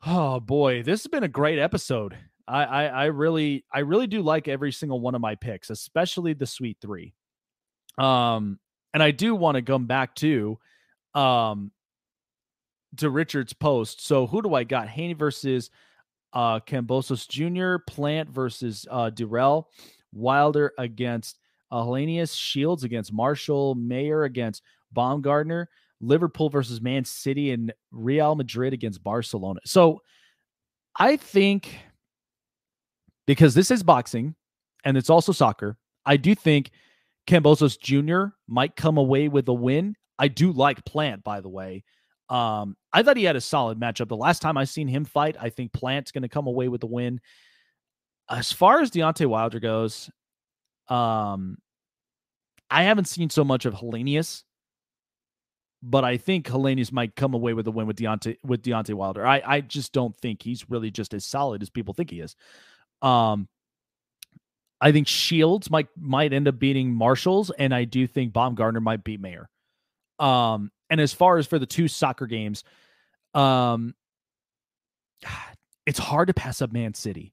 Oh 0.06 0.40
boy, 0.40 0.82
this 0.82 1.02
has 1.02 1.08
been 1.08 1.22
a 1.22 1.28
great 1.28 1.58
episode. 1.58 2.16
I, 2.48 2.64
I, 2.64 2.84
I 2.84 3.04
really 3.06 3.64
I 3.72 3.80
really 3.80 4.06
do 4.06 4.22
like 4.22 4.48
every 4.48 4.72
single 4.72 5.00
one 5.00 5.14
of 5.14 5.20
my 5.20 5.34
picks, 5.34 5.70
especially 5.70 6.34
the 6.34 6.46
sweet 6.46 6.78
three. 6.80 7.14
Um, 7.98 8.58
and 8.94 9.02
I 9.02 9.10
do 9.10 9.34
want 9.34 9.56
to 9.56 9.62
come 9.62 9.86
back 9.86 10.14
to 10.16 10.58
um 11.14 11.70
to 12.98 13.10
Richard's 13.10 13.52
post. 13.52 14.04
So 14.06 14.26
who 14.26 14.42
do 14.42 14.54
I 14.54 14.64
got? 14.64 14.88
Haney 14.88 15.14
versus 15.14 15.70
uh 16.32 16.60
Kambosos 16.60 17.28
Jr., 17.28 17.82
Plant 17.86 18.30
versus 18.30 18.86
uh 18.90 19.10
Dirrell, 19.10 19.64
Wilder 20.12 20.72
against 20.78 21.38
uh 21.70 21.82
Helenius, 21.82 22.36
Shields 22.36 22.84
against 22.84 23.12
Marshall, 23.12 23.74
Mayer 23.74 24.24
against 24.24 24.62
Baumgardner, 24.94 25.66
Liverpool 26.00 26.50
versus 26.50 26.80
Man 26.80 27.04
City, 27.04 27.52
and 27.52 27.72
Real 27.90 28.34
Madrid 28.34 28.72
against 28.72 29.02
Barcelona. 29.02 29.60
So 29.64 30.02
I 30.96 31.16
think 31.16 31.78
because 33.32 33.54
this 33.54 33.70
is 33.70 33.82
boxing 33.82 34.34
and 34.84 34.94
it's 34.98 35.08
also 35.08 35.32
soccer, 35.32 35.78
I 36.04 36.18
do 36.18 36.34
think 36.34 36.70
Kambosos 37.26 37.80
Jr. 37.80 38.34
might 38.46 38.76
come 38.76 38.98
away 38.98 39.28
with 39.28 39.48
a 39.48 39.54
win. 39.54 39.96
I 40.18 40.28
do 40.28 40.52
like 40.52 40.84
Plant, 40.84 41.24
by 41.24 41.40
the 41.40 41.48
way. 41.48 41.82
Um, 42.28 42.76
I 42.92 43.02
thought 43.02 43.16
he 43.16 43.24
had 43.24 43.36
a 43.36 43.40
solid 43.40 43.80
matchup. 43.80 44.08
The 44.08 44.16
last 44.18 44.42
time 44.42 44.58
I 44.58 44.64
seen 44.64 44.86
him 44.86 45.06
fight, 45.06 45.36
I 45.40 45.48
think 45.48 45.72
Plant's 45.72 46.12
going 46.12 46.24
to 46.24 46.28
come 46.28 46.46
away 46.46 46.68
with 46.68 46.82
the 46.82 46.86
win. 46.86 47.22
As 48.28 48.52
far 48.52 48.82
as 48.82 48.90
Deontay 48.90 49.24
Wilder 49.24 49.60
goes, 49.60 50.10
um, 50.88 51.56
I 52.70 52.82
haven't 52.82 53.08
seen 53.08 53.30
so 53.30 53.44
much 53.44 53.64
of 53.64 53.72
Helenius, 53.72 54.42
but 55.82 56.04
I 56.04 56.18
think 56.18 56.48
Helenius 56.48 56.92
might 56.92 57.16
come 57.16 57.32
away 57.32 57.54
with 57.54 57.66
a 57.66 57.70
win 57.70 57.86
with 57.86 57.96
Deontay 57.96 58.36
with 58.44 58.62
Deontay 58.62 58.92
Wilder. 58.92 59.26
I 59.26 59.42
I 59.42 59.60
just 59.62 59.94
don't 59.94 60.14
think 60.18 60.42
he's 60.42 60.68
really 60.68 60.90
just 60.90 61.14
as 61.14 61.24
solid 61.24 61.62
as 61.62 61.70
people 61.70 61.94
think 61.94 62.10
he 62.10 62.20
is. 62.20 62.36
Um, 63.02 63.48
I 64.80 64.90
think 64.90 65.06
Shields 65.06 65.70
might 65.70 65.88
might 65.96 66.32
end 66.32 66.48
up 66.48 66.58
beating 66.58 66.92
Marshalls, 66.92 67.50
and 67.50 67.74
I 67.74 67.84
do 67.84 68.06
think 68.06 68.32
Baumgardner 68.32 68.82
might 68.82 69.04
beat 69.04 69.20
Mayer. 69.20 69.48
Um, 70.18 70.70
and 70.90 71.00
as 71.00 71.12
far 71.12 71.38
as 71.38 71.46
for 71.46 71.58
the 71.58 71.66
two 71.66 71.88
soccer 71.88 72.26
games, 72.26 72.64
um, 73.34 73.94
it's 75.86 75.98
hard 75.98 76.28
to 76.28 76.34
pass 76.34 76.62
up 76.62 76.72
Man 76.72 76.94
City, 76.94 77.32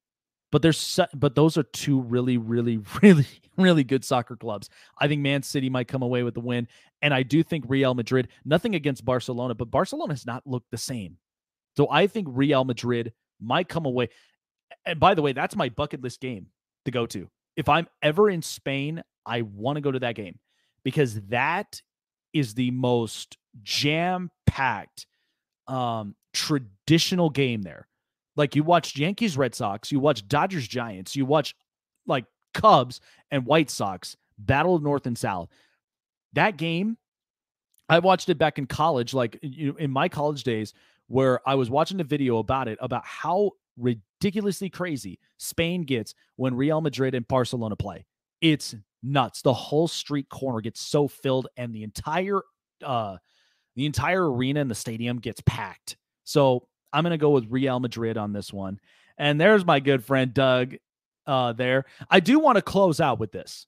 but 0.52 0.62
there's 0.62 1.00
but 1.14 1.34
those 1.34 1.58
are 1.58 1.64
two 1.64 2.02
really, 2.02 2.38
really, 2.38 2.80
really, 3.02 3.28
really 3.58 3.84
good 3.84 4.06
soccer 4.06 4.36
clubs. 4.36 4.70
I 5.00 5.08
think 5.08 5.22
Man 5.22 5.42
City 5.42 5.70
might 5.70 5.88
come 5.88 6.04
away 6.04 6.22
with 6.22 6.36
the 6.36 6.42
win, 6.42 6.68
and 7.02 7.14
I 7.14 7.24
do 7.24 7.42
think 7.42 7.66
Real 7.68 7.96
Madrid. 7.96 8.28
Nothing 8.46 8.76
against 8.76 9.06
Barcelona, 9.06 9.56
but 9.56 9.72
Barcelona 9.72 10.14
has 10.14 10.26
not 10.26 10.46
looked 10.46 10.70
the 10.70 10.78
same. 10.78 11.18
So 11.78 11.90
I 11.90 12.08
think 12.08 12.28
Real 12.30 12.64
Madrid 12.64 13.14
might 13.40 13.70
come 13.70 13.86
away. 13.86 14.10
And 14.86 15.00
by 15.00 15.14
the 15.14 15.22
way, 15.22 15.34
that's 15.34 15.56
my 15.56 15.70
bucket 15.70 16.02
list 16.02 16.20
game 16.20 16.48
to 16.86 16.92
go 16.92 17.06
to. 17.08 17.30
If 17.56 17.70
I'm 17.70 17.88
ever 18.02 18.30
in 18.30 18.42
Spain, 18.42 19.04
I 19.26 19.42
want 19.42 19.76
to 19.78 19.82
go 19.82 19.92
to 19.92 20.00
that 20.00 20.16
game 20.16 20.40
because 20.84 21.22
that 21.28 21.82
is 22.34 22.54
the 22.54 22.72
most 22.72 23.38
jam 23.64 24.32
packed 24.46 25.06
um, 25.68 26.16
traditional 26.34 27.30
game 27.30 27.62
there. 27.62 27.88
Like 28.36 28.56
you 28.56 28.64
watch 28.64 28.98
Yankees 28.98 29.38
Red 29.38 29.54
Sox, 29.54 29.92
you 29.92 30.00
watch 30.00 30.28
Dodgers 30.28 30.68
Giants, 30.68 31.16
you 31.16 31.26
watch 31.26 31.56
like 32.08 32.26
Cubs 32.54 33.02
and 33.32 33.46
White 33.46 33.70
Sox 33.70 34.16
battle 34.38 34.76
of 34.76 34.82
North 34.82 35.06
and 35.06 35.18
South. 35.18 35.50
That 36.34 36.58
game, 36.58 36.98
I 37.90 38.00
watched 38.00 38.30
it 38.30 38.38
back 38.38 38.58
in 38.58 38.68
college, 38.68 39.14
like 39.14 39.40
you 39.42 39.72
know, 39.72 39.78
in 39.78 39.92
my 39.92 40.10
college 40.10 40.44
days, 40.44 40.74
where 41.08 41.42
I 41.48 41.56
was 41.56 41.70
watching 41.70 42.00
a 42.00 42.04
video 42.04 42.38
about 42.38 42.68
it, 42.68 42.78
about 42.82 43.04
how 43.04 43.52
ridiculously 44.20 44.70
crazy 44.70 45.20
Spain 45.38 45.84
gets 45.84 46.14
when 46.36 46.56
Real 46.56 46.82
Madrid 46.82 47.16
and 47.16 47.28
Barcelona 47.28 47.76
play. 47.76 48.06
It's 48.42 48.76
nuts. 49.02 49.42
The 49.42 49.54
whole 49.54 49.88
street 49.88 50.30
corner 50.30 50.62
gets 50.62 50.82
so 50.82 51.08
filled, 51.08 51.48
and 51.58 51.74
the 51.74 51.84
entire 51.84 52.42
uh 52.84 53.18
the 53.76 53.86
entire 53.86 54.30
arena 54.30 54.62
and 54.62 54.70
the 54.72 54.76
stadium 54.76 55.20
gets 55.20 55.42
packed. 55.46 55.98
So 56.24 56.68
I'm 56.92 57.04
gonna 57.04 57.18
go 57.18 57.30
with 57.30 57.48
Real 57.50 57.80
Madrid 57.80 58.18
on 58.18 58.34
this 58.34 58.52
one. 58.52 58.80
And 59.18 59.40
there's 59.40 59.66
my 59.66 59.80
good 59.80 60.04
friend 60.04 60.34
Doug 60.34 60.76
uh 61.28 61.54
there. 61.54 61.86
I 62.10 62.20
do 62.20 62.40
want 62.40 62.58
to 62.58 62.62
close 62.62 63.00
out 63.00 63.20
with 63.20 63.32
this. 63.32 63.68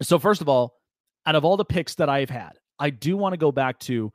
So 0.00 0.18
first 0.18 0.40
of 0.40 0.48
all, 0.48 0.80
out 1.26 1.34
of 1.34 1.44
all 1.44 1.56
the 1.56 1.64
picks 1.64 1.94
that 1.96 2.08
I've 2.08 2.30
had, 2.30 2.52
I 2.78 2.90
do 2.90 3.16
want 3.16 3.34
to 3.34 3.38
go 3.38 3.52
back 3.52 3.78
to 3.80 4.12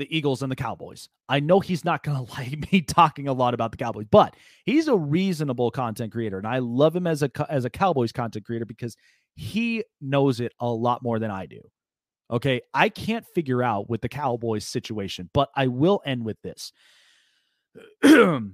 the 0.00 0.16
Eagles 0.16 0.42
and 0.42 0.50
the 0.50 0.56
Cowboys. 0.56 1.08
I 1.28 1.40
know 1.40 1.60
he's 1.60 1.84
not 1.84 2.02
going 2.02 2.26
to 2.26 2.32
like 2.32 2.72
me 2.72 2.80
talking 2.80 3.28
a 3.28 3.32
lot 3.32 3.54
about 3.54 3.70
the 3.70 3.76
Cowboys, 3.76 4.06
but 4.10 4.34
he's 4.64 4.88
a 4.88 4.96
reasonable 4.96 5.70
content 5.70 6.10
creator 6.10 6.38
and 6.38 6.46
I 6.46 6.58
love 6.58 6.96
him 6.96 7.06
as 7.06 7.22
a 7.22 7.30
as 7.48 7.64
a 7.64 7.70
Cowboys 7.70 8.10
content 8.10 8.44
creator 8.44 8.64
because 8.64 8.96
he 9.36 9.84
knows 10.00 10.40
it 10.40 10.52
a 10.58 10.68
lot 10.68 11.02
more 11.02 11.18
than 11.18 11.30
I 11.30 11.46
do. 11.46 11.60
Okay, 12.30 12.60
I 12.72 12.88
can't 12.88 13.26
figure 13.34 13.62
out 13.62 13.88
with 13.90 14.02
the 14.02 14.08
Cowboys 14.08 14.64
situation, 14.64 15.30
but 15.32 15.50
I 15.54 15.66
will 15.66 16.00
end 16.04 16.24
with 16.24 16.36
this. 16.42 16.72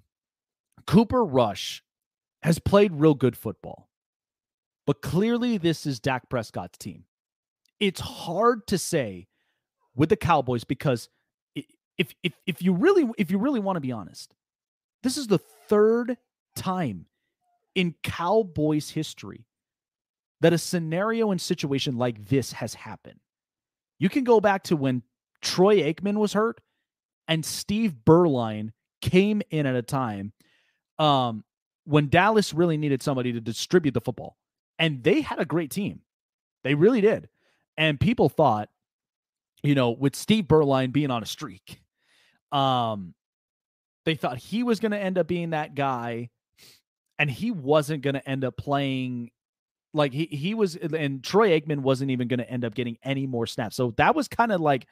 Cooper 0.87 1.25
Rush 1.25 1.83
has 2.43 2.59
played 2.59 2.93
real 2.93 3.15
good 3.15 3.37
football. 3.37 3.89
But 4.87 5.03
clearly 5.03 5.59
this 5.59 5.85
is 5.85 5.99
Dak 6.01 6.29
Prescott's 6.29 6.79
team. 6.79 7.05
It's 7.81 8.01
hard 8.01 8.67
to 8.69 8.79
say 8.79 9.27
with 9.95 10.09
the 10.09 10.17
Cowboys 10.17 10.65
because 10.65 11.09
if 11.99 12.15
if 12.23 12.35
if 12.47 12.63
you 12.63 12.73
really 12.73 13.09
if 13.19 13.31
you 13.31 13.39
really 13.39 13.61
want 13.61 13.77
to 13.77 13.81
be 13.81 13.93
honest, 13.93 14.35
this 15.03 15.17
is 15.17 15.27
the 15.27 15.39
third 15.69 16.17
time 16.55 17.07
in 17.75 17.95
Cowboys 18.03 18.91
history 18.91 19.47
that 20.41 20.53
a 20.53 20.59
scenario 20.59 21.31
and 21.31 21.41
situation 21.41 21.97
like 21.97 22.27
this 22.27 22.53
has 22.53 22.75
happened. 22.75 23.21
You 23.99 24.09
can 24.09 24.25
go 24.25 24.41
back 24.41 24.65
to 24.65 24.77
when 24.77 25.03
Troy 25.41 25.81
Aikman 25.81 26.17
was 26.17 26.33
hurt 26.33 26.61
and 27.29 27.45
Steve 27.45 27.95
Beuerlein 28.05 28.73
came 29.01 29.43
in 29.51 29.67
at 29.67 29.75
a 29.75 29.83
time 29.83 30.33
um, 30.99 31.45
when 31.85 32.09
Dallas 32.09 32.53
really 32.53 32.77
needed 32.77 33.03
somebody 33.03 33.33
to 33.33 33.41
distribute 33.41 33.93
the 33.93 34.01
football. 34.01 34.37
And 34.79 35.03
they 35.03 35.23
had 35.23 35.39
a 35.39 35.47
great 35.47 35.71
team. 35.71 36.01
They 36.65 36.75
really 36.75 37.01
did. 37.01 37.29
And 37.77 38.01
people 38.01 38.29
thought, 38.29 38.69
you 39.63 39.75
know, 39.75 39.91
with 39.91 40.17
Steve 40.17 40.45
Beuerlein 40.45 40.93
being 40.93 41.11
on 41.11 41.23
a 41.23 41.27
streak, 41.27 41.81
um, 42.53 43.15
they 44.05 44.15
thought 44.15 44.39
he 44.39 44.63
was 44.63 44.81
going 44.81 44.93
to 44.93 44.99
end 44.99 45.19
up 45.19 45.27
being 45.27 45.51
that 45.51 45.75
guy, 45.75 46.31
and 47.19 47.31
he 47.31 47.51
wasn't 47.51 48.03
going 48.03 48.15
to 48.15 48.29
end 48.29 48.45
up 48.45 48.57
playing. 48.57 49.31
Like 49.93 50.13
he 50.13 50.27
he 50.27 50.55
was, 50.55 50.77
and 50.77 51.23
Troy 51.25 51.59
Aikman 51.59 51.81
wasn't 51.81 52.11
even 52.11 52.29
going 52.29 52.39
to 52.39 52.51
end 52.51 52.65
up 52.65 52.75
getting 52.75 52.99
any 53.03 53.27
more 53.27 53.47
snaps. 53.47 53.77
So 53.77 53.93
that 53.97 54.15
was 54.15 54.29
kind 54.29 54.53
of 54.53 54.61
like 54.61 54.87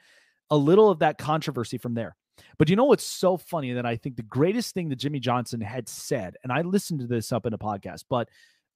a 0.49 0.57
little 0.57 0.89
of 0.89 0.99
that 0.99 1.17
controversy 1.17 1.77
from 1.77 1.93
there. 1.93 2.15
But 2.57 2.69
you 2.69 2.75
know 2.75 2.85
what's 2.85 3.03
so 3.03 3.37
funny 3.37 3.73
that 3.73 3.85
I 3.85 3.95
think 3.95 4.15
the 4.15 4.23
greatest 4.23 4.73
thing 4.73 4.89
that 4.89 4.97
Jimmy 4.97 5.19
Johnson 5.19 5.61
had 5.61 5.87
said, 5.87 6.35
and 6.43 6.51
I 6.51 6.61
listened 6.61 6.99
to 7.01 7.07
this 7.07 7.31
up 7.31 7.45
in 7.45 7.53
a 7.53 7.57
podcast, 7.57 8.05
but 8.09 8.29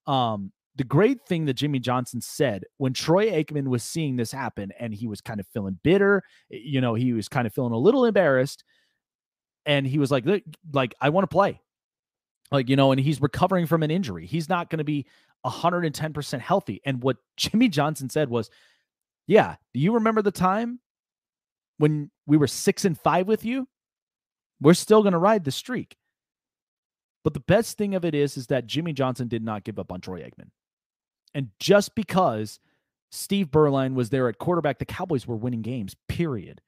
um, 0.08 0.52
the 0.80 0.86
great 0.86 1.26
thing 1.28 1.44
that 1.44 1.56
Jimmy 1.56 1.78
Johnson 1.80 2.22
said 2.22 2.64
when 2.78 2.94
Troy 2.94 3.30
Aikman 3.30 3.68
was 3.68 3.84
seeing 3.84 4.16
this 4.16 4.32
happen 4.32 4.72
and 4.80 4.94
he 4.94 5.08
was 5.08 5.20
kind 5.20 5.42
of 5.42 5.48
feeling 5.48 5.78
bitter, 5.84 6.24
eh, 6.54 6.60
you 6.64 6.80
know, 6.80 6.94
he 6.94 7.12
was 7.12 7.28
kind 7.28 7.46
of 7.46 7.54
feeling 7.54 7.74
a 7.74 7.78
little 7.78 8.06
embarrassed 8.06 8.64
and 9.66 9.86
he 9.86 10.00
was 10.00 10.10
like 10.10 10.24
like 10.72 10.96
I 11.02 11.10
want 11.10 11.24
to 11.24 11.28
play. 11.28 11.60
Like, 12.50 12.70
you 12.70 12.78
know, 12.78 12.94
and 12.94 13.02
he's 13.02 13.22
recovering 13.22 13.66
from 13.66 13.84
an 13.84 13.92
injury. 13.92 14.26
He's 14.26 14.48
not 14.48 14.70
going 14.70 14.78
to 14.78 14.86
be 14.86 15.06
110% 15.46 16.40
healthy. 16.40 16.80
And 16.86 17.04
what 17.04 17.18
Jimmy 17.36 17.68
Johnson 17.68 18.10
said 18.10 18.30
was, 18.30 18.50
"Yeah, 19.28 19.58
do 19.74 19.82
you 19.82 19.96
remember 19.96 20.22
the 20.22 20.32
time 20.32 20.80
when 21.78 22.10
we 22.26 22.38
were 22.38 22.48
6 22.48 22.86
and 22.86 22.98
5 22.98 23.28
with 23.28 23.44
you? 23.44 23.68
We're 24.62 24.76
still 24.76 25.04
going 25.04 25.12
to 25.12 25.20
ride 25.20 25.44
the 25.44 25.52
streak." 25.52 25.98
But 27.26 27.34
the 27.34 27.42
best 27.42 27.78
thing 27.78 27.96
of 27.96 28.06
it 28.06 28.16
is 28.16 28.38
is 28.38 28.48
that 28.48 28.66
Jimmy 28.66 28.94
Johnson 28.94 29.28
did 29.28 29.44
not 29.44 29.66
give 29.66 29.78
up 29.78 29.92
on 29.92 30.00
Troy 30.00 30.22
Aikman. 30.22 30.52
And 31.34 31.50
just 31.60 31.96
because 31.96 32.60
Steve 33.12 33.48
Beuerlein 33.48 33.94
was 33.94 34.10
there 34.10 34.28
at 34.28 34.38
quarterback, 34.38 34.80
the 34.80 34.86
Cowboys 34.86 35.28
were 35.28 35.36
winning 35.36 35.62
games, 35.62 35.96
period. 36.08 36.62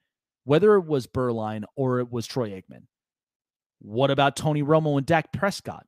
Whether 0.43 0.75
it 0.75 0.85
was 0.85 1.07
Beuerlein 1.07 1.63
or 1.75 1.99
it 1.99 2.11
was 2.11 2.25
Troy 2.25 2.49
Aikman. 2.49 2.83
What 3.79 4.11
about 4.11 4.35
Tony 4.35 4.63
Romo 4.63 4.97
and 4.97 5.05
Dak 5.05 5.31
Prescott? 5.33 5.85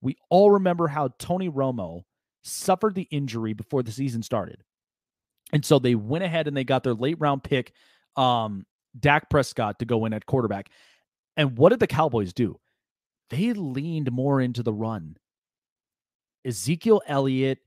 We 0.00 0.16
all 0.30 0.50
remember 0.50 0.88
how 0.88 1.10
Tony 1.18 1.48
Romo 1.48 2.02
suffered 2.42 2.94
the 2.94 3.08
injury 3.10 3.54
before 3.54 3.82
the 3.82 3.92
season 3.92 4.22
started. 4.22 4.62
And 5.52 5.64
so 5.64 5.78
they 5.78 5.94
went 5.94 6.24
ahead 6.24 6.48
and 6.48 6.56
they 6.56 6.64
got 6.64 6.82
their 6.82 6.94
late 6.94 7.18
round 7.18 7.42
pick 7.42 7.72
um, 8.16 8.66
Dak 8.98 9.30
Prescott 9.30 9.78
to 9.78 9.84
go 9.84 10.04
in 10.04 10.12
at 10.12 10.26
quarterback. 10.26 10.70
And 11.36 11.56
what 11.56 11.70
did 11.70 11.80
the 11.80 11.86
Cowboys 11.86 12.32
do? 12.32 12.58
They 13.30 13.52
leaned 13.52 14.12
more 14.12 14.40
into 14.40 14.62
the 14.62 14.72
run. 14.72 15.16
Ezekiel 16.44 17.02
Elliott, 17.06 17.58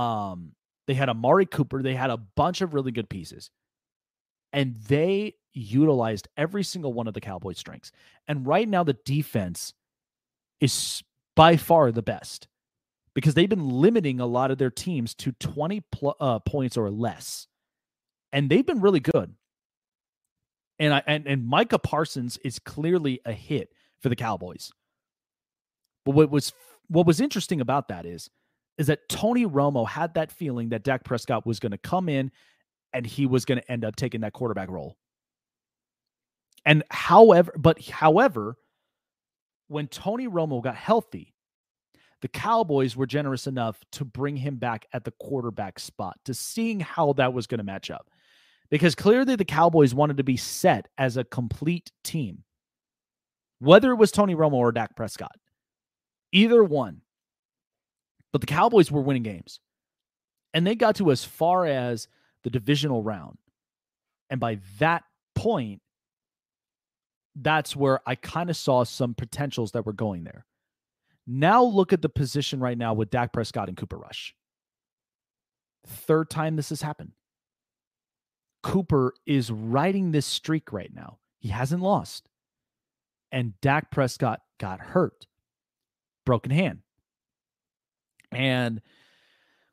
um, 0.00 0.52
they 0.86 0.94
had 0.94 1.10
Amari 1.10 1.44
Cooper, 1.44 1.82
they 1.82 1.94
had 1.94 2.10
a 2.10 2.16
bunch 2.16 2.62
of 2.62 2.72
really 2.72 2.90
good 2.90 3.10
pieces. 3.10 3.50
And 4.52 4.76
they 4.88 5.34
utilized 5.52 6.26
every 6.36 6.64
single 6.64 6.92
one 6.92 7.06
of 7.06 7.14
the 7.14 7.20
Cowboys' 7.20 7.58
strengths. 7.58 7.92
And 8.26 8.46
right 8.46 8.68
now, 8.68 8.82
the 8.82 8.96
defense 9.04 9.74
is 10.60 11.02
by 11.36 11.56
far 11.56 11.92
the 11.92 12.02
best 12.02 12.48
because 13.14 13.34
they've 13.34 13.48
been 13.48 13.68
limiting 13.68 14.20
a 14.20 14.26
lot 14.26 14.50
of 14.50 14.58
their 14.58 14.70
teams 14.70 15.14
to 15.16 15.32
20 15.32 15.82
pl- 15.92 16.16
uh, 16.18 16.38
points 16.40 16.76
or 16.76 16.90
less. 16.90 17.46
And 18.32 18.48
they've 18.48 18.66
been 18.66 18.80
really 18.80 19.00
good. 19.00 19.34
And 20.78 20.94
I 20.94 21.02
and, 21.06 21.26
and 21.26 21.46
Micah 21.46 21.78
Parsons 21.78 22.38
is 22.42 22.58
clearly 22.58 23.20
a 23.26 23.32
hit 23.32 23.70
for 24.00 24.08
the 24.08 24.16
Cowboys. 24.16 24.72
But 26.06 26.14
what 26.14 26.30
was 26.30 26.54
what 26.88 27.06
was 27.06 27.20
interesting 27.20 27.60
about 27.60 27.88
that 27.88 28.06
is 28.06 28.30
is 28.80 28.86
that 28.86 29.06
Tony 29.10 29.44
Romo 29.44 29.86
had 29.86 30.14
that 30.14 30.32
feeling 30.32 30.70
that 30.70 30.84
Dak 30.84 31.04
Prescott 31.04 31.44
was 31.44 31.60
going 31.60 31.72
to 31.72 31.78
come 31.78 32.08
in 32.08 32.32
and 32.94 33.04
he 33.04 33.26
was 33.26 33.44
going 33.44 33.60
to 33.60 33.70
end 33.70 33.84
up 33.84 33.94
taking 33.94 34.22
that 34.22 34.32
quarterback 34.32 34.70
role. 34.70 34.96
And 36.64 36.82
however, 36.90 37.52
but 37.58 37.78
however, 37.86 38.56
when 39.68 39.86
Tony 39.86 40.28
Romo 40.28 40.62
got 40.62 40.76
healthy, 40.76 41.34
the 42.22 42.28
Cowboys 42.28 42.96
were 42.96 43.04
generous 43.04 43.46
enough 43.46 43.78
to 43.92 44.04
bring 44.06 44.34
him 44.34 44.56
back 44.56 44.86
at 44.94 45.04
the 45.04 45.12
quarterback 45.20 45.78
spot 45.78 46.18
to 46.24 46.32
seeing 46.32 46.80
how 46.80 47.12
that 47.12 47.34
was 47.34 47.46
going 47.46 47.58
to 47.58 47.64
match 47.64 47.90
up. 47.90 48.08
Because 48.70 48.94
clearly 48.94 49.36
the 49.36 49.44
Cowboys 49.44 49.94
wanted 49.94 50.16
to 50.16 50.24
be 50.24 50.38
set 50.38 50.88
as 50.96 51.18
a 51.18 51.24
complete 51.24 51.92
team, 52.02 52.44
whether 53.58 53.90
it 53.90 53.96
was 53.96 54.10
Tony 54.10 54.34
Romo 54.34 54.54
or 54.54 54.72
Dak 54.72 54.96
Prescott, 54.96 55.36
either 56.32 56.64
one. 56.64 57.02
But 58.32 58.40
the 58.40 58.46
Cowboys 58.46 58.90
were 58.90 59.00
winning 59.00 59.22
games. 59.22 59.60
And 60.52 60.66
they 60.66 60.74
got 60.74 60.96
to 60.96 61.10
as 61.10 61.24
far 61.24 61.66
as 61.66 62.08
the 62.42 62.50
divisional 62.50 63.02
round. 63.02 63.38
And 64.30 64.40
by 64.40 64.58
that 64.78 65.04
point, 65.34 65.80
that's 67.34 67.76
where 67.76 68.00
I 68.06 68.14
kind 68.14 68.50
of 68.50 68.56
saw 68.56 68.84
some 68.84 69.14
potentials 69.14 69.72
that 69.72 69.86
were 69.86 69.92
going 69.92 70.24
there. 70.24 70.46
Now 71.26 71.62
look 71.62 71.92
at 71.92 72.02
the 72.02 72.08
position 72.08 72.60
right 72.60 72.76
now 72.76 72.94
with 72.94 73.10
Dak 73.10 73.32
Prescott 73.32 73.68
and 73.68 73.76
Cooper 73.76 73.98
Rush. 73.98 74.34
Third 75.86 76.28
time 76.28 76.56
this 76.56 76.70
has 76.70 76.82
happened. 76.82 77.12
Cooper 78.62 79.14
is 79.26 79.50
riding 79.50 80.10
this 80.10 80.26
streak 80.26 80.72
right 80.72 80.92
now. 80.92 81.18
He 81.38 81.48
hasn't 81.48 81.82
lost. 81.82 82.28
And 83.32 83.58
Dak 83.60 83.90
Prescott 83.90 84.40
got 84.58 84.80
hurt, 84.80 85.26
broken 86.26 86.50
hand. 86.50 86.80
And 88.32 88.80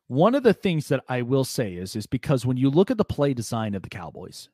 one 0.07 0.35
of 0.35 0.43
the 0.43 0.53
things 0.53 0.88
that 0.88 1.03
I 1.07 1.21
will 1.21 1.43
say 1.43 1.73
is, 1.73 1.95
is 1.95 2.07
because 2.07 2.45
when 2.45 2.57
you 2.57 2.69
look 2.69 2.89
at 2.89 2.97
the 2.97 3.05
play 3.05 3.34
design 3.34 3.75
of 3.75 3.84
the 3.84 3.89
Cowboys, 3.89 4.49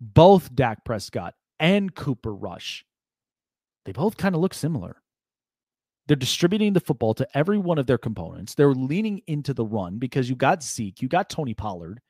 both 0.00 0.54
Dak 0.54 0.84
Prescott 0.84 1.34
and 1.58 1.94
Cooper 1.94 2.34
Rush, 2.34 2.84
they 3.84 3.92
both 3.92 4.16
kind 4.16 4.34
of 4.34 4.40
look 4.40 4.54
similar. 4.54 5.02
They're 6.06 6.16
distributing 6.16 6.72
the 6.72 6.80
football 6.80 7.14
to 7.14 7.28
every 7.36 7.58
one 7.58 7.78
of 7.78 7.86
their 7.86 7.98
components. 7.98 8.54
They're 8.54 8.72
leaning 8.74 9.20
into 9.26 9.52
the 9.52 9.64
run 9.64 9.98
because 9.98 10.28
you 10.28 10.36
got 10.36 10.62
Zeke, 10.62 11.02
you 11.02 11.08
got 11.08 11.30
Tony 11.30 11.54
Pollard. 11.54 12.00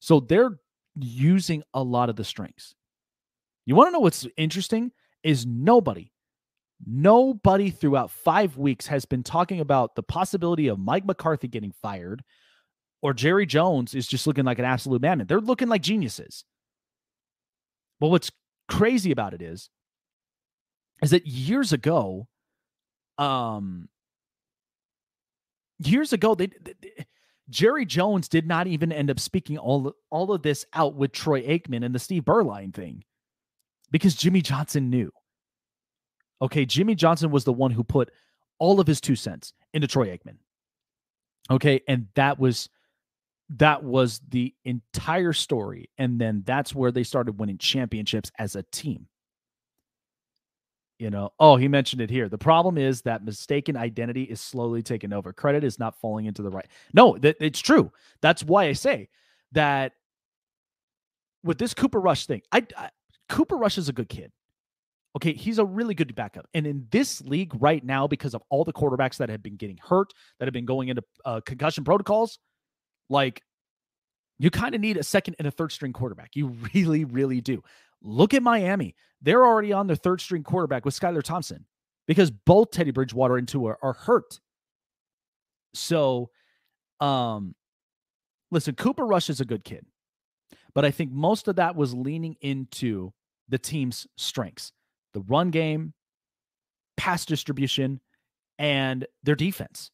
So 0.00 0.20
they're 0.20 0.58
using 0.96 1.62
a 1.72 1.82
lot 1.82 2.08
of 2.08 2.16
the 2.16 2.24
strengths. 2.24 2.74
You 3.64 3.74
want 3.74 3.88
to 3.88 3.92
know 3.92 4.00
what's 4.00 4.26
interesting? 4.36 4.92
Is 5.22 5.46
nobody, 5.46 6.10
nobody 6.86 7.70
throughout 7.70 8.10
five 8.10 8.56
weeks 8.56 8.86
has 8.86 9.04
been 9.04 9.22
talking 9.22 9.60
about 9.60 9.94
the 9.94 10.02
possibility 10.02 10.68
of 10.68 10.78
Mike 10.78 11.04
McCarthy 11.04 11.48
getting 11.48 11.72
fired 11.82 12.22
or 13.02 13.14
Jerry 13.14 13.46
Jones 13.46 13.94
is 13.94 14.06
just 14.06 14.26
looking 14.26 14.44
like 14.44 14.58
an 14.58 14.64
absolute 14.64 15.02
madman. 15.02 15.26
They're 15.26 15.40
looking 15.40 15.68
like 15.68 15.82
geniuses. 15.82 16.44
But 18.00 18.08
what's 18.08 18.30
crazy 18.68 19.10
about 19.12 19.34
it 19.34 19.42
is, 19.42 19.70
is 21.02 21.10
that 21.10 21.26
years 21.26 21.72
ago, 21.72 22.26
um, 23.18 23.88
years 25.78 26.12
ago, 26.12 26.34
they, 26.34 26.46
they 26.46 26.74
Jerry 27.50 27.86
Jones 27.86 28.28
did 28.28 28.46
not 28.46 28.66
even 28.66 28.92
end 28.92 29.10
up 29.10 29.18
speaking 29.18 29.58
all 29.58 29.94
all 30.10 30.32
of 30.32 30.42
this 30.42 30.66
out 30.74 30.94
with 30.94 31.12
Troy 31.12 31.42
Aikman 31.42 31.84
and 31.84 31.94
the 31.94 31.98
Steve 31.98 32.24
Beuerlein 32.24 32.74
thing 32.74 33.04
because 33.90 34.14
Jimmy 34.14 34.42
Johnson 34.42 34.90
knew. 34.90 35.10
Okay, 36.40 36.64
Jimmy 36.64 36.94
Johnson 36.94 37.30
was 37.30 37.44
the 37.44 37.52
one 37.52 37.70
who 37.70 37.82
put 37.82 38.10
all 38.58 38.80
of 38.80 38.86
his 38.86 39.00
two 39.00 39.16
cents 39.16 39.52
into 39.72 39.86
Troy 39.86 40.08
Aikman. 40.08 40.36
Okay, 41.50 41.80
and 41.88 42.08
that 42.14 42.38
was 42.38 42.68
that 43.56 43.82
was 43.82 44.20
the 44.28 44.54
entire 44.64 45.32
story 45.32 45.88
and 45.96 46.20
then 46.20 46.42
that's 46.44 46.74
where 46.74 46.92
they 46.92 47.02
started 47.02 47.38
winning 47.38 47.56
championships 47.56 48.30
as 48.38 48.56
a 48.56 48.62
team. 48.64 49.06
You 50.98 51.10
know, 51.10 51.32
oh, 51.38 51.56
he 51.56 51.68
mentioned 51.68 52.02
it 52.02 52.10
here. 52.10 52.28
The 52.28 52.36
problem 52.36 52.76
is 52.76 53.02
that 53.02 53.24
mistaken 53.24 53.76
identity 53.76 54.24
is 54.24 54.40
slowly 54.40 54.82
taking 54.82 55.12
over. 55.12 55.32
Credit 55.32 55.62
is 55.62 55.78
not 55.78 55.98
falling 56.00 56.26
into 56.26 56.42
the 56.42 56.50
right. 56.50 56.66
No, 56.92 57.16
that 57.18 57.36
it's 57.40 57.60
true. 57.60 57.92
That's 58.20 58.42
why 58.42 58.64
I 58.64 58.72
say 58.72 59.08
that 59.52 59.92
with 61.44 61.56
this 61.56 61.72
Cooper 61.72 62.00
Rush 62.00 62.26
thing, 62.26 62.42
I, 62.50 62.66
I 62.76 62.90
Cooper 63.28 63.56
Rush 63.56 63.78
is 63.78 63.88
a 63.88 63.92
good 63.92 64.08
kid. 64.08 64.32
Okay, 65.18 65.32
he's 65.32 65.58
a 65.58 65.64
really 65.64 65.94
good 65.94 66.14
backup. 66.14 66.46
And 66.54 66.64
in 66.64 66.86
this 66.92 67.20
league 67.22 67.50
right 67.58 67.84
now, 67.84 68.06
because 68.06 68.34
of 68.34 68.42
all 68.50 68.62
the 68.62 68.72
quarterbacks 68.72 69.16
that 69.16 69.28
have 69.28 69.42
been 69.42 69.56
getting 69.56 69.76
hurt, 69.82 70.12
that 70.38 70.46
have 70.46 70.52
been 70.52 70.64
going 70.64 70.90
into 70.90 71.02
uh, 71.24 71.40
concussion 71.44 71.82
protocols, 71.82 72.38
like 73.10 73.42
you 74.38 74.48
kind 74.48 74.76
of 74.76 74.80
need 74.80 74.96
a 74.96 75.02
second 75.02 75.34
and 75.40 75.48
a 75.48 75.50
third 75.50 75.72
string 75.72 75.92
quarterback. 75.92 76.36
You 76.36 76.48
really, 76.72 77.04
really 77.04 77.40
do. 77.40 77.64
Look 78.00 78.32
at 78.32 78.44
Miami. 78.44 78.94
They're 79.20 79.44
already 79.44 79.72
on 79.72 79.88
their 79.88 79.96
third 79.96 80.20
string 80.20 80.44
quarterback 80.44 80.84
with 80.84 80.94
Skylar 80.94 81.24
Thompson 81.24 81.66
because 82.06 82.30
both 82.30 82.70
Teddy 82.70 82.92
Bridgewater 82.92 83.38
and 83.38 83.48
Tua 83.48 83.74
are 83.82 83.94
hurt. 83.94 84.38
So, 85.74 86.30
um, 87.00 87.56
listen, 88.52 88.76
Cooper 88.76 89.04
Rush 89.04 89.30
is 89.30 89.40
a 89.40 89.44
good 89.44 89.64
kid, 89.64 89.84
but 90.76 90.84
I 90.84 90.92
think 90.92 91.10
most 91.10 91.48
of 91.48 91.56
that 91.56 91.74
was 91.74 91.92
leaning 91.92 92.36
into 92.40 93.12
the 93.48 93.58
team's 93.58 94.06
strengths 94.16 94.70
the 95.14 95.20
run 95.20 95.50
game, 95.50 95.94
pass 96.96 97.24
distribution, 97.24 98.00
and 98.58 99.06
their 99.22 99.34
defense. 99.34 99.90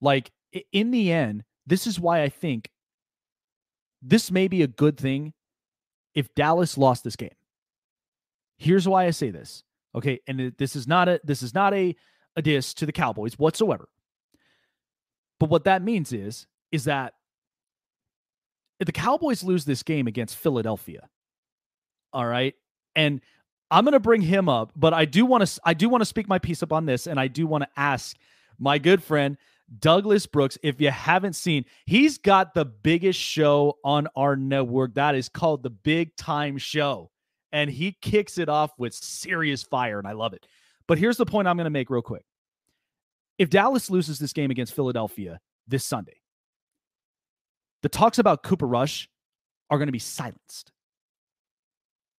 Like, 0.00 0.30
in 0.72 0.90
the 0.90 1.12
end, 1.12 1.44
this 1.66 1.86
is 1.86 2.00
why 2.00 2.22
I 2.22 2.28
think 2.28 2.70
this 4.00 4.30
may 4.30 4.48
be 4.48 4.62
a 4.62 4.68
good 4.68 4.96
thing 4.96 5.34
if 6.14 6.34
Dallas 6.34 6.78
lost 6.78 7.04
this 7.04 7.16
game. 7.16 7.34
Here's 8.56 8.88
why 8.88 9.06
I 9.06 9.10
say 9.10 9.30
this. 9.30 9.62
Okay, 9.94 10.20
and 10.26 10.52
this 10.58 10.76
is 10.76 10.86
not 10.86 11.08
a 11.08 11.20
this 11.24 11.42
is 11.42 11.54
not 11.54 11.74
a 11.74 11.94
a 12.36 12.42
diss 12.42 12.74
to 12.74 12.86
the 12.86 12.92
Cowboys 12.92 13.38
whatsoever. 13.38 13.88
But 15.40 15.48
what 15.48 15.64
that 15.64 15.82
means 15.82 16.12
is 16.12 16.46
is 16.70 16.84
that 16.84 17.14
if 18.80 18.86
the 18.86 18.92
Cowboys 18.92 19.42
lose 19.42 19.64
this 19.64 19.82
game 19.82 20.06
against 20.06 20.36
Philadelphia, 20.36 21.08
all 22.12 22.26
right, 22.26 22.54
and 22.94 23.20
I'm 23.70 23.84
going 23.84 23.92
to 23.92 24.00
bring 24.00 24.22
him 24.22 24.48
up, 24.48 24.72
but 24.74 24.94
I 24.94 25.04
do 25.04 25.26
want 25.26 25.46
to 25.46 25.60
I 25.64 25.74
do 25.74 25.88
want 25.88 26.00
to 26.00 26.06
speak 26.06 26.28
my 26.28 26.38
piece 26.38 26.62
up 26.62 26.72
on 26.72 26.86
this, 26.86 27.06
and 27.06 27.20
I 27.20 27.28
do 27.28 27.46
want 27.46 27.64
to 27.64 27.70
ask 27.76 28.16
my 28.58 28.78
good 28.78 29.02
friend 29.02 29.36
Douglas 29.78 30.26
Brooks. 30.26 30.56
If 30.62 30.80
you 30.80 30.90
haven't 30.90 31.34
seen, 31.34 31.64
he's 31.84 32.18
got 32.18 32.54
the 32.54 32.64
biggest 32.64 33.20
show 33.20 33.78
on 33.84 34.08
our 34.16 34.36
network 34.36 34.94
that 34.94 35.14
is 35.14 35.28
called 35.28 35.62
the 35.62 35.70
Big 35.70 36.16
Time 36.16 36.58
Show. 36.58 37.10
And 37.52 37.70
he 37.70 37.92
kicks 38.02 38.36
it 38.36 38.48
off 38.48 38.72
with 38.78 38.92
serious 38.92 39.62
fire, 39.62 39.98
and 39.98 40.06
I 40.06 40.12
love 40.12 40.34
it. 40.34 40.46
But 40.86 40.98
here's 40.98 41.16
the 41.16 41.26
point 41.26 41.48
I'm 41.48 41.56
going 41.56 41.64
to 41.64 41.70
make 41.70 41.88
real 41.88 42.02
quick. 42.02 42.24
If 43.38 43.50
Dallas 43.50 43.88
loses 43.88 44.18
this 44.18 44.32
game 44.32 44.50
against 44.50 44.74
Philadelphia 44.74 45.40
this 45.66 45.84
Sunday, 45.84 46.20
the 47.82 47.88
talks 47.88 48.18
about 48.18 48.42
Cooper 48.42 48.66
Rush 48.66 49.08
are 49.70 49.78
going 49.78 49.88
to 49.88 49.92
be 49.92 49.98
silenced. 49.98 50.72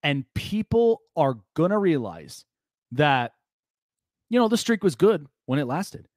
And 0.03 0.25
people 0.33 1.01
are 1.15 1.37
going 1.55 1.71
to 1.71 1.77
realize 1.77 2.45
that, 2.93 3.33
you 4.29 4.39
know, 4.39 4.47
the 4.47 4.57
streak 4.57 4.83
was 4.83 4.95
good 4.95 5.27
when 5.45 5.59
it 5.59 5.65
lasted. 5.65 6.07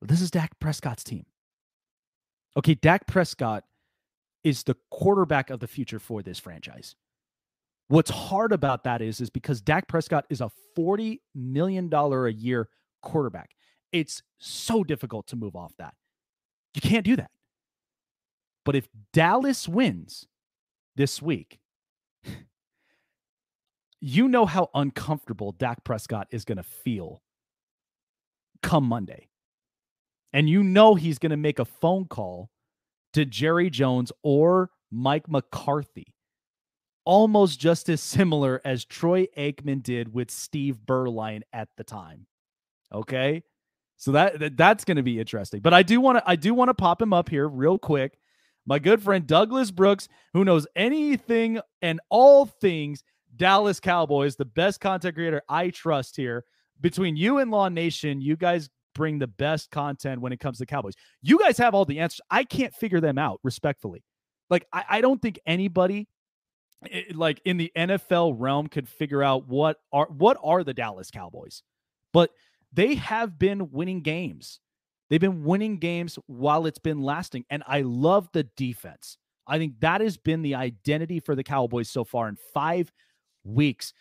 But 0.00 0.08
this 0.08 0.20
is 0.20 0.30
Dak 0.30 0.58
Prescott's 0.60 1.04
team. 1.04 1.26
Okay, 2.56 2.74
Dak 2.74 3.06
Prescott 3.06 3.64
is 4.44 4.62
the 4.62 4.76
quarterback 4.90 5.50
of 5.50 5.60
the 5.60 5.66
future 5.66 5.98
for 5.98 6.22
this 6.22 6.38
franchise. 6.38 6.94
What's 7.88 8.10
hard 8.10 8.52
about 8.52 8.84
that 8.84 9.02
is, 9.02 9.20
is 9.20 9.30
because 9.30 9.60
Dak 9.60 9.88
Prescott 9.88 10.26
is 10.30 10.40
a 10.40 10.50
$40 10.76 11.20
million 11.34 11.92
a 11.92 12.28
year 12.28 12.68
quarterback. 13.02 13.50
It's 13.92 14.22
so 14.38 14.84
difficult 14.84 15.26
to 15.28 15.36
move 15.36 15.56
off 15.56 15.72
that. 15.78 15.94
You 16.74 16.80
can't 16.80 17.04
do 17.04 17.16
that. 17.16 17.30
But 18.64 18.76
if 18.76 18.88
Dallas 19.12 19.66
wins 19.66 20.26
this 20.96 21.22
week, 21.22 21.58
you 24.00 24.28
know 24.28 24.46
how 24.46 24.70
uncomfortable 24.74 25.52
Dak 25.52 25.84
Prescott 25.84 26.28
is 26.30 26.44
going 26.44 26.58
to 26.58 26.62
feel 26.62 27.22
come 28.62 28.84
Monday. 28.84 29.28
And 30.32 30.48
you 30.48 30.62
know 30.62 30.94
he's 30.94 31.18
going 31.18 31.30
to 31.30 31.36
make 31.36 31.58
a 31.58 31.64
phone 31.64 32.04
call 32.06 32.50
to 33.14 33.24
Jerry 33.24 33.70
Jones 33.70 34.12
or 34.22 34.70
Mike 34.90 35.28
McCarthy, 35.28 36.14
almost 37.04 37.58
just 37.58 37.88
as 37.88 38.02
similar 38.02 38.60
as 38.64 38.84
Troy 38.84 39.26
Aikman 39.36 39.82
did 39.82 40.12
with 40.12 40.30
Steve 40.30 40.78
Beuerlein 40.86 41.42
at 41.52 41.68
the 41.76 41.84
time. 41.84 42.26
Okay? 42.92 43.42
So 43.96 44.12
that, 44.12 44.38
that 44.38 44.56
that's 44.56 44.84
going 44.84 44.98
to 44.98 45.02
be 45.02 45.18
interesting. 45.18 45.60
But 45.60 45.74
I 45.74 45.82
do 45.82 46.00
want 46.00 46.18
to 46.18 46.24
I 46.26 46.36
do 46.36 46.54
want 46.54 46.68
to 46.68 46.74
pop 46.74 47.02
him 47.02 47.12
up 47.12 47.28
here 47.28 47.48
real 47.48 47.78
quick. 47.78 48.18
My 48.64 48.78
good 48.78 49.02
friend 49.02 49.26
Douglas 49.26 49.70
Brooks, 49.70 50.08
who 50.34 50.44
knows 50.44 50.66
anything 50.76 51.58
and 51.82 52.00
all 52.10 52.46
things 52.46 53.02
Dallas 53.36 53.80
Cowboys, 53.80 54.36
the 54.36 54.44
best 54.44 54.80
content 54.80 55.14
creator 55.14 55.42
I 55.48 55.70
trust 55.70 56.16
here. 56.16 56.44
Between 56.80 57.16
you 57.16 57.38
and 57.38 57.50
Law 57.50 57.68
Nation, 57.68 58.20
you 58.20 58.36
guys 58.36 58.70
bring 58.94 59.18
the 59.18 59.26
best 59.26 59.70
content 59.70 60.20
when 60.20 60.32
it 60.32 60.40
comes 60.40 60.58
to 60.58 60.66
Cowboys. 60.66 60.94
You 61.22 61.38
guys 61.38 61.58
have 61.58 61.74
all 61.74 61.84
the 61.84 62.00
answers. 62.00 62.20
I 62.30 62.44
can't 62.44 62.74
figure 62.74 63.00
them 63.00 63.18
out, 63.18 63.40
respectfully. 63.42 64.04
Like, 64.50 64.66
I, 64.72 64.84
I 64.88 65.00
don't 65.00 65.20
think 65.20 65.38
anybody 65.46 66.08
eh, 66.90 67.02
like 67.14 67.40
in 67.44 67.56
the 67.56 67.72
NFL 67.76 68.36
realm 68.38 68.68
could 68.68 68.88
figure 68.88 69.22
out 69.22 69.48
what 69.48 69.78
are 69.92 70.06
what 70.06 70.36
are 70.42 70.64
the 70.64 70.74
Dallas 70.74 71.10
Cowboys. 71.10 71.62
But 72.12 72.30
they 72.72 72.94
have 72.96 73.38
been 73.38 73.70
winning 73.70 74.02
games. 74.02 74.60
They've 75.08 75.20
been 75.20 75.44
winning 75.44 75.78
games 75.78 76.18
while 76.26 76.66
it's 76.66 76.78
been 76.78 77.00
lasting. 77.00 77.44
And 77.50 77.62
I 77.66 77.80
love 77.82 78.28
the 78.32 78.44
defense. 78.56 79.16
I 79.46 79.58
think 79.58 79.80
that 79.80 80.00
has 80.02 80.16
been 80.18 80.42
the 80.42 80.54
identity 80.54 81.20
for 81.20 81.34
the 81.34 81.42
Cowboys 81.42 81.88
so 81.88 82.04
far 82.04 82.28
in 82.28 82.36
five 82.52 82.92
weeks. 83.48 83.92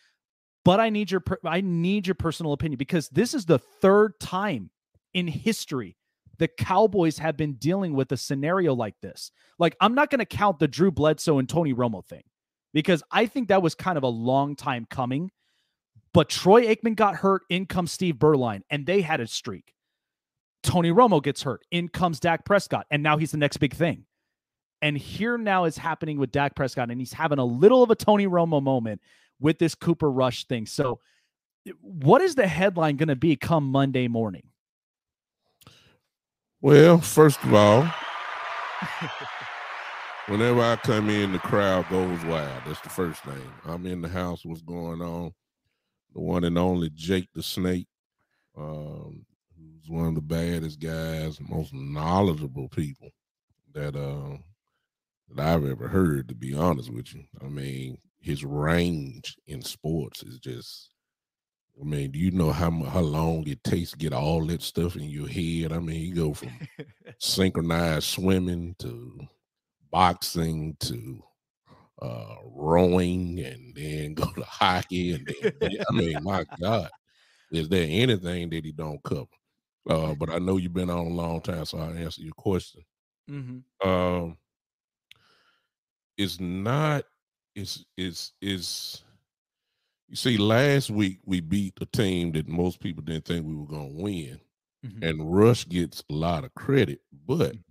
But 0.65 0.79
I 0.79 0.89
need 0.89 1.11
your 1.11 1.23
I 1.45 1.61
need 1.61 2.07
your 2.07 2.15
personal 2.15 2.53
opinion 2.53 2.77
because 2.77 3.07
this 3.09 3.33
is 3.33 3.45
the 3.45 3.59
third 3.59 4.19
time 4.19 4.69
in 5.13 5.27
history 5.27 5.95
the 6.39 6.47
Cowboys 6.47 7.17
have 7.17 7.37
been 7.37 7.53
dealing 7.53 7.93
with 7.93 8.11
a 8.11 8.17
scenario 8.17 8.73
like 8.73 8.95
this. 9.01 9.31
Like 9.59 9.75
I'm 9.81 9.95
not 9.95 10.09
going 10.09 10.19
to 10.19 10.25
count 10.25 10.59
the 10.59 10.67
Drew 10.67 10.91
Bledsoe 10.91 11.39
and 11.39 11.49
Tony 11.49 11.73
Romo 11.73 12.05
thing 12.05 12.23
because 12.73 13.03
I 13.11 13.25
think 13.25 13.47
that 13.47 13.61
was 13.61 13.75
kind 13.75 13.97
of 13.97 14.03
a 14.03 14.09
long 14.09 14.55
time 14.55 14.85
coming. 14.89 15.31
But 16.13 16.29
Troy 16.29 16.65
Aikman 16.65 16.95
got 16.95 17.15
hurt, 17.15 17.43
in 17.49 17.65
comes 17.65 17.91
Steve 17.91 18.15
Beuerlein, 18.15 18.61
and 18.69 18.85
they 18.85 19.01
had 19.01 19.19
a 19.19 19.27
streak. 19.27 19.73
Tony 20.63 20.91
Romo 20.91 21.21
gets 21.21 21.43
hurt, 21.43 21.61
in 21.69 21.89
comes 21.89 22.19
Dak 22.19 22.43
Prescott, 22.43 22.87
and 22.89 23.03
now 23.03 23.17
he's 23.17 23.31
the 23.31 23.37
next 23.37 23.57
big 23.57 23.73
thing. 23.73 24.05
And 24.81 24.97
here 24.97 25.37
now 25.37 25.65
is 25.65 25.77
happening 25.77 26.17
with 26.17 26.31
Dak 26.31 26.55
Prescott, 26.55 26.89
and 26.89 26.99
he's 26.99 27.13
having 27.13 27.39
a 27.39 27.45
little 27.45 27.83
of 27.83 27.91
a 27.91 27.95
Tony 27.95 28.25
Romo 28.25 28.61
moment 28.61 29.01
with 29.39 29.59
this 29.59 29.75
Cooper 29.75 30.09
Rush 30.11 30.45
thing. 30.45 30.65
So, 30.65 30.99
what 31.81 32.21
is 32.21 32.35
the 32.35 32.47
headline 32.47 32.95
going 32.95 33.09
to 33.09 33.15
be 33.15 33.35
come 33.35 33.65
Monday 33.65 34.07
morning? 34.07 34.43
Well, 36.61 36.99
first 36.99 37.43
of 37.43 37.53
all, 37.53 37.87
whenever 40.27 40.61
I 40.61 40.75
come 40.77 41.09
in, 41.09 41.33
the 41.33 41.39
crowd 41.39 41.87
goes 41.89 42.23
wild. 42.25 42.63
That's 42.65 42.81
the 42.81 42.89
first 42.89 43.23
thing. 43.23 43.41
I'm 43.65 43.85
in 43.85 44.01
the 44.01 44.07
house. 44.07 44.45
What's 44.45 44.61
going 44.61 45.01
on? 45.01 45.33
The 46.13 46.21
one 46.21 46.43
and 46.43 46.57
only 46.57 46.89
Jake 46.89 47.29
the 47.35 47.43
Snake, 47.43 47.87
um, 48.57 49.25
who's 49.55 49.89
one 49.89 50.07
of 50.07 50.15
the 50.15 50.21
baddest 50.21 50.79
guys, 50.79 51.39
most 51.41 51.73
knowledgeable 51.73 52.69
people 52.69 53.09
that 53.73 53.95
uh, 53.95 54.37
that 55.29 55.45
I've 55.45 55.65
ever 55.65 55.87
heard. 55.87 56.27
To 56.29 56.35
be 56.35 56.55
honest 56.55 56.91
with 56.91 57.13
you, 57.13 57.23
I 57.43 57.49
mean, 57.49 57.99
his 58.19 58.43
range 58.43 59.37
in 59.47 59.61
sports 59.61 60.23
is 60.23 60.39
just 60.39 60.89
I 61.79 61.83
mean, 61.83 62.11
do 62.11 62.17
you 62.17 62.31
know 62.31 62.51
how 62.51 62.71
how 62.71 63.01
long 63.01 63.47
it 63.47 63.63
takes 63.63 63.91
to 63.91 63.97
get 63.97 64.13
all 64.13 64.43
that 64.47 64.63
stuff 64.63 64.95
in 64.95 65.03
your 65.03 65.27
head? 65.27 65.71
I 65.71 65.79
mean, 65.79 66.01
you 66.01 66.15
go 66.15 66.33
from 66.33 66.49
synchronized 67.19 68.05
swimming 68.05 68.75
to 68.79 69.27
boxing 69.91 70.75
to 70.79 71.23
uh, 72.01 72.35
rowing, 72.45 73.39
and 73.39 73.75
then 73.75 74.13
go 74.15 74.25
to 74.25 74.43
hockey, 74.43 75.13
and 75.13 75.53
then, 75.59 75.77
I 75.89 75.93
mean, 75.93 76.17
my 76.23 76.45
God, 76.59 76.89
is 77.51 77.69
there 77.69 77.87
anything 77.87 78.49
that 78.49 78.65
he 78.65 78.71
don't 78.71 79.01
cover? 79.03 79.25
Uh, 79.87 80.13
but 80.15 80.29
I 80.29 80.39
know 80.39 80.57
you've 80.57 80.73
been 80.73 80.89
on 80.89 81.05
a 81.05 81.09
long 81.09 81.41
time, 81.41 81.65
so 81.65 81.77
I'll 81.77 81.97
answer 81.97 82.21
your 82.21 82.33
question. 82.33 82.81
Mm-hmm. 83.29 83.87
Um, 83.87 84.37
it's 86.17 86.39
not 86.39 87.05
is 87.57 87.85
is 87.97 88.33
is 88.41 89.03
you 90.07 90.15
see 90.15 90.37
last 90.37 90.89
week 90.91 91.19
we 91.25 91.41
beat 91.41 91.73
a 91.81 91.85
team 91.87 92.31
that 92.33 92.47
most 92.47 92.79
people 92.79 93.03
didn't 93.03 93.25
think 93.25 93.45
we 93.45 93.55
were 93.55 93.65
going 93.67 93.95
to 93.97 94.03
win 94.03 94.39
Mhm. 94.83 95.03
and 95.03 95.33
rush 95.35 95.67
gets 95.69 96.03
a 96.09 96.13
lot 96.13 96.43
of 96.45 96.53
credit 96.55 97.01
but 97.11 97.55
Mhm. 97.55 97.63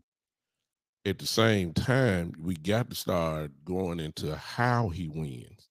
at 1.04 1.18
the 1.18 1.26
same 1.26 1.72
time 1.72 2.32
we 2.38 2.54
got 2.54 2.90
to 2.90 2.96
start 2.96 3.52
going 3.64 4.00
into 4.00 4.36
how 4.36 4.88
he 4.88 5.08
wins 5.08 5.70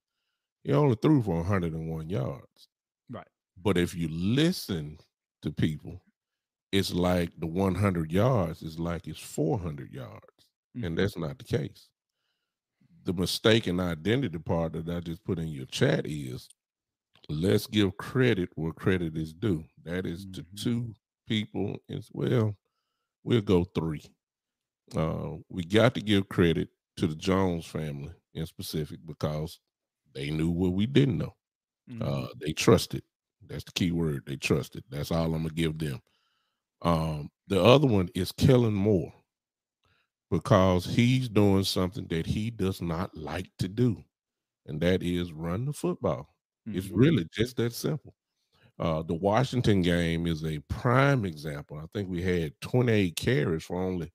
he 0.63 0.73
only 0.73 0.95
threw 0.95 1.21
for 1.23 1.37
101 1.37 2.09
yards 2.09 2.69
Right. 3.09 3.27
but 3.57 3.77
if 3.77 3.95
you 3.95 4.07
listen 4.09 4.99
to 5.41 5.51
people 5.51 6.01
it's 6.71 6.93
like 6.93 7.31
the 7.39 7.47
100 7.47 8.11
yards 8.11 8.63
is 8.63 8.79
like 8.79 9.07
it's 9.07 9.19
400 9.19 9.91
yards 9.93 10.49
Mhm. 10.75 10.83
and 10.83 10.97
that's 10.97 11.17
not 11.17 11.37
the 11.39 11.45
case 11.45 11.89
the 13.05 13.13
mistaken 13.13 13.79
identity 13.79 14.39
part 14.39 14.73
that 14.73 14.89
I 14.89 14.99
just 15.01 15.23
put 15.25 15.39
in 15.39 15.47
your 15.49 15.67
chat 15.67 16.05
is 16.07 16.49
let's 17.29 17.67
give 17.67 17.97
credit 17.97 18.49
where 18.55 18.73
credit 18.73 19.17
is 19.17 19.33
due. 19.33 19.65
That 19.83 20.05
is 20.05 20.27
to 20.33 20.45
Mhm. 20.51 20.55
two 20.55 20.93
people 21.27 21.77
as 21.89 22.09
well. 22.13 22.57
We'll 23.23 23.41
go 23.41 23.65
three. 23.65 24.03
Uh, 24.95 25.37
we 25.49 25.63
got 25.63 25.95
to 25.95 26.01
give 26.01 26.29
credit 26.29 26.69
to 26.97 27.07
the 27.07 27.15
Jones 27.15 27.65
family 27.65 28.13
in 28.33 28.45
specific 28.45 28.99
because 29.05 29.59
they 30.13 30.31
knew 30.31 30.49
what 30.51 30.73
we 30.73 30.85
didn't 30.85 31.17
know. 31.17 31.35
Mhm. 31.87 32.01
Uh, 32.01 32.27
they 32.39 32.53
trusted. 32.53 33.03
That's 33.47 33.63
the 33.65 33.71
key 33.73 33.91
word. 33.91 34.25
They 34.25 34.37
trusted. 34.37 34.83
That's 34.89 35.11
all 35.11 35.25
I'm 35.35 35.43
gonna 35.43 35.49
give 35.53 35.77
them. 35.79 36.01
Um, 36.81 37.31
the 37.47 37.61
other 37.63 37.87
one 37.87 38.09
is 38.15 38.31
Kellen 38.31 38.73
Moore 38.73 39.13
because 40.31 40.85
he's 40.85 41.29
doing 41.29 41.63
something 41.63 42.07
that 42.07 42.25
he 42.25 42.51
does 42.51 42.81
not 42.81 43.15
like 43.17 43.51
to 43.59 43.67
do, 43.67 44.03
and 44.65 44.81
that 44.81 45.03
is 45.03 45.33
run 45.33 45.65
the 45.65 45.73
football. 45.73 46.35
It's 46.73 46.89
Mhm. 46.89 46.95
really 46.95 47.27
just 47.33 47.57
that 47.57 47.73
simple. 47.73 48.15
Uh, 48.79 49.03
the 49.03 49.15
Washington 49.15 49.81
game 49.83 50.27
is 50.27 50.43
a 50.45 50.59
prime 50.61 51.25
example. 51.25 51.77
I 51.77 51.85
think 51.93 52.09
we 52.09 52.21
had 52.23 52.59
28 52.61 53.15
carries 53.17 53.63
for 53.65 53.81
only 53.81 54.11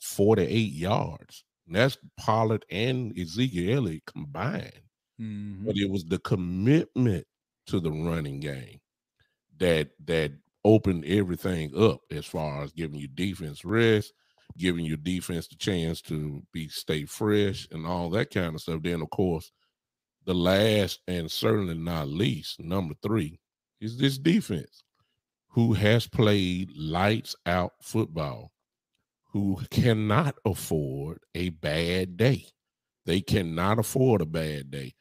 48 0.00 0.72
yards. 0.72 1.44
And 1.66 1.76
that's 1.76 1.98
Pollard 2.18 2.66
and 2.70 3.18
Ezekiel 3.18 3.78
Elliott 3.86 4.06
combined 4.06 4.82
Mhm. 5.18 5.66
but 5.66 5.76
it 5.76 5.90
was 5.90 6.04
the 6.06 6.18
commitment 6.18 7.26
to 7.66 7.80
the 7.80 7.90
running 7.92 8.40
game 8.40 8.80
that 9.58 9.92
that 10.04 10.32
opened 10.64 11.04
everything 11.06 11.76
up 11.76 12.00
as 12.10 12.26
far 12.26 12.62
as 12.62 12.72
giving 12.72 12.98
you 13.00 13.08
defense 13.08 13.64
rest, 13.64 14.12
giving 14.58 14.84
your 14.84 14.96
defense 14.98 15.48
the 15.48 15.56
chance 15.56 16.00
to 16.02 16.42
be 16.52 16.68
stay 16.68 17.04
fresh 17.04 17.68
and 17.70 17.86
all 17.86 18.10
that 18.10 18.30
kind 18.30 18.54
of 18.54 18.60
stuff. 18.62 18.82
Then 18.82 19.02
of 19.02 19.10
course, 19.10 19.52
the 20.24 20.34
last 20.34 21.00
and 21.08 21.30
certainly 21.30 21.74
not 21.74 22.08
least, 22.08 22.60
number 22.60 22.94
three, 23.02 23.40
is 23.80 23.98
this 23.98 24.18
defense 24.18 24.84
who 25.48 25.74
has 25.74 26.06
played 26.08 26.70
lights 26.76 27.36
out 27.46 27.72
football, 27.82 28.52
who 29.32 29.58
cannot 29.70 30.36
afford 30.44 31.18
a 31.34 31.50
bad 31.50 32.16
day. 32.16 32.46
They 33.06 33.20
cannot 33.20 33.78
afford 33.78 34.20
a 34.22 34.26
bad 34.26 34.70
day. 34.70 34.94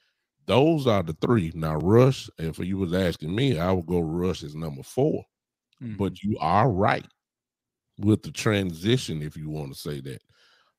Those 0.48 0.88
are 0.88 1.04
the 1.04 1.14
three. 1.22 1.52
Now, 1.56 1.76
Rush, 1.78 2.30
if 2.38 2.60
you 2.60 2.78
was 2.78 2.94
asking 2.94 3.36
me, 3.36 3.60
I 3.60 3.72
would 3.72 3.86
go 3.88 4.00
Rush 4.02 4.44
as 4.44 4.56
number 4.56 4.84
4 4.84 5.26
Mhm. 5.82 5.98
But 5.98 6.22
you 6.24 6.38
are 6.40 6.72
right 6.72 7.08
with 7.98 8.24
the 8.24 8.32
transition, 8.32 9.22
if 9.22 9.38
you 9.38 9.50
want 9.50 9.74
to 9.74 9.80
say 9.80 10.02
that. 10.02 10.22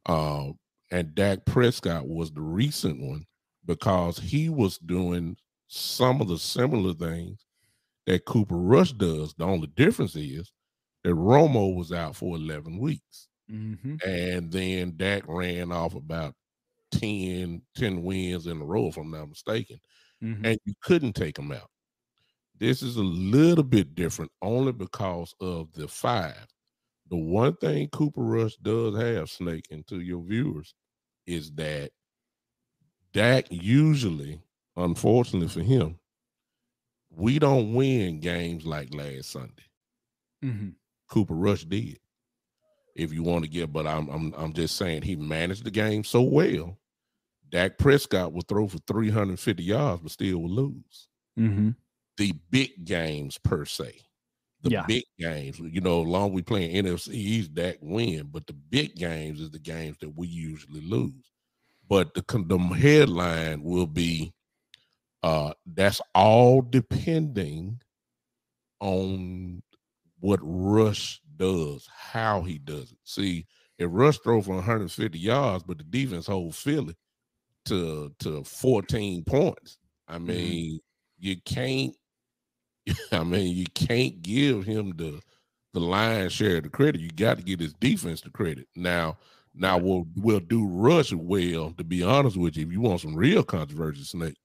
Uh, 0.07 0.53
and 0.91 1.15
Dak 1.15 1.47
Prescott 1.47 2.09
was 2.09 2.33
the 2.33 2.43
recent 2.43 3.01
one 3.03 3.27
because 3.67 4.19
he 4.19 4.49
was 4.51 4.79
doing 4.79 5.37
some 5.69 6.21
of 6.21 6.29
the 6.29 6.39
similar 6.39 6.95
things 6.95 7.47
that 8.07 8.25
Cooper 8.27 8.57
Rush 8.57 8.93
does. 8.95 9.35
The 9.35 9.45
only 9.45 9.69
difference 9.69 10.17
is 10.17 10.53
that 11.05 11.15
Romo 11.15 11.77
was 11.77 11.93
out 11.93 12.17
for 12.17 12.37
11 12.37 12.79
weeks. 12.79 13.29
Mhm. 13.49 14.03
And 14.07 14.51
then 14.53 14.97
Dak 14.97 15.25
ran 15.29 15.73
off 15.73 15.95
about 15.95 16.35
10, 16.93 17.63
10 17.77 18.03
wins 18.03 18.47
in 18.47 18.61
a 18.61 18.65
row, 18.65 18.89
if 18.89 18.97
I'm 18.97 19.11
not 19.11 19.29
mistaken. 19.29 19.81
Mhm. 20.21 20.45
And 20.45 20.59
you 20.65 20.75
couldn't 20.83 21.15
take 21.15 21.39
him 21.39 21.53
out. 21.53 21.71
This 22.59 22.83
is 22.83 22.97
a 22.97 23.03
little 23.03 23.65
bit 23.65 23.95
different 23.95 24.33
only 24.43 24.73
because 24.73 25.35
of 25.41 25.73
the 25.73 25.89
five. 25.89 26.47
The 27.13 27.19
one 27.19 27.57
thing 27.57 27.89
Cooper 27.89 28.23
Rush 28.23 28.57
does 28.57 28.97
have, 28.97 29.29
Snake, 29.29 29.67
and 29.71 29.87
to 29.89 30.01
your 30.01 30.23
viewers, 30.23 30.73
is 31.27 31.53
that 31.57 31.91
Dak 33.13 33.49
usually, 33.51 34.41
unfortunately 34.79 35.49
for 35.49 35.61
him, 35.61 35.99
we 37.11 37.39
don't 37.39 37.75
win 37.75 38.21
games 38.21 38.65
like 38.65 38.95
last 38.95 39.31
Sunday. 39.31 39.69
Mm-hmm. 40.43 40.69
Cooper 41.07 41.35
Rush 41.35 41.67
did. 41.67 41.99
If 42.97 43.13
you 43.13 43.23
want 43.23 43.45
to 43.45 43.51
get, 43.51 43.75
but 43.75 43.87
I'm 43.87 44.09
I'm 44.09 44.33
I'm 44.35 44.55
just 44.55 44.77
saying 44.79 45.03
he 45.03 45.15
managed 45.15 45.65
the 45.65 45.71
game 45.71 46.05
so 46.05 46.23
well. 46.23 46.79
Dak 47.51 47.77
Prescott 47.77 48.33
will 48.33 48.41
throw 48.49 48.69
for 48.69 48.79
350 48.87 49.63
yards, 49.63 50.01
but 50.01 50.13
still 50.13 50.39
will 50.39 50.49
lose. 50.49 51.09
Mm-hmm. 51.39 51.73
The 52.17 52.33
big 52.49 52.87
games 52.87 53.37
per 53.37 53.67
se. 53.67 54.01
The 54.63 54.71
Yeah. 54.71 54.87
big 54.87 55.05
games, 55.19 55.59
you 55.59 55.81
know, 55.81 56.01
long 56.03 56.33
we 56.33 56.43
playing 56.43 56.77
NFC 56.77 57.15
East, 57.15 57.55
that 57.57 57.83
win, 57.83 58.29
but 58.29 58.47
the 58.47 58.53
big 58.53 58.95
games 58.97 59.41
is 59.41 59.51
the 59.51 59.59
games 59.59 59.99
that 60.01 60.11
we 60.11 60.29
usually 60.29 60.81
lose. 60.81 61.31
But 61.89 62.15
the 62.15 62.23
the 62.49 62.59
headline 62.59 63.63
will 63.63 63.87
be 63.89 64.33
uh 65.23 65.55
that's 65.67 66.01
all 66.15 66.63
depending 66.63 67.81
on 68.81 69.63
what 70.21 70.41
Rush 70.43 71.21
does, 71.37 71.89
how 71.93 72.43
he 72.43 72.59
does 72.59 72.93
it. 72.93 72.99
See, 73.05 73.47
if 73.79 73.89
Rush 73.93 74.19
throw 74.21 74.43
for 74.43 74.55
150 74.57 75.19
yards, 75.19 75.65
but 75.65 75.79
the 75.79 75.85
defense 75.85 76.27
holds 76.27 76.59
Philly 76.59 76.97
to 77.67 78.15
to 78.21 78.45
14 78.45 79.25
points, 79.25 79.79
I 80.09 80.19
mean, 80.19 80.81
you 81.19 81.41
can't. 81.43 81.95
I 83.13 83.25
mean, 83.25 83.57
you 83.57 83.67
can't 83.75 84.23
give 84.23 84.65
him 84.65 84.97
the 84.97 85.21
the 85.75 85.81
lion's 85.81 86.33
share 86.35 86.59
of 86.59 86.65
the 86.65 86.69
credit. 86.71 87.01
You 87.01 87.11
got 87.11 87.39
to 87.39 87.43
give 87.43 87.59
his 87.61 87.73
defense 87.75 88.21
the 88.21 88.31
credit. 88.31 88.69
Now, 88.77 89.19
now 89.55 89.79
we'll 89.79 90.07
we'll 90.17 90.41
do 90.41 90.67
Rush 90.67 91.13
well. 91.13 91.73
To 91.73 91.85
be 91.85 92.03
honest 92.03 92.37
with 92.37 92.57
you, 92.57 92.67
if 92.67 92.73
you 92.73 92.81
want 92.81 93.01
some 93.01 93.15
real 93.15 93.43
controversy, 93.43 94.03
Snake, 94.05 94.37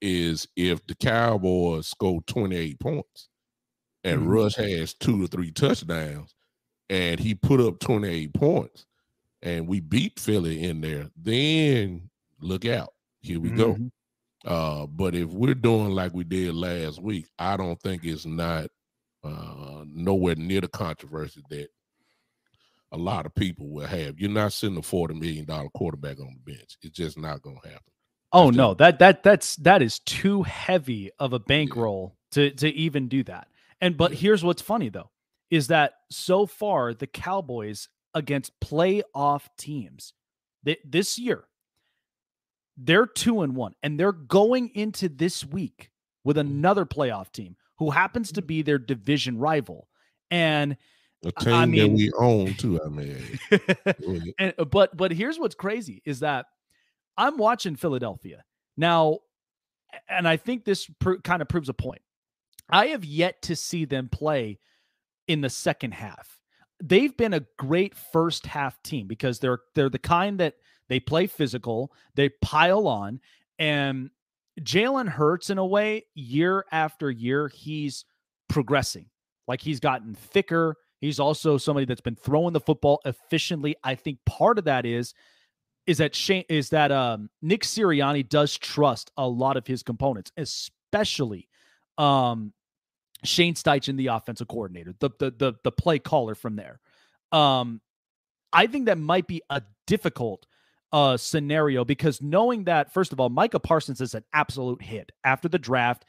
is 0.00 0.48
if 0.56 0.86
the 0.86 0.94
Cowboys 0.96 1.88
score 1.88 2.22
28 2.22 2.80
points 2.80 3.28
and 4.04 4.22
Mhm. 4.22 4.28
Rush 4.28 4.56
has 4.56 4.94
two 4.94 5.22
or 5.24 5.26
three 5.28 5.52
touchdowns 5.52 6.34
and 6.90 7.20
he 7.20 7.34
put 7.34 7.60
up 7.60 7.80
28 7.80 8.34
points 8.34 8.86
and 9.42 9.68
we 9.68 9.80
beat 9.80 10.20
Philly 10.20 10.62
in 10.64 10.80
there, 10.82 11.10
then 11.16 12.10
look 12.40 12.64
out. 12.66 12.94
Here 13.22 13.40
we 13.40 13.50
go. 13.50 13.78
Uh, 14.44 14.86
but 14.86 15.14
if 15.14 15.28
we're 15.30 15.54
doing 15.54 15.90
like 15.90 16.12
we 16.14 16.24
did 16.24 16.54
last 16.54 17.00
week, 17.00 17.28
I 17.38 17.56
don't 17.56 17.80
think 17.80 18.04
it's 18.04 18.26
not 18.26 18.66
uh, 19.24 19.84
nowhere 19.86 20.34
near 20.36 20.60
the 20.60 20.68
controversy 20.68 21.42
that 21.50 21.68
a 22.92 22.96
lot 22.98 23.26
of 23.26 23.34
people 23.34 23.70
will 23.70 23.86
have. 23.86 24.18
You're 24.18 24.30
not 24.30 24.52
sending 24.52 24.78
a 24.78 24.82
forty 24.82 25.14
million 25.14 25.44
dollar 25.46 25.68
quarterback 25.74 26.20
on 26.20 26.36
the 26.44 26.52
bench. 26.52 26.76
It's 26.82 26.96
just 26.96 27.18
not 27.18 27.42
going 27.42 27.58
to 27.62 27.68
happen. 27.68 27.92
Oh 28.32 28.46
That's 28.46 28.56
no, 28.56 28.74
that 28.74 28.98
that 28.98 29.22
that's 29.22 29.56
that 29.56 29.82
is 29.82 30.00
too 30.00 30.42
heavy 30.42 31.10
of 31.18 31.32
a 31.32 31.38
bankroll 31.38 32.16
to 32.32 32.50
to 32.52 32.68
even 32.70 33.08
do 33.08 33.22
that. 33.24 33.48
And 33.80 33.96
but 33.96 34.12
Yeah. 34.12 34.18
here's 34.18 34.44
what's 34.44 34.62
funny 34.62 34.88
though, 34.88 35.10
is 35.50 35.68
that 35.68 35.94
so 36.10 36.46
far 36.46 36.94
the 36.94 37.06
Cowboys 37.06 37.88
against 38.14 38.58
playoff 38.60 39.44
teams 39.58 40.14
th- 40.64 40.80
this 40.84 41.18
year, 41.18 41.44
they're 42.76 43.06
two 43.06 43.42
and 43.42 43.54
one, 43.54 43.74
and 43.82 43.98
they're 43.98 44.12
going 44.12 44.70
into 44.74 45.08
this 45.08 45.44
week 45.44 45.90
with 46.24 46.38
another 46.38 46.86
playoff 46.86 47.32
team 47.32 47.56
who 47.78 47.90
happens 47.90 48.32
to 48.32 48.42
be 48.42 48.62
their 48.62 48.78
division 48.78 49.38
rival. 49.38 49.88
And 50.30 50.76
a 51.24 51.32
team 51.32 51.52
I 51.52 51.66
that 51.66 51.90
we 51.90 52.12
own 52.18 52.54
too. 52.54 52.80
I 52.84 52.88
mean, 52.88 53.38
and 54.38 54.54
uh, 54.58 54.64
but 54.64 54.96
but 54.96 55.12
here's 55.12 55.38
what's 55.38 55.54
crazy 55.54 56.02
is 56.04 56.20
that 56.20 56.46
I'm 57.16 57.36
watching 57.36 57.76
Philadelphia 57.76 58.44
now, 58.76 59.18
and 60.08 60.26
I 60.26 60.36
think 60.36 60.64
this 60.64 60.90
kind 61.22 61.42
of 61.42 61.48
proves 61.48 61.68
a 61.68 61.74
point. 61.74 62.02
I 62.68 62.86
have 62.88 63.04
yet 63.04 63.42
to 63.42 63.56
see 63.56 63.84
them 63.84 64.08
play 64.08 64.58
in 65.28 65.42
the 65.42 65.50
second 65.50 65.92
half. 65.94 66.38
They've 66.82 67.16
been 67.16 67.34
a 67.34 67.46
great 67.58 67.94
first 67.94 68.46
half 68.46 68.82
team 68.82 69.06
because 69.06 69.38
they're 69.38 69.60
they're 69.74 69.90
the 69.90 69.98
kind 69.98 70.40
that 70.40 70.54
they 70.92 71.00
play 71.00 71.26
physical, 71.26 71.90
they 72.16 72.28
pile 72.42 72.86
on, 72.86 73.18
and 73.58 74.10
Jalen 74.60 75.08
Hurts 75.08 75.48
in 75.48 75.56
a 75.56 75.64
way 75.64 76.04
year 76.14 76.66
after 76.70 77.10
year 77.10 77.48
he's 77.48 78.04
progressing. 78.50 79.06
Like 79.48 79.62
he's 79.62 79.80
gotten 79.80 80.14
thicker. 80.14 80.76
He's 81.00 81.18
also 81.18 81.56
somebody 81.56 81.86
that's 81.86 82.02
been 82.02 82.14
throwing 82.14 82.52
the 82.52 82.60
football 82.60 83.00
efficiently. 83.06 83.74
I 83.82 83.94
think 83.94 84.18
part 84.26 84.58
of 84.58 84.64
that 84.66 84.84
is 84.84 85.14
is 85.86 85.96
that 85.98 86.14
Shane 86.14 86.44
is 86.50 86.68
that 86.68 86.92
um 86.92 87.30
Nick 87.40 87.62
Sirianni 87.62 88.28
does 88.28 88.58
trust 88.58 89.10
a 89.16 89.26
lot 89.26 89.56
of 89.56 89.66
his 89.66 89.82
components, 89.82 90.30
especially 90.36 91.48
um 91.96 92.52
Shane 93.24 93.54
Steichen, 93.54 93.96
the 93.96 94.08
offensive 94.08 94.48
coordinator, 94.48 94.92
the 95.00 95.08
the 95.18 95.30
the, 95.30 95.54
the 95.64 95.72
play 95.72 95.98
caller 95.98 96.34
from 96.34 96.56
there. 96.56 96.80
Um 97.32 97.80
I 98.52 98.66
think 98.66 98.84
that 98.86 98.98
might 98.98 99.26
be 99.26 99.40
a 99.48 99.62
difficult 99.86 100.46
uh 100.92 101.16
scenario 101.16 101.84
because 101.84 102.20
knowing 102.20 102.64
that 102.64 102.92
first 102.92 103.12
of 103.12 103.20
all 103.20 103.30
Micah 103.30 103.60
Parsons 103.60 104.00
is 104.00 104.14
an 104.14 104.24
absolute 104.34 104.82
hit 104.82 105.10
after 105.24 105.48
the 105.48 105.58
draft, 105.58 106.04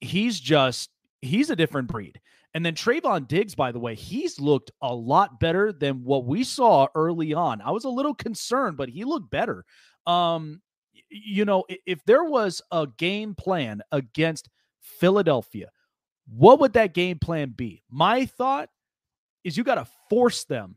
he's 0.00 0.38
just 0.38 0.90
he's 1.20 1.50
a 1.50 1.56
different 1.56 1.88
breed. 1.88 2.20
And 2.54 2.64
then 2.64 2.74
Trevon 2.74 3.28
Diggs, 3.28 3.54
by 3.54 3.72
the 3.72 3.78
way, 3.78 3.94
he's 3.94 4.40
looked 4.40 4.70
a 4.80 4.94
lot 4.94 5.38
better 5.38 5.72
than 5.72 6.02
what 6.02 6.24
we 6.24 6.44
saw 6.44 6.88
early 6.94 7.34
on. 7.34 7.60
I 7.60 7.70
was 7.70 7.84
a 7.84 7.90
little 7.90 8.14
concerned, 8.14 8.76
but 8.76 8.88
he 8.88 9.04
looked 9.04 9.30
better. 9.30 9.64
Um, 10.06 10.62
you 11.10 11.44
know, 11.44 11.64
if 11.86 12.02
there 12.06 12.24
was 12.24 12.62
a 12.72 12.86
game 12.96 13.34
plan 13.34 13.82
against 13.92 14.48
Philadelphia, 14.80 15.70
what 16.26 16.60
would 16.60 16.72
that 16.72 16.94
game 16.94 17.18
plan 17.18 17.50
be? 17.50 17.82
My 17.90 18.26
thought 18.26 18.70
is 19.44 19.56
you 19.56 19.64
got 19.64 19.76
to 19.76 19.86
force 20.08 20.44
them 20.44 20.76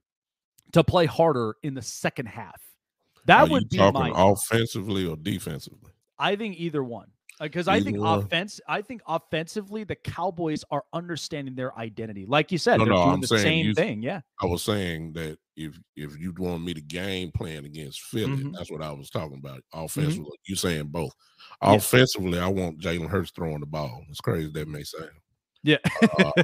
to 0.74 0.84
play 0.84 1.06
harder 1.06 1.56
in 1.64 1.74
the 1.74 1.82
second 1.82 2.28
half. 2.28 2.62
That 3.26 3.42
Are 3.48 3.50
would 3.52 3.70
be 3.70 3.78
talking 3.78 4.00
my 4.02 4.12
offensively 4.14 5.06
or 5.06 5.16
defensively? 5.18 5.92
I 6.20 6.36
think 6.36 6.60
either 6.60 6.84
one. 6.84 7.08
Because 7.40 7.68
I 7.68 7.80
think 7.82 7.98
one. 7.98 8.20
offense, 8.20 8.62
I 8.68 8.84
think 8.84 9.02
offensively, 9.08 9.84
the 9.84 9.96
Cowboys 9.96 10.64
are 10.70 10.84
understanding 10.94 11.56
their 11.56 11.76
identity. 11.76 12.24
Like 12.28 12.52
you 12.52 12.60
said, 12.60 12.78
No, 12.78 12.86
they're 12.86 12.94
no, 12.94 13.00
doing 13.04 13.14
I'm 13.16 13.22
the 13.22 13.28
same 13.28 13.66
you- 13.66 13.74
thing. 13.74 14.04
Yeah. 14.04 14.22
I 14.40 14.46
was 14.46 14.62
saying 14.64 15.14
that 15.14 15.40
if 15.56 15.80
if 15.96 16.20
you 16.20 16.34
want 16.38 16.64
me 16.64 16.76
to 16.76 16.82
game 16.82 17.32
plan 17.32 17.66
against 17.66 18.02
Philly, 18.02 18.44
Mhm. 18.44 18.54
that's 18.54 18.70
what 18.72 18.84
I 18.84 18.92
was 18.92 19.10
talking 19.10 19.40
about. 19.40 19.64
Offensively, 19.74 20.38
you 20.46 20.56
saying 20.56 20.88
both. 20.90 21.14
Yeah. 21.64 21.74
Offensively, 21.74 22.38
I 22.38 22.48
want 22.48 22.80
Jalen 22.80 23.10
Hurts 23.10 23.32
throwing 23.32 23.60
the 23.62 23.66
ball. 23.66 24.04
As 24.12 24.20
crazy 24.22 24.52
that 24.52 24.68
may 24.68 24.84
sound. 24.84 25.10
Yeah. 25.64 25.78
Uh, 26.20 26.44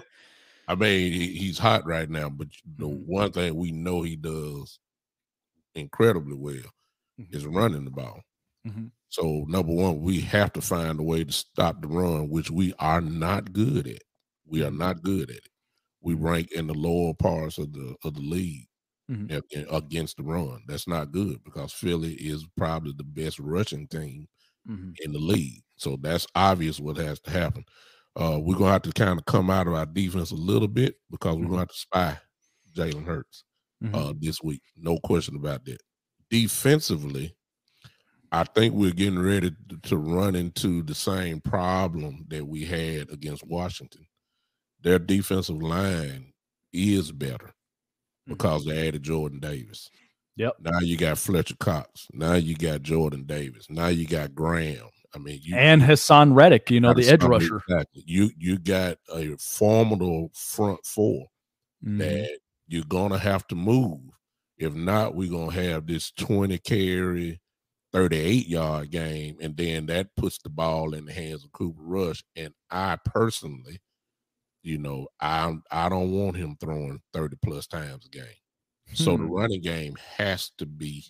I 0.67 0.73
mean, 0.75 1.13
he, 1.13 1.27
he's 1.35 1.59
hot 1.59 1.85
right 1.85 2.09
now, 2.09 2.29
but 2.29 2.47
the 2.77 2.87
Mhm. 2.87 3.05
one 3.05 3.31
thing 3.31 3.53
we 3.55 3.71
know 3.71 4.01
he 4.01 4.15
does 4.15 4.79
incredibly 5.77 6.35
well 6.35 6.71
Mhm. 7.17 7.37
is 7.37 7.45
running 7.47 7.85
the 7.85 7.91
ball. 7.91 8.21
Mhm. 8.65 8.91
So 9.09 9.45
number 9.47 9.73
one, 9.73 10.01
we 10.01 10.21
have 10.21 10.53
to 10.53 10.61
find 10.61 10.99
a 10.99 11.03
way 11.03 11.23
to 11.23 11.31
stop 11.31 11.81
the 11.81 11.87
run, 11.87 12.29
which 12.29 12.51
we 12.51 12.73
are 12.79 13.01
not 13.01 13.53
good 13.53 13.87
at. 13.87 14.03
We 14.45 14.63
are 14.63 14.71
Mhm. 14.71 14.71
not 14.71 15.03
good 15.03 15.29
at 15.31 15.37
it. 15.37 15.49
We 16.01 16.15
rank 16.15 16.51
in 16.51 16.67
the 16.67 16.73
lower 16.75 17.13
parts 17.13 17.57
of 17.59 17.73
the 17.73 17.95
of 18.03 18.15
the 18.15 18.21
league 18.21 18.67
Mhm. 19.09 19.31
a- 19.31 19.75
against 19.75 20.17
the 20.17 20.23
run. 20.23 20.63
That's 20.67 20.87
not 20.87 21.11
good 21.11 21.43
because 21.43 21.73
Philly 21.73 22.15
is 22.15 22.45
probably 22.57 22.93
the 22.93 23.03
best 23.05 23.39
rushing 23.39 23.87
team 23.87 24.27
Mhm. 24.65 24.97
in 25.03 25.11
the 25.13 25.19
league. 25.19 25.63
So 25.77 25.97
that's 25.97 26.27
obvious 26.35 26.79
what 26.79 26.97
has 26.97 27.19
to 27.21 27.31
happen. 27.31 27.65
Uh, 28.15 28.39
we're 28.41 28.57
gonna 28.57 28.71
have 28.73 28.81
to 28.83 28.91
kind 28.93 29.19
of 29.19 29.25
come 29.25 29.49
out 29.49 29.67
of 29.67 29.73
our 29.73 29.85
defense 29.85 30.31
a 30.31 30.35
little 30.35 30.67
bit 30.67 30.95
because 31.11 31.37
we're 31.37 31.45
gonna 31.47 31.59
have 31.59 31.69
to 31.69 31.77
spy 31.77 32.19
Jalen 32.75 33.05
Hurts 33.05 33.43
Mhm. 33.83 33.95
uh, 33.95 34.13
this 34.19 34.41
week. 34.43 34.61
No 34.75 34.97
question 34.99 35.35
about 35.35 35.65
that. 35.65 35.79
Defensively, 36.29 37.35
I 38.31 38.43
think 38.43 38.73
we're 38.73 38.91
getting 38.91 39.19
ready 39.19 39.51
to, 39.83 39.97
run 39.97 40.35
into 40.35 40.83
the 40.83 40.95
same 40.95 41.39
problem 41.41 42.25
that 42.29 42.45
we 42.45 42.65
had 42.65 43.09
against 43.11 43.45
Washington. 43.47 44.05
Their 44.81 44.99
defensive 44.99 45.61
line 45.61 46.33
is 46.73 47.11
better 47.11 47.53
because 48.27 48.65
they 48.65 48.87
added 48.87 49.03
Jordan 49.03 49.39
Davis. 49.39 49.89
Yep. 50.35 50.55
Now 50.59 50.79
you 50.79 50.97
got 50.97 51.17
Fletcher 51.17 51.55
Cox. 51.59 52.07
Now 52.13 52.33
you 52.33 52.55
got 52.55 52.83
Jordan 52.83 53.23
Davis. 53.25 53.67
Now 53.69 53.87
you 53.87 54.05
got 54.05 54.35
Graham. 54.35 54.89
I 55.15 55.19
mean, 55.19 55.39
you 55.41 55.55
and 55.55 55.81
Haason 55.81 56.35
Reddick, 56.35 56.69
you 56.69 56.79
know, 56.81 56.93
the 56.93 57.07
edge 57.07 57.23
rusher. 57.23 57.61
Exactly. 57.67 58.03
You 58.05 58.29
you 58.37 58.59
got 58.59 58.97
a 59.13 59.35
formidable 59.37 60.29
front 60.35 60.85
four 60.85 61.27
Mhm. 61.83 61.99
that 61.99 62.39
you're 62.67 62.83
gonna 62.87 63.17
have 63.19 63.47
to 63.47 63.55
move. 63.55 64.01
If 64.57 64.73
not, 64.73 65.15
we're 65.15 65.29
gonna 65.31 65.51
have 65.53 65.87
this 65.87 66.11
20 66.11 66.57
carry, 66.59 67.39
38 67.93 68.47
yard 68.47 68.91
game, 68.91 69.37
and 69.41 69.55
then 69.55 69.85
that 69.87 70.15
puts 70.15 70.39
the 70.39 70.49
ball 70.49 70.93
in 70.93 71.05
the 71.05 71.13
hands 71.13 71.43
of 71.43 71.51
Cooper 71.51 71.81
Rush. 71.81 72.23
And 72.35 72.53
I 72.69 72.97
personally, 73.05 73.79
you 74.63 74.77
know, 74.77 75.07
I 75.21 75.55
I 75.71 75.89
don't 75.89 76.11
want 76.11 76.35
him 76.37 76.57
throwing 76.59 77.01
30 77.13 77.37
plus 77.43 77.67
times 77.67 78.05
a 78.05 78.09
game. 78.09 78.25
So 78.93 79.11
the 79.17 79.23
Hmm. 79.23 79.31
running 79.31 79.61
game 79.61 79.95
has 80.17 80.51
to 80.57 80.65
be 80.65 81.05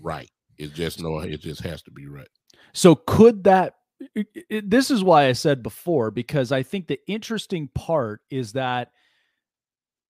right. 0.00 0.30
It 0.58 0.72
just 0.74 1.00
no, 1.00 1.18
it 1.20 1.40
just 1.40 1.62
has 1.62 1.82
to 1.82 1.90
be 1.90 2.06
right. 2.06 2.28
So 2.74 2.94
could 2.94 3.44
that 3.44 3.76
it- 4.14 4.46
it- 4.50 4.70
this 4.70 4.90
is 4.90 5.04
why 5.04 5.26
I 5.28 5.32
said 5.32 5.62
before 5.62 6.10
because 6.10 6.50
I 6.52 6.62
think 6.64 6.88
the 6.88 6.98
interesting 7.06 7.68
part 7.68 8.20
is 8.30 8.52
that 8.54 8.92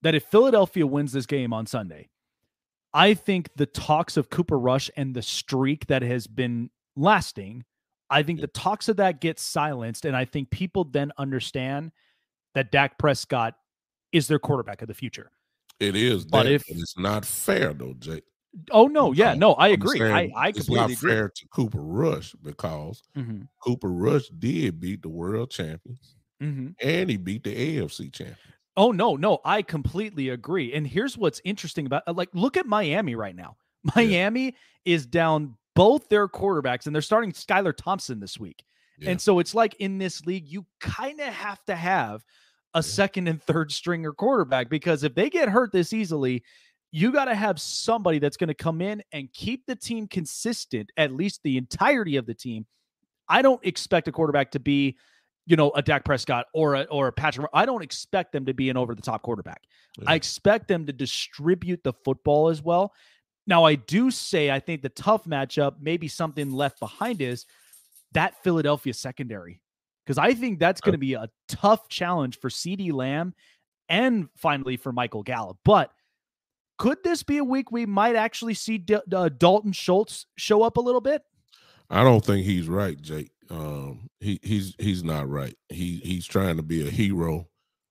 that 0.03 0.15
if 0.15 0.25
Philadelphia 0.25 0.87
wins 0.87 1.13
this 1.13 1.27
game 1.27 1.53
on 1.53 1.67
Sunday, 1.67 2.09
I 2.95 3.15
think 3.15 3.49
the 3.57 3.67
talks 3.67 4.17
of 4.17 4.31
Cooper 4.31 4.59
Rush 4.59 4.91
and 4.97 5.15
the 5.15 5.23
streak 5.23 5.87
that 5.87 6.03
has 6.03 6.27
been 6.27 6.71
lasting, 6.97 7.65
I 8.11 8.23
think 8.23 8.41
the 8.41 8.49
talks 8.49 8.89
of 8.89 8.97
that 8.97 9.21
get 9.21 9.39
silenced, 9.41 10.05
and 10.05 10.15
I 10.17 10.25
think 10.27 10.51
people 10.51 10.85
then 10.85 11.13
understand 11.17 11.93
that 12.55 12.71
Dak 12.71 12.99
Prescott 12.99 13.55
is 14.13 14.29
their 14.29 14.39
quarterback 14.39 14.83
of 14.83 14.89
the 14.89 14.95
future. 14.95 15.31
It 15.81 15.97
is, 15.97 16.27
But 16.27 16.43
that, 16.45 16.53
if- 16.53 16.65
it's 16.69 16.99
not 16.99 17.25
fair 17.25 17.73
though, 17.73 17.95
Jake. 17.99 18.25
Oh 18.71 18.87
no, 18.87 19.13
yeah, 19.13 19.33
no, 19.33 19.55
I 19.55 19.69
agree. 19.69 20.03
I 20.03 20.31
I 20.37 20.49
it's 20.49 20.59
completely 20.67 20.77
not 20.77 20.91
agree. 20.91 21.11
fair 21.11 21.29
to 21.31 21.49
Cooper 21.49 21.81
Rush 21.81 22.35
because 22.43 23.03
Mhm, 23.17 23.49
Cooper 23.63 23.89
Rush 23.89 24.29
did 24.29 24.79
beat 24.79 25.01
the 25.01 25.09
world 25.09 25.51
champions 25.51 26.17
mhm. 26.39 26.75
and 26.83 27.09
he 27.09 27.17
beat 27.17 27.45
the 27.45 27.55
AFC 27.79 28.11
champion. 28.13 28.37
Oh 28.77 28.93
no, 28.93 29.17
no, 29.17 29.39
I 29.45 29.63
completely 29.63 30.31
agree. 30.31 30.73
And 30.73 30.87
here's 30.87 31.19
what's 31.19 31.41
interesting 31.45 31.87
about 31.87 32.03
like 32.17 32.31
look 32.33 32.57
at 32.57 32.67
Miami 32.67 33.15
right 33.15 33.37
now. 33.37 33.57
Miami 33.97 34.55
is 34.85 35.07
down 35.07 35.57
both 35.75 36.09
their 36.09 36.29
quarterbacks 36.29 36.87
and 36.87 36.95
they're 36.95 37.03
starting 37.03 37.33
Skylar 37.33 37.77
Thompson 37.77 38.21
this 38.21 38.39
week. 38.39 38.65
Yeah. 38.99 39.11
And 39.11 39.21
so 39.21 39.39
it's 39.39 39.55
like 39.55 39.75
in 39.79 39.99
this 39.99 40.25
league 40.25 40.49
you 40.49 40.67
kind 40.81 41.21
of 41.21 41.27
have 41.27 41.63
to 41.67 41.75
have 41.75 42.25
a 42.75 42.83
second 42.83 43.29
and 43.29 43.43
third 43.43 43.71
stringer 43.73 44.13
quarterback 44.13 44.71
because 44.71 45.03
if 45.03 45.15
they 45.15 45.29
get 45.29 45.49
hurt 45.49 45.73
this 45.73 45.93
easily, 45.93 46.43
you 46.91 47.11
got 47.13 47.25
to 47.27 47.35
have 47.35 47.61
somebody 47.61 48.19
that's 48.19 48.37
going 48.37 48.49
to 48.49 48.55
come 48.55 48.81
in 48.81 49.03
and 49.13 49.33
keep 49.33 49.65
the 49.67 49.77
team 49.77 50.07
consistent 50.07 50.91
at 50.97 51.13
least 51.13 51.41
the 51.43 51.57
entirety 51.57 52.17
of 52.17 52.27
the 52.27 52.35
team. 52.35 52.67
I 53.29 53.43
don't 53.43 53.65
expect 53.65 54.09
a 54.09 54.13
quarterback 54.13 54.51
to 54.53 54.61
be 54.61 54.97
you 55.47 55.57
know, 55.57 55.71
a 55.73 55.83
Dak 55.83 56.05
Prescott 56.05 56.47
or 56.55 56.75
a 56.75 56.83
or 56.85 57.09
a 57.09 57.13
Patrick. 57.13 57.49
I 57.53 57.67
don't 57.67 57.83
expect 57.83 58.33
them 58.33 58.47
to 58.47 58.55
be 58.55 58.71
an 58.71 58.77
over 58.77 58.95
the 58.95 59.03
top 59.03 59.23
quarterback. 59.23 59.63
I 60.07 60.15
expect 60.15 60.69
them 60.69 60.87
to 60.87 60.93
distribute 60.93 61.83
the 61.85 61.93
football 61.93 62.49
as 62.49 62.63
well. 62.63 62.93
Now, 63.47 63.65
I 63.65 63.75
do 63.75 64.11
say 64.11 64.51
I 64.51 64.61
think 64.61 64.83
the 64.83 64.89
tough 64.89 65.25
matchup, 65.25 65.75
maybe 65.81 66.09
something 66.09 66.51
left 66.51 66.81
behind 66.81 67.21
is 67.21 67.45
that 68.13 68.43
Philadelphia 68.43 68.95
secondary. 68.95 69.61
Because 70.05 70.19
I 70.19 70.35
think 70.35 70.59
that's 70.59 70.81
going 70.81 70.93
to 70.93 70.99
be 70.99 71.15
a 71.15 71.29
tough 71.49 71.89
challenge 71.89 72.41
for 72.41 72.49
CeeDee 72.49 72.93
Lamb 72.93 73.35
and 73.89 74.29
finally 74.37 74.77
for 74.77 74.93
Michael 74.93 75.23
Gallup. 75.23 75.59
But 75.65 75.93
could 76.79 76.99
this 77.05 77.23
be 77.23 77.39
a 77.39 77.45
week 77.45 77.71
we 77.71 77.87
might 77.87 78.17
actually 78.17 78.55
see 78.55 78.79
D- 78.79 78.97
uh, 79.15 79.29
Dalton 79.29 79.73
Schultz 79.73 80.27
show 80.37 80.63
up 80.63 80.77
a 80.77 80.81
little 80.81 81.01
bit? 81.01 81.23
I 81.91 82.03
don't 82.03 82.25
think 82.25 82.45
he's 82.45 82.69
right, 82.69 83.01
Jake. 83.01 83.31
Um, 83.53 84.09
he 84.21 84.41
he's 84.43 84.75
he's 84.79 85.05
not 85.05 85.29
right. 85.29 85.55
He 85.69 86.01
he's 86.03 86.27
trying 86.27 86.57
to 86.57 86.63
be 86.63 86.87
a 86.87 86.91
hero, 86.91 87.49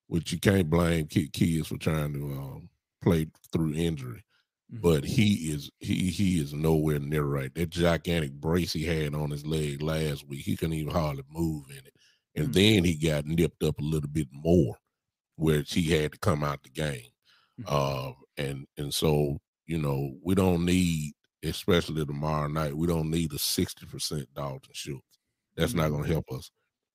which 0.08 0.32
you 0.32 0.40
can't 0.40 0.68
blame 0.68 1.06
ki- 1.06 1.28
kids 1.28 1.68
for 1.68 1.78
trying 1.78 2.12
to 2.14 2.24
um, 2.32 2.68
play 3.00 3.28
through 3.52 3.74
injury. 3.74 4.24
But 4.68 5.04
he 5.04 5.52
is 5.52 5.70
he 5.78 6.10
he 6.10 6.40
is 6.40 6.52
nowhere 6.52 6.98
near 6.98 7.24
right. 7.24 7.54
That 7.54 7.70
gigantic 7.70 8.32
brace 8.32 8.72
he 8.72 8.84
had 8.84 9.14
on 9.14 9.30
his 9.30 9.46
leg 9.46 9.82
last 9.82 10.26
week, 10.26 10.40
he 10.40 10.56
couldn't 10.56 10.74
even 10.74 10.92
hardly 10.92 11.24
move 11.30 11.66
in 11.70 11.76
it. 11.76 11.94
And 12.34 12.52
then 12.52 12.82
he 12.82 12.96
got 12.96 13.26
nipped 13.26 13.62
up 13.62 13.78
a 13.78 13.84
little 13.84 14.08
bit 14.08 14.28
more, 14.32 14.76
where 15.36 15.62
he 15.62 15.90
had 15.90 16.12
to 16.12 16.18
come 16.18 16.42
out 16.42 16.62
the 16.62 16.70
game. 16.70 17.10
Uh, 17.66 18.12
and 18.36 18.66
and 18.78 18.92
so 18.92 19.38
you 19.66 19.78
know 19.78 20.14
we 20.24 20.34
don't 20.34 20.64
need, 20.64 21.12
especially 21.44 22.04
tomorrow 22.04 22.48
night, 22.48 22.76
we 22.76 22.86
don't 22.88 23.10
need 23.10 23.32
a 23.32 23.38
sixty 23.38 23.86
percent 23.86 24.26
Dalton 24.34 24.70
Schultz. 24.72 25.11
That's 25.56 25.74
not 25.74 25.90
going 25.90 26.04
to 26.04 26.12
help 26.12 26.30
us. 26.32 26.50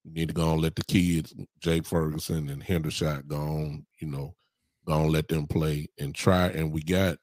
We 0.05 0.11
need 0.11 0.29
to 0.29 0.33
go 0.33 0.53
and 0.53 0.61
let 0.61 0.75
the 0.75 0.83
kids, 0.83 1.33
Jake 1.59 1.85
Ferguson 1.85 2.49
and 2.49 2.63
Hendershot, 2.63 3.27
go 3.27 3.37
on. 3.37 3.85
You 3.99 4.07
know, 4.07 4.35
go 4.85 5.01
and 5.01 5.11
let 5.11 5.27
them 5.27 5.47
play 5.47 5.87
and 5.99 6.15
try. 6.15 6.47
And 6.47 6.71
we 6.71 6.81
got, 6.81 7.17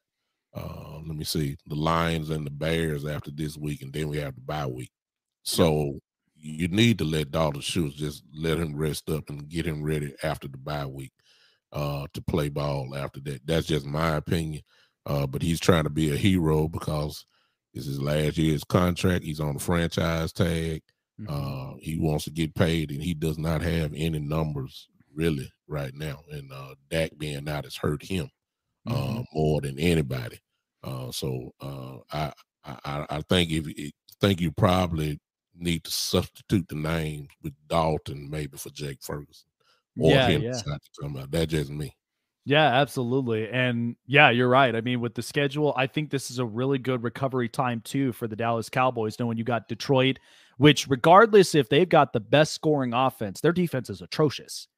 uh, 0.54 0.98
let 1.06 1.16
me 1.16 1.24
see, 1.24 1.56
the 1.66 1.74
Lions 1.74 2.30
and 2.30 2.46
the 2.46 2.50
Bears 2.50 3.04
after 3.06 3.30
this 3.30 3.56
week, 3.56 3.82
and 3.82 3.92
then 3.92 4.08
we 4.08 4.18
have 4.18 4.34
the 4.34 4.42
bye 4.42 4.66
week. 4.66 4.90
So 5.42 6.00
you 6.36 6.68
need 6.68 6.98
to 6.98 7.04
let 7.04 7.30
Dalton 7.30 7.62
Schultz 7.62 7.96
just 7.96 8.22
let 8.34 8.58
him 8.58 8.76
rest 8.76 9.08
up 9.10 9.30
and 9.30 9.48
get 9.48 9.66
him 9.66 9.82
ready 9.82 10.14
after 10.22 10.46
the 10.46 10.58
bye 10.58 10.86
week 10.86 11.12
uh, 11.72 12.06
to 12.12 12.22
play 12.22 12.50
ball 12.50 12.94
after 12.94 13.20
that. 13.20 13.46
That's 13.46 13.66
just 13.66 13.86
my 13.86 14.16
opinion. 14.16 14.62
Uh, 15.06 15.26
but 15.26 15.42
he's 15.42 15.60
trying 15.60 15.84
to 15.84 15.90
be 15.90 16.12
a 16.12 16.16
hero 16.16 16.68
because 16.68 17.26
it's 17.72 17.86
his 17.86 18.00
last 18.00 18.38
year's 18.38 18.64
contract. 18.64 19.24
He's 19.24 19.40
on 19.40 19.54
the 19.54 19.60
franchise 19.60 20.32
tag. 20.32 20.82
Uh, 21.28 21.74
he 21.80 21.96
wants 21.98 22.24
to 22.24 22.30
get 22.30 22.54
paid, 22.54 22.90
and 22.90 23.02
he 23.02 23.14
does 23.14 23.38
not 23.38 23.62
have 23.62 23.92
any 23.94 24.18
numbers 24.18 24.88
really 25.14 25.48
right 25.68 25.94
now. 25.94 26.18
And 26.30 26.52
uh, 26.52 26.74
Dak 26.90 27.16
being 27.18 27.48
out 27.48 27.64
has 27.64 27.76
hurt 27.76 28.02
him 28.02 28.28
uh, 28.88 29.22
more 29.32 29.60
than 29.60 29.78
anybody. 29.78 30.38
Uh, 30.82 31.10
so 31.12 31.52
uh, 31.60 31.98
I, 32.12 32.32
I 32.64 33.06
I- 33.10 33.22
think 33.28 33.50
if 33.52 33.66
I 33.68 33.92
think 34.20 34.40
you 34.40 34.50
probably 34.52 35.18
need 35.56 35.84
to 35.84 35.90
substitute 35.90 36.66
the 36.68 36.74
names 36.74 37.28
with 37.42 37.52
Dalton 37.68 38.28
maybe 38.28 38.58
for 38.58 38.70
Jake 38.70 38.98
Ferguson 39.02 39.46
or 39.98 40.10
Yeah, 40.10 40.26
him 40.28 40.42
yeah. 40.42 40.50
decide 40.50 40.80
to 40.82 41.00
come 41.02 41.16
out. 41.16 41.30
That's 41.30 41.52
just 41.52 41.70
me. 41.70 41.94
Yeah, 42.44 42.66
absolutely. 42.66 43.48
And 43.48 43.96
yeah, 44.06 44.30
you're 44.30 44.48
right. 44.48 44.74
I 44.76 44.80
mean, 44.82 45.00
with 45.00 45.14
the 45.14 45.22
schedule, 45.22 45.72
I 45.76 45.86
think 45.86 46.10
this 46.10 46.30
is 46.30 46.38
a 46.40 46.44
really 46.44 46.76
good 46.78 47.02
recovery 47.02 47.48
time 47.48 47.80
too 47.82 48.12
for 48.12 48.26
the 48.28 48.36
Dallas 48.36 48.68
Cowboys, 48.68 49.18
knowing 49.18 49.38
you 49.38 49.44
got 49.44 49.68
Detroit, 49.68 50.18
which 50.58 50.88
regardless 50.88 51.54
if 51.54 51.68
they've 51.68 51.88
got 51.88 52.12
the 52.12 52.20
best 52.20 52.52
scoring 52.52 52.92
offense, 52.94 53.40
their 53.40 53.52
defense 53.52 53.90
is 53.90 54.00
atrocious, 54.00 54.68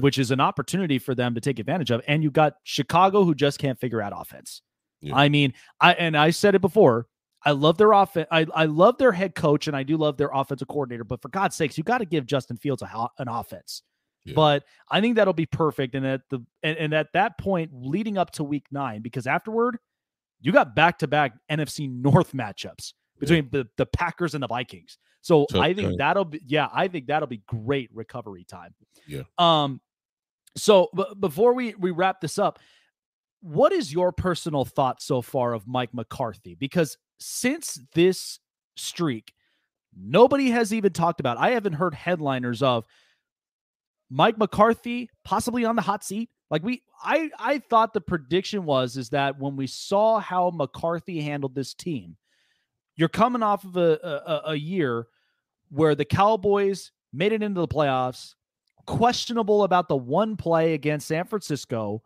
which 0.00 0.18
is 0.18 0.30
an 0.30 0.40
opportunity 0.40 0.98
for 0.98 1.14
them 1.14 1.34
to 1.34 1.40
take 1.40 1.58
advantage 1.58 1.90
of. 1.90 2.02
And 2.06 2.22
you 2.22 2.30
got 2.30 2.54
Chicago 2.64 3.24
who 3.24 3.34
just 3.34 3.58
can't 3.58 3.78
figure 3.78 4.02
out 4.02 4.12
offense. 4.14 4.62
Yeah. 5.00 5.16
I 5.16 5.28
mean, 5.28 5.54
I 5.80 5.94
and 5.94 6.16
I 6.16 6.30
said 6.30 6.54
it 6.54 6.60
before. 6.60 7.06
I 7.44 7.52
love 7.52 7.78
their 7.78 7.92
offense. 7.92 8.28
I, 8.30 8.46
I 8.54 8.66
love 8.66 8.98
their 8.98 9.12
head 9.12 9.34
coach 9.34 9.66
and 9.66 9.74
I 9.74 9.82
do 9.82 9.96
love 9.96 10.18
their 10.18 10.30
offensive 10.32 10.68
coordinator. 10.68 11.04
But 11.04 11.22
for 11.22 11.28
God's 11.30 11.56
sakes, 11.56 11.78
you 11.78 11.84
got 11.84 11.98
to 11.98 12.04
give 12.04 12.26
Justin 12.26 12.58
Fields 12.58 12.82
a, 12.82 13.08
an 13.18 13.28
offense. 13.28 13.82
But 14.34 14.64
I 14.90 15.00
think 15.00 15.16
that'll 15.16 15.32
be 15.32 15.46
perfect. 15.46 15.94
And 15.94 16.06
at 16.06 16.20
the 16.28 16.44
and, 16.62 16.76
and 16.76 16.92
at 16.92 17.12
that 17.14 17.38
point, 17.38 17.70
leading 17.72 18.18
up 18.18 18.30
to 18.32 18.44
week 18.44 18.66
nine, 18.70 19.00
because 19.00 19.26
afterward, 19.26 19.78
you 20.42 20.52
got 20.52 20.74
back 20.74 20.98
to 20.98 21.08
back 21.08 21.32
NFC 21.50 21.90
North 21.90 22.32
matchups 22.32 22.92
between 23.20 23.48
the, 23.50 23.68
the 23.76 23.86
Packers 23.86 24.34
and 24.34 24.42
the 24.42 24.48
Vikings. 24.48 24.98
So 25.20 25.46
Tough 25.50 25.60
I 25.60 25.74
think 25.74 25.90
game. 25.90 25.98
that'll 25.98 26.24
be 26.24 26.40
yeah, 26.46 26.68
I 26.72 26.88
think 26.88 27.06
that'll 27.06 27.28
be 27.28 27.42
great 27.46 27.90
recovery 27.92 28.44
time. 28.44 28.74
Yeah. 29.06 29.22
Um, 29.38 29.80
so 30.56 30.88
b- 30.96 31.04
before 31.18 31.54
we 31.54 31.74
we 31.74 31.90
wrap 31.90 32.20
this 32.20 32.38
up, 32.38 32.58
what 33.40 33.72
is 33.72 33.92
your 33.92 34.12
personal 34.12 34.64
thought 34.64 35.02
so 35.02 35.22
far 35.22 35.52
of 35.52 35.66
Mike 35.66 35.92
McCarthy? 35.92 36.54
Because 36.54 36.96
since 37.18 37.78
this 37.94 38.40
streak, 38.76 39.34
nobody 39.96 40.50
has 40.50 40.72
even 40.72 40.92
talked 40.92 41.20
about. 41.20 41.36
I 41.38 41.50
haven't 41.50 41.74
heard 41.74 41.94
headliners 41.94 42.62
of 42.62 42.86
Mike 44.10 44.38
McCarthy 44.38 45.10
possibly 45.24 45.64
on 45.64 45.76
the 45.76 45.82
hot 45.82 46.02
seat. 46.02 46.30
Like 46.50 46.64
we, 46.64 46.82
I, 47.02 47.30
I 47.38 47.58
thought 47.58 47.94
the 47.94 48.00
prediction 48.00 48.64
was 48.64 48.96
is 48.96 49.10
that 49.10 49.38
when 49.38 49.54
we 49.54 49.66
saw 49.68 50.18
how 50.18 50.50
McCarthy 50.50 51.20
handled 51.20 51.54
this 51.54 51.74
team, 51.74 52.16
you're 52.96 53.08
coming 53.08 53.42
off 53.42 53.64
of 53.64 53.76
a 53.76 53.98
a, 54.02 54.50
a 54.50 54.54
year 54.54 55.06
where 55.70 55.94
the 55.94 56.04
Cowboys 56.04 56.92
made 57.12 57.32
it 57.32 57.42
into 57.42 57.60
the 57.60 57.68
playoffs, 57.68 58.34
questionable 58.86 59.64
about 59.64 59.88
the 59.88 59.96
one 59.96 60.36
play 60.36 60.74
against 60.74 61.08
San 61.08 61.24
Francisco, 61.24 62.02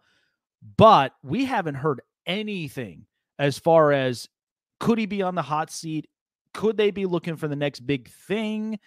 but 0.77 1.13
we 1.23 1.45
haven't 1.45 1.75
heard 1.75 2.01
anything 2.27 3.07
as 3.39 3.59
far 3.59 3.93
as 3.93 4.29
could 4.81 4.99
he 4.99 5.07
be 5.07 5.23
on 5.23 5.35
the 5.35 5.43
hot 5.43 5.71
seat? 5.71 6.09
Could 6.53 6.77
they 6.77 6.91
be 6.91 7.07
looking 7.07 7.37
for 7.37 7.49
the 7.49 7.57
next 7.57 7.81
big 7.81 8.09
thing? 8.09 8.79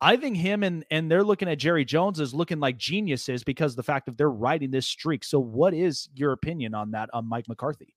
I 0.00 0.16
think 0.16 0.36
him 0.36 0.62
and 0.62 0.84
and 0.90 1.10
they're 1.10 1.24
looking 1.24 1.48
at 1.48 1.58
Jerry 1.58 1.84
Jones 1.84 2.20
as 2.20 2.34
looking 2.34 2.60
like 2.60 2.76
geniuses 2.76 3.42
because 3.44 3.74
the 3.74 3.82
fact 3.82 4.06
that 4.06 4.18
they're 4.18 4.30
riding 4.30 4.70
this 4.70 4.86
streak. 4.86 5.24
So, 5.24 5.38
what 5.38 5.72
is 5.72 6.08
your 6.14 6.32
opinion 6.32 6.74
on 6.74 6.90
that 6.92 7.10
on 7.12 7.28
Mike 7.28 7.48
McCarthy? 7.48 7.94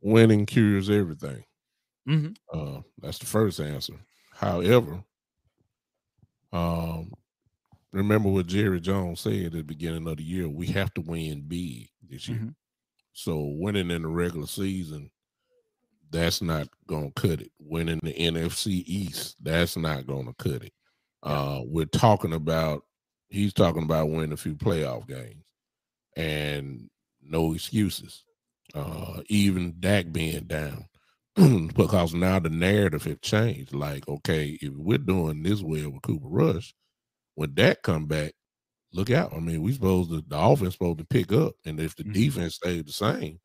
Winning 0.00 0.46
cures 0.46 0.88
everything. 0.88 1.44
Mhm. 2.08 2.36
Uh, 2.52 2.82
that's 2.98 3.18
the 3.18 3.26
first 3.26 3.60
answer. 3.60 3.94
However, 4.32 5.04
um, 6.52 7.12
remember 7.92 8.30
what 8.30 8.46
Jerry 8.46 8.80
Jones 8.80 9.20
said 9.20 9.46
at 9.46 9.52
the 9.52 9.62
beginning 9.62 10.08
of 10.08 10.18
the 10.18 10.24
year: 10.24 10.48
we 10.48 10.66
have 10.68 10.92
to 10.94 11.00
win 11.02 11.42
big 11.48 11.88
this 12.08 12.28
year. 12.28 12.40
Mhm. 12.40 12.54
So 13.12 13.40
winning 13.58 13.90
in 13.90 14.02
the 14.02 14.08
regular 14.08 14.46
season, 14.46 15.10
that's 16.10 16.42
not 16.42 16.68
gonna 16.86 17.10
cut 17.12 17.40
it. 17.42 17.52
Winning 17.58 18.00
the 18.02 18.12
NFC 18.14 18.84
East, 18.86 19.36
that's 19.42 19.76
not 19.76 20.06
gonna 20.06 20.34
cut 20.34 20.62
it. 20.64 20.72
Uh, 21.22 21.62
we're 21.64 21.86
talking 21.86 22.32
about 22.34 22.84
he's 23.30 23.52
talking 23.54 23.82
about 23.84 24.10
winning 24.10 24.32
a 24.32 24.36
few 24.36 24.54
playoff 24.54 25.06
games 25.08 25.44
and 26.16 26.90
no 27.22 27.54
excuses. 27.54 28.24
Uh, 28.74 29.22
even 29.28 29.74
Dak 29.80 30.12
being 30.12 30.44
down, 30.46 30.86
because 31.76 32.12
now 32.14 32.38
the 32.38 32.50
narrative 32.50 33.04
have 33.04 33.20
changed. 33.22 33.72
Like, 33.72 34.06
okay, 34.08 34.58
if 34.60 34.72
we're 34.74 34.98
doing 34.98 35.42
this 35.42 35.62
well 35.62 35.90
with 35.90 36.02
Cooper 36.02 36.28
Rush, 36.28 36.74
when 37.36 37.54
that 37.56 37.82
come 37.82 38.06
back, 38.06 38.34
look 38.92 39.10
out. 39.10 39.34
I 39.34 39.40
mean, 39.40 39.62
we 39.62 39.72
supposed 39.74 40.10
to 40.10 40.22
the 40.22 40.38
offense 40.38 40.74
supposed 40.74 40.98
to 41.00 41.06
pick 41.06 41.32
up, 41.32 41.54
and 41.66 41.80
if 41.80 41.96
the 41.96 42.04
Mhm. 42.04 42.12
defense 42.12 42.56
stayed 42.56 42.86
the 42.88 42.92
same, 42.92 43.40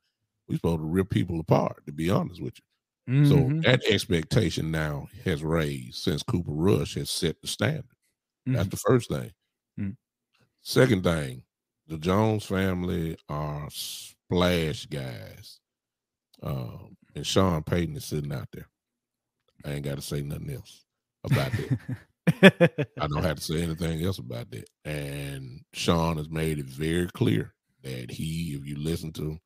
we 0.48 0.56
supposed 0.58 0.80
to 0.82 0.86
rip 0.86 1.10
people 1.12 1.40
apart. 1.40 1.86
To 1.88 1.94
be 1.94 2.10
honest 2.10 2.42
with 2.42 2.56
you, 2.60 2.64
Mhm. 3.08 3.18
so 3.24 3.54
that 3.66 3.84
expectation 3.86 4.72
now 4.72 5.10
has 5.26 5.44
raised 5.44 5.96
since 5.98 6.24
Cooper 6.24 6.54
Rush 6.54 6.96
has 6.96 7.12
set 7.12 7.42
the 7.42 7.48
standard. 7.48 7.86
That's 8.54 8.70
Mhm. 8.70 8.72
the 8.72 8.78
first 8.78 9.10
thing. 9.10 9.34
Mm. 9.78 9.98
Second 10.64 11.04
thing, 11.04 11.44
the 11.88 11.98
Jones 11.98 12.46
family 12.46 13.18
are 13.30 13.70
splash 13.70 14.86
guys. 14.88 15.60
Um, 16.44 16.98
and 17.18 17.26
Sean 17.28 17.64
Payton 17.64 17.98
is 17.98 18.06
sitting 18.06 18.32
out 18.32 18.48
there. 18.54 18.68
I 19.66 19.72
ain't 19.72 19.86
got 19.86 19.96
to 19.96 20.02
say 20.02 20.22
nothing 20.22 20.52
else 20.52 20.86
about 21.24 21.52
that. 21.52 22.90
I 23.02 23.08
don't 23.08 23.24
have 23.24 23.38
to 23.38 23.44
say 23.44 23.64
anything 23.64 24.04
else 24.04 24.20
about 24.20 24.52
that. 24.52 24.70
And 24.86 25.62
Sean 25.74 26.18
has 26.18 26.30
made 26.30 26.60
it 26.60 26.66
very 26.66 27.08
clear 27.08 27.54
that 27.84 28.12
he, 28.12 28.56
if 28.60 28.66
you 28.68 28.78
listen 28.78 29.12
to 29.14 29.40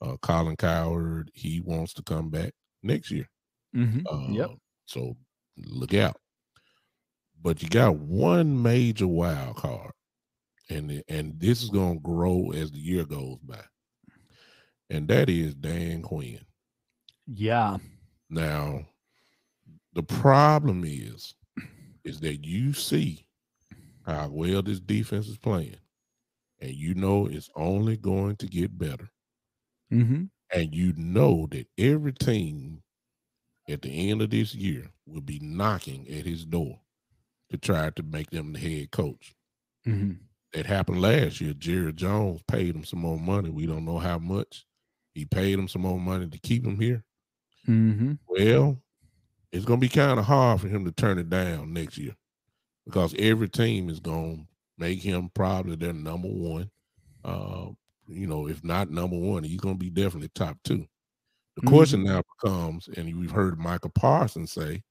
uh, 0.00 0.16
Colin 0.22 0.56
Cowherd, 0.56 1.30
he 1.34 1.60
wants 1.60 1.92
to 1.94 2.02
come 2.02 2.30
back 2.30 2.54
next 2.82 3.10
year. 3.10 3.28
Mm-hmm. 3.76 4.06
Uh, 4.10 4.32
Yep. 4.32 4.50
So 4.86 5.16
look 5.58 5.92
out. 5.92 6.16
But 7.40 7.62
you 7.62 7.68
got 7.68 7.96
one 7.96 8.62
major 8.62 9.06
wild 9.06 9.56
card, 9.56 9.92
and 10.70 11.04
and 11.08 11.38
this 11.38 11.62
is 11.62 11.68
going 11.68 11.98
to 11.98 12.00
grow 12.00 12.50
as 12.52 12.72
the 12.72 12.78
year 12.78 13.04
goes 13.04 13.38
by, 13.44 13.62
and 14.90 15.06
that 15.08 15.28
is 15.28 15.54
Dan 15.54 16.02
Quinn. 16.02 16.40
Yeah. 17.30 17.76
Now, 18.30 18.86
the 19.94 20.02
problem 20.02 20.84
is, 20.84 21.34
is 22.04 22.20
that 22.20 22.44
you 22.44 22.72
see 22.72 23.26
how 24.06 24.28
well 24.28 24.62
this 24.62 24.80
defense 24.80 25.28
is 25.28 25.36
playing, 25.38 25.76
and 26.60 26.72
you 26.72 26.94
know 26.94 27.26
it's 27.26 27.50
only 27.54 27.96
going 27.96 28.36
to 28.36 28.46
get 28.46 28.78
better, 28.78 29.10
Mm-hmm. 29.92 30.24
and 30.54 30.74
you 30.74 30.92
know 30.96 31.48
that 31.50 31.66
every 31.78 32.12
team 32.12 32.82
at 33.68 33.82
the 33.82 34.10
end 34.10 34.20
of 34.22 34.30
this 34.30 34.54
year 34.54 34.90
will 35.06 35.22
be 35.22 35.38
knocking 35.40 36.06
at 36.08 36.26
his 36.26 36.44
door 36.44 36.80
to 37.50 37.56
try 37.56 37.90
to 37.90 38.02
make 38.02 38.30
them 38.30 38.52
the 38.52 38.58
head 38.58 38.90
coach. 38.90 39.34
Mm-hmm. 39.86 40.12
That 40.52 40.66
happened 40.66 41.00
last 41.02 41.40
year. 41.40 41.54
Jerry 41.54 41.92
Jones 41.92 42.42
paid 42.48 42.74
him 42.74 42.84
some 42.84 43.00
more 43.00 43.18
money. 43.18 43.50
We 43.50 43.66
don't 43.66 43.84
know 43.84 43.98
how 43.98 44.18
much. 44.18 44.66
He 45.14 45.24
paid 45.26 45.58
him 45.58 45.68
some 45.68 45.82
more 45.82 46.00
money 46.00 46.28
to 46.28 46.38
keep 46.38 46.64
him 46.66 46.78
here. 46.80 47.04
Mm-hmm. 47.68 48.14
Well, 48.28 48.80
it's 49.52 49.64
going 49.64 49.80
to 49.80 49.84
be 49.84 49.88
kind 49.88 50.18
of 50.18 50.24
hard 50.26 50.60
for 50.60 50.68
him 50.68 50.84
to 50.84 50.92
turn 50.92 51.18
it 51.18 51.30
down 51.30 51.72
next 51.72 51.98
year 51.98 52.16
because 52.86 53.14
every 53.18 53.48
team 53.48 53.88
is 53.88 54.00
going 54.00 54.36
to 54.36 54.46
make 54.78 55.00
him 55.00 55.30
probably 55.34 55.76
their 55.76 55.92
number 55.92 56.28
one. 56.28 56.70
Uh, 57.24 57.66
you 58.06 58.26
know, 58.26 58.48
if 58.48 58.64
not 58.64 58.90
number 58.90 59.16
one, 59.16 59.44
he's 59.44 59.60
going 59.60 59.74
to 59.74 59.78
be 59.78 59.90
definitely 59.90 60.30
top 60.34 60.56
two. 60.64 60.86
The 61.56 61.66
question 61.66 62.04
now 62.04 62.22
becomes, 62.40 62.88
and 62.96 63.18
we've 63.18 63.32
heard 63.32 63.58
Michael 63.58 63.90
Parsons 63.90 64.52
say 64.52 64.82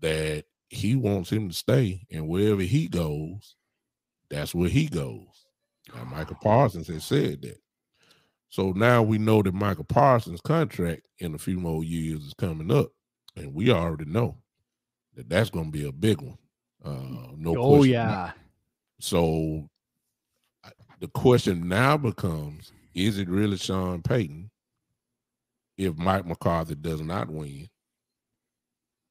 that 0.00 0.44
he 0.68 0.94
wants 0.94 1.30
him 1.30 1.48
to 1.48 1.54
stay, 1.54 2.06
and 2.12 2.28
wherever 2.28 2.62
he 2.62 2.86
goes, 2.86 3.56
that's 4.30 4.54
where 4.54 4.68
he 4.68 4.86
goes. 4.86 5.46
Now, 5.94 6.04
Michael 6.04 6.38
Parsons 6.42 6.86
has 6.88 7.04
said 7.04 7.42
that. 7.42 7.58
So 8.50 8.72
now 8.72 9.02
we 9.02 9.16
know 9.18 9.42
that 9.42 9.54
Michael 9.54 9.84
Parsons' 9.84 10.40
contract 10.40 11.06
in 11.18 11.34
a 11.34 11.38
few 11.38 11.58
more 11.58 11.84
years 11.84 12.24
is 12.26 12.34
coming 12.34 12.70
up, 12.70 12.90
and 13.36 13.54
we 13.54 13.70
already 13.70 14.04
know 14.06 14.38
that 15.14 15.28
that's 15.28 15.50
going 15.50 15.66
to 15.66 15.78
be 15.78 15.86
a 15.88 15.92
big 15.92 16.20
one. 16.20 16.38
Uh, 16.84 17.32
no 17.36 17.56
Oh 17.56 17.76
question. 17.76 17.92
yeah. 17.92 18.32
So 19.00 19.68
the 20.98 21.08
question 21.08 21.68
now 21.68 21.96
becomes: 21.96 22.72
Is 22.94 23.18
it 23.18 23.28
really 23.28 23.56
Sean 23.56 24.02
Payton 24.02 24.50
if 25.78 25.96
Mike 25.96 26.26
McCarthy 26.26 26.74
does 26.74 27.00
not 27.00 27.30
win, 27.30 27.68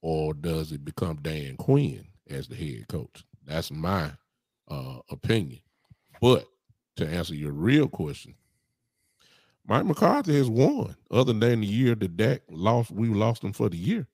or 0.02 0.34
does 0.34 0.72
it 0.74 0.84
become 0.84 1.18
Dan 1.22 1.56
Quinn 1.58 2.06
as 2.30 2.48
the 2.48 2.56
head 2.56 2.88
coach? 2.90 3.24
That's 3.46 3.72
my 3.72 4.12
uh, 4.70 5.00
opinion. 5.10 5.62
But 6.22 6.46
to 6.98 7.08
answer 7.08 7.34
your 7.36 7.54
real 7.54 7.88
question, 7.88 8.36
Mike 9.70 9.86
McCarthy 9.86 10.36
has 10.36 10.50
won, 10.50 10.96
other 11.12 11.32
than 11.32 11.62
the 11.62 11.68
year 11.68 11.96
that 11.96 12.18
Dak 12.18 12.42
lost. 12.50 12.92
We 12.92 13.08
lost 13.10 13.44
him 13.44 13.54
for 13.54 13.70
the 13.70 13.78
year. 13.78 14.08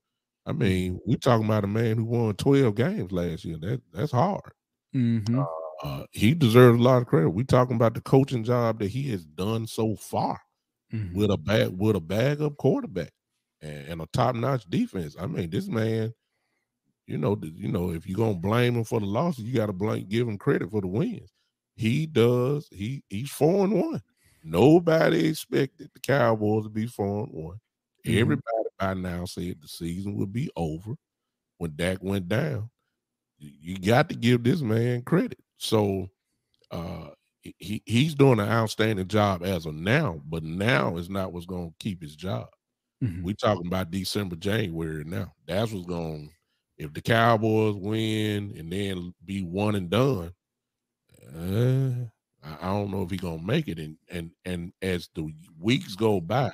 I 0.45 0.51
mean, 0.51 0.99
we're 1.05 1.17
talking 1.17 1.45
about 1.45 1.63
a 1.63 1.67
man 1.67 1.97
who 1.97 2.03
won 2.05 2.35
12 2.35 2.75
games 2.75 3.11
last 3.11 3.45
year. 3.45 3.57
That 3.57 3.81
that's 3.93 4.11
hard. 4.11 4.51
Mm-hmm. 4.93 5.41
Uh, 5.83 6.03
he 6.11 6.33
deserves 6.33 6.79
a 6.79 6.83
lot 6.83 7.01
of 7.01 7.07
credit. 7.07 7.29
We're 7.29 7.45
talking 7.45 7.75
about 7.75 7.93
the 7.95 8.01
coaching 8.01 8.43
job 8.43 8.79
that 8.79 8.89
he 8.89 9.09
has 9.11 9.25
done 9.25 9.65
so 9.65 9.95
far 9.95 10.39
Mm-hmm. 10.93 11.17
with 11.17 11.31
a 11.31 11.37
bag 11.37 11.69
with 11.75 11.95
a 11.95 11.99
bag 11.99 12.41
up 12.41 12.57
quarterback 12.57 13.11
and, 13.59 13.87
and 13.87 14.01
a 14.01 14.05
top 14.13 14.35
notch 14.35 14.69
defense. 14.69 15.15
I 15.19 15.25
mean, 15.25 15.49
this 15.49 15.67
man, 15.67 16.13
you 17.07 17.17
know, 17.17 17.37
you 17.41 17.71
know, 17.71 17.89
if 17.91 18.07
you're 18.07 18.15
gonna 18.17 18.35
blame 18.35 18.75
him 18.75 18.83
for 18.83 18.99
the 18.99 19.07
losses, 19.07 19.45
you 19.45 19.53
got 19.55 19.65
to 19.65 19.73
blame 19.73 20.05
give 20.07 20.27
him 20.27 20.37
credit 20.37 20.69
for 20.69 20.81
the 20.81 20.87
wins. 20.87 21.33
He 21.75 22.05
does. 22.05 22.67
He 22.71 23.03
he's 23.09 23.31
four 23.31 23.63
and 23.65 23.73
one. 23.73 24.01
Nobody 24.45 25.27
expected 25.29 25.91
the 25.93 26.01
Cowboys 26.01 26.65
to 26.65 26.69
be 26.71 26.87
four 26.87 27.25
and 27.25 27.33
one. 27.33 27.59
Mhm. 28.05 28.17
Everybody 28.21 28.69
by 28.79 28.93
now 28.95 29.25
said 29.25 29.61
the 29.61 29.67
season 29.69 30.15
would 30.17 30.33
be 30.33 30.49
over 30.55 30.95
when 31.59 31.75
Dak 31.75 32.03
went 32.03 32.29
down. 32.29 32.69
You 33.39 33.77
got 33.79 34.09
to 34.09 34.15
give 34.15 34.43
this 34.43 34.61
man 34.61 35.03
credit. 35.03 35.39
So 35.57 36.09
uh 36.71 37.11
he- 37.43 37.55
he 37.59 37.83
he's 37.85 38.15
doing 38.15 38.39
an 38.39 38.49
outstanding 38.49 39.07
job 39.07 39.43
as 39.43 39.65
of 39.67 39.75
now, 39.75 40.21
but 40.25 40.43
now 40.43 40.97
is 40.97 41.09
not 41.09 41.33
what's 41.33 41.45
going 41.47 41.69
to 41.71 41.75
keep 41.79 42.01
his 42.01 42.15
job. 42.15 42.49
Mhm. 43.03 43.23
We 43.23 43.33
talking 43.35 43.67
about 43.67 43.91
December, 43.91 44.35
January 44.37 45.03
now. 45.05 45.33
That's 45.47 45.71
what's 45.73 45.87
going. 45.87 46.29
To, 46.29 46.33
if 46.85 46.93
the 46.93 47.01
Cowboys 47.01 47.75
win 47.77 48.55
and 48.57 48.71
then 48.71 49.13
be 49.25 49.43
one 49.43 49.75
and 49.75 49.89
done, 49.89 50.33
uh, 51.35 52.09
I, 52.61 52.67
don't 52.73 52.91
know 52.91 53.03
if 53.03 53.11
he's 53.11 53.19
gonna 53.21 53.41
make 53.41 53.67
it. 53.67 53.79
And 53.79 53.97
and 54.09 54.31
and 54.45 54.73
as 54.81 55.09
the 55.15 55.31
weeks 55.59 55.95
go 55.95 56.21
by, 56.21 56.53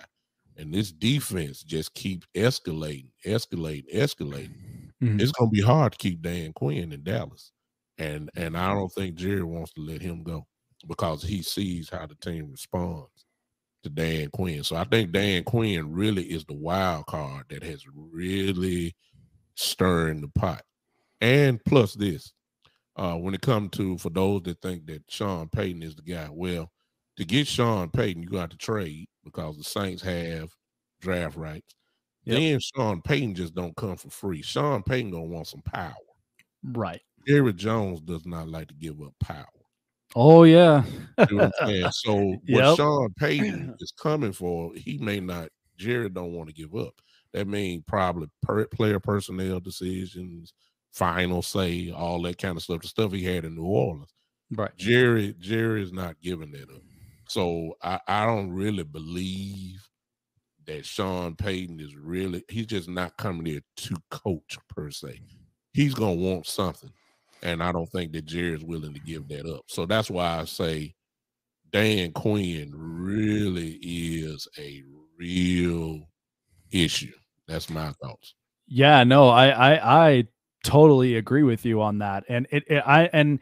and 0.57 0.73
this 0.73 0.91
defense 0.91 1.63
just 1.63 1.93
keep 1.93 2.25
escalating, 2.35 3.11
escalating, 3.25 3.93
escalating, 3.93 4.53
Mhm. 5.01 5.21
it's 5.21 5.31
gonna 5.33 5.51
be 5.51 5.61
hard 5.61 5.93
to 5.93 5.97
keep 5.97 6.21
Dan 6.21 6.53
Quinn 6.53 6.91
in 6.93 7.03
Dallas. 7.03 7.51
And 7.97 8.29
and 8.35 8.57
I 8.57 8.73
don't 8.73 8.91
think 8.93 9.15
Jerry 9.15 9.43
wants 9.43 9.73
to 9.73 9.81
let 9.81 10.01
him 10.01 10.23
go 10.23 10.47
because 10.87 11.23
he 11.23 11.41
sees 11.43 11.89
how 11.89 12.05
the 12.07 12.15
team 12.15 12.51
responds 12.51 13.25
to 13.83 13.89
Dan 13.89 14.29
Quinn. 14.31 14.63
So 14.63 14.75
I 14.75 14.83
think 14.85 15.11
Dan 15.11 15.43
Quinn 15.43 15.91
really 15.91 16.25
is 16.31 16.45
the 16.45 16.53
wild 16.55 17.07
card 17.07 17.47
that 17.49 17.63
has 17.63 17.85
really 17.87 18.95
stirring 19.55 20.21
the 20.21 20.29
pot. 20.29 20.63
And 21.21 21.63
plus 21.65 21.93
this, 21.95 22.33
uh, 22.95 23.15
when 23.15 23.33
it 23.33 23.41
comes 23.41 23.71
to 23.71 23.97
for 23.97 24.09
those 24.09 24.43
that 24.43 24.61
think 24.61 24.85
that 24.87 25.03
Sean 25.09 25.49
Payton 25.49 25.83
is 25.83 25.95
the 25.95 26.01
guy, 26.01 26.27
well, 26.31 26.71
to 27.17 27.25
get 27.25 27.47
Sean 27.47 27.89
Payton, 27.89 28.23
you 28.23 28.29
got 28.29 28.51
to 28.51 28.57
trade 28.57 29.07
because 29.23 29.57
the 29.57 29.63
Saints 29.63 30.01
have 30.03 30.49
draft 31.01 31.37
rights. 31.37 31.75
Yep. 32.25 32.37
Then 32.37 32.59
Sean 32.59 33.01
Payton 33.01 33.35
just 33.35 33.55
don't 33.55 33.75
come 33.75 33.95
for 33.95 34.09
free. 34.09 34.41
Sean 34.41 34.83
Payton 34.83 35.11
gonna 35.11 35.23
want 35.25 35.47
some 35.47 35.61
power. 35.61 35.93
Right. 36.63 37.01
Jerry 37.27 37.53
Jones 37.53 38.01
does 38.01 38.25
not 38.25 38.47
like 38.47 38.67
to 38.67 38.73
give 38.75 39.01
up 39.01 39.13
power. 39.19 39.45
Oh 40.15 40.43
yeah. 40.43 40.83
You 41.29 41.37
know 41.37 41.51
what 41.59 41.93
So 41.93 42.15
what 42.15 42.39
Yep. 42.45 42.77
Sean 42.77 43.13
Payton 43.17 43.75
is 43.79 43.91
coming 43.91 44.33
for, 44.33 44.73
he 44.75 44.97
may 44.97 45.19
not. 45.19 45.49
Jerry 45.77 46.09
don't 46.09 46.33
want 46.33 46.47
to 46.47 46.53
give 46.53 46.75
up. 46.75 46.93
That 47.33 47.47
means 47.47 47.83
probably 47.87 48.27
per, 48.43 48.67
player 48.67 48.99
personnel 48.99 49.59
decisions, 49.59 50.53
final 50.91 51.41
say, 51.41 51.91
all 51.91 52.21
that 52.23 52.37
kind 52.37 52.57
of 52.57 52.63
stuff. 52.63 52.81
The 52.81 52.87
stuff 52.87 53.11
he 53.11 53.23
had 53.23 53.45
in 53.45 53.55
New 53.55 53.65
Orleans. 53.65 54.13
Right. 54.51 54.75
Jerry, 54.77 55.35
Jerry 55.39 55.81
is 55.81 55.93
not 55.93 56.19
giving 56.21 56.51
that 56.51 56.63
up. 56.63 56.81
Mm. 56.81 56.83
So 57.27 57.77
I, 57.81 57.99
I 58.07 58.25
don't 58.25 58.51
really 58.51 58.83
believe 58.83 59.87
that 60.65 60.85
Sean 60.85 61.35
Payton 61.35 61.79
is 61.79 61.95
really. 61.95 62.43
He's 62.49 62.65
just 62.65 62.89
not 62.89 63.17
coming 63.17 63.45
there 63.45 63.61
to 63.77 63.95
coach 64.09 64.57
per 64.67 64.91
se. 64.91 65.21
He's 65.73 65.93
gonna 65.93 66.13
want 66.13 66.45
something, 66.45 66.91
and 67.41 67.63
I 67.63 67.71
don't 67.71 67.89
think 67.89 68.11
that 68.11 68.25
Jerry's 68.25 68.63
willing 68.63 68.93
to 68.93 68.99
give 68.99 69.27
that 69.29 69.45
up. 69.45 69.63
So 69.67 69.85
that's 69.85 70.09
why 70.09 70.39
I 70.39 70.45
say 70.45 70.93
Dan 71.71 72.11
Quinn 72.11 72.73
really 72.75 73.79
is 73.81 74.47
a 74.57 74.83
real 75.17 76.01
issue. 76.71 77.13
That's 77.47 77.69
my 77.69 77.91
thoughts. 78.03 78.35
Yeah, 78.67 79.03
no, 79.03 79.29
I 79.29 79.49
I 79.49 80.07
I 80.09 80.27
totally 80.63 81.15
agree 81.15 81.43
with 81.43 81.65
you 81.65 81.81
on 81.81 81.99
that. 81.99 82.23
And 82.29 82.47
it, 82.51 82.63
it 82.67 82.83
I 82.85 83.09
and 83.13 83.39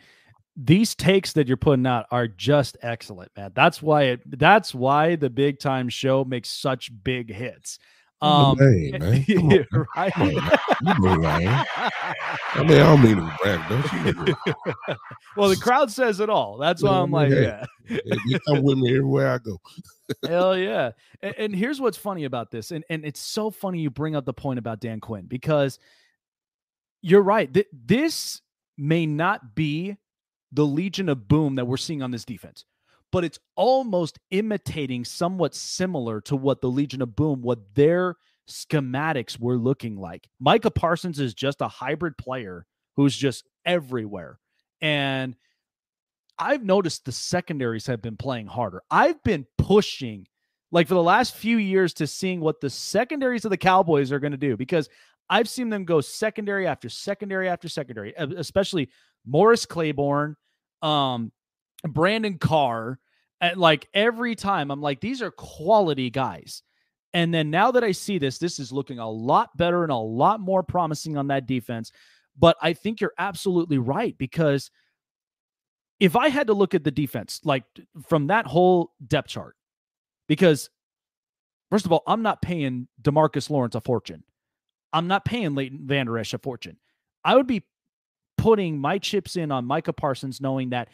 these 0.55 0.95
takes 0.95 1.33
that 1.33 1.47
you're 1.47 1.57
putting 1.57 1.85
out 1.85 2.05
are 2.11 2.27
just 2.27 2.77
excellent, 2.81 3.31
man. 3.37 3.51
That's 3.55 3.81
why 3.81 4.03
it 4.03 4.39
that's 4.39 4.73
why 4.73 5.15
the 5.15 5.29
big 5.29 5.59
time 5.59 5.89
show 5.89 6.23
makes 6.23 6.49
such 6.49 6.91
big 7.03 7.31
hits. 7.33 7.79
Um, 8.21 8.57
Hey, 8.57 8.91
man. 8.99 9.65
On. 9.73 9.85
right? 9.95 10.13
Come. 10.13 10.31
You 10.31 10.37
know 10.99 11.21
I 12.53 12.63
mean, 12.63 12.71
I 12.71 12.83
don't 12.83 13.01
mean 13.03 13.15
to 13.17 13.37
brag, 13.41 13.69
don't 13.69 14.27
you? 14.27 14.35
well, 15.37 15.49
the 15.49 15.55
crowd 15.55 15.91
says 15.91 16.19
it 16.19 16.29
all. 16.29 16.57
That's 16.57 16.83
why 16.83 16.99
I'm 16.99 17.11
like, 17.11 17.29
yeah. 17.29 17.65
They 17.87 18.39
come 18.47 18.63
with 18.63 18.77
me 18.77 18.89
everywhere 18.89 19.31
I 19.31 19.37
go. 19.37 19.59
Hell 20.27 20.57
yeah. 20.57 20.91
And, 21.21 21.35
and 21.37 21.55
here's 21.55 21.79
what's 21.79 21.97
funny 21.97 22.25
about 22.25 22.51
this. 22.51 22.71
And, 22.71 22.83
and 22.89 23.05
it's 23.05 23.19
so 23.19 23.49
funny 23.51 23.79
you 23.79 23.89
bring 23.89 24.15
up 24.15 24.25
the 24.25 24.33
point 24.33 24.59
about 24.59 24.79
Dan 24.79 24.99
Quinn 24.99 25.25
because 25.25 25.79
you're 27.01 27.21
right. 27.21 27.51
Th- 27.53 27.67
this 27.71 28.41
may 28.77 29.05
not 29.05 29.55
be 29.55 29.97
the 30.51 30.65
Legion 30.65 31.09
of 31.09 31.27
Boom 31.27 31.55
that 31.55 31.65
we're 31.65 31.77
seeing 31.77 32.01
on 32.01 32.11
this 32.11 32.25
defense, 32.25 32.65
but 33.11 33.23
it's 33.23 33.39
almost 33.55 34.19
imitating 34.31 35.05
somewhat 35.05 35.55
similar 35.55 36.21
to 36.21 36.35
what 36.35 36.61
the 36.61 36.69
Legion 36.69 37.01
of 37.01 37.15
Boom, 37.15 37.41
what 37.41 37.59
their 37.75 38.15
schematics 38.49 39.39
were 39.39 39.57
looking 39.57 39.95
like. 39.95 40.27
Micah 40.39 40.71
Parsons 40.71 41.19
is 41.19 41.33
just 41.33 41.61
a 41.61 41.67
hybrid 41.67 42.17
player 42.17 42.65
who's 42.95 43.15
just 43.15 43.47
everywhere. 43.65 44.39
And 44.81 45.35
I've 46.37 46.63
noticed 46.63 47.05
the 47.05 47.11
secondaries 47.11 47.87
have 47.87 48.01
been 48.01 48.17
playing 48.17 48.47
harder. 48.47 48.81
I've 48.89 49.21
been 49.23 49.45
pushing 49.57 50.25
like 50.71 50.87
for 50.87 50.93
the 50.93 51.03
last 51.03 51.35
few 51.35 51.57
years 51.57 51.93
to 51.95 52.07
seeing 52.07 52.39
what 52.39 52.61
the 52.61 52.69
secondaries 52.69 53.45
of 53.45 53.51
the 53.51 53.57
Cowboys 53.57 54.11
are 54.11 54.19
going 54.19 54.31
to 54.31 54.37
do 54.37 54.55
because 54.55 54.87
I've 55.29 55.49
seen 55.49 55.69
them 55.69 55.85
go 55.85 56.01
secondary 56.01 56.67
after 56.67 56.89
secondary 56.89 57.47
after 57.47 57.69
secondary, 57.69 58.13
especially 58.17 58.89
Morris 59.25 59.65
Claiborne, 59.65 60.35
um, 60.81 61.31
Brandon 61.83 62.37
Carr. 62.37 62.99
And 63.41 63.57
like 63.57 63.87
every 63.93 64.35
time, 64.35 64.71
I'm 64.71 64.81
like, 64.81 64.99
these 65.01 65.21
are 65.21 65.31
quality 65.31 66.09
guys. 66.09 66.63
And 67.13 67.33
then 67.33 67.49
now 67.49 67.71
that 67.71 67.83
I 67.83 67.91
see 67.91 68.17
this, 68.17 68.37
this 68.37 68.59
is 68.59 68.71
looking 68.71 68.99
a 68.99 69.09
lot 69.09 69.55
better 69.57 69.83
and 69.83 69.91
a 69.91 69.97
lot 69.97 70.39
more 70.39 70.63
promising 70.63 71.17
on 71.17 71.27
that 71.27 71.47
defense. 71.47 71.91
But 72.37 72.57
I 72.61 72.73
think 72.73 73.01
you're 73.01 73.13
absolutely 73.17 73.77
right 73.77 74.17
because 74.17 74.71
if 75.99 76.15
I 76.15 76.29
had 76.29 76.47
to 76.47 76.53
look 76.53 76.73
at 76.73 76.83
the 76.83 76.91
defense, 76.91 77.41
like 77.43 77.63
from 78.07 78.27
that 78.27 78.45
whole 78.45 78.91
depth 79.05 79.29
chart, 79.29 79.55
because 80.27 80.69
first 81.69 81.85
of 81.85 81.91
all, 81.91 82.03
I'm 82.07 82.21
not 82.21 82.41
paying 82.41 82.87
DeMarcus 83.01 83.49
Lawrence 83.49 83.75
a 83.75 83.81
fortune. 83.81 84.23
I'm 84.93 85.07
not 85.07 85.25
paying 85.25 85.55
Leighton 85.55 85.79
Vander 85.83 86.17
Esch 86.17 86.33
a 86.33 86.37
fortune. 86.37 86.77
I 87.23 87.35
would 87.35 87.47
be 87.47 87.63
putting 88.37 88.79
my 88.79 88.97
chips 88.97 89.35
in 89.35 89.51
on 89.51 89.65
Micah 89.65 89.93
Parsons, 89.93 90.41
knowing 90.41 90.69
that 90.69 90.89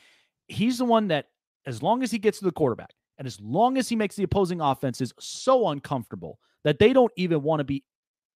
he's 0.48 0.78
the 0.78 0.86
one 0.86 1.10
that, 1.10 1.28
as 1.66 1.82
long 1.82 2.04
as 2.04 2.12
he 2.12 2.18
gets 2.18 2.40
to 2.40 2.46
the 2.46 2.52
quarterback 2.52 2.92
and 3.18 3.26
as 3.28 3.40
long 3.40 3.78
as 3.78 3.88
he 3.88 3.96
makes 3.96 4.16
the 4.16 4.24
opposing 4.24 4.62
offenses 4.62 5.14
so 5.20 5.70
uncomfortable 5.70 6.40
that 6.64 6.80
they 6.80 6.94
don't 6.94 7.12
even 7.16 7.44
want 7.44 7.60
to 7.60 7.64
be 7.64 7.84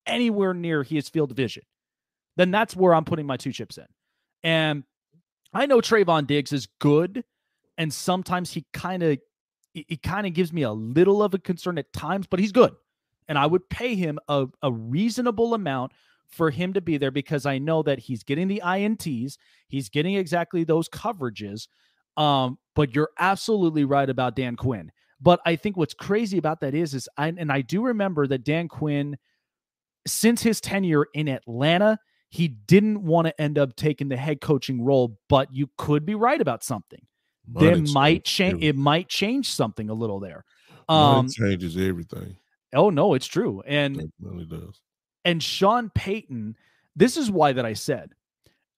anywhere 0.06 0.54
near 0.54 0.84
his 0.84 1.10
field 1.10 1.36
vision, 1.36 1.64
then 2.38 2.52
that's 2.52 2.76
where 2.76 2.94
I'm 2.94 3.06
putting 3.06 3.26
my 3.26 3.38
two 3.38 3.52
chips 3.52 3.78
in. 3.78 3.86
And 4.44 4.84
I 5.54 5.66
know 5.66 5.80
Trevon 5.80 6.28
Diggs 6.28 6.54
is 6.54 6.68
good, 6.80 7.24
and 7.78 7.94
sometimes 7.94 8.52
he 8.52 8.66
kind 8.74 9.04
of 9.04 9.18
he, 9.74 9.86
he 9.88 9.98
kind 9.98 10.26
of 10.26 10.34
gives 10.34 10.54
me 10.54 10.64
a 10.64 10.72
little 10.72 11.22
of 11.22 11.34
a 11.34 11.40
concern 11.40 11.78
at 11.78 11.92
times, 11.94 12.28
but 12.28 12.40
he's 12.40 12.52
good. 12.52 12.76
And 13.30 13.38
I 13.38 13.46
would 13.46 13.70
pay 13.70 13.96
him 13.96 14.20
a, 14.28 14.48
a 14.62 14.72
reasonable 14.72 15.54
amount 15.54 15.94
for 16.28 16.52
him 16.52 16.74
to 16.74 16.82
be 16.82 16.98
there 16.98 17.12
because 17.12 17.46
I 17.46 17.58
know 17.58 17.82
that 17.84 18.00
he's 18.00 18.24
getting 18.24 18.48
the 18.48 18.62
INTs, 18.66 19.38
he's 19.68 19.90
getting 19.90 20.16
exactly 20.16 20.64
those 20.64 20.90
coverages. 20.90 21.68
Um, 22.18 22.58
but 22.76 22.94
you're 22.94 23.12
absolutely 23.18 23.86
right 23.86 24.10
about 24.10 24.36
Dan 24.36 24.56
Quinn. 24.56 24.92
But 25.22 25.40
I 25.46 25.56
think 25.56 25.78
what's 25.78 25.94
crazy 25.94 26.38
about 26.38 26.62
that 26.62 26.74
is, 26.74 26.94
is 26.94 27.08
I 27.18 27.28
and 27.28 27.52
I 27.52 27.62
do 27.62 27.84
remember 27.84 28.28
that 28.28 28.44
Dan 28.44 28.68
Quinn, 28.68 29.18
since 30.08 30.42
his 30.42 30.62
tenure 30.62 31.08
in 31.14 31.28
Atlanta, 31.28 31.98
he 32.30 32.48
didn't 32.48 33.04
want 33.04 33.28
to 33.28 33.42
end 33.42 33.58
up 33.58 33.76
taking 33.76 34.10
the 34.10 34.18
head 34.18 34.40
coaching 34.42 34.84
role. 34.84 35.18
But 35.28 35.54
you 35.54 35.70
could 35.78 36.06
be 36.06 36.16
right 36.16 36.40
about 36.40 36.64
something. 36.64 37.06
There 37.48 37.72
Money 37.72 37.92
might 37.92 38.26
change. 38.26 38.64
It 38.64 38.76
might 38.76 39.10
change 39.10 39.52
something 39.52 39.90
a 39.90 39.94
little 39.94 40.20
there. 40.20 40.46
Um, 40.88 41.28
changes 41.30 41.76
everything. 41.78 42.38
Oh 42.74 42.90
no, 42.90 43.14
it's 43.14 43.28
true. 43.28 43.62
And 43.66 44.00
It 44.02 44.12
really 44.22 44.46
does. 44.46 44.82
and 45.26 45.42
Sean 45.42 45.90
Payton, 45.94 46.56
this 46.96 47.18
is 47.18 47.30
why 47.32 47.54
that 47.54 47.66
I 47.66 47.74
said 47.74 48.14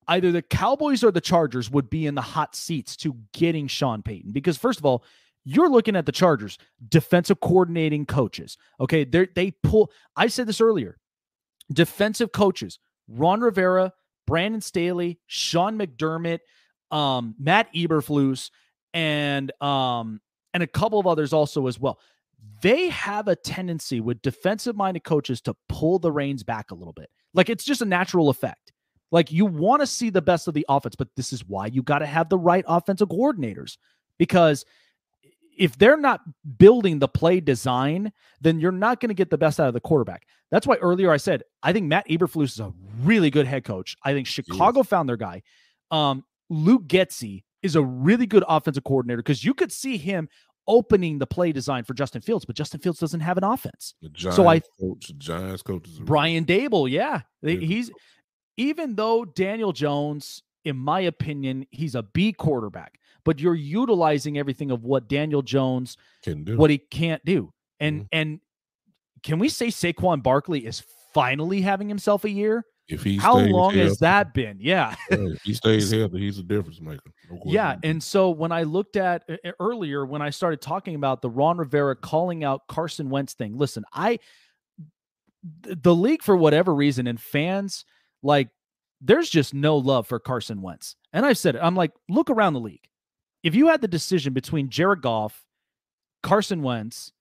either 0.07 0.31
the 0.31 0.41
Cowboys 0.41 1.03
or 1.03 1.11
the 1.11 1.22
Chargers 1.22 1.69
would 1.69 1.89
be 1.89 2.05
in 2.05 2.15
the 2.15 2.22
hot 2.22 2.55
seats 2.55 2.97
to 2.97 3.15
getting 3.34 3.68
Sean 3.68 4.01
Payton. 4.01 4.31
Because 4.31 4.57
first 4.57 4.80
of 4.80 4.85
all, 4.85 5.03
you're 5.45 5.69
looking 5.69 5.95
at 5.95 6.05
the 6.05 6.11
Chargers, 6.11 6.57
defensive 6.89 7.39
coordinating 7.39 8.05
coaches. 8.05 8.57
Okay. 8.80 9.03
They 9.05 9.27
they 9.35 9.51
pull, 9.63 9.91
I 10.15 10.27
said 10.27 10.47
this 10.47 10.61
earlier. 10.61 10.97
Defensive 11.72 12.31
coaches, 12.31 12.80
Ron 13.07 13.41
Rivera, 13.41 13.93
Brandon 14.27 14.61
Staley, 14.61 15.19
Sean 15.27 15.77
McDermott, 15.80 16.39
um, 16.91 17.34
Matt 17.39 17.73
Eberflus, 17.73 18.51
and 18.93 19.51
um, 19.61 20.19
and 20.53 20.61
a 20.63 20.68
couple 20.68 20.99
of 20.99 21.07
others 21.07 21.31
also 21.31 21.68
as 21.68 21.80
well 21.80 21.99
they 22.61 22.89
have 22.89 23.27
a 23.27 23.35
tendency 23.35 23.99
with 23.99 24.22
defensive 24.22 24.76
minded 24.76 25.03
coaches 25.03 25.41
to 25.41 25.55
pull 25.69 25.99
the 25.99 26.11
reins 26.11 26.43
back 26.43 26.72
a 26.72 26.76
little 26.76 26.93
bit. 26.93 27.09
Like 27.34 27.49
it's 27.49 27.63
just 27.63 27.81
a 27.81 27.85
natural 27.85 28.30
effect. 28.30 28.72
Like 29.11 29.31
you 29.31 29.45
want 29.45 29.81
to 29.81 29.88
see 29.88 30.09
the 30.09 30.22
best 30.22 30.47
of 30.47 30.53
the 30.53 30.65
offense, 30.69 30.95
but 30.95 31.09
this 31.15 31.34
is 31.34 31.45
why 31.45 31.68
you 31.68 31.84
got 31.84 31.99
to 31.99 32.05
have 32.05 32.30
the 32.30 32.38
right 32.38 32.63
offensive 32.68 33.09
coordinators 33.09 33.77
because 34.18 34.65
if 35.57 35.77
they're 35.77 35.97
not 35.97 36.22
building 36.57 36.99
the 36.99 37.07
play 37.07 37.39
design, 37.39 38.11
then 38.39 38.59
you're 38.59 38.72
not 38.72 38.99
going 38.99 39.09
to 39.09 39.15
get 39.15 39.30
the 39.30 39.38
best 39.38 39.59
out 39.59 39.68
of 39.68 39.73
the 39.73 39.81
quarterback. 39.81 40.26
That's 40.49 40.65
why 40.65 40.76
earlier 40.77 41.11
I 41.11 41.18
said 41.18 41.43
I 41.61 41.73
think 41.73 41.88
Matt 41.88 42.07
Eberflus 42.07 42.43
is 42.43 42.59
a 42.59 42.73
really 43.03 43.30
good 43.30 43.47
head 43.47 43.63
coach. 43.63 43.97
I 44.03 44.13
think 44.13 44.27
Chicago 44.27 44.84
found 44.84 45.09
their 45.09 45.18
guy. 45.18 45.43
Um, 45.91 46.23
Luke 46.49 46.88
Getsy 46.88 47.43
is 47.61 47.76
a 47.76 47.84
really 47.84 48.26
good 48.26 48.43
offensive 48.47 48.84
coordinator 48.84 49.18
because 49.18 49.43
you 49.43 49.53
could 49.53 49.72
see 49.72 49.97
him 49.97 50.30
opening 50.67 51.17
the 51.19 51.27
play 51.27 51.51
design 51.51 51.83
for 51.83 51.93
Justin 51.93 52.21
Fields, 52.21 52.45
but 52.45 52.55
Justin 52.55 52.79
Fields 52.79 52.99
doesn't 52.99 53.19
have 53.21 53.38
an 53.38 53.43
offense. 53.43 53.95
So 54.17 54.47
I 54.47 54.61
coach, 54.79 55.11
Giants 55.17 55.61
coach 55.63 55.88
Brian 56.01 56.45
Daboll, 56.45 56.89
yeah. 56.89 57.21
They- 57.41 57.57
He's 57.57 57.91
even 58.57 58.95
though 58.95 59.25
Daniel 59.25 59.71
Jones, 59.71 60.43
in 60.65 60.77
my 60.77 60.99
opinion, 61.01 61.65
he's 61.71 61.95
a 61.95 62.03
B 62.03 62.31
quarterback, 62.33 62.99
but 63.23 63.39
you're 63.39 63.55
utilizing 63.55 64.38
everything 64.38 64.69
of 64.71 64.83
what 64.83 65.07
Daniel 65.07 65.41
Jones, 65.41 65.97
can 66.23 66.43
do. 66.43 66.57
what 66.57 66.69
he 66.69 66.77
can't 66.77 67.23
do. 67.25 67.51
And 67.79 68.01
Mhm. 68.03 68.07
and 68.11 68.39
can 69.23 69.39
we 69.39 69.49
say 69.49 69.67
Saquon 69.67 70.21
Barkley 70.21 70.65
is 70.65 70.83
finally 71.13 71.61
having 71.61 71.89
himself 71.89 72.23
a 72.23 72.29
year? 72.29 72.65
If 72.87 73.03
he 73.03 73.17
How 73.17 73.37
long 73.37 73.73
has 73.75 73.97
that 73.99 74.33
been? 74.33 74.57
Yeah. 74.59 74.95
he 75.43 75.53
stays 75.53 75.91
healthy, 75.91 76.19
he's 76.19 76.39
a 76.39 76.43
difference 76.43 76.81
maker. 76.81 77.01
No 77.29 77.39
Yeah, 77.45 77.77
and 77.83 78.01
so 78.01 78.29
when 78.29 78.51
I 78.51 78.63
looked 78.63 78.97
at 78.97 79.23
uh, 79.29 79.51
earlier 79.59 80.05
when 80.05 80.21
I 80.21 80.29
started 80.29 80.61
talking 80.61 80.95
about 80.95 81.21
the 81.21 81.29
Ron 81.29 81.57
Rivera 81.57 81.95
calling 81.95 82.43
out 82.43 82.67
Carson 82.67 83.09
Wentz 83.09 83.33
thing, 83.33 83.57
listen, 83.57 83.85
I 83.93 84.19
th- 85.63 85.77
the 85.81 85.95
league 85.95 86.21
for 86.21 86.35
whatever 86.35 86.75
reason 86.75 87.07
and 87.07 87.19
fans 87.19 87.85
like 88.23 88.49
there's 89.01 89.29
just 89.29 89.53
no 89.53 89.77
love 89.77 90.07
for 90.07 90.19
Carson 90.19 90.61
Wentz. 90.61 90.95
And 91.13 91.25
I've 91.25 91.37
said 91.37 91.55
it. 91.55 91.61
I'm 91.63 91.75
like, 91.75 91.91
look 92.07 92.29
around 92.29 92.53
the 92.53 92.59
league. 92.59 92.87
If 93.43 93.55
you 93.55 93.67
had 93.67 93.81
the 93.81 93.87
decision 93.87 94.33
between 94.33 94.69
Jared 94.69 95.01
Goff, 95.01 95.43
Carson 96.21 96.61
Wentz, 96.61 97.11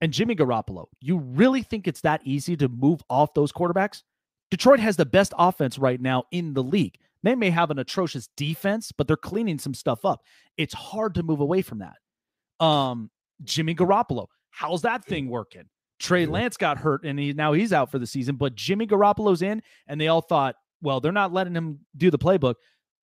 and 0.00 0.12
Jimmy 0.12 0.36
Garoppolo, 0.36 0.86
you 1.00 1.18
really 1.18 1.62
think 1.62 1.88
it's 1.88 2.02
that 2.02 2.20
easy 2.24 2.56
to 2.58 2.68
move 2.68 3.00
off 3.10 3.34
those 3.34 3.52
quarterbacks? 3.52 4.02
Detroit 4.50 4.80
has 4.80 4.96
the 4.96 5.06
best 5.06 5.32
offense 5.38 5.78
right 5.78 6.00
now 6.00 6.24
in 6.30 6.54
the 6.54 6.62
league. 6.62 6.98
They 7.22 7.34
may 7.34 7.50
have 7.50 7.70
an 7.70 7.78
atrocious 7.78 8.28
defense, 8.36 8.92
but 8.92 9.06
they're 9.06 9.16
cleaning 9.16 9.58
some 9.58 9.74
stuff 9.74 10.04
up. 10.04 10.22
It's 10.56 10.74
hard 10.74 11.14
to 11.16 11.22
move 11.22 11.40
away 11.40 11.62
from 11.62 11.80
that. 11.80 12.64
Um, 12.64 13.10
Jimmy 13.44 13.74
Garoppolo, 13.74 14.26
how's 14.50 14.82
that 14.82 15.04
thing 15.04 15.28
working? 15.28 15.64
Trey 15.98 16.26
Lance 16.26 16.56
got 16.56 16.78
hurt 16.78 17.04
and 17.04 17.18
he 17.18 17.32
now 17.32 17.52
he's 17.52 17.72
out 17.72 17.90
for 17.90 17.98
the 17.98 18.06
season, 18.06 18.36
but 18.36 18.54
Jimmy 18.54 18.86
Garoppolo's 18.86 19.42
in, 19.42 19.62
and 19.88 20.00
they 20.00 20.08
all 20.08 20.20
thought, 20.20 20.54
well, 20.80 21.00
they're 21.00 21.12
not 21.12 21.32
letting 21.32 21.54
him 21.54 21.80
do 21.96 22.10
the 22.10 22.18
playbook. 22.18 22.54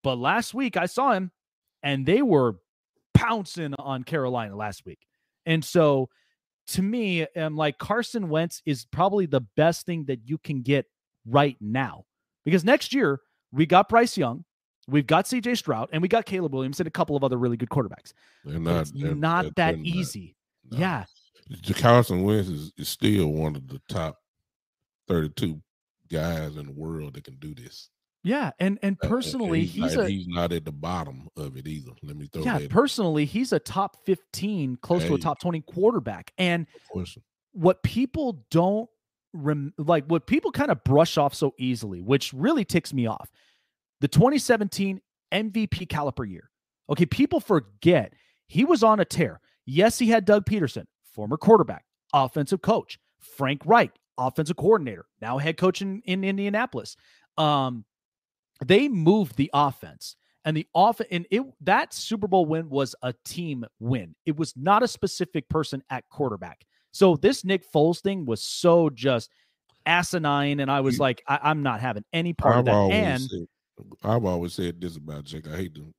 But 0.04 0.18
last 0.18 0.54
week 0.54 0.76
I 0.76 0.86
saw 0.86 1.12
him, 1.12 1.32
and 1.82 2.06
they 2.06 2.22
were 2.22 2.56
pouncing 3.14 3.74
on 3.78 4.04
Carolina 4.04 4.54
last 4.54 4.86
week. 4.86 5.00
And 5.46 5.64
so 5.64 6.08
to 6.68 6.82
me, 6.82 7.26
um, 7.36 7.56
like 7.56 7.78
Carson 7.78 8.28
Wentz 8.28 8.62
is 8.66 8.84
probably 8.84 9.26
the 9.26 9.42
best 9.56 9.86
thing 9.86 10.04
that 10.06 10.20
you 10.24 10.38
can 10.38 10.62
get 10.62 10.86
right 11.28 11.56
now. 11.60 12.04
Because 12.44 12.64
next 12.64 12.94
year, 12.94 13.20
we 13.52 13.66
got 13.66 13.88
Bryce 13.88 14.16
Young, 14.16 14.44
we've 14.88 15.06
got 15.06 15.24
CJ 15.26 15.56
Stroud, 15.58 15.88
and 15.92 16.00
we 16.02 16.08
got 16.08 16.26
Caleb 16.26 16.54
Williams 16.54 16.80
and 16.80 16.86
a 16.86 16.90
couple 16.90 17.16
of 17.16 17.24
other 17.24 17.36
really 17.38 17.56
good 17.56 17.68
quarterbacks. 17.70 18.12
They're 18.44 18.60
not. 18.60 18.82
it's 18.82 18.90
they're- 18.92 19.14
not 19.14 19.42
they're- 19.42 19.52
that 19.56 19.72
they're 19.72 19.76
not. 19.78 19.86
easy. 19.86 20.36
No. 20.70 20.78
Yeah. 20.78 21.04
Carson 21.76 22.22
Wentz 22.24 22.48
is, 22.48 22.72
is 22.76 22.88
still 22.88 23.28
one 23.28 23.54
of 23.54 23.68
the 23.68 23.80
top 23.88 24.18
32 25.08 25.60
guys 26.10 26.56
in 26.56 26.66
the 26.66 26.72
world 26.72 27.14
that 27.14 27.24
can 27.24 27.36
do 27.36 27.54
this. 27.54 27.88
Yeah. 28.24 28.50
And 28.58 28.78
and 28.82 28.96
Uh, 29.02 29.06
uh, 29.06 29.08
personally, 29.10 29.60
he's, 29.64 29.84
he's 29.84 29.94
not, 29.96 30.04
a 30.06 30.08
he's 30.10 30.26
not 30.26 30.52
at 30.52 30.64
the 30.64 30.72
bottom 30.72 31.28
of 31.36 31.56
it 31.56 31.68
either. 31.68 31.92
Let 32.02 32.16
me 32.16 32.26
throw 32.26 32.42
it. 32.42 32.46
yeah, 32.46 32.54
that 32.54 32.62
in. 32.64 32.68
personally, 32.68 33.24
he's 33.24 33.52
a 33.52 33.60
top 33.60 34.04
15, 34.04 34.78
close 34.82 35.04
to 35.04 35.14
a 35.14 35.18
top 35.18 35.38
20 35.38 35.60
quarterback. 35.60 36.32
And 36.36 36.66
what 37.52 37.82
people 37.84 38.44
don't 38.50 38.90
rem- 39.36 39.74
like 39.78 40.04
what 40.06 40.26
people 40.26 40.52
kind 40.52 40.70
of 40.70 40.82
brush 40.84 41.16
off 41.18 41.34
so 41.34 41.54
easily, 41.58 42.00
which 42.00 42.32
really 42.32 42.64
ticks 42.64 42.92
me 42.92 43.06
off. 43.06 43.30
The 44.00 44.08
2017 44.08 45.00
MVP 45.32 45.88
caliber 45.88 46.24
year. 46.24 46.50
Okay, 46.88 47.06
people 47.06 47.40
forget 47.40 48.12
he 48.46 48.64
was 48.64 48.82
on 48.82 49.00
a 49.00 49.04
tear. 49.04 49.40
Yes, 49.64 49.98
he 49.98 50.08
had 50.08 50.24
Doug 50.24 50.44
Pederson, 50.44 50.84
former 51.12 51.36
quarterback, 51.36 51.84
offensive 52.12 52.62
coach, 52.62 52.98
Frank 53.20 53.62
Reich, 53.64 53.92
offensive 54.18 54.56
coordinator, 54.56 55.06
now 55.20 55.38
head 55.38 55.56
coach 55.56 55.82
in, 55.82 56.00
in 56.04 56.22
Indianapolis. 56.22 56.96
Um, 57.36 57.84
they 58.64 58.88
moved 58.88 59.36
the 59.36 59.50
offense 59.52 60.16
and 60.44 60.56
the 60.56 60.66
off 60.72 61.00
and 61.10 61.26
it 61.30 61.42
that 61.60 61.92
Super 61.92 62.28
Bowl 62.28 62.46
win 62.46 62.70
was 62.70 62.94
a 63.02 63.12
team 63.24 63.64
win. 63.80 64.14
It 64.24 64.36
was 64.36 64.54
not 64.56 64.82
a 64.82 64.88
specific 64.88 65.48
person 65.48 65.82
at 65.90 66.08
quarterback. 66.08 66.64
So 66.96 67.16
this 67.16 67.44
Nick 67.44 67.64
Foles 67.70 68.00
thing 68.00 68.24
was 68.24 68.42
so 68.42 68.90
just 68.90 69.30
asinine, 69.84 70.60
and 70.60 70.70
I 70.70 70.80
was 70.80 70.98
like, 70.98 71.22
I, 71.28 71.50
am 71.50 71.62
not 71.62 71.80
having 71.80 72.04
any 72.12 72.32
part 72.32 72.54
I've 72.54 72.60
of 72.60 72.64
that. 72.66 72.92
And 72.92 73.30
said, 73.30 73.46
I've 74.02 74.24
always 74.24 74.54
said 74.54 74.80
this 74.80 74.96
about 74.96 75.24
Jake. 75.24 75.46
I 75.48 75.56
hate 75.56 75.74
to 75.74 75.92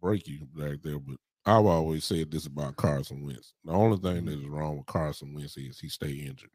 break 0.00 0.26
you 0.26 0.46
back 0.54 0.82
there, 0.82 0.98
but 0.98 1.16
I've 1.46 1.66
always 1.66 2.04
said 2.04 2.30
this 2.30 2.46
about 2.46 2.76
Carson 2.76 3.24
Wentz. 3.24 3.54
The 3.64 3.72
only 3.72 3.98
thing 3.98 4.24
that 4.26 4.38
is 4.40 4.46
wrong 4.48 4.78
with 4.78 4.86
Carson 4.86 5.34
Wentz 5.34 5.56
is 5.56 5.78
he 5.78 5.88
stay 5.88 6.12
injured. 6.12 6.50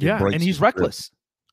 It 0.00 0.04
yeah, 0.04 0.18
and 0.30 0.42
he's 0.42 0.58
his 0.58 0.60
rhythm. 0.60 0.62
reckless. 0.78 1.10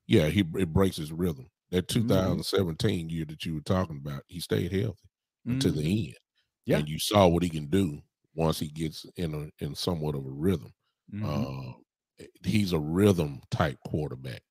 Yeah, 0.07 0.27
he 0.27 0.41
it 0.57 0.73
breaks 0.73 0.97
his 0.97 1.11
rhythm. 1.11 1.49
That 1.71 1.87
Mm-hmm. 1.87 2.41
2017 2.41 3.09
year 3.09 3.25
that 3.25 3.45
you 3.45 3.55
were 3.55 3.61
talking 3.61 3.97
about, 3.97 4.23
he 4.27 4.39
stayed 4.39 4.71
healthy 4.71 5.09
until 5.47 5.73
Mhm. 5.73 5.77
the 5.77 6.07
end. 6.07 6.17
Yeah. 6.65 6.77
And 6.79 6.89
you 6.89 6.99
saw 6.99 7.27
what 7.27 7.43
he 7.43 7.49
can 7.49 7.67
do 7.67 8.01
once 8.35 8.59
he 8.59 8.67
gets 8.69 9.05
in 9.17 9.33
a 9.33 9.49
in 9.63 9.75
somewhat 9.75 10.15
of 10.15 10.25
a 10.25 10.31
rhythm. 10.31 10.73
Mhm. 11.11 11.73
Uh, 12.19 12.23
he's 12.43 12.71
a 12.73 12.79
rhythm 12.79 13.41
type 13.51 13.77
quarterback. 13.85 14.41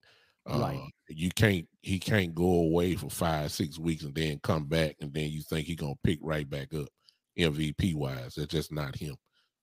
Uh, 0.46 0.58
Right. 0.58 0.90
You 1.08 1.30
can't 1.30 1.68
he 1.82 1.98
can't 1.98 2.34
go 2.34 2.44
away 2.44 2.96
for 2.96 3.10
five 3.10 3.52
six 3.52 3.78
weeks 3.78 4.02
and 4.04 4.14
then 4.14 4.40
come 4.40 4.66
back 4.66 4.96
and 5.00 5.12
then 5.12 5.30
you 5.30 5.42
think 5.42 5.66
he's 5.66 5.76
gonna 5.76 5.94
pick 6.04 6.18
right 6.22 6.48
back 6.48 6.72
up 6.74 6.88
MVP 7.36 7.94
wise. 7.94 8.34
That's 8.34 8.52
just 8.52 8.72
not 8.72 8.96
him. 8.96 9.16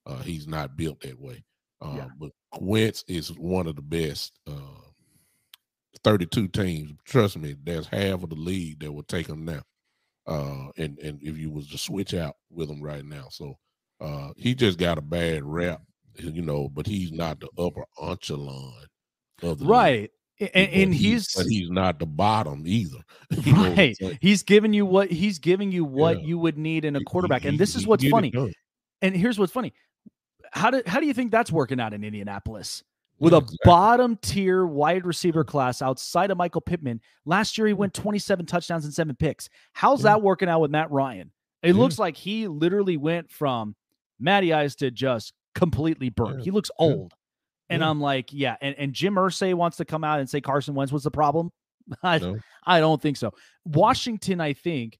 Uh, 0.05 0.21
he's 0.21 0.47
not 0.47 0.77
built 0.77 1.01
that 1.01 1.19
way. 1.19 1.43
Uh, 1.81 1.93
Yeah. 1.97 2.09
But 2.17 2.31
Wentz 2.59 3.03
is 3.07 3.31
one 3.37 3.67
of 3.67 3.75
the 3.75 3.81
best. 3.81 4.33
Uh, 4.47 4.81
32 6.03 6.47
teams. 6.47 6.93
Trust 7.05 7.37
me, 7.37 7.55
there's 7.63 7.87
half 7.87 8.23
of 8.23 8.29
the 8.29 8.35
league 8.35 8.79
that 8.79 8.91
would 8.91 9.07
take 9.07 9.27
him 9.27 9.43
now. 9.45 9.63
Uh, 10.27 10.69
and 10.77 10.99
and 10.99 11.19
if 11.23 11.37
you 11.37 11.49
was 11.51 11.67
to 11.69 11.77
switch 11.77 12.13
out 12.13 12.35
with 12.51 12.69
him 12.69 12.81
right 12.81 13.05
now, 13.05 13.27
so 13.29 13.57
uh, 13.99 14.31
he 14.37 14.53
just 14.55 14.77
got 14.77 14.97
a 14.97 15.01
bad 15.01 15.43
rap, 15.43 15.81
you 16.17 16.41
know. 16.41 16.69
But 16.69 16.87
he's 16.87 17.11
not 17.11 17.39
the 17.39 17.49
upper 17.57 17.83
echelon 18.01 18.73
of 19.43 19.59
the 19.59 19.65
right. 19.65 20.11
And, 20.39 20.69
and 20.71 20.95
he's 20.95 21.33
but 21.35 21.45
he's 21.49 21.69
not 21.69 21.99
the 21.99 22.05
bottom 22.05 22.63
either. 22.65 22.99
You 23.43 23.53
know 23.53 23.73
right. 23.73 23.97
He's 24.21 24.41
giving 24.43 24.73
you 24.73 24.85
what 24.85 25.11
he's 25.11 25.37
giving 25.39 25.71
you 25.71 25.83
what 25.83 26.21
Yeah. 26.21 26.27
you 26.27 26.39
would 26.39 26.57
need 26.57 26.85
in 26.85 26.95
a 26.95 27.03
quarterback. 27.03 27.41
he- 27.41 27.49
And 27.49 27.59
this 27.59 27.75
is 27.75 27.85
what's 27.85 28.07
funny. 28.07 28.31
And 29.01 29.15
here's 29.15 29.37
what's 29.37 29.51
funny. 29.51 29.73
How 30.51 30.71
do 30.71 30.81
how 30.87 30.99
do 30.99 31.05
you 31.05 31.13
think 31.13 31.31
that's 31.31 31.51
working 31.51 31.79
out 31.79 31.93
in 31.93 32.03
Indianapolis? 32.03 32.83
With 33.19 33.33
a 33.33 33.41
bottom 33.65 34.15
tier 34.21 34.65
wide 34.65 35.05
receiver 35.05 35.43
class 35.43 35.81
outside 35.81 36.31
of 36.31 36.37
Michael 36.37 36.61
Pittman. 36.61 37.01
Last 37.25 37.57
year 37.57 37.67
he 37.67 37.73
went 37.73 37.93
27 37.93 38.45
touchdowns 38.45 38.85
and 38.85 38.93
seven 38.93 39.13
picks. 39.17 39.49
How's 39.73 39.99
Yeah. 40.05 40.11
that 40.13 40.21
working 40.21 40.47
out 40.47 40.61
with 40.61 40.71
Matt 40.71 40.89
Ryan? 40.89 41.31
It 41.61 41.75
Yeah. 41.75 41.81
looks 41.81 41.99
like 41.99 42.15
he 42.15 42.47
literally 42.47 42.95
went 42.95 43.29
from 43.29 43.75
Matty 44.21 44.53
Ice 44.53 44.75
to 44.75 44.89
just 44.89 45.33
completely 45.59 46.09
burnt. 46.09 46.39
Yeah. 46.39 46.43
He 46.45 46.51
looks 46.51 46.71
Yeah. 46.79 46.85
old. 46.85 47.13
And 47.69 47.81
Yeah. 47.81 47.89
I'm 47.89 47.99
like, 48.01 48.33
yeah. 48.33 48.55
And, 48.61 48.75
and 48.77 48.93
Jim 48.93 49.15
Irsay 49.15 49.53
wants 49.53 49.77
to 49.77 49.85
come 49.85 50.03
out 50.03 50.19
and 50.19 50.29
say 50.29 50.41
Carson 50.41 50.73
Wentz 50.75 50.91
was 50.91 51.03
the 51.03 51.11
problem. 51.11 51.51
I, 52.03 52.17
No. 52.19 52.37
I 52.65 52.79
don't 52.79 53.01
think 53.01 53.17
so. 53.17 53.31
Washington, 53.65 54.41
I 54.41 54.53
think, 54.53 54.97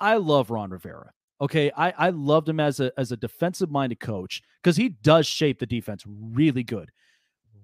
I 0.00 0.16
love 0.16 0.50
Ron 0.50 0.70
Rivera. 0.70 1.10
Okay. 1.40 1.70
I, 1.76 1.92
I 1.96 2.10
loved 2.10 2.48
him 2.48 2.60
as 2.60 2.80
a 2.80 2.92
as 2.96 3.12
a 3.12 3.16
defensive 3.16 3.70
minded 3.70 4.00
coach 4.00 4.42
because 4.62 4.76
he 4.76 4.88
does 4.88 5.26
shape 5.26 5.58
the 5.60 5.66
defense 5.66 6.04
really 6.06 6.62
good. 6.64 6.90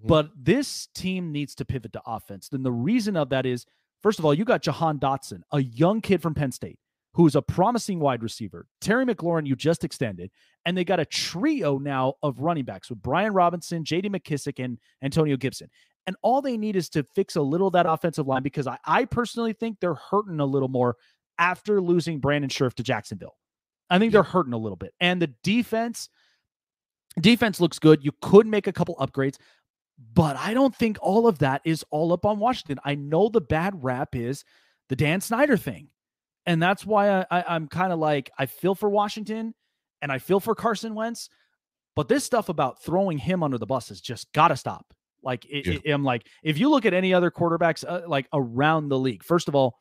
Mhm. 0.04 0.08
But 0.08 0.30
this 0.36 0.88
team 0.94 1.32
needs 1.32 1.54
to 1.56 1.64
pivot 1.64 1.92
to 1.94 2.02
offense. 2.06 2.48
Then 2.48 2.62
the 2.62 2.72
reason 2.72 3.16
of 3.16 3.28
that 3.30 3.46
is, 3.46 3.66
first 4.02 4.18
of 4.18 4.24
all, 4.24 4.34
you 4.34 4.44
got 4.44 4.62
Jahan 4.62 4.98
Dotson, 4.98 5.42
a 5.52 5.60
young 5.60 6.00
kid 6.00 6.22
from 6.22 6.34
Penn 6.34 6.52
State, 6.52 6.78
who's 7.14 7.34
a 7.34 7.42
promising 7.42 7.98
wide 7.98 8.22
receiver. 8.22 8.66
Terry 8.80 9.04
McLaurin, 9.04 9.46
you 9.46 9.56
just 9.56 9.84
extended, 9.84 10.30
and 10.64 10.76
they 10.76 10.84
got 10.84 11.00
a 11.00 11.04
trio 11.04 11.78
now 11.78 12.14
of 12.22 12.40
running 12.40 12.64
backs 12.64 12.90
with 12.90 13.02
Brian 13.02 13.32
Robinson, 13.32 13.84
J.D. 13.84 14.10
McKissic, 14.10 14.62
and 14.62 14.78
Antonio 15.02 15.36
Gibson. 15.36 15.68
And 16.06 16.16
all 16.22 16.40
they 16.40 16.56
need 16.56 16.76
is 16.76 16.88
to 16.90 17.06
fix 17.14 17.36
a 17.36 17.42
little 17.42 17.66
of 17.66 17.72
that 17.74 17.86
offensive 17.86 18.26
line 18.26 18.42
because 18.42 18.66
I, 18.66 18.78
I 18.84 19.04
personally 19.04 19.52
think 19.52 19.78
they're 19.80 19.94
hurting 19.94 20.40
a 20.40 20.46
little 20.46 20.68
more 20.68 20.96
after 21.38 21.80
losing 21.80 22.18
Brandon 22.18 22.48
Scherff 22.48 22.74
to 22.74 22.82
Jacksonville. 22.82 23.36
I 23.90 23.98
think 23.98 24.12
they're 24.12 24.22
hurting 24.22 24.52
a 24.52 24.58
little 24.58 24.76
bit. 24.76 24.94
And 25.00 25.20
the 25.20 25.32
defense, 25.42 26.08
defense 27.20 27.60
looks 27.60 27.78
good. 27.78 28.04
You 28.04 28.12
could 28.22 28.46
make 28.46 28.66
a 28.66 28.72
couple 28.72 28.96
upgrades, 28.96 29.36
but 30.14 30.36
I 30.36 30.54
don't 30.54 30.74
think 30.74 30.98
all 31.00 31.26
of 31.26 31.38
that 31.38 31.62
is 31.64 31.84
all 31.90 32.12
up 32.12 32.24
on 32.24 32.38
Washington. 32.38 32.78
I 32.84 32.94
know 32.94 33.28
the 33.28 33.40
bad 33.40 33.82
rap 33.82 34.14
is 34.14 34.44
the 34.88 34.96
Dan 34.96 35.20
Snyder 35.20 35.56
thing. 35.56 35.88
And 36.48 36.60
that's 36.62 36.84
why 36.84 37.10
I, 37.20 37.26
I, 37.30 37.44
I'm 37.48 37.68
kind 37.68 37.92
of 37.92 37.98
like, 38.00 38.30
I 38.38 38.46
feel 38.46 38.74
for 38.74 38.88
Washington 38.88 39.54
and 40.02 40.10
I 40.10 40.18
feel 40.18 40.40
for 40.40 40.54
Carson 40.56 40.94
Wentz. 40.96 41.28
But 41.94 42.08
this 42.08 42.24
stuff 42.24 42.48
about 42.48 42.82
throwing 42.82 43.18
him 43.18 43.42
under 43.42 43.58
the 43.58 43.66
bus 43.66 43.88
has 43.90 44.00
just 44.00 44.32
got 44.32 44.48
to 44.48 44.56
stop. 44.56 44.86
Like, 45.22 45.44
it, 45.44 45.66
Yeah. 45.66 45.78
it- 45.84 45.92
I'm 45.92 46.04
like, 46.04 46.26
if 46.42 46.58
you 46.58 46.70
look 46.70 46.86
at 46.86 46.94
any 46.94 47.12
other 47.12 47.30
quarterbacks 47.30 47.84
uh, 47.86 48.08
like 48.08 48.26
around 48.32 48.88
the 48.88 48.98
league, 48.98 49.22
first 49.22 49.46
of 49.48 49.54
all, 49.54 49.78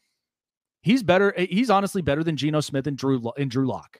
he's 0.82 1.04
better. 1.04 1.34
eh, 1.38 1.48
He's 1.50 1.70
honestly 1.70 2.02
better 2.02 2.24
than 2.24 2.36
Geno 2.38 2.60
Smith 2.60 2.86
and 2.88 2.98
Drew 2.98 3.32
and 3.38 3.50
Drew 3.50 3.68
Lock. 3.68 4.00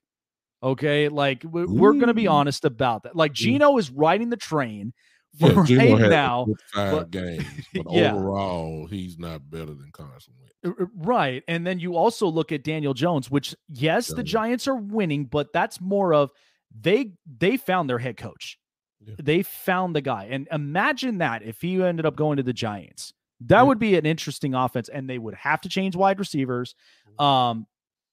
Okay, 0.64 1.08
like 1.10 1.44
we- 1.50 1.66
we're 1.66 1.94
gonna 1.94 2.14
be 2.16 2.28
honest 2.28 2.66
about 2.66 3.04
that. 3.04 3.16
Like. 3.16 3.32
Geno 3.34 3.78
is 3.78 3.92
riding 3.92 4.30
the 4.30 4.38
train 4.38 4.94
Yeah, 5.36 5.50
right 5.56 6.00
had 6.00 6.10
now. 6.10 6.48
five 6.74 6.92
but- 6.92 7.12
games, 7.12 7.44
but 7.74 7.86
Yeah. 7.92 8.14
overall, 8.14 8.88
he's 8.88 9.20
not 9.20 9.50
better 9.50 9.74
than 9.74 9.90
Carson 9.92 10.34
Wentz. 10.40 10.54
R- 10.66 10.76
r- 10.86 10.92
Right. 10.96 11.44
And 11.48 11.66
then 11.66 11.80
you 11.80 11.96
also 11.96 12.28
look 12.28 12.52
at 12.52 12.64
Daniel 12.64 12.94
Jones, 12.94 13.30
which 13.30 13.56
yes, 13.70 14.08
the 14.08 14.24
Giants 14.24 14.68
are 14.68 14.76
winning, 14.76 15.26
but 15.26 15.54
that's 15.54 15.80
more 15.80 16.14
of 16.14 16.32
they 16.80 17.12
they 17.40 17.58
found 17.58 17.90
their 17.90 18.00
head 18.00 18.18
coach. 18.18 18.58
Yeah. 19.06 19.14
They 19.22 19.44
found 19.44 19.96
the 19.96 20.02
guy. 20.02 20.28
And 20.32 20.48
imagine 20.52 21.20
that 21.20 21.44
if 21.44 21.62
he 21.62 21.82
ended 21.84 22.06
up 22.06 22.16
going 22.16 22.38
to 22.38 22.44
the 22.44 22.54
Giants. 22.54 23.14
That 23.42 23.58
Yeah. 23.58 23.64
would 23.64 23.80
be 23.80 23.96
an 23.96 24.06
interesting 24.08 24.56
offense 24.56 24.90
and 24.90 25.08
they 25.10 25.20
would 25.20 25.36
have 25.36 25.62
to 25.62 25.70
change 25.70 25.96
wide 25.96 26.20
receivers 26.20 26.74
Mm-hmm. 27.08 27.24
um 27.24 27.68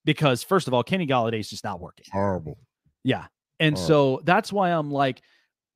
because 0.04 0.42
first 0.42 0.68
of 0.68 0.74
all, 0.74 0.82
Kenny 0.82 1.06
Golladay 1.06 1.40
is 1.40 1.48
just 1.48 1.64
not 1.64 1.80
working. 1.80 2.04
Horrible. 2.12 2.58
Yeah. 3.04 3.26
And 3.58 3.74
Alright. 3.76 3.88
so 3.88 4.20
that's 4.24 4.52
why 4.52 4.70
I'm 4.70 4.90
like, 4.90 5.22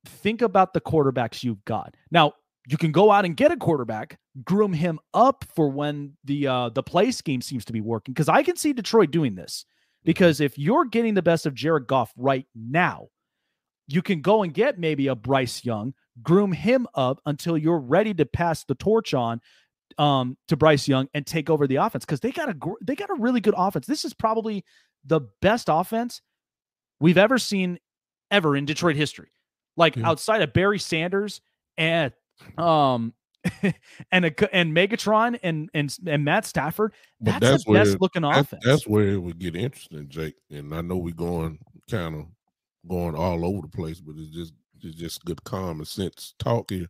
think 0.05 0.41
about 0.41 0.73
the 0.73 0.81
quarterbacks 0.81 1.43
you've 1.43 1.63
got. 1.65 1.95
Now, 2.11 2.33
you 2.69 2.77
can 2.77 2.91
go 2.91 3.11
out 3.11 3.25
and 3.25 3.35
get 3.35 3.51
a 3.51 3.57
quarterback, 3.57 4.19
groom 4.43 4.73
him 4.73 4.99
up 5.13 5.43
for 5.55 5.69
when 5.69 6.15
the 6.23 6.47
uh 6.47 6.69
the 6.69 6.83
play 6.83 7.11
scheme 7.11 7.41
seems 7.41 7.65
to 7.65 7.73
be 7.73 7.81
working. 7.81 8.13
Because 8.13 8.29
I 8.29 8.43
can 8.43 8.57
see 8.57 8.73
Detroit 8.73 9.11
doing 9.11 9.35
this. 9.35 9.65
Because 10.03 10.39
if 10.39 10.57
you're 10.57 10.85
getting 10.85 11.13
the 11.13 11.21
best 11.21 11.45
of 11.45 11.53
Jared 11.53 11.87
Goff 11.87 12.11
right 12.15 12.45
now, 12.55 13.07
you 13.87 14.01
can 14.01 14.21
go 14.21 14.43
and 14.43 14.53
get 14.53 14.79
maybe 14.79 15.07
a 15.07 15.15
Bryce 15.15 15.65
Young, 15.65 15.93
groom 16.21 16.51
him 16.51 16.87
up 16.95 17.19
until 17.25 17.57
you're 17.57 17.79
ready 17.79 18.13
to 18.13 18.25
pass 18.25 18.63
the 18.65 18.75
torch 18.75 19.13
on 19.13 19.41
um 19.97 20.37
to 20.47 20.55
Bryce 20.55 20.87
Young 20.87 21.07
and 21.13 21.25
take 21.25 21.49
over 21.49 21.65
the 21.65 21.77
offense 21.77 22.05
because 22.05 22.19
they 22.19 22.31
got 22.31 22.49
a 22.49 22.53
gr- 22.53 22.73
they 22.81 22.95
got 22.95 23.09
a 23.09 23.15
really 23.15 23.41
good 23.41 23.55
offense. 23.57 23.87
This 23.87 24.05
is 24.05 24.13
probably 24.13 24.63
the 25.05 25.21
best 25.41 25.69
offense 25.71 26.21
we've 26.99 27.17
ever 27.17 27.39
seen 27.39 27.79
ever 28.29 28.55
in 28.55 28.65
Detroit 28.65 28.95
history. 28.95 29.31
Like 29.79 29.95
Yeah. 29.95 30.09
outside 30.09 30.43
of 30.43 30.53
Barry 30.53 30.77
Sanders 30.77 31.41
and 31.77 32.13
um 32.57 33.13
and 34.11 34.25
a, 34.25 34.55
and 34.55 34.75
Megatron 34.75 35.39
and 35.41 35.69
and 35.73 35.95
and 36.05 36.25
Matt 36.25 36.45
Stafford, 36.45 36.93
that's, 37.21 37.39
that's 37.39 37.63
the 37.65 37.73
best 37.73 38.01
looking 38.01 38.21
That's, 38.23 38.39
offense. 38.39 38.63
that's 38.65 38.87
where 38.87 39.07
it 39.07 39.17
would 39.17 39.39
get 39.39 39.55
interesting, 39.55 40.09
Jake. 40.09 40.35
And 40.51 40.75
I 40.75 40.81
know 40.81 40.97
we're 40.97 41.13
going 41.15 41.57
kind 41.89 42.15
of 42.15 42.25
going 42.87 43.15
all 43.15 43.45
over 43.45 43.61
the 43.61 43.69
place, 43.69 44.01
but 44.01 44.15
it's 44.17 44.35
just 44.35 44.53
it's 44.83 44.97
just 44.97 45.23
good 45.25 45.43
common 45.45 45.85
sense 45.85 46.33
talk 46.37 46.69
here. 46.69 46.87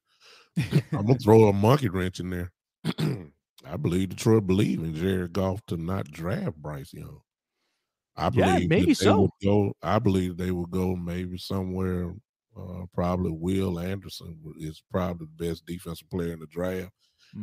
I'm 0.91 1.05
gonna 1.05 1.19
throw 1.19 1.47
a 1.47 1.53
monkey 1.53 1.87
wrench 1.89 2.19
in 2.19 2.31
there. 2.31 2.51
I 3.65 3.77
believe 3.77 4.09
Detroit 4.09 4.47
believe 4.47 4.79
in 4.79 4.95
Jared 4.95 5.33
Goff 5.33 5.63
to 5.67 5.77
not 5.77 6.09
draft 6.11 6.55
Bryce 6.57 6.93
Young. 6.93 7.21
I 8.17 8.31
Yeah, 8.33 8.53
believe 8.55 8.69
maybe 8.69 8.93
so. 8.95 9.29
go. 9.43 9.73
I 9.83 9.99
believe 9.99 10.35
they 10.35 10.51
will 10.51 10.65
go 10.65 10.95
maybe 10.95 11.37
somewhere. 11.37 12.13
Uh, 12.57 12.85
probably 12.93 13.31
Will 13.31 13.79
Anderson 13.79 14.41
is 14.59 14.83
probably 14.89 15.27
the 15.27 15.45
best 15.45 15.65
defensive 15.65 16.09
player 16.09 16.33
in 16.33 16.39
the 16.39 16.47
draft. 16.47 16.91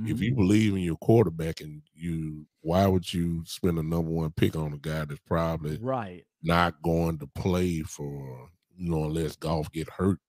If 0.04 0.20
Mhm. 0.20 0.22
you 0.22 0.34
believe 0.34 0.74
in 0.74 0.80
your 0.82 0.96
quarterback 0.98 1.60
and 1.60 1.82
you, 1.94 2.46
why 2.62 2.86
would 2.86 3.12
you 3.12 3.44
spend 3.46 3.78
a 3.78 3.82
number 3.82 4.10
one 4.10 4.32
pick 4.32 4.56
on 4.56 4.72
a 4.72 4.78
guy 4.78 5.04
that's 5.04 5.20
probably 5.26 5.80
right. 5.80 6.26
not 6.42 6.82
going 6.82 7.18
to 7.18 7.26
play 7.28 7.82
for 7.82 8.50
you 8.76 8.90
know 8.90 9.04
unless 9.04 9.36
Goff 9.36 9.72
get 9.72 9.90
hurt? 9.90 10.20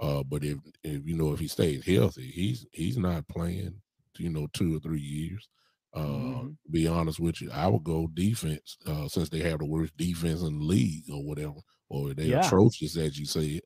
Uh, 0.00 0.22
but 0.22 0.44
if 0.44 0.58
if 0.84 1.06
you 1.06 1.16
know 1.16 1.32
if 1.32 1.40
he 1.40 1.48
stays 1.48 1.84
healthy, 1.84 2.30
he's 2.30 2.66
he's 2.72 2.96
not 2.96 3.28
playing. 3.28 3.82
You 4.18 4.30
know, 4.30 4.48
two 4.52 4.76
or 4.76 4.80
three 4.80 5.00
years. 5.00 5.48
Uh, 5.94 6.42
Mhm. 6.42 6.56
be 6.70 6.86
honest 6.88 7.20
with 7.20 7.40
you, 7.40 7.50
I 7.52 7.68
would 7.68 7.84
go 7.84 8.08
defense 8.08 8.76
uh, 8.86 9.08
since 9.08 9.28
they 9.28 9.38
have 9.40 9.60
the 9.60 9.64
worst 9.66 9.96
defense 9.96 10.42
in 10.42 10.58
the 10.58 10.64
league 10.64 11.04
or 11.10 11.24
whatever, 11.24 11.54
or 11.88 12.14
they 12.14 12.30
Yeah. 12.30 12.32
atrocious 12.32 12.96
as 12.96 13.18
you 13.18 13.26
said. 13.26 13.60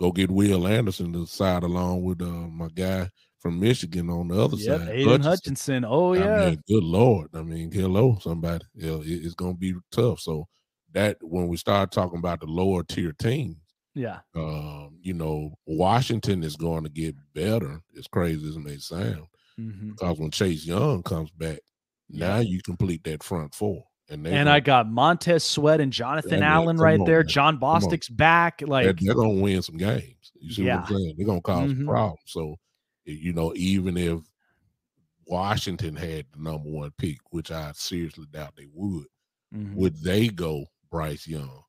Go 0.00 0.12
get 0.12 0.30
Will 0.30 0.66
Anderson 0.66 1.12
to 1.14 1.26
side 1.26 1.62
along 1.62 2.02
with 2.02 2.20
uh, 2.20 2.26
my 2.26 2.68
guy 2.68 3.08
from 3.40 3.58
Michigan 3.60 4.10
on 4.10 4.28
the 4.28 4.38
other 4.40 4.56
Yep, 4.56 4.80
side. 4.80 4.88
Aidan 4.90 5.20
Hutchinson. 5.22 5.84
Oh 5.84 6.14
I 6.14 6.18
yeah. 6.18 6.50
mean, 6.50 6.62
good 6.68 6.84
lord. 6.84 7.28
I 7.34 7.42
mean, 7.42 7.70
hello, 7.72 8.18
somebody. 8.20 8.64
You 8.74 8.86
know, 8.86 9.00
it- 9.02 9.24
it's 9.24 9.34
gonna 9.34 9.54
be 9.54 9.74
tough. 9.90 10.20
So 10.20 10.46
that 10.92 11.16
when 11.22 11.48
we 11.48 11.56
start 11.56 11.92
talking 11.92 12.18
about 12.18 12.40
the 12.40 12.46
lower 12.46 12.82
tier 12.82 13.12
teams, 13.12 13.56
yeah. 13.94 14.20
um, 14.34 14.98
you 15.00 15.14
know, 15.14 15.54
Washington 15.66 16.42
is 16.42 16.56
going 16.56 16.84
to 16.84 16.90
get 16.90 17.14
better, 17.34 17.80
as 17.98 18.06
crazy 18.06 18.46
as 18.48 18.56
it 18.56 18.60
may 18.60 18.78
sound. 18.78 19.26
Mhm. 19.58 19.90
Because 19.92 20.18
when 20.18 20.30
Chase 20.30 20.64
Young 20.66 21.02
comes 21.02 21.30
back, 21.30 21.60
now 22.08 22.38
you 22.38 22.60
complete 22.62 23.02
that 23.04 23.22
front 23.22 23.54
four. 23.54 23.84
And, 24.08 24.26
And 24.26 24.48
I 24.48 24.60
got 24.60 24.88
Montez 24.88 25.42
Sweat 25.42 25.80
and 25.80 25.92
Jonathan 25.92 26.38
Yeah, 26.40 26.54
Allen 26.54 26.76
right 26.76 27.00
on, 27.00 27.06
there. 27.06 27.20
man. 27.24 27.28
Jon 27.28 27.58
Bostic's 27.58 28.08
back. 28.08 28.62
Like 28.64 28.98
they're 29.00 29.14
gonna 29.14 29.40
win 29.40 29.62
some 29.62 29.76
games. 29.76 30.32
You 30.38 30.52
see 30.52 30.62
Yeah. 30.64 30.76
what 30.76 30.90
I'm 30.90 30.96
saying? 30.96 31.14
They're 31.16 31.26
gonna 31.26 31.38
because 31.40 31.72
Mhm. 31.72 31.86
problems. 31.86 32.20
So 32.26 32.56
you 33.04 33.32
know, 33.32 33.52
even 33.56 33.96
if 33.96 34.20
Washington 35.26 35.96
had 35.96 36.26
the 36.32 36.38
number 36.40 36.68
one 36.68 36.92
pick, 36.98 37.18
which 37.30 37.50
I 37.50 37.72
seriously 37.72 38.26
doubt 38.30 38.54
they 38.56 38.66
would, 38.72 39.06
Mhm. 39.54 39.74
would 39.74 39.96
they 40.02 40.28
go 40.28 40.66
Bryce 40.90 41.26
Young? 41.26 41.62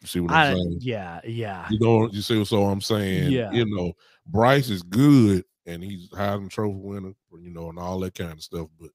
You 0.00 0.06
see 0.06 0.20
what 0.20 0.32
I, 0.32 0.50
I'm 0.50 0.56
saying? 0.56 0.78
yeah, 0.80 1.20
yeah. 1.24 1.66
You 1.70 1.78
know, 1.80 2.08
you 2.10 2.22
see 2.22 2.44
so 2.44 2.64
I'm 2.66 2.80
saying, 2.80 3.32
Yeah. 3.32 3.52
you 3.52 3.66
know, 3.66 3.92
Bryce 4.26 4.70
is 4.70 4.82
good 4.82 5.44
and 5.66 5.82
he's 5.82 6.08
Heisman 6.10 6.50
Trophy 6.50 6.78
winner, 6.78 7.12
you 7.38 7.50
know, 7.50 7.68
and 7.68 7.78
all 7.78 7.98
that 8.00 8.14
kind 8.14 8.32
of 8.32 8.42
stuff. 8.42 8.68
But 8.78 8.90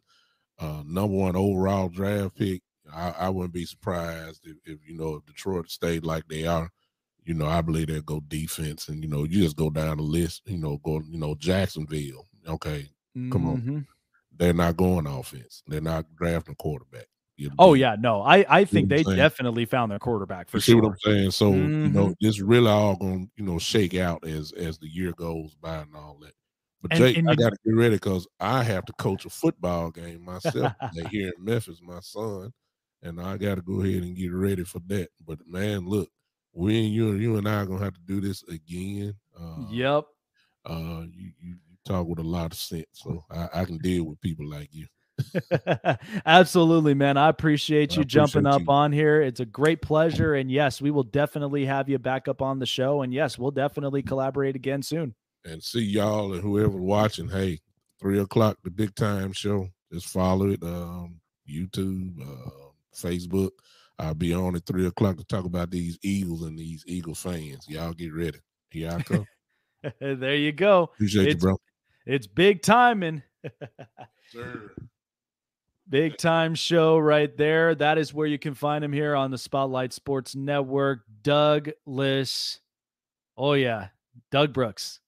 uh 0.58 0.84
number 0.86 1.16
one 1.16 1.36
overall 1.36 1.90
draft 1.90 2.36
pick, 2.36 2.64
I, 2.94 3.12
I 3.20 3.30
wouldn't 3.30 3.54
be 3.54 3.66
surprised 3.66 4.46
if, 4.46 4.58
if 4.66 4.80
you 4.88 4.96
know 4.98 5.16
if 5.16 5.26
Detroit 5.26 5.70
stayed 5.70 6.06
like 6.06 6.28
they 6.28 6.46
are. 6.46 6.72
You 7.24 7.34
know, 7.34 7.48
I 7.48 7.62
believe 7.62 7.88
they'll 7.88 8.02
go 8.02 8.20
defense, 8.28 8.88
and 8.90 9.02
you 9.04 9.10
know, 9.10 9.24
you 9.24 9.42
just 9.42 9.56
go 9.56 9.70
down 9.72 9.98
the 9.98 10.04
list. 10.04 10.44
You 10.46 10.58
know, 10.60 10.78
go 10.84 11.02
you 11.10 11.18
know 11.18 11.34
Jacksonville. 11.36 12.28
Okay, 12.48 12.88
come 13.32 13.48
on, 13.48 13.62
Mhm. 13.62 13.86
they're 14.38 14.54
not 14.54 14.78
going 14.78 15.08
offense. 15.08 15.64
They're 15.68 15.82
not 15.82 16.06
drafting 16.16 16.52
a 16.54 16.56
quarterback. 16.56 17.08
You 17.38 17.50
Oh 17.60 17.74
yeah, 17.74 17.96
no, 18.00 18.22
I 18.22 18.46
I 18.48 18.64
think 18.66 18.88
they 18.90 19.02
definitely 19.04 19.66
found 19.66 19.92
their 19.92 20.00
quarterback 20.00 20.50
for 20.50 20.58
you 20.58 20.62
see 20.62 20.72
sure. 20.74 20.82
what 20.84 20.92
I'm 20.92 20.98
saying? 21.04 21.32
So 21.32 21.52
you 21.54 21.90
know, 21.90 22.10
Mhm. 22.10 22.16
it's 22.22 22.40
really 22.40 22.70
all 22.70 22.96
going 22.96 23.26
to 23.26 23.32
you 23.36 23.44
know 23.44 23.58
shake 23.60 23.96
out 23.96 24.26
as 24.26 24.52
as 24.54 24.78
the 24.78 24.88
year 24.88 25.12
goes 25.14 25.56
by 25.56 25.78
and 25.80 25.96
all 25.96 26.18
that. 26.22 26.34
But 26.82 26.92
And- 26.94 27.00
Jake, 27.02 27.18
and 27.18 27.28
I 27.30 27.34
got 27.36 27.50
to 27.50 27.58
get 27.66 27.76
ready 27.76 27.96
because 27.96 28.28
I 28.40 28.62
have 28.64 28.86
to 28.86 28.94
coach 28.94 29.26
a 29.26 29.30
football 29.32 29.90
game 29.90 30.24
myself 30.24 30.74
here 31.12 31.34
in 31.36 31.44
Memphis, 31.44 31.82
my 31.82 32.00
son, 32.02 32.54
and 33.06 33.22
I 33.22 33.38
got 33.38 33.56
to 33.56 33.62
go 33.62 33.82
ahead 33.82 34.04
and 34.04 34.16
get 34.18 34.34
ready 34.34 34.64
for 34.66 34.80
that. 34.88 35.10
But 35.26 35.40
man, 35.48 35.88
look, 35.88 36.10
we 36.54 36.86
and 36.86 36.94
you 36.94 37.10
and 37.12 37.22
you 37.22 37.38
and 37.38 37.48
I 37.48 37.62
are 37.62 37.66
gonna 37.66 37.84
have 37.84 37.94
to 37.96 38.02
do 38.06 38.20
this 38.20 38.44
again. 38.50 39.16
Uh, 39.40 39.66
Yep. 39.72 40.06
Uh, 40.66 41.04
you, 41.14 41.32
you 41.40 41.56
you 41.68 41.76
talk 41.86 42.08
with 42.08 42.20
a 42.20 42.24
lot 42.24 42.52
of 42.52 42.58
sense, 42.58 42.88
so 42.94 43.24
I, 43.32 43.48
I 43.62 43.66
can 43.66 43.78
deal 43.78 44.06
with 44.06 44.20
people 44.22 44.50
like 44.50 44.70
you. 44.74 44.88
Absolutely, 46.26 46.94
man. 46.94 47.18
I 47.18 47.30
appreciate 47.30 47.94
I 47.94 47.98
you 47.98 48.06
jumping 48.06 48.46
up 48.46 48.62
you. 48.62 48.68
on 48.70 48.92
here. 48.92 49.22
It's 49.22 49.40
a 49.40 49.46
great 49.46 49.82
pleasure. 49.82 50.36
And 50.36 50.52
yes, 50.52 50.82
we 50.82 50.92
will 50.92 51.04
definitely 51.04 51.66
have 51.66 51.88
you 51.90 51.98
back 52.00 52.28
up 52.28 52.42
on 52.42 52.60
the 52.60 52.66
show. 52.66 53.02
And 53.02 53.14
yes, 53.14 53.38
we'll 53.38 53.52
definitely 53.52 54.02
collaborate 54.02 54.56
again 54.56 54.82
soon. 54.82 55.16
and 55.46 55.62
see 55.64 55.84
y'all 55.84 56.34
and 56.34 56.42
whoever 56.42 56.78
watching. 56.82 57.30
Hey, 57.30 57.60
three 58.00 58.20
o'clock, 58.20 58.58
the 58.64 58.72
big 58.72 58.96
time 58.96 59.32
show. 59.34 59.70
Just 59.92 60.08
follow 60.08 60.48
it. 60.50 60.62
Um, 60.64 61.22
YouTube, 61.50 62.20
uh, 62.22 62.65
Facebook. 62.96 63.52
I'll 63.98 64.14
be 64.14 64.34
on 64.34 64.56
at 64.56 64.66
three 64.66 64.86
o'clock 64.88 65.18
to 65.18 65.24
talk 65.24 65.46
about 65.46 65.72
these 65.72 65.98
Eagles 66.02 66.44
and 66.44 66.58
these 66.58 66.84
Eagle 66.86 67.16
fans. 67.16 67.66
Y'all 67.70 67.94
get 67.94 68.14
ready. 68.14 68.40
Here 68.70 68.92
I 68.92 69.02
come. 69.02 69.28
there 70.00 70.36
you 70.36 70.52
go. 70.52 70.84
Appreciate 70.96 71.24
you, 71.24 71.32
it's, 71.32 71.44
bro. 71.44 71.58
It's 72.06 72.28
big 72.28 72.62
timing. 72.62 73.24
Sir. 74.32 74.72
Big 75.88 76.18
time 76.18 76.56
show 76.56 76.98
right 76.98 77.36
there. 77.38 77.76
That 77.76 77.98
is 77.98 78.14
where 78.14 78.28
you 78.28 78.40
can 78.40 78.56
find 78.56 78.84
him 78.84 78.92
here 78.92 79.16
on 79.16 79.30
the 79.30 79.38
Spotlight 79.38 79.94
Sports 79.94 80.36
Network. 80.36 81.02
Douglas. 81.22 82.60
Oh, 83.38 83.54
yeah. 83.54 83.90
Doug 84.32 84.52
Brooks. 84.52 85.00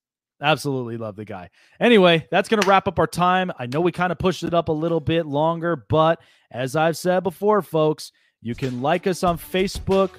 Absolutely 0.41 0.97
love 0.97 1.15
the 1.15 1.25
guy. 1.25 1.49
Anyway, 1.79 2.27
that's 2.29 2.47
going 2.47 2.61
to 2.61 2.67
wrap 2.67 2.87
up 2.87 2.99
our 2.99 3.07
time. 3.07 3.51
I 3.57 3.65
know 3.65 3.81
we 3.81 3.91
kind 3.91 4.11
of 4.11 4.19
pushed 4.19 4.43
it 4.43 4.53
up 4.53 4.69
a 4.69 4.73
little 4.73 4.99
bit 4.99 5.25
longer, 5.25 5.75
but 5.89 6.21
as 6.51 6.75
I've 6.75 6.95
said 6.95 7.23
before, 7.23 7.61
folks, 7.61 8.11
you 8.41 8.53
can 8.53 8.81
like 8.81 9.07
us 9.07 9.23
on 9.23 9.37
Facebook, 9.39 10.11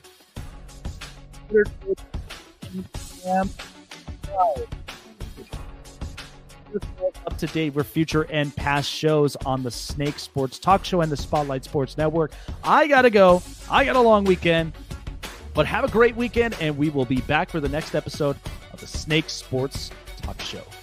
up 7.26 7.38
to 7.38 7.46
date 7.46 7.74
with 7.74 7.86
future 7.86 8.24
and 8.24 8.54
past 8.56 8.90
shows 8.90 9.36
on 9.46 9.62
the 9.62 9.70
Snake 9.70 10.18
Sports 10.18 10.58
Talk 10.58 10.84
Show 10.84 11.00
and 11.00 11.12
the 11.12 11.16
Spotlight 11.16 11.64
Sports 11.64 11.96
Network. 11.96 12.32
I 12.64 12.88
got 12.88 13.02
to 13.02 13.10
go. 13.10 13.40
I 13.70 13.84
got 13.84 13.94
a 13.94 14.00
long 14.00 14.24
weekend, 14.24 14.72
but 15.54 15.64
have 15.66 15.84
a 15.84 15.88
great 15.88 16.16
weekend, 16.16 16.56
and 16.60 16.76
we 16.76 16.90
will 16.90 17.04
be 17.04 17.20
back 17.22 17.50
for 17.50 17.60
the 17.60 17.68
next 17.68 17.94
episode 17.94 18.36
of 18.72 18.80
the 18.80 18.86
Snake 18.86 19.30
Sports 19.30 19.92
Show. 20.36 20.77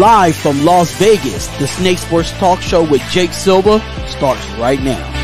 Live 0.00 0.34
from 0.34 0.64
Las 0.64 0.94
Vegas, 0.94 1.48
the 1.58 1.66
Snake 1.66 1.98
Sports 1.98 2.30
Talk 2.38 2.62
Show 2.62 2.82
with 2.82 3.02
Jake 3.10 3.34
Silva 3.34 3.80
starts 4.08 4.48
right 4.52 4.80
now. 4.80 5.19